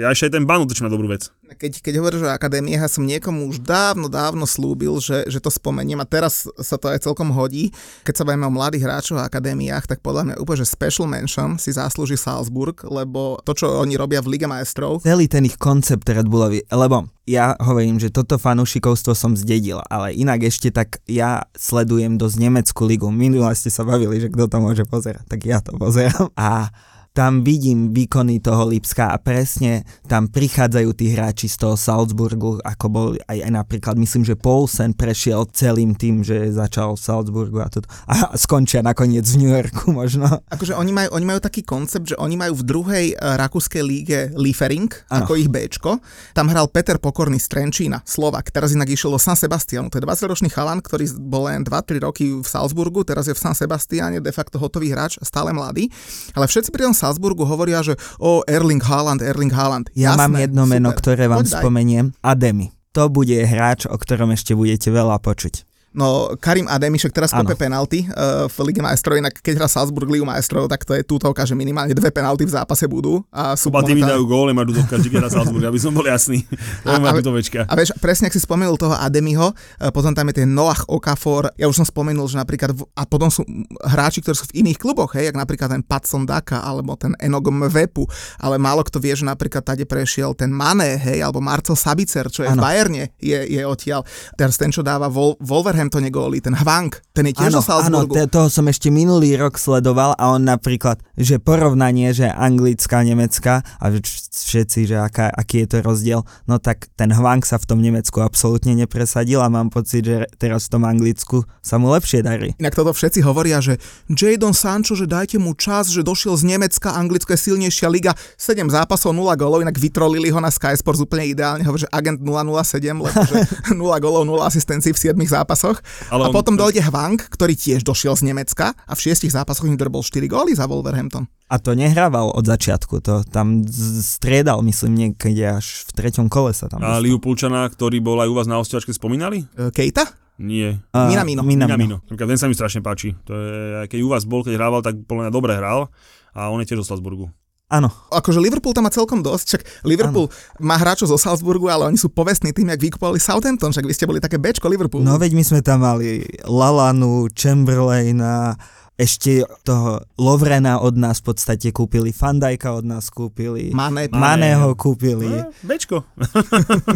ja 0.00 0.08
ešte 0.08 0.32
aj 0.32 0.40
ten 0.40 0.48
ban 0.48 0.64
otočím 0.64 0.88
na 0.88 0.94
dobrú 0.96 1.12
vec. 1.12 1.28
Keď, 1.50 1.82
keď 1.82 1.94
hovoríš 1.98 2.22
o 2.22 2.30
akadémiách, 2.30 2.86
ja 2.86 2.90
som 2.90 3.02
niekomu 3.02 3.50
už 3.50 3.62
dávno, 3.62 4.06
dávno 4.06 4.46
slúbil, 4.46 5.02
že, 5.02 5.26
že 5.26 5.42
to 5.42 5.50
spomeniem 5.50 5.98
a 5.98 6.06
teraz 6.06 6.46
sa 6.62 6.78
to 6.78 6.86
aj 6.86 7.02
celkom 7.02 7.34
hodí. 7.34 7.74
Keď 8.06 8.22
sa 8.22 8.26
bavíme 8.26 8.46
o 8.46 8.54
mladých 8.54 8.86
hráčoch 8.86 9.18
a 9.18 9.26
akadémiách, 9.26 9.90
tak 9.90 9.98
podľa 9.98 10.30
mňa 10.30 10.34
úplne, 10.38 10.62
že 10.62 10.70
special 10.70 11.10
mention 11.10 11.58
si 11.58 11.74
zaslúži 11.74 12.14
Salzburg, 12.14 12.78
lebo 12.86 13.42
to, 13.42 13.52
čo 13.56 13.82
oni 13.82 13.98
robia 13.98 14.22
v 14.22 14.38
Lige 14.38 14.46
majstrov, 14.46 15.02
celý 15.02 15.26
ten 15.26 15.42
ich 15.46 15.58
koncept 15.58 16.06
Red 16.06 16.30
Bullový, 16.30 16.62
lebo 16.70 17.10
ja 17.30 17.54
hovorím, 17.62 18.02
že 18.02 18.10
toto 18.10 18.38
fanúšikovstvo 18.42 19.14
som 19.14 19.38
zdedil, 19.38 19.78
ale 19.86 20.14
inak 20.18 20.42
ešte 20.46 20.74
tak 20.74 20.98
ja 21.06 21.46
sledujem 21.54 22.18
dosť 22.18 22.36
Nemeckú 22.42 22.82
ligu. 22.86 23.06
Minule 23.14 23.54
ste 23.54 23.70
sa 23.70 23.86
bavili, 23.86 24.18
že 24.18 24.32
kto 24.32 24.50
to 24.50 24.58
môže 24.58 24.82
pozerať, 24.86 25.26
tak 25.30 25.46
ja 25.46 25.62
to 25.62 25.78
pozerám. 25.78 26.30
A 26.34 26.74
tam 27.10 27.42
vidím 27.42 27.90
výkony 27.90 28.38
toho 28.38 28.70
Lipska 28.70 29.10
a 29.10 29.18
presne 29.18 29.82
tam 30.06 30.30
prichádzajú 30.30 30.90
tí 30.94 31.10
hráči 31.10 31.50
z 31.50 31.58
toho 31.58 31.74
Salzburgu, 31.74 32.62
ako 32.62 32.86
bol 32.86 33.06
aj, 33.26 33.38
aj 33.42 33.50
napríklad, 33.50 33.98
myslím, 33.98 34.22
že 34.22 34.38
Poulsen 34.38 34.94
prešiel 34.94 35.42
celým 35.50 35.98
tým, 35.98 36.22
že 36.22 36.54
začal 36.54 36.94
v 36.94 37.02
Salzburgu 37.02 37.58
a, 37.58 37.66
toto, 37.66 37.90
a 38.06 38.38
skončia 38.38 38.86
nakoniec 38.86 39.26
v 39.26 39.36
New 39.42 39.50
Yorku 39.50 39.90
možno. 39.90 40.30
Akože 40.54 40.78
oni 40.78 40.94
majú, 40.94 41.18
oni 41.18 41.26
majú 41.26 41.40
taký 41.42 41.66
koncept, 41.66 42.14
že 42.14 42.16
oni 42.16 42.38
majú 42.38 42.62
v 42.62 42.64
druhej 42.66 43.06
uh, 43.18 43.34
rakúskej 43.34 43.82
líge 43.82 44.20
Liefering, 44.38 44.90
Áno. 45.10 45.26
ako 45.26 45.32
ich 45.34 45.50
Bčko. 45.50 45.98
Tam 46.30 46.46
hral 46.46 46.70
Peter 46.70 47.02
Pokorný 47.02 47.42
z 47.42 47.50
Trenčína, 47.50 48.06
Slovak. 48.06 48.54
Teraz 48.54 48.70
inak 48.70 48.86
išiel 48.86 49.10
do 49.10 49.18
San 49.18 49.34
Sebastianu. 49.34 49.90
To 49.90 49.98
je 49.98 50.06
20-ročný 50.06 50.46
chalan, 50.54 50.78
ktorý 50.78 51.10
bol 51.18 51.50
len 51.50 51.66
2-3 51.66 52.06
roky 52.06 52.30
v 52.38 52.46
Salzburgu, 52.46 53.02
teraz 53.02 53.26
je 53.26 53.34
v 53.34 53.40
San 53.42 53.58
Sebastiane, 53.58 54.22
de 54.22 54.30
facto 54.30 54.62
hotový 54.62 54.94
hráč, 54.94 55.18
stále 55.26 55.50
mladý. 55.50 55.90
Ale 56.38 56.46
všetci 56.46 56.70
pri 56.70 56.86
tom 56.86 56.94
Salzburgu 57.10 57.42
hovoria, 57.42 57.82
že 57.82 57.98
o 58.22 58.46
Erling 58.46 58.78
Haaland, 58.78 59.18
Erling 59.18 59.50
Haaland. 59.50 59.90
Ja 59.98 60.14
Jasné, 60.14 60.30
mám 60.30 60.32
jedno 60.38 60.62
meno, 60.70 60.94
super. 60.94 60.98
ktoré 61.02 61.24
vám 61.26 61.42
Poď 61.42 61.50
spomeniem. 61.58 62.06
Ademi. 62.22 62.70
To 62.94 63.10
bude 63.10 63.34
hráč, 63.34 63.90
o 63.90 63.98
ktorom 63.98 64.30
ešte 64.30 64.54
budete 64.54 64.94
veľa 64.94 65.18
počuť. 65.18 65.66
No, 65.90 66.38
Karim 66.38 66.70
Ademi 66.70 67.02
však 67.02 67.10
teraz 67.10 67.34
kope 67.34 67.58
penalty 67.58 68.06
uh, 68.06 68.46
v 68.46 68.56
Lige 68.70 68.78
majstrov, 68.78 69.18
inak 69.18 69.34
keď 69.42 69.58
hrá 69.58 69.66
Salzburg 69.66 70.06
Ligu 70.06 70.22
majstrov, 70.22 70.70
tak 70.70 70.86
to 70.86 70.94
je 70.94 71.02
tútovka, 71.02 71.42
že 71.42 71.58
minimálne 71.58 71.90
dve 71.90 72.14
penalty 72.14 72.46
v 72.46 72.52
zápase 72.54 72.86
budú. 72.86 73.26
A 73.34 73.58
sú 73.58 73.74
mi 73.74 73.98
momentálne- 73.98 74.06
dajú 74.14 74.22
gól, 74.30 74.46
máš 74.54 74.66
dudovka, 74.70 74.94
vždy 75.02 75.08
keď 75.10 75.20
Salzburg, 75.34 75.64
aby 75.66 75.78
som 75.82 75.90
bol 75.90 76.06
jasný. 76.06 76.46
To 76.86 76.94
A- 76.94 77.12
dudovečka. 77.18 77.66
A 77.66 77.74
vieš, 77.74 77.90
presne 77.98 78.30
ak 78.30 78.34
si 78.34 78.40
spomenul 78.40 78.78
toho 78.78 78.94
Ademiho, 78.94 79.50
e, 79.82 79.90
potom 79.90 80.14
tam 80.14 80.30
je 80.30 80.42
ten 80.42 80.48
Noach 80.48 80.86
Okafor, 80.86 81.50
ja 81.58 81.66
už 81.66 81.82
som 81.82 81.86
spomenul, 81.86 82.24
že 82.30 82.38
napríklad, 82.38 82.70
v, 82.72 82.86
a 82.94 83.02
potom 83.04 83.26
sú 83.28 83.42
hráči, 83.82 84.22
ktorí 84.22 84.36
sú 84.38 84.46
v 84.54 84.62
iných 84.64 84.78
kluboch, 84.78 85.12
hej, 85.18 85.28
jak 85.28 85.36
napríklad 85.36 85.74
ten 85.74 85.82
Patson 85.82 86.22
Daka, 86.24 86.62
alebo 86.62 86.94
ten 86.94 87.18
Enogom 87.18 87.66
Vepu, 87.66 88.06
ale 88.38 88.56
málo 88.62 88.86
kto 88.86 89.02
vie, 89.02 89.12
že 89.12 89.26
napríklad 89.26 89.66
tade 89.66 89.84
prešiel 89.84 90.32
ten 90.38 90.54
Mané, 90.54 90.96
hej, 90.96 91.20
alebo 91.26 91.42
Marcel 91.42 91.74
Sabicer, 91.74 92.30
čo 92.30 92.46
je 92.46 92.48
v 92.48 92.56
Áno. 92.56 92.62
Bayerne, 92.62 93.10
je, 93.18 93.36
je 93.36 93.62
odtiaľ. 93.66 94.06
Teraz 94.38 94.54
ten, 94.54 94.70
čo 94.70 94.80
dáva 94.86 95.10
Vol, 95.10 95.34
Wolverhamptone 95.80 96.12
góly, 96.12 96.44
ten 96.44 96.52
Hwang, 96.52 96.92
ten 97.16 97.24
je 97.24 97.40
tiež 97.40 97.56
zo 97.56 97.64
áno, 97.64 98.04
Salzburgu. 98.04 98.12
te- 98.12 98.28
toho 98.28 98.52
som 98.52 98.68
ešte 98.68 98.92
minulý 98.92 99.32
rok 99.40 99.56
sledoval 99.56 100.12
a 100.20 100.36
on 100.36 100.44
napríklad, 100.44 101.00
že 101.16 101.40
porovnanie, 101.40 102.12
že 102.12 102.28
anglická, 102.28 103.00
nemecká 103.00 103.64
a 103.80 103.88
všetci, 103.88 104.84
že 104.84 105.00
aká, 105.00 105.32
aký 105.32 105.64
je 105.64 105.68
to 105.72 105.76
rozdiel, 105.80 106.20
no 106.44 106.60
tak 106.60 106.92
ten 107.00 107.08
Hwang 107.16 107.40
sa 107.48 107.56
v 107.56 107.64
tom 107.64 107.80
Nemecku 107.80 108.20
absolútne 108.20 108.76
nepresadil 108.76 109.40
a 109.40 109.48
mám 109.48 109.72
pocit, 109.72 110.04
že 110.04 110.28
teraz 110.36 110.68
v 110.68 110.76
tom 110.76 110.82
Anglicku 110.84 111.48
sa 111.64 111.80
mu 111.80 111.88
lepšie 111.96 112.20
darí. 112.20 112.52
Inak 112.60 112.76
toto 112.76 112.92
všetci 112.92 113.24
hovoria, 113.24 113.64
že 113.64 113.80
Jadon 114.12 114.52
Sancho, 114.52 114.92
že 114.92 115.08
dajte 115.08 115.40
mu 115.40 115.56
čas, 115.56 115.88
že 115.88 116.04
došiel 116.04 116.36
z 116.36 116.44
Nemecka, 116.44 116.92
Anglicko 116.92 117.32
je 117.32 117.40
silnejšia 117.40 117.88
liga, 117.88 118.12
7 118.36 118.68
zápasov, 118.68 119.16
0 119.16 119.32
golov, 119.40 119.64
inak 119.64 119.80
vytrolili 119.80 120.28
ho 120.28 120.44
na 120.44 120.52
Sky 120.52 120.76
Sports 120.76 121.00
úplne 121.00 121.24
ideálne, 121.24 121.64
hovorí, 121.64 121.88
že 121.88 121.90
agent 121.90 122.20
007, 122.20 123.00
lebo 123.00 123.16
že 123.24 123.36
0 123.72 123.80
golov, 124.04 124.28
0 124.28 124.44
asistencií 124.44 124.92
v 124.92 125.00
7 125.00 125.16
zápasoch. 125.24 125.69
Zápasoch. 125.70 126.10
Ale 126.10 126.22
a 126.24 126.28
on- 126.28 126.34
potom 126.34 126.54
dojde 126.58 126.82
Hwang, 126.82 127.18
ktorý 127.18 127.54
tiež 127.54 127.86
došiel 127.86 128.14
z 128.18 128.22
Nemecka 128.26 128.74
a 128.74 128.92
v 128.94 129.00
šiestich 129.00 129.32
zápasoch 129.32 129.66
im 129.66 129.78
bol 129.78 130.02
4 130.02 130.26
góly 130.26 130.52
za 130.54 130.66
Wolverhampton. 130.66 131.26
A 131.50 131.58
to 131.58 131.74
nehrával 131.74 132.30
od 132.30 132.46
začiatku, 132.46 133.02
to 133.02 133.26
tam 133.26 133.66
striedal, 134.02 134.62
myslím, 134.62 134.94
niekde 134.94 135.58
až 135.58 135.82
v 135.86 135.90
treťom 135.98 136.30
kole 136.30 136.54
sa 136.54 136.70
tam. 136.70 136.78
A. 136.82 137.02
Liverpoolčana, 137.02 137.66
ktorý 137.66 137.98
bol 137.98 138.22
aj 138.22 138.28
u 138.30 138.34
vás 138.38 138.46
na 138.46 138.62
hostiačke, 138.62 138.94
spomínali? 138.94 139.50
E, 139.58 139.74
Kejta? 139.74 140.06
Nie. 140.40 140.78
A, 140.94 141.10
Minamino. 141.10 141.42
Minamino. 141.42 141.96
Napríklad 142.06 142.28
ten 142.32 142.38
sa 142.38 142.46
mi 142.46 142.54
strašne 142.54 142.80
páči. 142.80 143.18
To 143.26 143.34
je, 143.34 143.90
keď 143.90 143.98
u 144.00 144.08
vás 144.08 144.24
bol, 144.24 144.46
keď 144.46 144.56
hrával, 144.56 144.80
tak 144.80 144.96
podľa 145.04 145.28
mňa 145.28 145.32
dobre 145.34 145.52
hral 145.58 145.90
a 146.32 146.48
on 146.54 146.62
je 146.62 146.70
tiež 146.70 146.86
zo 146.86 146.94
Salzburgu. 146.94 147.28
Áno, 147.70 147.86
Akože 148.10 148.42
Liverpool 148.42 148.74
tam 148.74 148.82
má 148.82 148.90
celkom 148.90 149.22
dosť, 149.22 149.44
však 149.46 149.62
Liverpool 149.86 150.26
má 150.58 150.74
hráčov 150.74 151.06
zo 151.06 151.14
Salzburgu, 151.14 151.70
ale 151.70 151.86
oni 151.86 151.94
sú 151.94 152.10
povestní 152.10 152.50
tým, 152.50 152.66
jak 152.74 152.82
vykupovali 152.82 153.22
Southampton, 153.22 153.70
však 153.70 153.86
vy 153.86 153.94
ste 153.94 154.10
boli 154.10 154.18
také 154.18 154.42
bečko 154.42 154.66
Liverpoolu. 154.66 155.06
no 155.06 155.14
veď 155.14 155.38
my 155.38 155.44
sme 155.46 155.60
tam 155.62 155.86
mali 155.86 156.26
Lalanu, 156.42 157.30
Chamberlaina, 157.30 158.58
ešte 159.00 159.48
toho 159.64 160.04
Lovrena 160.20 160.76
od 160.84 161.00
nás 161.00 161.24
v 161.24 161.32
podstate 161.32 161.72
kúpili, 161.72 162.12
Fandajka 162.12 162.76
od 162.76 162.84
nás 162.84 163.08
kúpili, 163.08 163.72
Mane, 163.72 164.12
Maného 164.12 164.76
kúpili, 164.76 165.24
No, 165.32 165.48
Bečko. 165.64 166.04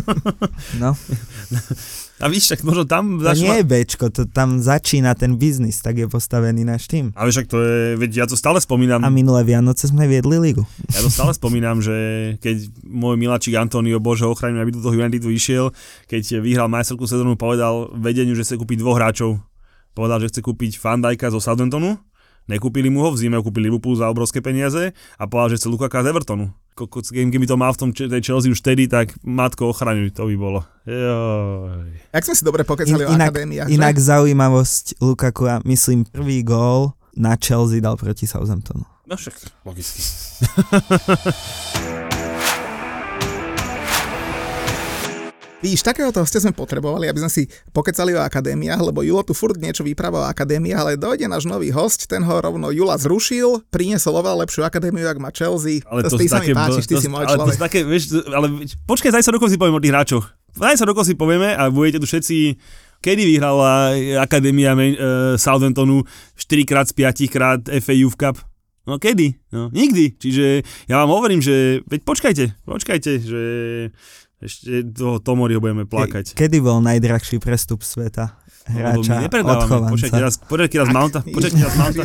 no. 0.82 0.92
A 2.22 2.30
víš, 2.30 2.46
tak 2.46 2.62
možno 2.62 2.86
tam... 2.86 3.18
To 3.18 3.34
nie 3.34 3.58
je 3.58 3.66
Bčko, 3.66 4.06
to 4.12 4.22
tam 4.30 4.62
začína 4.62 5.18
ten 5.18 5.34
biznis, 5.34 5.82
tak 5.82 5.98
je 5.98 6.06
postavený 6.06 6.62
náš 6.62 6.86
tým. 6.86 7.10
Ale 7.18 7.34
však 7.34 7.50
to 7.50 7.58
je, 7.58 7.98
veď 7.98 8.10
ja 8.22 8.26
to 8.30 8.38
stále 8.38 8.62
spomínam. 8.62 9.02
A 9.02 9.10
minulé 9.10 9.42
Vianoce 9.42 9.90
sme 9.90 10.06
viedli 10.06 10.38
ligu. 10.38 10.62
Ja 10.94 11.02
to 11.02 11.10
stále 11.10 11.34
spomínam, 11.34 11.82
že 11.82 11.94
keď 12.38 12.70
môj 12.86 13.18
miláčik 13.18 13.58
Antonio, 13.58 13.98
bože 13.98 14.30
ochraň, 14.30 14.62
aby 14.62 14.70
do 14.70 14.80
toho 14.84 14.94
Unitedu 14.94 15.26
išiel, 15.26 15.74
keď 16.06 16.38
vyhral 16.38 16.70
majstrovskú 16.70 17.10
sezónu, 17.10 17.34
povedal 17.34 17.90
vedeniu, 17.98 18.38
že 18.38 18.46
chce 18.46 18.62
kúpiť 18.62 18.78
dvoch 18.78 18.94
hráčov. 18.94 19.42
Povedal, 19.94 20.18
že 20.18 20.34
chce 20.34 20.42
kúpiť 20.42 20.74
Fandajka 20.76 21.30
zo 21.30 21.38
Southamptonu, 21.38 21.94
nekúpili 22.50 22.90
mu 22.90 23.06
ho, 23.06 23.14
v 23.14 23.18
zime 23.22 23.38
ho 23.38 23.46
kúpili 23.46 23.70
Liverpool 23.70 23.94
za 23.94 24.10
obrovské 24.10 24.42
peniaze 24.42 24.90
a 25.16 25.24
povedal, 25.30 25.54
že 25.54 25.62
chce 25.62 25.68
Lukaka 25.70 26.02
z 26.02 26.10
Evertonu. 26.10 26.50
Keby 26.74 27.46
to 27.46 27.54
mal 27.54 27.70
v 27.70 27.78
tom 27.78 27.90
tej 27.94 28.18
Chelsea 28.18 28.50
už 28.50 28.58
vtedy, 28.58 28.90
tak 28.90 29.14
matko 29.22 29.70
ochraňuj, 29.70 30.10
to 30.10 30.26
by 30.26 30.34
bolo. 30.34 30.66
Joj. 30.82 31.86
Jak 32.10 32.26
sme 32.26 32.34
si 32.34 32.42
dobre 32.42 32.66
In, 32.66 32.68
pokecali 32.68 33.02
o 33.06 33.14
inak, 33.14 33.30
akadémiách, 33.30 33.70
inak 33.70 33.94
že? 33.94 34.10
zaujímavosť 34.10 34.98
Lukaku, 34.98 35.46
a 35.46 35.62
myslím 35.62 36.02
prvý 36.02 36.42
gól 36.42 36.98
na 37.14 37.38
Chelsea 37.38 37.78
dal 37.78 37.94
proti 37.94 38.26
Southamptonu. 38.26 38.82
No 39.06 39.14
však, 39.14 39.62
logicky. 39.62 40.02
Vidíš, 45.64 45.80
takéhoto 45.80 46.20
hostia 46.20 46.44
sme 46.44 46.52
potrebovali, 46.52 47.08
aby 47.08 47.24
sme 47.24 47.32
si 47.32 47.48
pokecali 47.72 48.12
o 48.12 48.20
akadémiách, 48.20 48.84
lebo 48.84 49.00
Julo 49.00 49.24
tu 49.24 49.32
furt 49.32 49.56
niečo 49.56 49.80
vypráva 49.80 50.20
o 50.20 50.28
akadémiách, 50.28 50.76
ale 50.76 51.00
dojde 51.00 51.24
náš 51.24 51.48
nový 51.48 51.72
host, 51.72 52.04
ten 52.04 52.20
ho 52.20 52.36
rovno 52.36 52.68
Jula 52.68 53.00
zrušil, 53.00 53.64
priniesol 53.72 54.20
oveľa 54.20 54.44
lepšiu 54.44 54.60
akadémiu, 54.60 55.08
ak 55.08 55.16
má 55.16 55.32
Chelsea. 55.32 55.80
Ale 55.88 56.04
to, 56.04 56.20
ty 56.20 56.28
sú 56.28 56.36
sa 56.36 56.44
mi 56.44 56.52
páčiš, 56.52 56.84
ty 56.84 57.00
to, 57.00 57.00
si 57.00 57.08
môj 57.08 57.24
ale 57.24 57.40
to 57.40 57.48
človek. 57.48 57.56
sú 57.56 57.60
také, 57.64 57.80
vieš, 57.80 58.04
ale 58.28 58.68
počkaj, 58.84 59.16
zaj 59.16 59.24
sa 59.24 59.32
rokov 59.32 59.48
si 59.48 59.56
poviem 59.56 59.72
o 59.72 59.80
tých 59.80 59.92
hráčoch. 59.96 60.24
Zaj 60.52 60.76
sa 60.76 60.84
rokov 60.84 61.08
si 61.08 61.16
povieme 61.16 61.56
a 61.56 61.72
budete 61.72 61.96
tu 61.96 62.06
všetci, 62.12 62.36
kedy 63.00 63.24
vyhrala 63.24 63.96
Akadémia 64.20 64.76
uh, 64.76 65.40
Southamptonu 65.40 66.04
4 66.36 66.68
krát 66.68 66.92
z 66.92 67.24
5 67.24 67.32
krát 67.32 67.60
FA 67.80 67.94
Youth 67.96 68.20
Cup? 68.20 68.36
No 68.84 69.00
kedy? 69.00 69.40
No 69.48 69.72
nikdy. 69.72 70.12
Čiže 70.20 70.60
ja 70.92 71.00
vám 71.00 71.08
hovorím, 71.08 71.40
že 71.40 71.80
veď 71.88 72.04
počkajte, 72.04 72.44
počkajte, 72.68 73.12
že 73.16 73.42
ešte 74.44 74.84
toho 74.92 75.18
Tomoriho 75.18 75.58
budeme 75.58 75.88
plakať. 75.88 76.36
Ke- 76.36 76.46
Kedy 76.46 76.60
bol 76.60 76.84
najdrahší 76.84 77.40
prestup 77.40 77.80
sveta? 77.80 78.36
Hráča, 78.64 79.20
my 79.20 79.28
nepredávame. 79.28 79.92
Počkaj, 79.92 80.08
keď 80.08 80.20
odchovanca. 80.20 80.24
raz, 80.24 80.34
počkaj, 80.40 80.68
keď 80.68 80.78
raz 80.80 80.90
Mounta, 80.92 81.18
počkaj, 81.20 81.52
keď 81.52 81.60
raz 81.60 81.76
Mounta, 81.76 82.00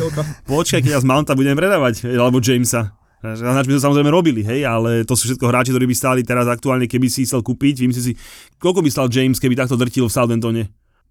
raz 0.92 1.04
Mounta 1.04 1.32
budem 1.32 1.56
predávať, 1.56 1.94
alebo 2.10 2.36
Jamesa. 2.40 2.92
Hráč 3.20 3.68
by 3.68 3.76
to 3.76 3.84
samozrejme 3.84 4.08
robili, 4.08 4.40
hej, 4.40 4.64
ale 4.64 5.04
to 5.04 5.12
sú 5.12 5.28
všetko 5.28 5.44
hráči, 5.44 5.76
ktorí 5.76 5.84
by 5.84 5.92
stáli 5.92 6.20
teraz 6.24 6.48
aktuálne, 6.48 6.88
keby 6.88 7.08
si 7.12 7.28
chcel 7.28 7.44
kúpiť. 7.44 7.84
Vymyslí 7.84 8.00
si, 8.00 8.12
koľko 8.56 8.80
by 8.80 8.88
stal 8.88 9.12
James, 9.12 9.36
keby 9.36 9.52
takto 9.52 9.76
drtil 9.76 10.08
v 10.08 10.12
Southamptone? 10.12 10.62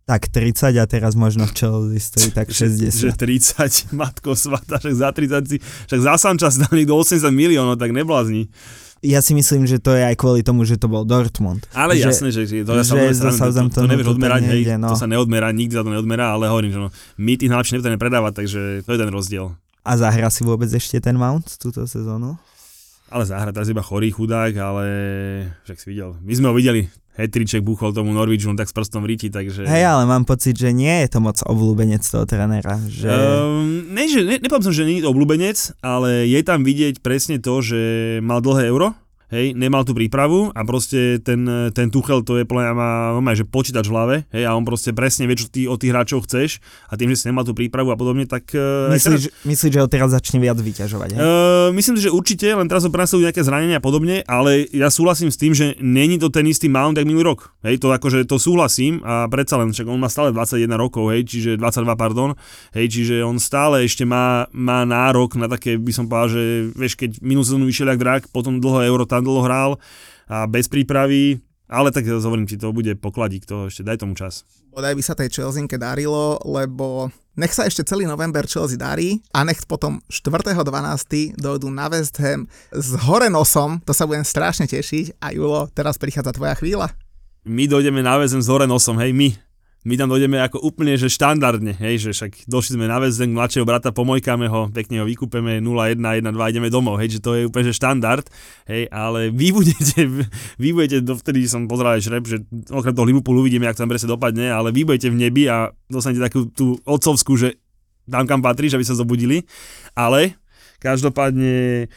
Tak 0.10 0.34
30 0.34 0.74
a 0.74 0.86
teraz 0.90 1.14
možno 1.14 1.46
v 1.46 1.54
Chelsea 1.54 2.02
stojí 2.02 2.30
tak 2.34 2.50
Že 2.54 3.14
60. 3.14 3.14
30, 3.14 3.94
matko 4.02 4.34
svata, 4.34 4.82
však 4.82 4.96
za 4.98 5.10
30 5.14 5.46
si, 5.46 5.58
však 5.62 6.02
za 6.02 6.14
Sanchez 6.18 6.58
dal 6.58 6.74
niekto 6.74 6.98
80 6.98 7.30
miliónov, 7.30 7.78
tak 7.78 7.94
neblázni. 7.94 8.50
Ja 9.00 9.24
si 9.24 9.32
myslím, 9.32 9.64
že 9.64 9.80
to 9.80 9.96
je 9.96 10.04
aj 10.04 10.16
kvôli 10.20 10.44
tomu, 10.44 10.68
že 10.68 10.76
to 10.76 10.92
bol 10.92 11.08
Dortmund. 11.08 11.64
Ale 11.72 11.96
Že- 11.96 12.04
jasné, 12.04 12.28
že, 12.36 12.42
že 12.44 12.68
to, 12.68 12.76
že 12.76 12.84
ja 12.84 12.86
samozrejme, 12.86 13.16
zo 13.16 13.24
to, 13.24 13.72
to, 13.72 13.72
to, 13.72 13.80
nevieš 13.88 14.08
to 14.08 14.14
odmerať, 14.20 14.42
hej, 14.44 14.52
nejde, 14.52 14.76
no. 14.76 14.90
to 14.92 15.00
sa 15.00 15.08
neodmerá, 15.08 15.48
nikdy 15.56 15.74
sa 15.74 15.84
to 15.88 15.92
neodmerá, 15.96 16.36
ale 16.36 16.52
hovorím, 16.52 16.72
že 16.76 16.80
no, 16.84 16.90
my 17.16 17.32
tých 17.40 17.48
najlepších 17.48 17.76
nebudeme 17.80 17.96
predávať, 17.96 18.34
takže 18.44 18.62
to 18.84 18.90
je 18.92 19.00
ten 19.00 19.10
rozdiel. 19.12 19.56
A 19.88 19.92
zahra 19.96 20.28
si 20.28 20.44
vôbec 20.44 20.68
ešte 20.68 21.00
ten 21.00 21.16
Mount 21.16 21.48
túto 21.58 21.88
sezónu? 21.88 22.36
Ale 23.10 23.26
zahra 23.26 23.50
teraz 23.50 23.66
iba 23.74 23.82
chorý 23.82 24.14
chudák, 24.14 24.54
ale 24.54 24.86
však 25.66 25.78
si 25.82 25.86
videl. 25.90 26.14
My 26.22 26.34
sme 26.38 26.48
ho 26.50 26.54
videli, 26.54 26.86
hetriček 27.18 27.66
buchol 27.66 27.92
tomu 27.92 28.14
Norwichu, 28.14 28.54
on 28.54 28.56
tak 28.56 28.70
s 28.70 28.76
prstom 28.78 29.04
ríti, 29.04 29.34
takže... 29.34 29.66
Hej, 29.66 29.84
ale 29.84 30.06
mám 30.06 30.30
pocit, 30.30 30.54
že 30.54 30.70
nie 30.70 31.04
je 31.04 31.08
to 31.12 31.20
moc 31.20 31.42
obľúbenec 31.42 32.00
toho 32.06 32.24
trénera. 32.30 32.78
Že... 32.86 33.10
Um, 33.10 33.92
ne, 33.92 34.06
že, 34.08 34.22
ne, 34.24 34.38
som, 34.40 34.72
že 34.72 34.86
nie 34.86 35.02
je 35.02 35.10
to 35.10 35.12
obľúbenec, 35.12 35.58
ale 35.82 36.30
je 36.30 36.40
tam 36.46 36.62
vidieť 36.62 37.02
presne 37.02 37.42
to, 37.42 37.60
že 37.66 37.82
mal 38.22 38.40
dlhé 38.40 38.70
euro, 38.70 38.94
hej, 39.30 39.54
nemal 39.54 39.86
tú 39.86 39.94
prípravu 39.94 40.50
a 40.52 40.62
proste 40.66 41.22
ten, 41.22 41.46
ten 41.74 41.88
Tuchel 41.94 42.26
to 42.26 42.42
je 42.42 42.46
podľa 42.46 42.64
mňa 42.70 42.74
má, 42.76 42.92
má 43.22 43.32
že 43.38 43.46
počítač 43.46 43.86
v 43.88 43.94
hlave, 43.94 44.16
hej, 44.34 44.44
a 44.46 44.54
on 44.58 44.66
proste 44.66 44.92
presne 44.92 45.30
vie, 45.30 45.38
čo 45.38 45.48
ty 45.48 45.70
od 45.70 45.78
tých 45.78 45.94
hráčov 45.94 46.26
chceš 46.26 46.60
a 46.90 46.98
tým, 46.98 47.14
že 47.14 47.24
si 47.24 47.26
nemal 47.30 47.46
tú 47.46 47.54
prípravu 47.54 47.94
a 47.94 47.98
podobne, 47.98 48.26
tak... 48.26 48.50
Uh, 48.54 48.90
Myslíš, 48.90 49.32
myslíš, 49.46 49.72
že 49.72 49.80
ho 49.80 49.88
teraz 49.90 50.10
začne 50.12 50.42
viac 50.42 50.58
vyťažovať? 50.58 51.10
Hej? 51.16 51.20
Uh, 51.22 51.70
myslím 51.78 51.96
si, 51.98 52.10
že 52.10 52.12
určite, 52.14 52.48
len 52.50 52.66
teraz 52.66 52.84
ho 52.84 52.92
prenasledujú 52.92 53.30
nejaké 53.30 53.42
zranenia 53.46 53.78
a 53.78 53.84
podobne, 53.84 54.26
ale 54.26 54.66
ja 54.74 54.90
súhlasím 54.90 55.30
s 55.30 55.38
tým, 55.38 55.54
že 55.54 55.78
není 55.80 56.18
to 56.18 56.34
ten 56.34 56.50
istý 56.50 56.68
Mount, 56.68 56.98
jak 56.98 57.06
minulý 57.06 57.34
rok. 57.34 57.54
Hej, 57.62 57.80
to 57.80 57.94
akože 57.94 58.26
to 58.26 58.42
súhlasím 58.42 59.06
a 59.06 59.30
predsa 59.30 59.62
len, 59.62 59.70
však 59.72 59.86
on 59.86 60.00
má 60.02 60.10
stále 60.10 60.34
21 60.34 60.74
rokov, 60.76 61.14
hej, 61.14 61.28
čiže 61.28 61.52
22, 61.62 61.86
pardon, 61.94 62.34
hej, 62.74 62.86
čiže 62.90 63.22
on 63.22 63.38
stále 63.38 63.86
ešte 63.86 64.08
má, 64.08 64.50
má 64.56 64.84
nárok 64.88 65.38
na 65.38 65.46
také, 65.46 65.78
by 65.78 65.92
som 65.94 66.10
povedal, 66.10 66.40
že 66.40 66.44
vieš, 66.74 66.98
keď 66.98 67.22
minulú 67.22 67.46
sezónu 67.46 67.66
vyšiel 67.70 67.94
jak 67.94 68.00
drak, 68.00 68.22
potom 68.34 68.58
dlho 68.58 68.82
euro 68.88 69.06
tam 69.20 69.28
dlho 69.28 69.44
hral 69.44 69.72
a 70.32 70.48
bez 70.48 70.72
prípravy, 70.72 71.44
ale 71.70 71.94
tak 71.94 72.08
hovorím 72.08 72.48
ti, 72.50 72.58
to 72.58 72.74
bude 72.74 72.96
pokladík, 72.98 73.46
to 73.46 73.70
ešte 73.70 73.86
daj 73.86 74.02
tomu 74.02 74.18
čas. 74.18 74.48
Bodaj 74.74 74.96
by 74.96 75.04
sa 75.06 75.14
tej 75.14 75.30
Chelseanke 75.30 75.78
darilo, 75.78 76.42
lebo 76.48 77.14
nech 77.38 77.54
sa 77.54 77.70
ešte 77.70 77.86
celý 77.86 78.10
november 78.10 78.46
Chelsea 78.50 78.78
darí 78.78 79.22
a 79.32 79.46
nech 79.46 79.62
potom 79.70 80.02
4.12. 80.10 81.38
dojdú 81.38 81.68
na 81.70 81.88
West 81.92 82.18
Ham 82.20 82.50
s 82.74 82.98
hore 83.06 83.30
nosom, 83.30 83.82
to 83.86 83.94
sa 83.94 84.10
budem 84.10 84.26
strašne 84.26 84.66
tešiť 84.66 85.22
a 85.22 85.32
Julo, 85.34 85.70
teraz 85.72 86.02
prichádza 86.02 86.34
tvoja 86.34 86.58
chvíľa. 86.58 86.92
my 87.46 87.66
dojdeme 87.66 88.02
na 88.02 88.18
väzem 88.18 88.42
s 88.42 88.50
hore 88.50 88.70
nosom, 88.70 88.98
hej, 89.02 89.14
my. 89.14 89.49
My 89.88 89.96
tam 89.96 90.12
dojdeme 90.12 90.36
ako 90.44 90.60
úplne, 90.60 91.00
že 91.00 91.08
štandardne, 91.08 91.72
hej, 91.80 92.04
že 92.04 92.10
však 92.12 92.52
došli 92.52 92.76
sme 92.76 92.92
na 92.92 93.00
väzem, 93.00 93.32
mladšieho 93.32 93.64
brata 93.64 93.96
pomojkáme 93.96 94.52
ho, 94.52 94.68
pekne 94.76 95.00
ho 95.00 95.08
vykúpeme 95.08 95.64
0-1, 95.64 96.04
1-2, 96.04 96.36
ideme 96.52 96.68
domov, 96.68 97.00
hej, 97.00 97.16
že 97.16 97.20
to 97.24 97.32
je 97.40 97.48
úplne, 97.48 97.72
že 97.72 97.80
štandard, 97.80 98.28
hej, 98.68 98.92
ale 98.92 99.32
vy 99.32 99.54
budete, 99.58 100.28
vy 100.60 100.70
budete, 100.76 101.00
dovtedy 101.00 101.48
som 101.48 101.64
pozeral 101.64 101.96
aj 101.96 102.12
šrep, 102.12 102.24
že 102.28 102.44
okrem 102.68 102.92
toho 102.92 103.08
Liverpoolu 103.08 103.48
uvidíme, 103.48 103.72
jak 103.72 103.80
tam 103.80 103.88
presne 103.88 104.12
dopadne, 104.12 104.52
ale 104.52 104.76
vy 104.76 104.84
budete 104.84 105.08
v 105.08 105.16
nebi 105.16 105.48
a 105.48 105.72
dostanete 105.88 106.28
takú 106.28 106.52
tú 106.52 106.76
otcovskú, 106.84 107.40
že 107.40 107.56
tam 108.12 108.28
kam 108.28 108.44
patríš, 108.44 108.76
aby 108.76 108.84
sa 108.84 109.00
zobudili, 109.00 109.48
ale 109.96 110.36
každopádne, 110.84 111.88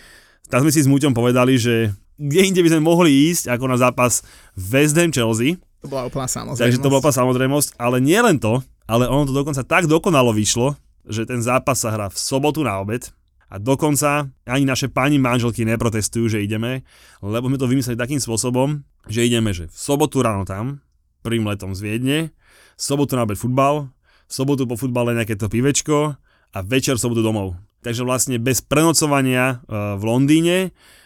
tak 0.46 0.62
sme 0.62 0.70
si 0.70 0.86
s 0.86 0.90
Muťom 0.90 1.18
povedali, 1.18 1.58
že 1.58 1.90
kde 2.14 2.46
inde 2.46 2.62
by 2.62 2.78
sme 2.78 2.86
mohli 2.86 3.34
ísť 3.34 3.50
ako 3.50 3.64
na 3.66 3.74
zápas 3.74 4.22
West 4.54 4.94
Ham 4.94 5.10
Chelsea, 5.10 5.58
To 5.82 5.90
bola 5.90 6.06
úplná 6.06 6.30
samozrejmosť. 6.30 6.62
takže 6.62 6.78
to 6.78 6.88
bola 6.90 7.00
úplná 7.02 7.16
samozrejmosť, 7.18 7.68
ale 7.74 7.96
nie 7.98 8.18
len 8.22 8.38
to, 8.38 8.62
ale 8.86 9.10
ono 9.10 9.26
to 9.26 9.34
dokonca 9.34 9.62
tak 9.66 9.90
dokonalo 9.90 10.30
vyšlo, 10.30 10.78
že 11.06 11.26
ten 11.26 11.42
zápas 11.42 11.82
sa 11.82 11.90
hrá 11.90 12.06
v 12.06 12.18
sobotu 12.18 12.62
na 12.62 12.78
obed 12.78 13.10
a 13.52 13.58
dokonca 13.58 14.30
ani 14.46 14.64
naše 14.64 14.88
pani 14.88 15.18
manželky 15.18 15.66
neprotestujú, 15.66 16.30
že 16.30 16.40
ideme, 16.40 16.86
lebo 17.20 17.50
sme 17.50 17.58
to 17.58 17.68
vymysleli 17.68 17.98
takým 17.98 18.22
spôsobom, 18.22 18.80
že 19.10 19.26
ideme, 19.26 19.50
že 19.50 19.68
v 19.68 19.76
sobotu 19.76 20.22
ráno 20.22 20.46
tam, 20.46 20.80
prvým 21.20 21.44
letom 21.44 21.74
z 21.76 21.80
Viedne, 21.82 22.18
v 22.78 22.82
sobotu 22.82 23.18
na 23.18 23.26
obed 23.26 23.36
futbal, 23.36 23.90
v 24.26 24.32
sobotu 24.32 24.64
po 24.64 24.80
futbale 24.80 25.12
nejaké 25.12 25.36
to 25.36 25.52
pivečko 25.52 26.16
a 26.54 26.58
večer 26.64 26.96
v 26.96 27.02
sobotu 27.04 27.20
domov. 27.20 27.58
Takže 27.82 28.06
vlastne 28.06 28.38
bez 28.38 28.62
prenocovania 28.62 29.60
uh, 29.66 29.98
v 29.98 30.02
Londýne 30.06 30.56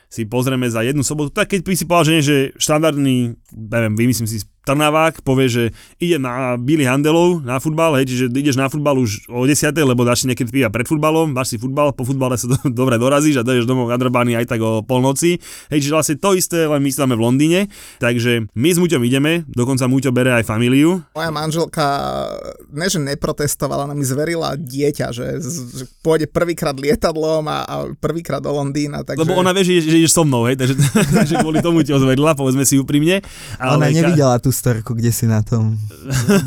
si 0.06 0.22
pozrieme 0.22 0.70
za 0.70 0.86
jednu 0.86 1.02
sobotu, 1.02 1.34
tak 1.34 1.50
keď 1.50 1.60
by 1.66 1.74
si 1.74 1.84
povedal, 1.88 2.06
že 2.06 2.14
nie, 2.14 2.24
že 2.24 2.38
štandardný, 2.62 3.16
neviem, 3.50 3.94
vymyslím 3.98 4.28
si 4.30 4.46
Trnavák 4.66 5.22
povie, 5.22 5.46
že 5.46 5.64
ide 6.02 6.18
na 6.18 6.58
Billy 6.58 6.82
Handelov 6.82 7.38
na 7.46 7.62
futbal, 7.62 8.02
hej, 8.02 8.10
čiže 8.10 8.34
ideš 8.34 8.58
na 8.58 8.66
futbal 8.66 8.98
už 8.98 9.30
o 9.30 9.46
10. 9.46 9.70
lebo 9.70 10.02
dáš 10.02 10.26
si 10.26 10.34
niekedy 10.34 10.50
piva 10.50 10.74
pred 10.74 10.90
futbalom, 10.90 11.30
máš 11.30 11.54
si 11.54 11.56
futbal, 11.62 11.94
po 11.94 12.02
futbale 12.02 12.34
sa 12.34 12.50
do, 12.50 12.58
dobre 12.82 12.98
dorazíš 12.98 13.38
a 13.38 13.46
dojdeš 13.46 13.62
domov 13.62 13.94
nadrbaný 13.94 14.34
aj 14.34 14.50
tak 14.50 14.60
o 14.66 14.82
polnoci. 14.82 15.38
Hej, 15.70 15.86
čiže 15.86 15.94
vlastne 15.94 16.16
to 16.18 16.34
isté, 16.34 16.66
len 16.66 16.82
my 16.82 16.90
máme 16.90 17.14
v 17.14 17.22
Londýne. 17.22 17.60
Takže 18.02 18.50
my 18.58 18.68
s 18.74 18.78
Muťom 18.82 19.02
ideme, 19.06 19.46
dokonca 19.46 19.86
Muťo 19.86 20.10
bere 20.10 20.34
aj 20.34 20.50
familiu. 20.50 20.98
Moja 21.14 21.30
manželka, 21.30 21.86
ne 22.74 22.90
že 22.90 22.98
neprotestovala, 22.98 23.86
ona 23.86 23.94
mi 23.94 24.02
zverila 24.02 24.58
dieťa, 24.58 25.06
že, 25.14 25.38
že 25.46 25.86
pôjde 26.02 26.26
prvýkrát 26.26 26.74
lietadlom 26.74 27.46
a, 27.46 27.62
a 27.62 27.74
prvýkrát 27.94 28.42
do 28.42 28.50
Londýna. 28.50 29.06
Takže... 29.06 29.22
Lebo 29.22 29.38
ona 29.38 29.54
vie, 29.54 29.62
že, 29.62 29.86
že 29.86 30.02
ideš 30.02 30.18
so 30.18 30.26
mnou, 30.26 30.50
hej, 30.50 30.58
takže, 30.58 30.74
takže 31.22 31.34
kvôli 31.38 31.62
tomu 31.62 31.86
ti 31.86 31.94
ozvedla, 31.94 32.34
povedzme 32.34 32.66
si 32.66 32.74
úprimne. 32.82 33.22
Ale 33.62 33.78
ona 33.78 33.94
nevidela 33.94 34.42
tú 34.42 34.55
storku, 34.56 34.96
kde 34.96 35.12
si 35.12 35.28
na 35.28 35.44
tom 35.44 35.76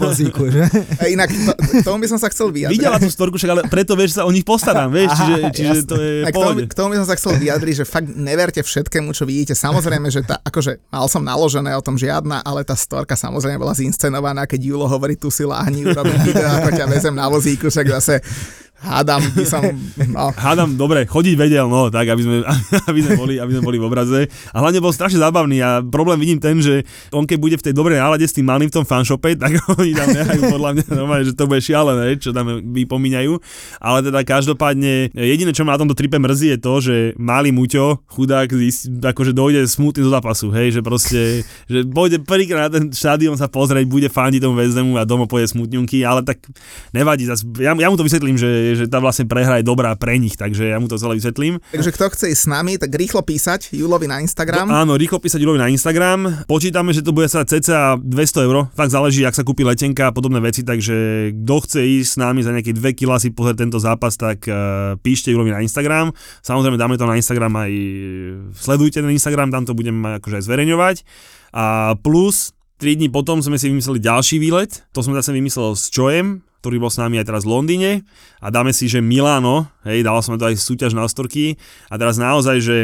vozíku, 0.01 0.49
že? 0.49 0.66
A 0.97 1.05
inak, 1.05 1.30
to, 1.30 1.53
k 1.53 1.86
tomu 1.86 2.01
by 2.01 2.10
som 2.10 2.18
sa 2.18 2.34
chcel 2.34 2.49
vyjadriť. 2.49 2.82
Videla 2.82 2.97
tú 2.97 3.05
storku, 3.14 3.38
však 3.38 3.51
ale 3.53 3.62
preto 3.70 3.93
vieš, 3.93 4.18
sa 4.18 4.26
o 4.26 4.32
nich 4.34 4.41
postarám, 4.41 4.89
vieš, 4.89 5.14
čiže, 5.14 5.36
čiže 5.53 5.80
to 5.86 5.95
je 6.01 6.26
k 6.26 6.34
tomu, 6.34 6.66
k 6.66 6.74
tomu 6.74 6.88
by 6.91 6.97
som 7.05 7.07
sa 7.14 7.16
chcel 7.22 7.38
vyjadriť, 7.38 7.74
že 7.80 7.86
fakt 7.86 8.10
neverte 8.10 8.66
všetkému, 8.66 9.14
čo 9.14 9.30
vidíte. 9.30 9.53
Samozrejme, 9.53 10.10
že 10.10 10.26
tá, 10.26 10.41
akože 10.41 10.82
mal 10.89 11.05
som 11.05 11.22
naložené 11.22 11.78
o 11.78 11.86
tom 11.86 11.93
žiadna, 11.93 12.41
ale 12.41 12.66
tá 12.66 12.74
storka 12.74 13.14
samozrejme 13.14 13.62
bola 13.62 13.78
zinscenovaná, 13.78 14.49
keď 14.49 14.74
Julo 14.74 14.89
hovorí, 14.89 15.14
tu 15.14 15.30
si 15.30 15.45
láhni, 15.45 15.86
urobím 15.86 16.18
video, 16.26 16.49
ako 16.49 16.70
ťa 16.74 16.86
vezem 16.89 17.14
na 17.14 17.30
vozíku, 17.30 17.70
však 17.70 17.88
zase 18.01 18.26
Hádam 18.80 19.19
by 19.36 19.43
som... 19.43 19.61
No. 20.07 20.32
Hádam, 20.47 20.80
dobre, 20.80 21.03
chodiť 21.03 21.36
vedel, 21.36 21.67
no, 21.67 21.91
tak, 21.91 22.07
aby 22.07 22.21
sme, 22.23 22.36
aby 22.89 22.99
sme, 23.03 23.13
boli, 23.19 23.36
aby 23.36 23.51
sme 23.51 23.63
boli 23.63 23.77
v 23.77 23.86
obraze. 23.91 24.32
A 24.55 24.63
hlavne 24.63 24.80
bol 24.80 24.95
strašne 24.95 25.19
zábavný 25.19 25.59
a 25.59 25.84
problém 25.84 26.15
vidím 26.15 26.39
ten, 26.39 26.63
že 26.63 26.88
on 27.11 27.27
keď 27.27 27.38
bude 27.43 27.55
v 27.59 27.65
tej 27.67 27.73
dobrej 27.75 27.99
nálade 27.99 28.23
s 28.23 28.32
tým 28.32 28.47
malým 28.47 28.71
v 28.71 28.75
tom 28.80 28.88
fanshope, 28.88 29.36
tak 29.36 29.59
oni 29.80 29.91
tam 29.91 30.07
nehajú 30.15 30.41
podľa 30.47 30.69
mňa 30.80 30.86
normálne, 30.95 31.25
že 31.27 31.36
to 31.36 31.51
bude 31.51 31.59
šialené, 31.59 32.15
čo 32.23 32.32
tam 32.32 32.63
vypomínajú. 32.71 33.36
Ale 33.84 33.99
teda 33.99 34.19
každopádne, 34.23 35.11
jediné, 35.11 35.51
čo 35.51 35.67
ma 35.67 35.75
na 35.75 35.84
tomto 35.84 35.97
tripe 35.99 36.15
mrzí, 36.15 36.55
je 36.55 36.59
to, 36.63 36.73
že 36.80 36.95
malý 37.19 37.51
Muťo, 37.51 38.07
chudák, 38.07 38.47
akože 39.03 39.36
dojde 39.36 39.67
smutný 39.67 40.07
do 40.07 40.11
zápasu, 40.11 40.55
hej, 40.55 40.80
že 40.80 40.82
proste, 40.82 41.43
že 41.67 41.84
pôjde 41.84 42.23
prvýkrát 42.23 42.71
na 42.71 42.80
ten 42.80 42.88
štádion 42.95 43.36
sa 43.36 43.51
pozrieť, 43.51 43.84
bude 43.91 44.07
fandiť 44.07 44.39
tomu 44.39 44.55
väznemu 44.55 44.95
a 44.95 45.03
domov 45.03 45.27
pôjde 45.27 45.51
smutňunky, 45.51 46.07
ale 46.07 46.23
tak 46.23 46.39
nevadí, 46.95 47.27
ja, 47.59 47.75
ja 47.75 47.88
mu 47.91 47.99
to 47.99 48.07
vysvetlím, 48.07 48.39
že 48.39 48.68
že 48.76 48.86
tá 48.89 48.97
vlastne 49.01 49.26
prehra 49.30 49.61
je 49.61 49.65
dobrá 49.65 49.93
pre 49.95 50.17
nich, 50.17 50.36
takže 50.36 50.70
ja 50.70 50.78
mu 50.82 50.89
to 50.89 50.97
celé 50.97 51.17
vysvetlím. 51.17 51.61
Takže 51.72 51.91
kto 51.95 52.05
chce 52.11 52.26
ísť 52.34 52.41
s 52.45 52.49
nami, 52.49 52.76
tak 52.76 52.91
rýchlo 52.93 53.22
písať 53.22 53.74
Julovi 53.74 54.09
na 54.09 54.20
Instagram. 54.20 54.70
No, 54.70 54.78
áno, 54.78 54.93
rýchlo 54.97 55.22
písať 55.22 55.39
Julovi 55.41 55.61
na 55.61 55.70
Instagram. 55.70 56.45
Počítame, 56.45 56.93
že 56.93 57.05
to 57.05 57.15
bude 57.15 57.30
sa 57.30 57.45
cca 57.45 57.97
200 57.97 58.45
eur, 58.47 58.70
fakt 58.74 58.91
záleží, 58.93 59.26
ak 59.26 59.38
sa 59.38 59.45
kúpi 59.45 59.63
letenka 59.65 60.09
a 60.09 60.15
podobné 60.15 60.41
veci, 60.43 60.65
takže 60.65 61.32
kto 61.34 61.55
chce 61.65 61.80
ísť 61.82 62.09
s 62.09 62.17
nami 62.20 62.39
za 62.45 62.51
nejaké 62.51 62.76
2 62.76 62.97
kg 62.97 63.17
si 63.17 63.32
pozrieť 63.32 63.65
tento 63.65 63.80
zápas, 63.82 64.13
tak 64.20 64.45
uh, 64.49 64.97
píšte 64.99 65.32
Julovi 65.32 65.53
na 65.53 65.61
Instagram. 65.63 66.11
Samozrejme 66.41 66.76
dáme 66.76 66.97
to 66.97 67.05
na 67.07 67.15
Instagram 67.15 67.53
aj 67.55 67.72
sledujte 68.57 69.01
ten 69.01 69.11
Instagram, 69.11 69.53
tam 69.53 69.63
to 69.65 69.74
budeme 69.78 70.20
akože 70.20 70.41
aj 70.41 70.45
zverejňovať. 70.45 70.97
A 71.55 71.97
plus 71.97 72.53
3 72.80 72.95
dní 72.95 73.11
potom 73.11 73.43
sme 73.43 73.59
si 73.59 73.67
vymysleli 73.67 73.99
ďalší 73.99 74.39
výlet, 74.39 74.88
to 74.95 75.03
som 75.03 75.11
zase 75.11 75.36
vymyslel 75.36 75.75
s 75.75 75.91
Čojem, 75.91 76.47
ktorý 76.63 76.80
bol 76.80 76.88
s 76.88 76.99
nami 76.99 77.19
aj 77.19 77.27
teraz 77.27 77.43
v 77.43 77.51
Londýne. 77.51 77.91
A 78.39 78.47
dáme 78.51 78.71
si, 78.71 78.88
že 78.88 79.03
Milano, 79.03 79.67
hej, 79.84 80.03
dal 80.03 80.19
som 80.23 80.39
to 80.39 80.47
aj 80.47 80.59
súťaž 80.59 80.95
na 80.95 81.03
ostorky. 81.03 81.59
A 81.91 81.99
teraz 81.99 82.15
naozaj, 82.15 82.57
že 82.63 82.77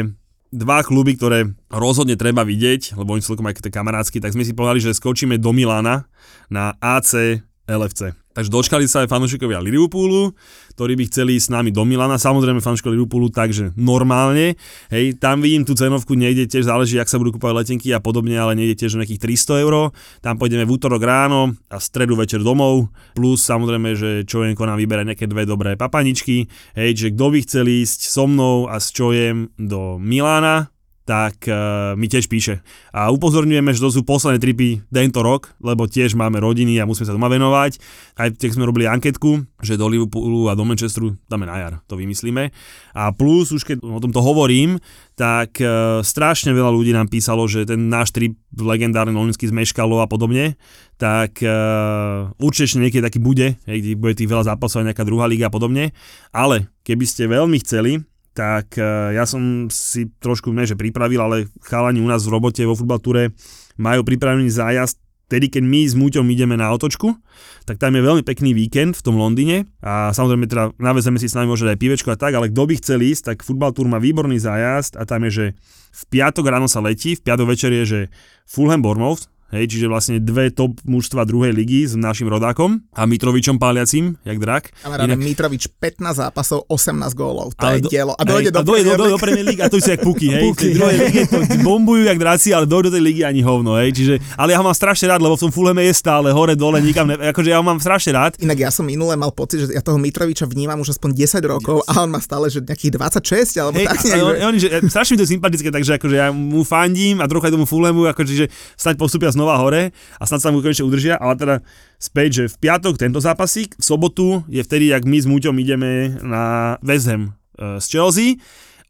dva 0.52 0.84
kluby, 0.84 1.16
ktoré 1.16 1.52
rozhodne 1.72 2.16
treba 2.16 2.44
vidieť, 2.44 2.96
lebo 2.96 3.16
oni 3.16 3.24
celkom 3.24 3.48
aj 3.48 3.68
kamarátsky, 3.68 4.20
tak 4.20 4.36
sme 4.36 4.44
si 4.44 4.56
povedali, 4.56 4.84
že 4.84 4.96
skočíme 4.96 5.40
do 5.40 5.52
Milána 5.52 6.08
na 6.52 6.76
AC 6.80 7.40
LFC. 7.66 8.14
Takže 8.36 8.52
dočkali 8.52 8.84
sa 8.84 9.00
aj 9.00 9.08
fanúšikovia 9.08 9.64
Liverpoolu, 9.64 10.36
ktorí 10.76 10.92
by 10.92 11.08
chceli 11.08 11.40
ísť 11.40 11.48
s 11.48 11.54
nami 11.56 11.72
do 11.72 11.88
Milana, 11.88 12.20
samozrejme 12.20 12.60
fanúšikovia 12.60 13.00
Liverpoolu, 13.00 13.32
takže 13.32 13.72
normálne. 13.80 14.60
Hej, 14.92 15.16
tam 15.16 15.40
vidím 15.40 15.64
tú 15.64 15.72
cenovku, 15.72 16.12
nejde 16.12 16.44
tiež, 16.44 16.68
záleží, 16.68 17.00
ak 17.00 17.08
sa 17.08 17.16
budú 17.16 17.40
kúpať 17.40 17.56
letenky 17.56 17.96
a 17.96 18.00
podobne, 18.04 18.36
ale 18.36 18.52
nejde 18.52 18.84
tiež 18.84 19.00
nejakých 19.00 19.40
300 19.40 19.64
eur. 19.64 19.88
Tam 20.20 20.36
pôjdeme 20.36 20.68
v 20.68 20.74
útorok 20.76 21.00
ráno 21.00 21.56
a 21.72 21.80
stredu 21.80 22.12
večer 22.12 22.44
domov, 22.44 22.92
plus 23.16 23.40
samozrejme, 23.40 23.96
že 23.96 24.28
Čojenko 24.28 24.68
nám 24.68 24.76
vyberá 24.76 25.00
nejaké 25.00 25.24
dve 25.24 25.48
dobré 25.48 25.80
papaničky. 25.80 26.44
Hej, 26.76 26.90
že 26.92 27.08
kto 27.16 27.26
by 27.32 27.38
chcel 27.40 27.66
ísť 27.72 28.04
so 28.04 28.28
mnou 28.28 28.68
a 28.68 28.76
s 28.76 28.92
Čojem 28.92 29.48
do 29.56 29.96
Milána, 29.96 30.75
tak 31.06 31.46
uh, 31.46 31.94
mi 31.94 32.10
tiež 32.10 32.26
píše. 32.26 32.66
A 32.90 33.14
upozorňujeme, 33.14 33.70
že 33.70 33.78
to 33.78 33.94
sú 33.94 34.02
posledné 34.02 34.42
tripy 34.42 34.82
tento 34.90 35.22
rok, 35.22 35.54
lebo 35.62 35.86
tiež 35.86 36.18
máme 36.18 36.42
rodiny 36.42 36.82
a 36.82 36.84
musíme 36.84 37.06
sa 37.06 37.14
doma 37.14 37.30
venovať. 37.30 37.78
Aj 38.18 38.26
keď 38.26 38.58
sme 38.58 38.66
robili 38.66 38.90
anketku, 38.90 39.46
že 39.62 39.78
do 39.78 39.86
Liverpoolu 39.86 40.50
a 40.50 40.58
do 40.58 40.66
Manchesteru 40.66 41.14
dáme 41.30 41.46
na 41.46 41.62
jar, 41.62 41.74
to 41.86 41.94
vymyslíme. 41.94 42.50
A 42.98 43.14
plus, 43.14 43.54
už 43.54 43.62
keď 43.62 43.86
o 43.86 44.02
tomto 44.02 44.18
hovorím, 44.18 44.82
tak 45.14 45.62
uh, 45.62 46.02
strašne 46.02 46.50
veľa 46.50 46.74
ľudí 46.74 46.90
nám 46.90 47.06
písalo, 47.06 47.46
že 47.46 47.62
ten 47.62 47.86
náš 47.86 48.10
trip 48.10 48.34
legendárny 48.58 49.14
londýnsky 49.14 49.46
zmeškalo 49.46 50.02
a 50.02 50.10
podobne, 50.10 50.58
tak 50.98 51.38
uh, 51.46 52.34
určite 52.42 52.82
niekedy 52.82 53.06
taký 53.06 53.22
bude, 53.22 53.54
hej, 53.62 53.78
kde 53.78 53.94
bude 53.94 54.18
tých 54.18 54.26
veľa 54.26 54.50
zápasov 54.50 54.82
nejaká 54.82 55.06
druhá 55.06 55.30
liga 55.30 55.46
a 55.46 55.54
podobne. 55.54 55.94
Ale 56.34 56.66
keby 56.82 57.06
ste 57.06 57.30
veľmi 57.30 57.62
chceli, 57.62 58.02
tak 58.36 58.76
e, 58.76 58.84
ja 59.16 59.24
som 59.24 59.72
si 59.72 60.12
trošku, 60.20 60.52
ne 60.52 60.68
že 60.68 60.76
pripravil, 60.76 61.18
ale 61.24 61.48
chalani 61.64 62.04
u 62.04 62.08
nás 62.08 62.28
v 62.28 62.36
robote 62.36 62.60
vo 62.68 62.76
futbaltúre 62.76 63.32
majú 63.80 64.04
pripravený 64.04 64.52
zájazd 64.52 65.00
tedy 65.26 65.50
keď 65.50 65.62
my 65.66 65.80
s 65.86 65.94
Múťom 65.98 66.26
ideme 66.30 66.54
na 66.54 66.70
otočku, 66.70 67.18
tak 67.66 67.82
tam 67.82 67.98
je 67.98 68.02
veľmi 68.02 68.22
pekný 68.22 68.54
víkend 68.54 68.94
v 68.94 69.04
tom 69.04 69.18
Londýne 69.18 69.66
a 69.82 70.14
samozrejme 70.14 70.46
teda 70.46 70.70
navezeme 70.78 71.18
si 71.18 71.26
s 71.26 71.34
nami 71.34 71.50
možno 71.50 71.66
aj 71.66 71.82
pivečko 71.82 72.14
a 72.14 72.18
tak, 72.18 72.38
ale 72.38 72.50
kto 72.50 72.62
by 72.62 72.74
chcel 72.78 73.02
ísť, 73.02 73.34
tak 73.34 73.42
Football 73.42 73.74
Tour 73.74 73.90
má 73.90 73.98
výborný 73.98 74.38
zájazd 74.38 74.94
a 74.94 75.02
tam 75.02 75.26
je, 75.26 75.30
že 75.34 75.46
v 75.90 76.02
piatok 76.14 76.46
ráno 76.46 76.70
sa 76.70 76.78
letí, 76.78 77.18
v 77.18 77.24
piatok 77.26 77.46
večer 77.50 77.74
je, 77.74 77.84
že 77.84 78.00
Fulham 78.46 78.78
Bournemouth, 78.78 79.26
Hej, 79.46 79.78
čiže 79.78 79.86
vlastne 79.86 80.18
dve 80.18 80.50
top 80.50 80.82
mužstva 80.82 81.22
druhej 81.22 81.54
ligy 81.54 81.86
s 81.86 81.94
našim 81.94 82.26
rodákom 82.26 82.82
a 82.90 83.06
Mitrovičom 83.06 83.62
páliacím, 83.62 84.18
jak 84.26 84.42
drak. 84.42 84.74
Kamaráde, 84.82 85.14
Inak... 85.14 85.22
Mitrovič 85.22 85.70
15 85.70 86.02
zápasov, 86.18 86.66
18 86.66 87.14
gólov, 87.14 87.54
to 87.54 87.62
ale 87.62 87.78
je 87.78 87.86
do, 87.86 87.88
dielo. 87.94 88.12
A 88.18 88.26
dojde 88.26 88.50
hej, 88.50 88.54
do, 88.54 88.58
a 88.58 88.62
dojde 88.66 88.84
do, 88.90 88.94
do, 88.98 89.04
do 89.14 89.18
Premier 89.22 89.46
League 89.46 89.62
a 89.62 89.70
to 89.70 89.78
sú 89.78 89.94
jak 89.94 90.02
puky, 90.02 90.34
hej. 90.34 90.42
Puky, 90.50 90.74
druhej 90.74 90.96
lige 90.98 91.22
to 91.30 91.38
bombujú 91.62 92.10
jak 92.10 92.18
draci, 92.18 92.50
ale 92.50 92.66
dojde 92.66 92.90
do 92.90 92.98
tej 92.98 93.02
ligy 93.06 93.22
ani 93.22 93.46
hovno, 93.46 93.78
hej. 93.78 93.94
Čiže, 93.94 94.18
ale 94.34 94.50
ja 94.50 94.58
ho 94.58 94.66
mám 94.66 94.74
strašne 94.74 95.14
rád, 95.14 95.22
lebo 95.22 95.38
v 95.38 95.42
tom 95.46 95.54
Fulhame 95.54 95.86
je 95.86 95.94
stále 95.94 96.34
hore, 96.34 96.58
dole, 96.58 96.82
nikam, 96.82 97.06
ne, 97.06 97.14
akože 97.14 97.54
ja 97.54 97.62
ho 97.62 97.64
mám 97.64 97.78
strašne 97.78 98.18
rád. 98.18 98.34
Inak 98.42 98.58
ja 98.58 98.74
som 98.74 98.82
minule 98.82 99.14
mal 99.14 99.30
pocit, 99.30 99.62
že 99.62 99.78
ja 99.78 99.82
toho 99.84 99.94
Mitroviča 99.94 100.50
vnímam 100.50 100.82
už 100.82 100.98
aspoň 100.98 101.14
10 101.14 101.38
rokov 101.46 101.86
yes. 101.86 101.94
a 101.94 102.02
on 102.02 102.10
má 102.10 102.18
stále 102.18 102.50
že 102.50 102.66
nejakých 102.66 102.98
26 102.98 103.62
alebo 103.62 103.78
hey, 103.78 103.86
tak. 103.86 104.02
On, 104.18 104.34
on, 104.50 104.54
že, 104.58 104.68
strašne 104.90 105.14
mi 105.14 105.18
to 105.22 105.28
sympatické, 105.30 105.70
takže 105.70 106.02
akože 106.02 106.16
ja 106.18 106.34
mu 106.34 106.66
fandím 106.66 107.22
a 107.22 107.30
trochu 107.30 107.46
aj 107.46 107.54
tomu 107.54 107.62
Fulhamu, 107.62 108.10
akože, 108.10 108.32
že 108.34 108.46
snáď 108.74 108.98
postupia 108.98 109.35
znova 109.36 109.60
hore 109.60 109.92
a 110.16 110.24
snad 110.24 110.40
sa 110.40 110.48
mu 110.48 110.64
konečne 110.64 110.88
udržia, 110.88 111.20
ale 111.20 111.36
teda 111.36 111.56
späť, 112.00 112.28
že 112.32 112.44
v 112.48 112.56
piatok 112.56 112.96
tento 112.96 113.20
zápasík, 113.20 113.76
v 113.76 113.84
sobotu 113.84 114.40
je 114.48 114.64
vtedy, 114.64 114.96
ak 114.96 115.04
my 115.04 115.20
s 115.20 115.28
Muťom 115.28 115.56
ideme 115.60 116.16
na 116.24 116.74
West 116.80 117.12
Ham 117.12 117.36
e, 117.60 117.76
z 117.76 117.86
Chelsea, 117.92 118.40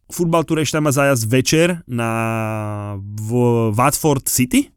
Futbal 0.06 0.46
Tour 0.46 0.62
ešte 0.62 0.78
tam 0.78 0.86
má 0.86 0.94
zájazd 0.94 1.26
večer 1.26 1.82
na 1.90 2.10
v 3.02 3.30
Watford 3.74 4.30
City, 4.30 4.70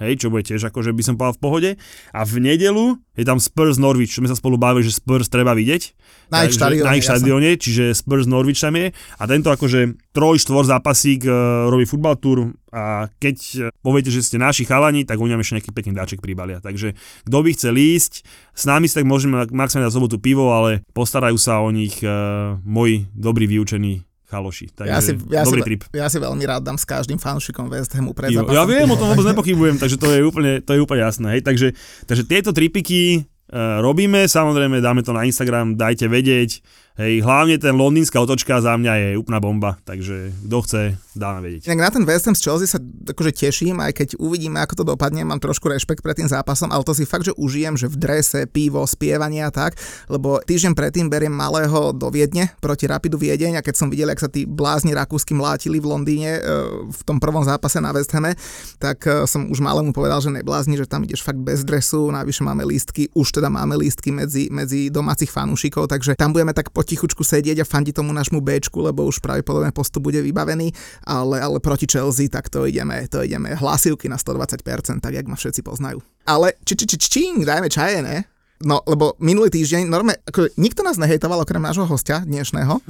hej, 0.00 0.20
čo 0.20 0.28
bude 0.28 0.44
tiež 0.44 0.68
akože 0.68 0.92
by 0.92 1.02
som 1.04 1.14
povedal 1.16 1.36
v 1.36 1.42
pohode. 1.42 1.70
A 2.12 2.20
v 2.28 2.34
nedelu 2.40 3.00
je 3.16 3.24
tam 3.24 3.40
Spurs 3.40 3.80
Norwich, 3.80 4.12
čo 4.12 4.20
sme 4.20 4.28
sa 4.28 4.36
spolu 4.36 4.60
bavili, 4.60 4.84
že 4.84 5.00
Spurs 5.00 5.32
treba 5.32 5.56
vidieť. 5.56 5.82
Na 6.28 6.44
ich 6.44 6.52
štadióne. 6.52 6.84
Na 6.84 6.92
ich 6.98 7.04
štadióne, 7.06 7.50
čiže 7.56 7.96
Spurs 7.96 8.28
Norwich 8.28 8.60
tam 8.60 8.76
je. 8.76 8.92
A 8.92 9.22
tento 9.24 9.48
akože 9.48 9.96
troj, 10.12 10.36
štvor 10.36 10.68
zápasík 10.68 11.24
uh, 11.24 11.68
robí 11.72 11.88
futbal 11.88 12.20
tour 12.20 12.52
a 12.76 13.08
keď 13.16 13.36
uh, 13.56 13.60
poviete, 13.80 14.12
že 14.12 14.20
ste 14.20 14.36
naši 14.36 14.68
chalani, 14.68 15.08
tak 15.08 15.16
oni 15.16 15.32
nám 15.32 15.40
ešte 15.40 15.56
nejaký 15.56 15.72
pekný 15.72 15.92
dáček 15.96 16.20
pribalia. 16.20 16.60
Takže 16.60 16.92
kto 17.24 17.38
by 17.40 17.50
chcel 17.56 17.74
ísť, 17.76 18.12
s 18.52 18.64
nami 18.68 18.90
si 18.90 18.96
tak 18.96 19.08
môžeme 19.08 19.48
maximálne 19.48 19.88
na 19.88 19.94
sobotu 19.94 20.20
pivo, 20.20 20.52
ale 20.52 20.84
postarajú 20.92 21.40
sa 21.40 21.64
o 21.64 21.72
nich 21.72 22.04
uh, 22.04 22.60
moji 22.68 23.08
dobrí 23.16 23.48
vyučení 23.48 24.04
chaloši. 24.26 24.74
Takže 24.74 24.90
ja 24.90 24.98
si, 24.98 25.12
ja 25.30 25.42
dobrý 25.46 25.62
si, 25.62 25.66
trip. 25.66 25.82
Ja 25.94 26.06
si 26.10 26.18
veľmi 26.18 26.44
rád 26.46 26.66
dám 26.66 26.78
s 26.78 26.84
každým 26.86 27.18
fanšikom 27.18 27.70
West 27.70 27.94
Hamu 27.94 28.10
pred 28.10 28.34
jo, 28.34 28.42
Ja 28.50 28.66
viem, 28.66 28.90
o 28.90 28.98
tom 28.98 29.14
vôbec 29.14 29.26
nepochybujem, 29.32 29.78
takže 29.78 29.96
to 29.96 30.06
je 30.10 30.20
úplne, 30.26 30.58
to 30.62 30.74
je 30.74 30.80
úplne 30.82 31.06
jasné. 31.06 31.38
Hej. 31.38 31.42
Takže, 31.46 31.68
takže 32.10 32.22
tieto 32.26 32.50
tripiky 32.50 33.22
uh, 33.22 33.78
robíme, 33.80 34.26
samozrejme 34.26 34.82
dáme 34.82 35.06
to 35.06 35.14
na 35.14 35.22
Instagram, 35.22 35.78
dajte 35.78 36.10
vedieť, 36.10 36.60
Hej, 36.96 37.20
hlavne 37.28 37.60
ten 37.60 37.76
londýnska 37.76 38.16
otočka 38.16 38.56
za 38.64 38.72
mňa 38.72 38.92
je 38.96 39.08
úplná 39.20 39.36
bomba, 39.36 39.76
takže 39.84 40.32
kto 40.48 40.58
chce, 40.64 40.82
dá 41.12 41.36
nám 41.36 41.44
vedieť. 41.44 41.68
Inak 41.68 41.80
na 41.84 41.90
ten 41.92 42.04
West 42.08 42.24
Ham 42.24 42.32
z 42.32 42.40
Chelsea 42.40 42.64
sa 42.64 42.80
akože 42.80 43.36
teším, 43.36 43.84
aj 43.84 43.92
keď 43.92 44.08
uvidíme, 44.16 44.56
ako 44.64 44.80
to 44.80 44.84
dopadne, 44.96 45.20
mám 45.20 45.36
trošku 45.36 45.68
rešpekt 45.68 46.00
pred 46.00 46.16
tým 46.16 46.24
zápasom, 46.24 46.72
ale 46.72 46.88
to 46.88 46.96
si 46.96 47.04
fakt, 47.04 47.28
že 47.28 47.36
užijem, 47.36 47.76
že 47.76 47.92
v 47.92 48.00
drese, 48.00 48.48
pivo, 48.48 48.80
spievanie 48.88 49.44
a 49.44 49.52
tak, 49.52 49.76
lebo 50.08 50.40
týždeň 50.40 50.72
predtým 50.72 51.12
beriem 51.12 51.36
malého 51.36 51.92
do 51.92 52.08
Viedne 52.08 52.56
proti 52.64 52.88
Rapidu 52.88 53.20
Viedeň 53.20 53.60
a 53.60 53.64
keď 53.64 53.76
som 53.76 53.92
videl, 53.92 54.08
ak 54.08 54.16
sa 54.16 54.32
tí 54.32 54.48
blázni 54.48 54.96
rakúsky 54.96 55.36
mlátili 55.36 55.76
v 55.76 55.92
Londýne 55.92 56.40
e, 56.40 56.42
v 56.88 57.00
tom 57.04 57.20
prvom 57.20 57.44
zápase 57.44 57.76
na 57.76 57.92
West 57.92 58.16
Hame, 58.16 58.40
tak 58.80 59.04
e, 59.04 59.28
som 59.28 59.52
už 59.52 59.60
malému 59.60 59.92
povedal, 59.92 60.24
že 60.24 60.32
neblázni, 60.32 60.80
že 60.80 60.88
tam 60.88 61.04
ideš 61.04 61.20
fakt 61.20 61.44
bez 61.44 61.60
dresu, 61.60 62.08
navyše 62.08 62.40
máme 62.40 62.64
lístky, 62.64 63.12
už 63.12 63.36
teda 63.36 63.52
máme 63.52 63.76
lístky 63.76 64.16
medzi, 64.16 64.48
medzi 64.48 64.88
domácich 64.88 65.28
fanúšikov, 65.28 65.92
takže 65.92 66.16
tam 66.16 66.32
budeme 66.32 66.56
tak 66.56 66.72
potichučku 66.86 67.26
sedieť 67.26 67.60
a 67.60 67.66
fandi 67.66 67.90
tomu 67.90 68.14
nášmu 68.14 68.38
Bčku, 68.38 68.78
lebo 68.78 69.02
už 69.10 69.18
pravdepodobne 69.18 69.74
postup 69.74 70.06
bude 70.06 70.22
vybavený, 70.22 70.70
ale, 71.02 71.42
ale 71.42 71.58
proti 71.58 71.90
Chelsea 71.90 72.30
tak 72.30 72.46
to 72.46 72.62
ideme, 72.62 73.02
to 73.10 73.26
ideme 73.26 73.58
hlasivky 73.58 74.06
na 74.06 74.14
120%, 74.14 75.02
tak 75.02 75.10
jak 75.10 75.26
ma 75.26 75.34
všetci 75.34 75.66
poznajú. 75.66 75.98
Ale 76.30 76.54
či, 76.62 76.78
či, 76.78 76.86
či, 76.86 76.96
čing, 77.10 77.42
dajme 77.42 77.66
čaje, 77.66 78.06
ne? 78.06 78.22
No, 78.64 78.80
lebo 78.88 79.12
minulý 79.20 79.52
týždeň, 79.52 79.84
normálne, 79.84 80.16
ako, 80.24 80.48
nikto 80.56 80.80
nás 80.80 80.96
nehejtoval 80.96 81.44
okrem 81.44 81.60
nášho 81.60 81.84
hostia 81.84 82.24
dnešného, 82.24 82.80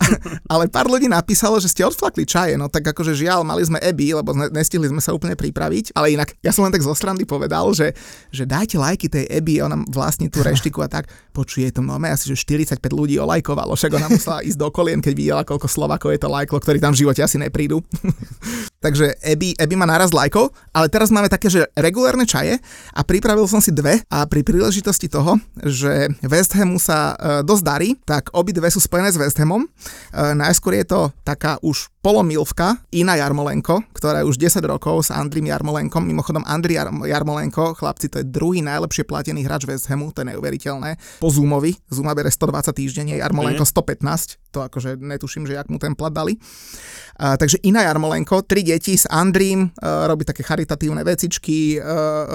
ale 0.52 0.68
pár 0.68 0.84
ľudí 0.84 1.08
napísalo, 1.08 1.56
že 1.56 1.72
ste 1.72 1.80
odflakli 1.80 2.28
čaje, 2.28 2.60
no 2.60 2.68
tak 2.68 2.92
akože 2.92 3.16
žiaľ, 3.16 3.40
mali 3.40 3.64
sme 3.64 3.80
Eby, 3.80 4.20
lebo 4.20 4.36
ne, 4.36 4.52
nestihli 4.52 4.84
sme 4.84 5.00
sa 5.00 5.16
úplne 5.16 5.32
pripraviť, 5.32 5.96
ale 5.96 6.12
inak, 6.12 6.36
ja 6.44 6.52
som 6.52 6.68
len 6.68 6.76
tak 6.76 6.84
zo 6.84 6.92
strany 6.92 7.24
povedal, 7.24 7.72
že, 7.72 7.96
že 8.28 8.44
dajte 8.44 8.76
lajky 8.76 9.08
tej 9.08 9.24
Eby, 9.32 9.64
ona 9.64 9.80
vlastní 9.88 10.28
tú 10.28 10.44
reštiku 10.44 10.84
a 10.84 10.92
tak, 10.92 11.08
počuje 11.32 11.72
to 11.72 11.80
nome, 11.80 12.04
asi 12.04 12.28
že 12.28 12.36
45 12.36 12.84
ľudí 12.92 13.16
olajkovalo, 13.16 13.72
však 13.80 13.96
ona 13.96 14.12
musela 14.12 14.44
ísť 14.44 14.60
do 14.60 14.68
kolien, 14.68 15.00
keď 15.00 15.14
videla, 15.16 15.48
koľko 15.48 15.72
Slovakov 15.72 16.12
je 16.12 16.20
to 16.20 16.28
lajklo, 16.28 16.60
ktorí 16.60 16.84
tam 16.84 16.92
v 16.92 17.00
živote 17.00 17.24
asi 17.24 17.40
neprídu. 17.40 17.80
Takže 18.84 19.16
Ebi, 19.24 19.56
Ebi 19.56 19.80
má 19.80 19.88
naraz 19.88 20.12
lajkov, 20.12 20.52
ale 20.76 20.92
teraz 20.92 21.08
máme 21.08 21.32
také, 21.32 21.48
že 21.48 21.64
regulárne 21.72 22.28
čaje 22.28 22.60
a 22.92 23.00
pripravil 23.00 23.48
som 23.48 23.64
si 23.64 23.72
dve 23.72 24.04
a 24.12 24.28
pri 24.28 24.44
príležitosti 24.44 25.08
toho, 25.08 25.40
že 25.64 26.12
West 26.20 26.52
Hamu 26.52 26.76
sa 26.76 27.16
e, 27.16 27.40
dosť 27.48 27.64
darí, 27.64 27.96
tak 28.04 28.28
obidve 28.36 28.68
sú 28.68 28.84
spojené 28.84 29.08
s 29.08 29.16
West 29.16 29.40
Hamom. 29.40 29.64
E, 29.64 29.68
najskôr 30.36 30.76
je 30.76 30.84
to 30.84 31.00
taká 31.24 31.56
už 31.64 31.88
polomilvka 32.04 32.76
Ina 32.92 33.16
Jarmolenko, 33.16 33.88
ktorá 33.96 34.20
je 34.20 34.28
už 34.28 34.36
10 34.36 34.60
rokov 34.68 35.08
s 35.08 35.10
Andrým 35.16 35.48
Jarmolenkom. 35.48 36.04
Mimochodom, 36.04 36.44
Andri 36.44 36.76
Jar- 36.76 36.92
Jarmolenko, 36.92 37.72
chlapci, 37.80 38.12
to 38.12 38.20
je 38.20 38.28
druhý 38.28 38.60
najlepšie 38.60 39.08
platený 39.08 39.48
hráč 39.48 39.64
West 39.64 39.88
Hamu, 39.88 40.12
to 40.12 40.20
je 40.20 40.36
neuveriteľné. 40.36 41.00
Po 41.24 41.32
Zoomovi, 41.32 41.72
Zooma 41.88 42.12
bere 42.12 42.28
120 42.28 42.76
týždenne, 42.76 43.16
Jarmolenko 43.16 43.64
mm. 43.64 43.72
115, 43.72 44.52
to 44.52 44.60
akože 44.60 45.00
netuším, 45.00 45.48
že 45.48 45.56
jak 45.56 45.72
mu 45.72 45.80
ten 45.80 45.96
plat 45.96 46.12
dali. 46.12 46.36
A, 47.16 47.40
takže 47.40 47.56
Ina 47.64 47.88
Jarmolenko, 47.88 48.44
3 48.44 48.73
Deti 48.74 48.98
s 48.98 49.06
Andrím, 49.06 49.70
e, 49.70 49.86
robí 50.10 50.26
také 50.26 50.42
charitatívne 50.42 51.06
vecičky, 51.06 51.78
e, 51.78 51.80
e, 51.80 51.84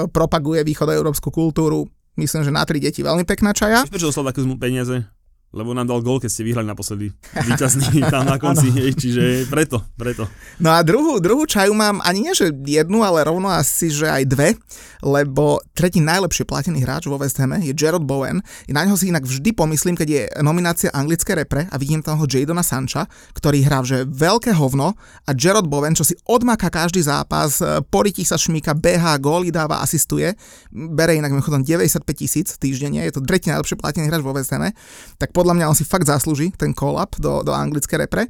propaguje 0.08 0.64
východoeurópsku 0.64 1.28
kultúru, 1.36 1.84
myslím, 2.16 2.48
že 2.48 2.56
na 2.56 2.64
tri 2.64 2.80
deti 2.80 3.04
veľmi 3.04 3.28
pekná 3.28 3.52
čaja. 3.52 3.84
Prečo 3.84 4.08
dostal 4.08 4.24
takú 4.24 4.48
peniaze? 4.56 5.04
Lebo 5.50 5.74
nám 5.74 5.90
dal 5.90 6.06
gol, 6.06 6.22
keď 6.22 6.30
ste 6.30 6.46
vyhrali 6.46 6.70
naposledy. 6.70 7.10
Výťazný 7.34 8.06
tam 8.14 8.30
na 8.30 8.38
konci, 8.38 8.70
hej, 8.70 8.94
čiže 8.94 9.50
preto, 9.50 9.82
preto. 9.98 10.30
No 10.62 10.70
a 10.70 10.86
druhú, 10.86 11.18
druhú 11.18 11.50
čaju 11.50 11.74
mám 11.74 11.98
ani 12.06 12.30
nie, 12.30 12.34
že 12.38 12.54
jednu, 12.54 13.02
ale 13.02 13.26
rovno 13.26 13.50
asi, 13.50 13.90
že 13.90 14.06
aj 14.06 14.24
dve, 14.30 14.54
lebo 15.02 15.58
tretí 15.74 16.04
najlepšie 16.06 16.46
platený 16.46 16.86
hráč 16.86 17.10
vo 17.10 17.18
West 17.18 17.42
Hame 17.42 17.66
je 17.66 17.74
Gerard 17.74 18.06
Bowen. 18.06 18.46
Na 18.70 18.86
neho 18.86 18.94
si 18.94 19.10
inak 19.10 19.26
vždy 19.26 19.56
pomyslím, 19.58 19.98
keď 19.98 20.08
je 20.08 20.22
nominácia 20.46 20.94
anglické 20.94 21.34
repre 21.34 21.66
a 21.72 21.76
vidím 21.82 22.06
tam 22.06 22.22
ho 22.22 22.30
Jadona 22.30 22.62
Sancha, 22.62 23.10
ktorý 23.34 23.66
hrá 23.66 23.82
že 23.82 24.04
veľké 24.06 24.54
hovno 24.54 24.94
a 25.26 25.32
Gerard 25.34 25.66
Bowen, 25.66 25.96
čo 25.98 26.04
si 26.06 26.14
odmáka 26.28 26.70
každý 26.70 27.02
zápas, 27.02 27.64
porití 27.90 28.22
sa 28.28 28.38
šmíka, 28.38 28.76
beha, 28.76 29.16
góly 29.18 29.50
dáva, 29.50 29.80
asistuje, 29.80 30.36
bere 30.70 31.16
inak 31.16 31.32
mimochodom 31.32 31.64
95 31.64 32.06
tisíc 32.14 32.48
týždenne, 32.60 33.02
je 33.08 33.16
to 33.16 33.24
tretí 33.24 33.48
najlepšie 33.50 33.80
platený 33.80 34.12
hráč 34.12 34.22
vo 34.22 34.36
West 34.36 34.52
Hame, 34.52 34.76
tak 35.16 35.32
podľa 35.40 35.56
mňa 35.56 35.70
on 35.72 35.78
si 35.80 35.88
fakt 35.88 36.12
zaslúži 36.12 36.52
ten 36.52 36.76
call-up 36.76 37.16
do, 37.16 37.40
do 37.48 37.56
anglické 37.56 37.96
repre 37.96 38.28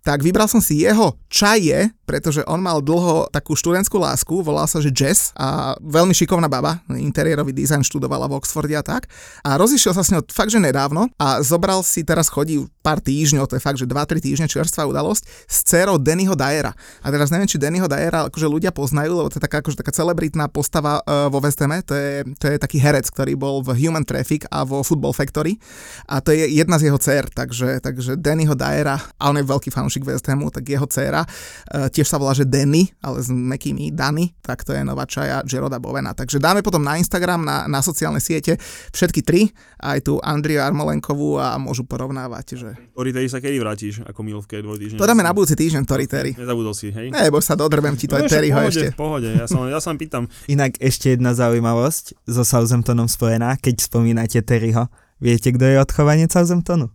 tak 0.00 0.24
vybral 0.24 0.48
som 0.48 0.64
si 0.64 0.80
jeho 0.80 1.16
čaje, 1.28 1.92
pretože 2.08 2.42
on 2.48 2.58
mal 2.58 2.82
dlho 2.82 3.30
takú 3.30 3.54
študentskú 3.54 4.00
lásku, 4.00 4.42
volal 4.42 4.66
sa, 4.66 4.82
že 4.82 4.90
Jess. 4.90 5.30
A 5.38 5.78
veľmi 5.78 6.10
šikovná 6.10 6.50
baba, 6.50 6.82
interiérový 6.90 7.54
dizajn 7.54 7.86
študovala 7.86 8.26
v 8.26 8.40
Oxforde 8.40 8.74
a 8.74 8.82
tak. 8.82 9.06
A 9.46 9.54
rozišiel 9.54 9.94
sa 9.94 10.02
s 10.02 10.10
ňou 10.10 10.26
fakt, 10.26 10.50
že 10.50 10.58
nedávno. 10.58 11.06
A 11.20 11.38
zobral 11.44 11.84
si, 11.86 12.02
teraz 12.02 12.26
chodí 12.26 12.66
pár 12.80 12.98
týždňov, 12.98 13.46
to 13.46 13.60
je 13.60 13.62
fakt, 13.62 13.78
že 13.78 13.86
2-3 13.86 14.24
týždne 14.24 14.46
čerstvá 14.48 14.88
udalosť, 14.88 15.22
s 15.46 15.62
dcerou 15.68 16.00
Dannyho 16.00 16.32
Dyera. 16.32 16.72
A 17.04 17.06
teraz 17.12 17.28
neviem, 17.28 17.46
či 17.46 17.60
Dannyho 17.60 17.86
Dyera 17.86 18.26
akože 18.26 18.48
ľudia 18.48 18.72
poznajú, 18.72 19.12
lebo 19.20 19.28
to 19.28 19.36
je 19.36 19.44
taká, 19.44 19.60
akože 19.60 19.78
taká 19.78 19.92
celebritná 19.92 20.48
postava 20.48 21.04
uh, 21.04 21.28
vo 21.28 21.38
West 21.44 21.60
to 21.60 21.94
je, 21.94 22.24
to 22.40 22.44
je 22.48 22.56
taký 22.56 22.80
herec, 22.80 23.04
ktorý 23.12 23.36
bol 23.36 23.60
v 23.60 23.76
Human 23.84 24.02
Traffic 24.08 24.48
a 24.48 24.64
vo 24.64 24.80
Football 24.80 25.12
Factory. 25.12 25.60
A 26.08 26.24
to 26.24 26.32
je 26.32 26.48
jedna 26.48 26.80
z 26.80 26.88
jeho 26.88 26.98
dcer, 26.98 27.28
takže, 27.28 27.84
takže 27.84 28.16
Dannyho 28.16 28.56
Dyera. 28.56 28.96
A 29.20 29.28
on 29.28 29.36
je 29.36 29.44
veľký 29.44 29.68
fanúšik 29.90 30.06
West 30.06 30.22
Hamu, 30.30 30.54
tak 30.54 30.70
jeho 30.70 30.86
dcéra 30.86 31.26
uh, 31.26 31.90
tiež 31.90 32.06
sa 32.06 32.22
volá, 32.22 32.30
že 32.30 32.46
Danny, 32.46 32.94
ale 33.02 33.18
s 33.18 33.26
mekými 33.26 33.90
Dany, 33.90 34.30
tak 34.38 34.62
to 34.62 34.70
je 34.70 34.86
nová 34.86 35.02
čaja 35.02 35.42
Jeroda 35.42 35.82
Bovena. 35.82 36.14
Takže 36.14 36.38
dáme 36.38 36.62
potom 36.62 36.78
na 36.78 36.94
Instagram, 36.94 37.42
na, 37.42 37.66
na 37.66 37.82
sociálne 37.82 38.22
siete 38.22 38.54
všetky 38.94 39.26
tri, 39.26 39.50
aj 39.82 40.06
tu 40.06 40.22
Andriu 40.22 40.62
Armolenkovú 40.62 41.42
a 41.42 41.58
môžu 41.58 41.82
porovnávať, 41.82 42.46
že... 42.54 42.68
Toriteri 42.94 43.26
sa 43.26 43.42
kedy 43.42 43.58
vrátiš 43.58 44.06
ako 44.06 44.22
milovke 44.22 44.62
dvojdýždne? 44.62 45.02
To 45.02 45.10
dáme 45.10 45.26
na 45.26 45.34
budúci 45.34 45.58
týždeň, 45.58 45.82
Toriteri. 45.82 46.38
Nezabudol 46.38 46.74
si, 46.78 46.94
hej? 46.94 47.10
Ne, 47.10 47.26
bo 47.34 47.42
sa 47.42 47.58
dodrbem 47.58 47.98
ti 47.98 48.06
to 48.06 48.14
No, 48.20 48.28
pohode, 48.28 48.68
ešte. 48.68 48.86
pohode, 48.94 49.28
ja 49.32 49.48
sa, 49.48 49.56
ja 49.66 49.80
sa 49.80 49.90
len 49.90 49.98
pýtam. 49.98 50.28
Inak 50.46 50.76
ešte 50.78 51.16
jedna 51.16 51.32
zaujímavosť 51.34 52.28
so 52.28 52.44
Southamptonom 52.44 53.08
spojená, 53.08 53.56
keď 53.56 53.80
spomínate 53.80 54.38
Terryho. 54.44 54.92
Viete, 55.18 55.56
kto 55.56 55.64
je 55.64 55.80
odchovanec 55.80 56.28
Southamptonu? 56.28 56.92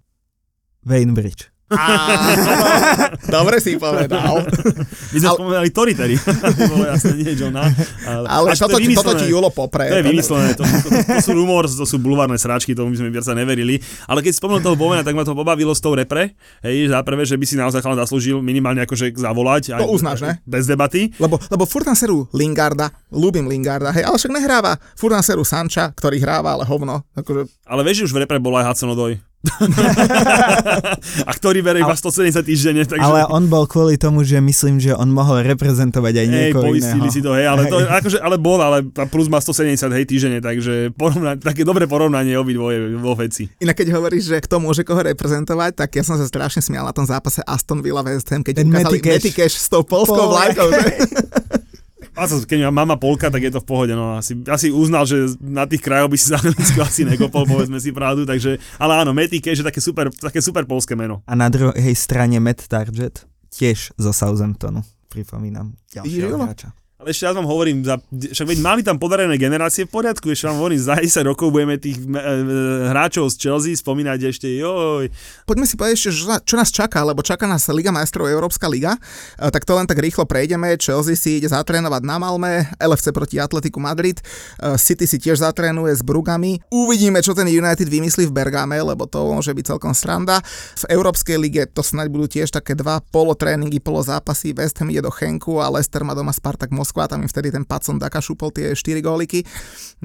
Wayne 0.86 1.18
Bridge. 1.66 2.46
Dobre 3.36 3.58
si 3.58 3.74
povedal. 3.82 4.46
My 5.14 5.18
sme 5.18 5.30
Ale- 5.30 5.38
spomenali 5.38 5.70
Toriteri. 5.74 6.16
Bolo 6.72 6.86
jasné, 6.86 7.12
nie 7.18 7.34
Johna. 7.34 7.66
Ale, 8.06 8.26
Ale 8.30 8.46
Až 8.54 8.60
to 8.62 8.70
toto, 8.70 8.78
je 8.78 8.86
ti, 8.86 8.96
toto 8.96 9.26
Julo 9.26 9.50
popre. 9.50 9.90
To 9.90 9.98
je 9.98 10.06
vymyslené, 10.06 10.54
to, 10.54 10.62
to, 10.62 10.78
to, 10.86 10.90
to 10.94 11.22
sú 11.26 11.32
rumor, 11.34 11.66
to 11.66 11.86
sú 11.90 11.98
bulvárne 11.98 12.38
sračky, 12.38 12.78
tomu 12.78 12.94
by 12.94 12.98
sme 13.02 13.10
viac 13.10 13.26
sa 13.26 13.34
neverili. 13.34 13.82
Ale 14.06 14.22
keď 14.22 14.38
spomenul 14.38 14.62
toho 14.62 14.78
Bowena, 14.78 15.02
tak 15.02 15.18
ma 15.18 15.26
to 15.26 15.34
pobavilo 15.34 15.74
s 15.74 15.82
tou 15.82 15.98
repre. 15.98 16.38
Hej, 16.62 16.94
za 16.94 17.02
prvé, 17.02 17.26
že 17.26 17.34
by 17.34 17.46
si 17.50 17.56
naozaj 17.58 17.82
chalán 17.82 17.98
zaslúžil 17.98 18.46
minimálne 18.46 18.86
akože 18.86 19.18
zavolať. 19.18 19.74
To 19.82 19.90
uznáš, 19.90 20.22
ne? 20.22 20.38
Bez 20.46 20.70
debaty. 20.70 21.10
Lebo, 21.18 21.42
lebo 21.50 21.64
furt 21.66 21.90
na 21.90 21.98
seru 21.98 22.30
Lingarda, 22.30 22.94
ľúbim 23.10 23.50
Lingarda, 23.50 23.90
hej, 23.90 24.06
ale 24.06 24.22
však 24.22 24.32
nehráva. 24.32 24.78
Furt 24.94 25.18
na 25.18 25.26
seru 25.26 25.42
Sancha, 25.42 25.90
ktorý 25.98 26.22
hráva, 26.22 26.54
ale 26.54 26.64
hovno. 26.70 27.02
Akože, 27.18 27.50
Ale 27.66 27.82
vieš, 27.82 28.06
že 28.06 28.14
už 28.14 28.14
v 28.14 28.22
repre 28.22 28.38
bol 28.38 28.54
aj 28.54 28.70
Hudson 28.70 28.94
Odoj. 28.94 29.18
a 31.30 31.32
ktorý 31.36 31.60
bere 31.62 31.82
iba 31.82 31.94
170 31.94 32.42
týždenne, 32.46 32.84
takže... 32.84 33.06
Ale 33.06 33.30
on 33.30 33.46
bol 33.48 33.66
kvôli 33.66 33.96
tomu, 33.96 34.26
že 34.26 34.42
myslím, 34.42 34.82
že 34.82 34.94
on 34.98 35.10
mohol 35.10 35.46
reprezentovať 35.46 36.14
aj 36.22 36.28
Hej, 36.28 36.34
niekoho 36.34 36.64
poistili 36.70 37.08
iného. 37.08 37.16
si 37.16 37.22
to, 37.22 37.32
hej, 37.34 37.48
ale, 37.48 37.62
to, 37.70 37.78
akože, 37.82 38.18
ale 38.22 38.36
bol, 38.42 38.60
ale 38.60 38.86
plus 39.10 39.28
má 39.30 39.40
170 39.40 39.90
hej, 39.92 40.06
týždenne, 40.06 40.40
takže 40.42 40.94
porovna, 40.96 41.38
také 41.38 41.62
dobré 41.62 41.86
porovnanie 41.86 42.36
obidvoje 42.38 42.98
vo 42.98 43.14
veci. 43.14 43.50
inak 43.62 43.76
keď 43.76 43.98
hovoríš, 43.98 44.32
že 44.32 44.38
kto 44.44 44.62
môže 44.62 44.82
koho 44.86 45.02
reprezentovať, 45.04 45.78
tak 45.78 45.90
ja 45.98 46.04
som 46.04 46.16
sa 46.16 46.26
strašne 46.26 46.64
smial 46.64 46.88
na 46.88 46.94
tom 46.96 47.06
zápase 47.06 47.44
Aston 47.46 47.82
Villa 47.82 48.02
West 48.02 48.30
Ham, 48.32 48.42
keď 48.46 48.64
Ten 48.64 48.70
ukázali 48.70 49.00
Matty 49.02 49.32
Cash. 49.34 49.56
S 49.58 49.68
tou 49.68 49.84
polskou 49.84 50.30
Pol- 50.30 50.34
vlajkou. 50.34 50.68
A 52.16 52.32
to, 52.32 52.40
keď 52.48 52.72
má 52.72 52.88
mama 52.88 52.96
Polka, 52.96 53.28
tak 53.28 53.44
je 53.44 53.52
to 53.52 53.60
v 53.60 53.68
pohode. 53.68 53.92
No, 53.92 54.16
asi, 54.16 54.40
asi 54.48 54.72
uznal, 54.72 55.04
že 55.04 55.36
na 55.44 55.68
tých 55.68 55.84
krajoch 55.84 56.08
by 56.08 56.18
si 56.18 56.28
za 56.34 56.40
Anglicko 56.40 56.80
asi 56.80 57.04
nekopol, 57.04 57.44
povedzme 57.44 57.76
si 57.84 57.92
pravdu. 57.92 58.24
Takže, 58.24 58.56
ale 58.80 59.04
áno, 59.04 59.12
Matty 59.12 59.44
Cash 59.44 59.60
je 59.60 59.68
také 59.68 59.84
super, 59.84 60.08
také 60.16 60.40
super 60.40 60.64
polské 60.64 60.96
meno. 60.96 61.20
A 61.28 61.36
na 61.36 61.52
druhej 61.52 61.92
strane 61.94 62.40
Matt 62.40 62.72
Target, 62.72 63.28
tiež 63.52 63.92
zo 64.00 64.12
Southamptonu. 64.16 64.80
Pripomínam 65.12 65.76
ďalšieho 65.92 66.40
hráča. 66.40 66.72
Ale 66.96 67.12
ešte 67.12 67.28
raz 67.28 67.36
vám 67.36 67.44
hovorím, 67.44 67.84
za, 67.84 68.00
však 68.08 68.56
veď 68.56 68.60
mali 68.64 68.80
tam 68.80 68.96
podarené 68.96 69.36
generácie 69.36 69.84
v 69.84 69.92
poriadku, 70.00 70.32
ešte 70.32 70.48
vám 70.48 70.64
hovorím, 70.64 70.80
za 70.80 70.96
10 70.96 71.28
rokov 71.28 71.52
budeme 71.52 71.76
tých 71.76 72.00
e, 72.00 72.08
e, 72.08 72.24
hráčov 72.88 73.28
z 73.36 73.36
Chelsea 73.36 73.76
spomínať 73.76 74.32
ešte, 74.32 74.48
joj. 74.48 75.12
Poďme 75.44 75.68
si 75.68 75.76
povedať 75.76 76.00
ešte, 76.00 76.24
čo, 76.48 76.56
nás 76.56 76.72
čaká, 76.72 77.04
lebo 77.04 77.20
čaká 77.20 77.52
nás 77.52 77.68
Liga 77.68 77.92
majstrov, 77.92 78.32
Európska 78.32 78.72
liga. 78.72 78.96
E, 79.36 79.52
tak 79.52 79.68
to 79.68 79.76
len 79.76 79.84
tak 79.92 80.00
rýchlo 80.00 80.24
prejdeme. 80.24 80.72
Chelsea 80.80 81.20
si 81.20 81.44
ide 81.44 81.52
zatrénovať 81.52 82.00
na 82.08 82.16
Malme, 82.16 82.72
LFC 82.80 83.12
proti 83.12 83.44
Atletiku 83.44 83.84
Madrid, 83.84 84.24
e, 84.64 84.80
City 84.80 85.04
si 85.04 85.20
tiež 85.20 85.44
zatrénuje 85.44 85.92
s 85.92 86.00
Brugami. 86.00 86.64
Uvidíme, 86.72 87.20
čo 87.20 87.36
ten 87.36 87.52
United 87.52 87.92
vymyslí 87.92 88.32
v 88.32 88.36
Bergame, 88.40 88.80
lebo 88.80 89.04
to 89.04 89.20
môže 89.36 89.52
byť 89.52 89.68
celkom 89.68 89.92
sranda. 89.92 90.40
V 90.80 90.88
Európskej 90.88 91.44
lige 91.44 91.68
to 91.68 91.84
snáď 91.84 92.08
budú 92.08 92.40
tiež 92.40 92.56
také 92.56 92.72
dva 92.72 93.04
polotréningy, 93.12 93.84
polozápasy. 93.84 94.56
West 94.56 94.80
Ham 94.80 94.96
ide 94.96 95.04
do 95.04 95.12
Chenku 95.12 95.60
a 95.60 95.68
Leicester 95.68 96.00
má 96.08 96.16
doma 96.16 96.32
Spartak 96.32 96.72
Moskva, 96.86 97.10
tam 97.10 97.26
im 97.26 97.30
vtedy 97.30 97.50
ten 97.50 97.66
Pacon 97.66 97.98
Daka 97.98 98.22
šupol 98.22 98.54
tie 98.54 98.78
4 98.78 99.02
góliky. 99.02 99.42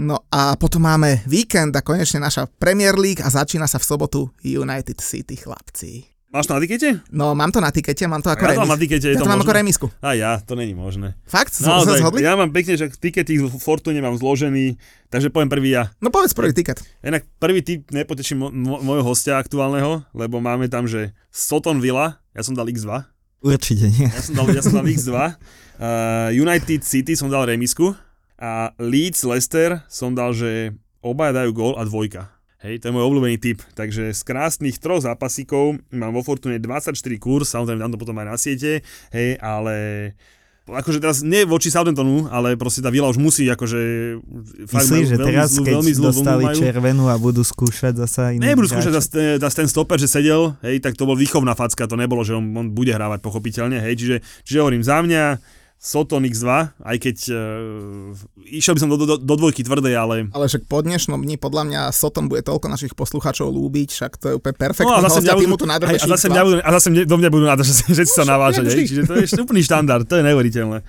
No 0.00 0.24
a 0.32 0.56
potom 0.56 0.80
máme 0.80 1.20
víkend 1.28 1.76
a 1.76 1.84
konečne 1.84 2.24
naša 2.24 2.48
Premier 2.48 2.96
League 2.96 3.20
a 3.20 3.28
začína 3.28 3.68
sa 3.68 3.76
v 3.76 3.84
sobotu 3.84 4.32
United 4.40 4.96
City, 4.96 5.36
chlapci. 5.36 6.08
Máš 6.30 6.46
to 6.46 6.54
na 6.56 6.62
tikete? 6.62 7.02
No, 7.10 7.34
mám 7.36 7.50
to 7.52 7.58
na 7.60 7.68
tikete, 7.68 8.06
mám 8.06 8.22
to 8.24 8.30
ako 8.32 8.46
Ja 8.48 8.48
to 8.48 8.52
remis. 8.54 8.62
mám 8.64 8.72
na 8.72 8.80
tikete, 8.80 9.06
je 9.10 9.12
ja 9.12 9.20
to 9.20 9.26
to 9.26 9.32
mám 9.34 9.42
ako 9.42 9.52
remisku. 9.52 9.86
A 10.00 10.14
ja, 10.14 10.38
to 10.40 10.54
není 10.54 10.72
možné. 10.72 11.18
Fakt? 11.26 11.52
No, 11.60 11.82
sa 11.82 11.90
tak, 11.90 12.00
zhodli? 12.00 12.22
ja 12.24 12.32
mám 12.38 12.48
pekne, 12.48 12.78
že 12.78 12.86
tikety 12.88 13.36
v 13.36 13.50
Fortune 13.60 13.98
mám 13.98 14.14
zložený, 14.16 14.78
takže 15.10 15.28
poviem 15.28 15.50
prvý 15.50 15.74
ja. 15.76 15.90
No 15.98 16.08
povedz 16.08 16.32
prvý 16.32 16.54
tiket. 16.54 16.80
Inak 17.04 17.26
prvý 17.36 17.60
typ 17.60 17.90
nepoteším 17.92 18.40
mo- 18.40 18.54
mo- 18.54 18.78
môjho 18.80 19.04
hostia 19.04 19.36
aktuálneho, 19.36 20.06
lebo 20.14 20.38
máme 20.38 20.70
tam, 20.70 20.86
že 20.88 21.12
Soton 21.28 21.82
Villa, 21.82 22.22
ja 22.32 22.40
som 22.40 22.54
dal 22.54 22.70
X2, 22.70 22.88
Určite 23.40 23.88
nie. 23.88 24.08
ja 24.08 24.20
som 24.20 24.36
dal, 24.36 24.46
ja 24.52 24.60
som 24.60 24.76
dal 24.76 24.84
X2, 24.84 25.12
uh, 25.16 25.26
United 26.44 26.84
City 26.84 27.16
som 27.16 27.32
dal 27.32 27.48
remisku 27.48 27.96
a 28.36 28.72
Leeds 28.76 29.24
Leicester 29.24 29.80
som 29.88 30.12
dal, 30.12 30.36
že 30.36 30.76
obaja 31.00 31.44
dajú 31.44 31.50
gól 31.56 31.74
a 31.80 31.84
dvojka. 31.88 32.28
Hej, 32.60 32.84
to 32.84 32.92
je 32.92 32.94
môj 32.96 33.08
obľúbený 33.08 33.40
typ. 33.40 33.64
Takže 33.72 34.12
z 34.12 34.20
krásnych 34.20 34.76
troch 34.76 35.00
zápasíkov 35.00 35.80
mám 35.96 36.12
vo 36.12 36.20
Fortune 36.20 36.60
24 36.60 36.92
kurz, 37.16 37.56
samozrejme 37.56 37.80
dám 37.80 37.96
to 37.96 38.00
potom 38.00 38.20
aj 38.20 38.26
na 38.28 38.36
siete, 38.36 38.84
hej, 39.16 39.40
ale 39.40 39.76
akože 40.76 40.98
teraz 41.02 41.26
nie 41.26 41.42
voči 41.42 41.72
Southamptonu, 41.72 42.30
ale 42.30 42.54
proste 42.54 42.78
tá 42.84 42.92
Vila 42.92 43.10
už 43.10 43.18
musí 43.18 43.48
akože 43.50 43.80
Myslíš, 44.70 45.06
že 45.10 45.16
veľmi 45.18 45.28
teraz, 45.32 45.48
zlú, 45.54 45.64
keď 45.66 45.74
veľmi 45.80 45.92
zlú 45.96 46.06
dostali 46.10 46.44
majú. 46.46 46.60
červenú 46.60 47.04
a 47.10 47.16
budú 47.18 47.42
skúšať 47.42 47.98
zasa 48.06 48.34
iní 48.34 48.44
Nebudú 48.44 48.70
skúšať 48.70 48.94
zase 49.40 49.56
ten 49.56 49.68
stoper, 49.68 49.98
že 49.98 50.06
sedel, 50.06 50.54
hej, 50.62 50.78
tak 50.78 50.94
to 50.94 51.04
bol 51.04 51.18
výchovná 51.18 51.58
facka, 51.58 51.90
to 51.90 51.98
nebolo, 51.98 52.22
že 52.22 52.38
on, 52.38 52.44
on 52.54 52.70
bude 52.70 52.94
hrávať 52.94 53.18
pochopiteľne, 53.20 53.82
hej, 53.82 53.94
čiže, 53.98 54.16
čiže 54.46 54.58
hovorím, 54.62 54.82
za 54.86 55.02
mňa 55.02 55.24
Soton 55.80 56.20
X2, 56.28 56.44
aj 56.76 56.96
keď 57.00 57.16
uh, 57.32 58.12
išiel 58.44 58.76
by 58.76 58.80
som 58.84 58.92
do, 58.92 59.00
do, 59.00 59.16
do 59.16 59.34
dvojky 59.40 59.64
tvrdej, 59.64 59.96
ale 59.96 60.28
Ale 60.28 60.44
však 60.44 60.68
po 60.68 60.84
dnešnom 60.84 61.16
dni 61.24 61.40
podľa 61.40 61.64
mňa 61.64 61.80
Sotom 61.96 62.28
bude 62.28 62.44
toľko 62.44 62.68
našich 62.68 62.92
poslucháčov 62.92 63.48
lúbiť, 63.48 63.88
však 63.88 64.12
to 64.20 64.26
je 64.28 64.34
úplne 64.36 64.60
perfektný 64.60 64.92
No 64.92 65.00
a 65.00 65.08
zase, 65.08 65.24
budú, 65.24 65.56
tu 65.56 65.64
hej, 65.64 66.04
a 66.04 66.06
zase, 66.12 66.28
mňa 66.28 66.42
budú, 66.44 66.56
a 66.60 66.70
zase 66.76 66.88
do 66.92 67.16
mňa 67.16 67.30
budú 67.32 67.44
to, 67.48 67.64
že, 67.96 68.04
sa 68.04 68.28
navážať, 68.28 68.76
čiže 68.76 69.08
to 69.08 69.24
je 69.24 69.40
úplný 69.40 69.64
štandard, 69.64 70.04
to 70.04 70.20
je 70.20 70.22
neuveriteľné. 70.28 70.84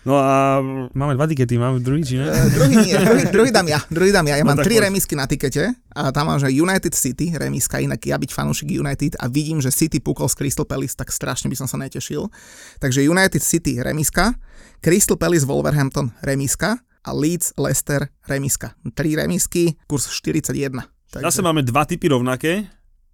No 0.00 0.16
a 0.16 0.64
máme 0.96 1.12
dva 1.12 1.28
tikety, 1.28 1.60
máme 1.60 1.84
druhý, 1.84 2.00
či 2.00 2.16
ne? 2.16 2.24
Eh, 2.24 2.48
druhý 2.56 2.74
nie, 2.88 2.96
druhý, 2.96 3.22
druhý 3.28 3.50
dám 3.52 3.68
ja, 3.68 3.80
druhý 3.92 4.10
dám 4.16 4.24
ja. 4.32 4.40
Ja 4.40 4.44
No 4.48 4.56
mám 4.56 4.64
tri 4.64 4.80
poď. 4.80 4.88
remisky 4.88 5.12
na 5.12 5.28
tikete 5.28 5.76
a 5.92 6.08
tam 6.08 6.32
mám, 6.32 6.40
že 6.40 6.48
United 6.48 6.96
City 6.96 7.36
remiska, 7.36 7.84
inak 7.84 8.00
ja 8.00 8.16
byť 8.16 8.30
fanúšik 8.32 8.72
United 8.72 9.20
a 9.20 9.28
vidím, 9.28 9.60
že 9.60 9.68
City 9.68 10.00
pukol 10.00 10.32
z 10.32 10.40
Crystal 10.40 10.64
Palace, 10.64 10.96
tak 10.96 11.12
strašne 11.12 11.52
by 11.52 11.56
som 11.60 11.68
sa 11.68 11.76
netešil. 11.76 12.32
Takže 12.80 13.04
United 13.04 13.44
City 13.44 13.76
remiska, 13.84 14.32
Crystal 14.80 15.20
Palace 15.20 15.44
Wolverhampton 15.44 16.16
remiska 16.24 16.80
a 17.04 17.10
Leeds 17.12 17.52
Leicester 17.60 18.08
remiska. 18.24 18.72
Tri 18.96 19.16
remisky, 19.20 19.76
kurz 19.84 20.08
41. 20.08 20.80
Takže... 21.10 21.24
Zase 21.28 21.40
máme 21.44 21.60
dva 21.60 21.84
typy 21.84 22.08
rovnaké 22.08 22.64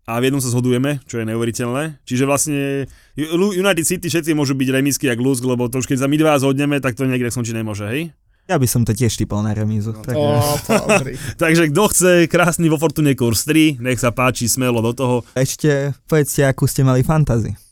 a 0.07 0.23
v 0.23 0.31
jednom 0.31 0.39
sa 0.39 0.55
zhodujeme, 0.55 1.03
čo 1.11 1.19
je 1.19 1.27
neuveriteľné. 1.27 1.99
Čiže 2.07 2.25
vlastne 2.31 2.87
United 3.19 3.83
City 3.83 4.07
všetci 4.07 4.39
môžu 4.39 4.55
byť 4.55 4.69
remisky 4.71 5.11
jak 5.11 5.19
Lusk, 5.19 5.43
lebo 5.43 5.67
to 5.67 5.83
už 5.83 5.91
keď 5.91 6.07
sa 6.07 6.07
my 6.07 6.15
dva 6.15 6.39
zhodneme, 6.39 6.79
tak 6.79 6.95
to 6.95 7.11
niekde 7.11 7.35
skončiť 7.35 7.59
nemôže, 7.59 7.85
hej? 7.91 8.15
Ja 8.47 8.63
by 8.63 8.67
som 8.71 8.87
to 8.87 8.95
tiež 8.95 9.19
typol 9.19 9.43
na 9.43 9.51
remízu. 9.51 9.91
No, 9.91 10.07
tak, 10.07 10.15
pozri. 10.87 11.19
Takže 11.43 11.75
kto 11.75 11.83
chce 11.91 12.11
krásny 12.31 12.71
vo 12.71 12.79
Fortune 12.79 13.19
kurz 13.19 13.43
3, 13.43 13.83
nech 13.83 13.99
sa 13.99 14.15
páči, 14.15 14.47
smelo 14.47 14.79
do 14.79 14.95
toho. 14.95 15.17
Ešte 15.35 15.91
povedzte, 16.07 16.47
akú 16.47 16.71
ste 16.71 16.87
mali 16.87 17.03
fantázi. 17.03 17.66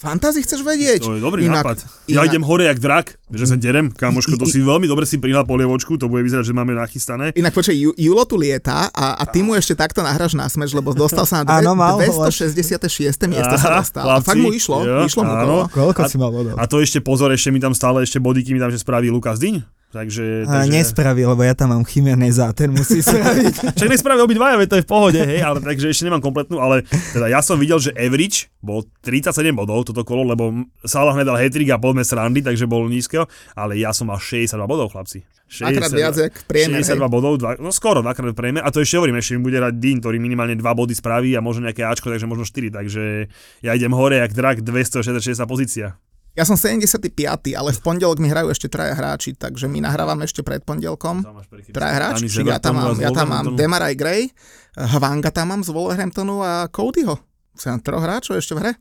Fantázi 0.00 0.40
chceš 0.40 0.64
vedieť? 0.64 1.04
To 1.04 1.12
je 1.12 1.20
dobrý 1.20 1.44
Inak- 1.44 1.60
nápad. 1.60 1.76
Ja 2.08 2.24
inak- 2.24 2.32
idem 2.32 2.40
hore 2.40 2.64
jak 2.64 2.80
drak, 2.80 3.20
že 3.28 3.44
sa 3.44 3.52
derem, 3.54 3.92
kamoško, 3.92 4.40
to 4.40 4.48
si 4.48 4.56
veľmi 4.58 4.88
dobre 4.88 5.04
si 5.04 5.20
prihľad 5.20 5.44
polievočku, 5.44 6.00
to 6.00 6.08
bude 6.08 6.24
vyzerať, 6.24 6.48
že 6.48 6.54
máme 6.56 6.72
nachystané. 6.72 7.36
Inak 7.36 7.52
počkaj, 7.52 7.76
Ju- 7.76 7.92
Julo 7.92 8.24
tu 8.24 8.40
lieta 8.40 8.88
a, 8.88 9.20
a 9.20 9.24
ty 9.28 9.44
mu 9.44 9.52
ešte 9.52 9.76
takto 9.76 10.00
nahráš 10.00 10.32
na 10.32 10.48
smeč, 10.48 10.72
lebo 10.72 10.96
dostal 10.96 11.28
sa 11.28 11.44
na 11.44 11.52
dve, 11.52 11.60
Áno, 11.60 11.76
mal, 11.76 12.00
266. 12.00 13.28
miesto 13.28 13.54
sa 13.54 13.76
dostal. 13.76 14.08
A 14.08 14.24
fakt 14.24 14.40
mu 14.40 14.48
išlo, 14.50 14.80
jo, 14.80 15.04
išlo 15.04 15.20
mu 15.20 15.30
to. 15.30 15.36
áno. 15.36 15.56
Koľko 15.68 16.00
A- 16.00 16.08
si 16.08 16.16
mal 16.16 16.32
bodov? 16.32 16.56
A 16.56 16.64
to 16.64 16.80
ešte 16.80 16.98
pozor, 16.98 17.28
ešte 17.28 17.52
mi 17.52 17.60
tam 17.60 17.76
stále 17.76 18.00
ešte 18.00 18.16
bodíky 18.16 18.56
mi 18.56 18.58
tam, 18.58 18.72
že 18.72 18.80
spraví 18.80 19.12
Lukas 19.12 19.36
Dyň. 19.36 19.79
Takže, 19.90 20.46
takže... 20.46 20.70
nespraví, 20.70 21.26
lebo 21.26 21.42
ja 21.42 21.50
tam 21.50 21.74
mám 21.74 21.82
Chimeneza 21.82 22.54
ten 22.54 22.70
musí 22.70 23.02
spraviť. 23.06 23.74
Však 23.74 23.88
nech 23.90 23.98
spravia 23.98 24.22
obidvaja, 24.22 24.54
veď 24.54 24.68
to 24.70 24.76
je 24.78 24.84
v 24.86 24.90
pohode, 24.90 25.18
hej, 25.18 25.42
ale 25.42 25.58
takže 25.58 25.90
ešte 25.90 26.06
nemám 26.06 26.22
kompletnú, 26.22 26.62
ale 26.62 26.86
teda 27.10 27.26
ja 27.26 27.42
som 27.42 27.58
videl, 27.58 27.82
že 27.82 27.90
average 27.98 28.46
bol 28.62 28.86
37 29.02 29.50
bodov 29.50 29.90
toto 29.90 30.06
kolo, 30.06 30.22
lebo 30.30 30.62
Salah 30.86 31.18
nedal 31.18 31.34
hetrik 31.42 31.74
a 31.74 31.82
poďme 31.82 32.06
srandy, 32.06 32.38
takže 32.38 32.70
bol 32.70 32.86
nízko, 32.86 33.26
ale 33.58 33.82
ja 33.82 33.90
som 33.90 34.06
mal 34.06 34.22
62 34.22 34.62
bodov, 34.70 34.94
chlapci. 34.94 35.26
Dvakrát 35.50 35.90
viac, 35.90 36.14
jak 36.14 36.34
priemer, 36.46 36.86
62 36.86 36.94
hej. 36.94 37.10
bodov, 37.10 37.32
dva, 37.42 37.58
no 37.58 37.74
skoro 37.74 37.98
dvakrát 38.06 38.30
priemer, 38.38 38.62
a 38.62 38.70
to 38.70 38.86
ešte 38.86 38.94
hovorím, 38.94 39.18
ešte 39.18 39.34
mi 39.34 39.50
bude 39.50 39.58
hrať 39.58 39.74
Dean, 39.82 39.98
ktorý 39.98 40.22
minimálne 40.22 40.54
2 40.54 40.62
body 40.62 40.94
spraví 40.94 41.34
a 41.34 41.42
možno 41.42 41.66
nejaké 41.66 41.82
Ačko, 41.82 42.14
takže 42.14 42.30
možno 42.30 42.46
4, 42.46 42.70
takže 42.70 43.26
ja 43.58 43.74
idem 43.74 43.90
hore 43.90 44.22
jak 44.22 44.30
drak, 44.38 44.62
266 44.62 45.42
pozícia. 45.50 45.98
Ja 46.38 46.46
som 46.46 46.54
75. 46.54 47.10
ale 47.58 47.70
v 47.74 47.80
pondelok 47.82 48.22
mi 48.22 48.30
hrajú 48.30 48.54
ešte 48.54 48.70
traja 48.70 48.94
hráči, 48.94 49.34
takže 49.34 49.66
my 49.66 49.82
nahrávame 49.82 50.22
ešte 50.24 50.46
pred 50.46 50.62
pondelkom. 50.62 51.26
Traja 51.74 51.94
hráči, 51.98 52.30
čiže 52.30 52.46
ja 52.46 52.62
tam 52.62 52.78
mám, 52.78 52.94
ja 52.96 53.10
tam 53.10 53.28
mám 53.28 53.46
Demarai 53.58 53.98
Gray, 53.98 54.30
Hvanga 54.78 55.34
tam 55.34 55.50
mám 55.50 55.62
z 55.66 55.74
Wolverhamptonu 55.74 56.38
a 56.40 56.70
Codyho. 56.70 57.18
Som 57.58 57.82
troch 57.82 58.06
hráčov 58.06 58.38
ešte 58.38 58.54
v 58.54 58.62
hre. 58.62 58.72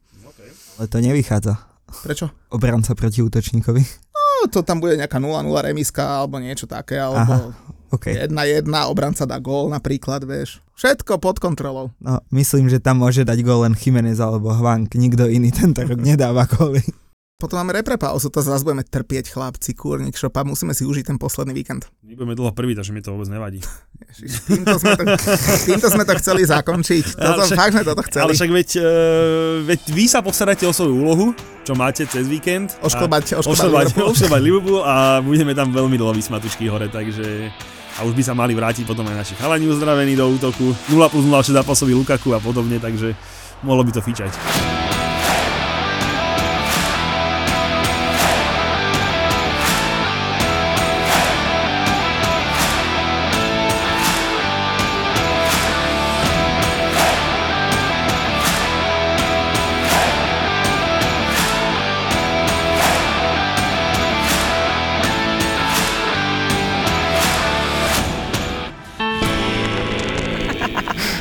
Ale 0.78 0.86
to 0.88 1.02
nevychádza. 1.02 1.58
Prečo? 2.06 2.30
Obranca 2.54 2.94
proti 2.94 3.26
útočníkovi. 3.26 3.82
No, 4.14 4.48
to 4.54 4.62
tam 4.62 4.78
bude 4.78 4.96
nejaká 4.96 5.18
0-0 5.18 5.50
remiska 5.50 6.22
alebo 6.22 6.38
niečo 6.38 6.70
také, 6.70 7.02
alebo 7.02 7.52
OK. 7.90 8.14
1-1, 8.14 8.70
obranca 8.88 9.26
dá 9.26 9.42
gól 9.42 9.74
napríklad, 9.74 10.22
vieš. 10.24 10.62
Všetko 10.78 11.18
pod 11.18 11.42
kontrolou. 11.42 11.90
No, 11.98 12.22
myslím, 12.30 12.70
že 12.70 12.78
tam 12.78 13.02
môže 13.02 13.26
dať 13.26 13.42
gól 13.42 13.66
len 13.66 13.74
Chimenez 13.74 14.22
alebo 14.22 14.54
Hvank. 14.54 14.94
Nikto 14.94 15.26
iný 15.28 15.50
tento 15.50 15.82
rok 15.82 15.98
nedáva 15.98 16.46
góly. 16.46 16.86
Potom 17.40 17.56
máme 17.56 17.72
repre 17.72 17.96
pauzu, 17.96 18.28
to 18.28 18.44
zase 18.44 18.68
budeme 18.68 18.84
trpieť 18.84 19.32
chlapci, 19.32 19.72
kúrnik 19.72 20.12
šopa, 20.12 20.44
musíme 20.44 20.76
si 20.76 20.84
užiť 20.84 21.08
ten 21.08 21.16
posledný 21.16 21.56
víkend. 21.56 21.88
My 22.04 22.12
budeme 22.12 22.36
dlho 22.36 22.52
prvý, 22.52 22.76
takže 22.76 22.92
mi 22.92 23.00
to 23.00 23.16
vôbec 23.16 23.32
nevadí. 23.32 23.64
Ježiš, 24.12 24.44
týmto, 24.44 24.76
sme 24.76 25.00
to, 25.00 25.04
týmto 25.64 25.88
sme 25.88 26.04
to 26.04 26.14
chceli 26.20 26.44
zakončiť. 26.44 27.06
Toto, 27.16 27.40
Ale 27.40 27.44
však- 27.48 27.60
fakt 27.64 27.72
sme 27.80 27.84
toto 27.88 28.04
chceli. 28.12 28.24
Ale 28.28 28.32
však 28.36 28.52
veď, 28.52 28.70
uh, 28.76 28.86
veď 29.64 29.82
vy 29.88 30.06
sa 30.12 30.20
postaráte 30.20 30.68
o 30.68 30.76
svoju 30.76 30.92
úlohu, 31.00 31.32
čo 31.64 31.80
máte 31.80 32.04
cez 32.12 32.28
víkend. 32.28 32.76
Ošklbať, 32.84 33.40
ošklbať 33.40 33.96
ošklbať 33.96 34.42
Liverpool 34.44 34.84
a 34.84 35.24
budeme 35.24 35.56
tam 35.56 35.72
veľmi 35.72 35.96
dlho 35.96 36.12
vysmatučky 36.12 36.68
hore, 36.68 36.92
takže 36.92 37.56
a 37.96 38.04
už 38.04 38.20
by 38.20 38.24
sa 38.24 38.36
mali 38.36 38.52
vrátiť 38.52 38.84
potom 38.84 39.08
aj 39.08 39.16
naši 39.16 39.40
chalani 39.40 39.64
uzdravení 39.64 40.12
do 40.12 40.28
útoku. 40.28 40.76
0 40.92 41.08
plus 41.08 41.24
0 41.24 41.40
zápasový 41.56 41.96
Lukaku 41.96 42.36
a 42.36 42.44
podobne, 42.44 42.84
takže 42.84 43.16
mohlo 43.64 43.88
by 43.88 43.96
to 43.96 44.04
fičať. 44.04 44.36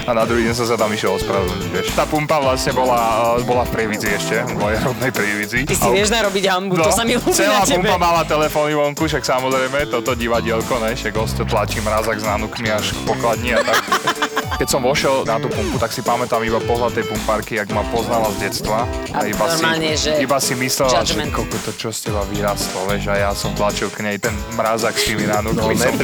A 0.08 0.16
na 0.16 0.24
druhý 0.24 0.48
deň 0.48 0.54
som 0.56 0.64
sa 0.64 0.74
tam 0.74 0.88
išiel 0.88 1.12
ospravedlniť, 1.14 1.68
vieš. 1.68 1.86
Tá 1.92 2.08
pumpa 2.08 2.40
vlastne 2.40 2.72
bola, 2.72 2.96
eh, 3.36 3.44
bola 3.44 3.62
v 3.62 3.70
Prievidzi 3.70 4.08
ešte, 4.08 4.36
v 4.42 4.56
mojej 4.56 4.78
rodnej 4.80 5.12
Prievidzi. 5.12 5.60
Ty 5.62 5.74
si 5.76 5.88
vieš 5.92 6.08
narobiť 6.08 6.44
hambu, 6.48 6.74
to 6.74 6.88
sa 6.88 7.04
mi 7.04 7.12
ľúbi 7.14 7.28
No, 7.28 7.36
celá 7.36 7.60
na 7.60 7.68
tebe. 7.68 7.84
pumpa 7.84 7.96
mala 7.98 8.22
telefóny 8.24 8.72
vonku, 8.72 9.04
však 9.04 9.20
samozrejme, 9.22 9.78
toto 9.86 10.16
divadielko, 10.16 10.80
ne, 10.80 10.96
však 10.96 11.12
gosto 11.12 11.44
tlačí 11.44 11.78
mrazak 11.78 12.16
s 12.16 12.24
nanukmi 12.24 12.68
až 12.68 12.90
k 12.90 12.98
pokladni 13.04 13.52
a 13.52 13.60
tak. 13.60 13.82
Keď 14.58 14.66
som 14.74 14.82
vošiel 14.82 15.22
na 15.22 15.38
tú 15.38 15.46
pumpu, 15.46 15.78
tak 15.78 15.94
si 15.94 16.02
pamätám 16.02 16.42
iba 16.42 16.58
pohľad 16.58 16.90
tej 16.90 17.06
pumpárky, 17.06 17.62
jak 17.62 17.70
ma 17.70 17.86
poznala 17.94 18.26
z 18.34 18.50
detstva. 18.50 18.90
A 19.14 19.22
iba 19.22 19.46
normálne, 19.46 19.94
si, 19.94 20.10
že 20.10 20.18
iba 20.18 20.34
si 20.42 20.58
myslela, 20.58 20.98
judgment. 20.98 21.30
že 21.30 21.36
koko 21.38 21.56
to 21.62 21.70
čo 21.78 21.88
z 21.94 22.10
teba 22.10 22.26
vyrastlo, 22.26 22.90
vieš, 22.90 23.06
a 23.06 23.14
ja 23.22 23.30
som 23.38 23.54
tlačil 23.54 23.86
k 23.94 24.02
nej 24.02 24.18
ten 24.18 24.34
mrazak 24.58 24.98
s 24.98 25.14
tými 25.14 25.30
nanukmi. 25.30 25.78
No, 25.78 25.78
som 25.78 25.94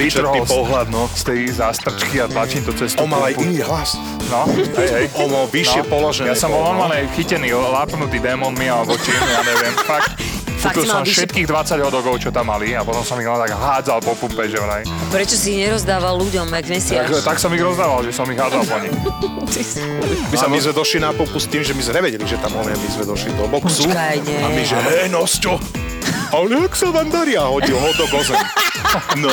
pohľad, 0.47 0.87
no. 0.87 1.11
z 1.11 1.23
tej 1.27 1.41
zástrčky 1.51 2.23
a 2.23 2.31
tlačím 2.31 2.63
to 2.63 2.71
cez 2.79 2.95
tú 2.95 3.03
On 3.03 3.11
mal 3.11 3.27
aj 3.27 3.35
iný 3.43 3.59
hlas. 3.67 3.99
No, 4.31 4.47
hej, 4.55 4.89
hej. 5.03 5.07
On 5.19 5.35
mal 5.35 5.51
vyššie 5.51 5.83
položené. 5.91 6.31
Ja 6.31 6.39
som 6.39 6.55
bol 6.55 6.63
bol, 6.63 6.63
no. 6.63 6.79
normálne 6.79 7.11
chytený, 7.19 7.51
lápnutý 7.59 8.23
démonmi 8.23 8.71
alebo 8.71 8.95
čím, 9.03 9.19
ja 9.19 9.43
neviem, 9.43 9.75
fakt. 9.83 10.44
Fakt 10.65 10.81
som 10.81 11.05
vyššie- 11.05 11.29
všetkých 11.29 11.47
20 11.47 11.81
hodogov, 11.83 12.15
čo 12.17 12.33
tam 12.33 12.49
mali 12.49 12.73
a 12.73 12.81
potom 12.81 13.05
som 13.05 13.21
ich 13.21 13.29
len 13.29 13.37
tak 13.37 13.53
hádzal 13.53 14.01
po 14.01 14.17
pumpe, 14.17 14.49
že 14.49 14.57
vraj. 14.57 14.83
Prečo 15.13 15.37
si 15.37 15.53
ich 15.53 15.61
nerozdával 15.61 16.17
ľuďom, 16.17 16.49
jak 16.49 16.65
Tak, 16.65 16.73
mesiaš? 16.73 17.07
tak 17.21 17.37
som 17.37 17.53
ich 17.53 17.61
rozdával, 17.61 18.01
že 18.01 18.11
som 18.11 18.25
ich 18.27 18.41
hádzal 18.41 18.65
po 18.65 18.77
nich. 18.81 18.95
My 20.33 20.37
sa 20.37 20.51
my 20.51 20.59
sme 20.59 20.73
došli 20.73 20.99
na 20.99 21.15
popu 21.15 21.39
s 21.39 21.47
tým, 21.47 21.63
že 21.63 21.71
my 21.71 21.83
sme 21.85 22.03
nevedeli, 22.03 22.25
že 22.27 22.41
tam 22.43 22.59
on 22.59 22.67
my 22.67 22.89
sme 22.91 23.07
došli 23.07 23.31
do 23.39 23.47
boxu. 23.47 23.87
Počkaj, 23.87 24.17
nie. 24.27 24.41
A 24.43 24.49
my, 24.51 24.63
že 24.65 24.75
hej, 24.75 25.07
Nosťo, 25.09 25.55
Ale 26.35 26.67
jak 26.67 26.75
sa 26.75 26.91
vám 26.91 27.07
darí? 27.07 27.39
A 27.39 27.47
hodil 27.47 27.79
hodok 27.79 28.11
o 28.11 28.23
zem. 28.25 28.41
No. 29.17 29.31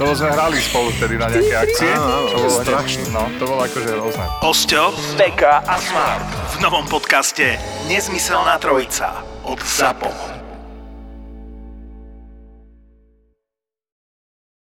Lebo 0.00 0.16
sme 0.16 0.32
hrali 0.32 0.56
spolu 0.56 0.88
vtedy 0.96 1.20
na 1.20 1.28
nejaké 1.28 1.52
akcie. 1.52 1.92
Áno, 1.92 2.04
áno, 2.04 2.24
to 2.24 2.36
bolo 2.38 2.56
strašné. 2.64 3.04
No, 3.12 3.22
to 3.36 3.44
bolo 3.44 3.60
akože 3.60 3.90
rôzne. 3.92 4.24
Osťo, 4.40 4.82
Beka 5.16 5.60
a 5.60 5.76
Smart 5.76 6.24
v 6.24 6.64
novom 6.64 6.88
podcaste 6.88 7.60
Nezmyselná 7.84 8.56
trojica 8.56 9.20
od 9.44 9.60
ZAPO. 9.60 10.37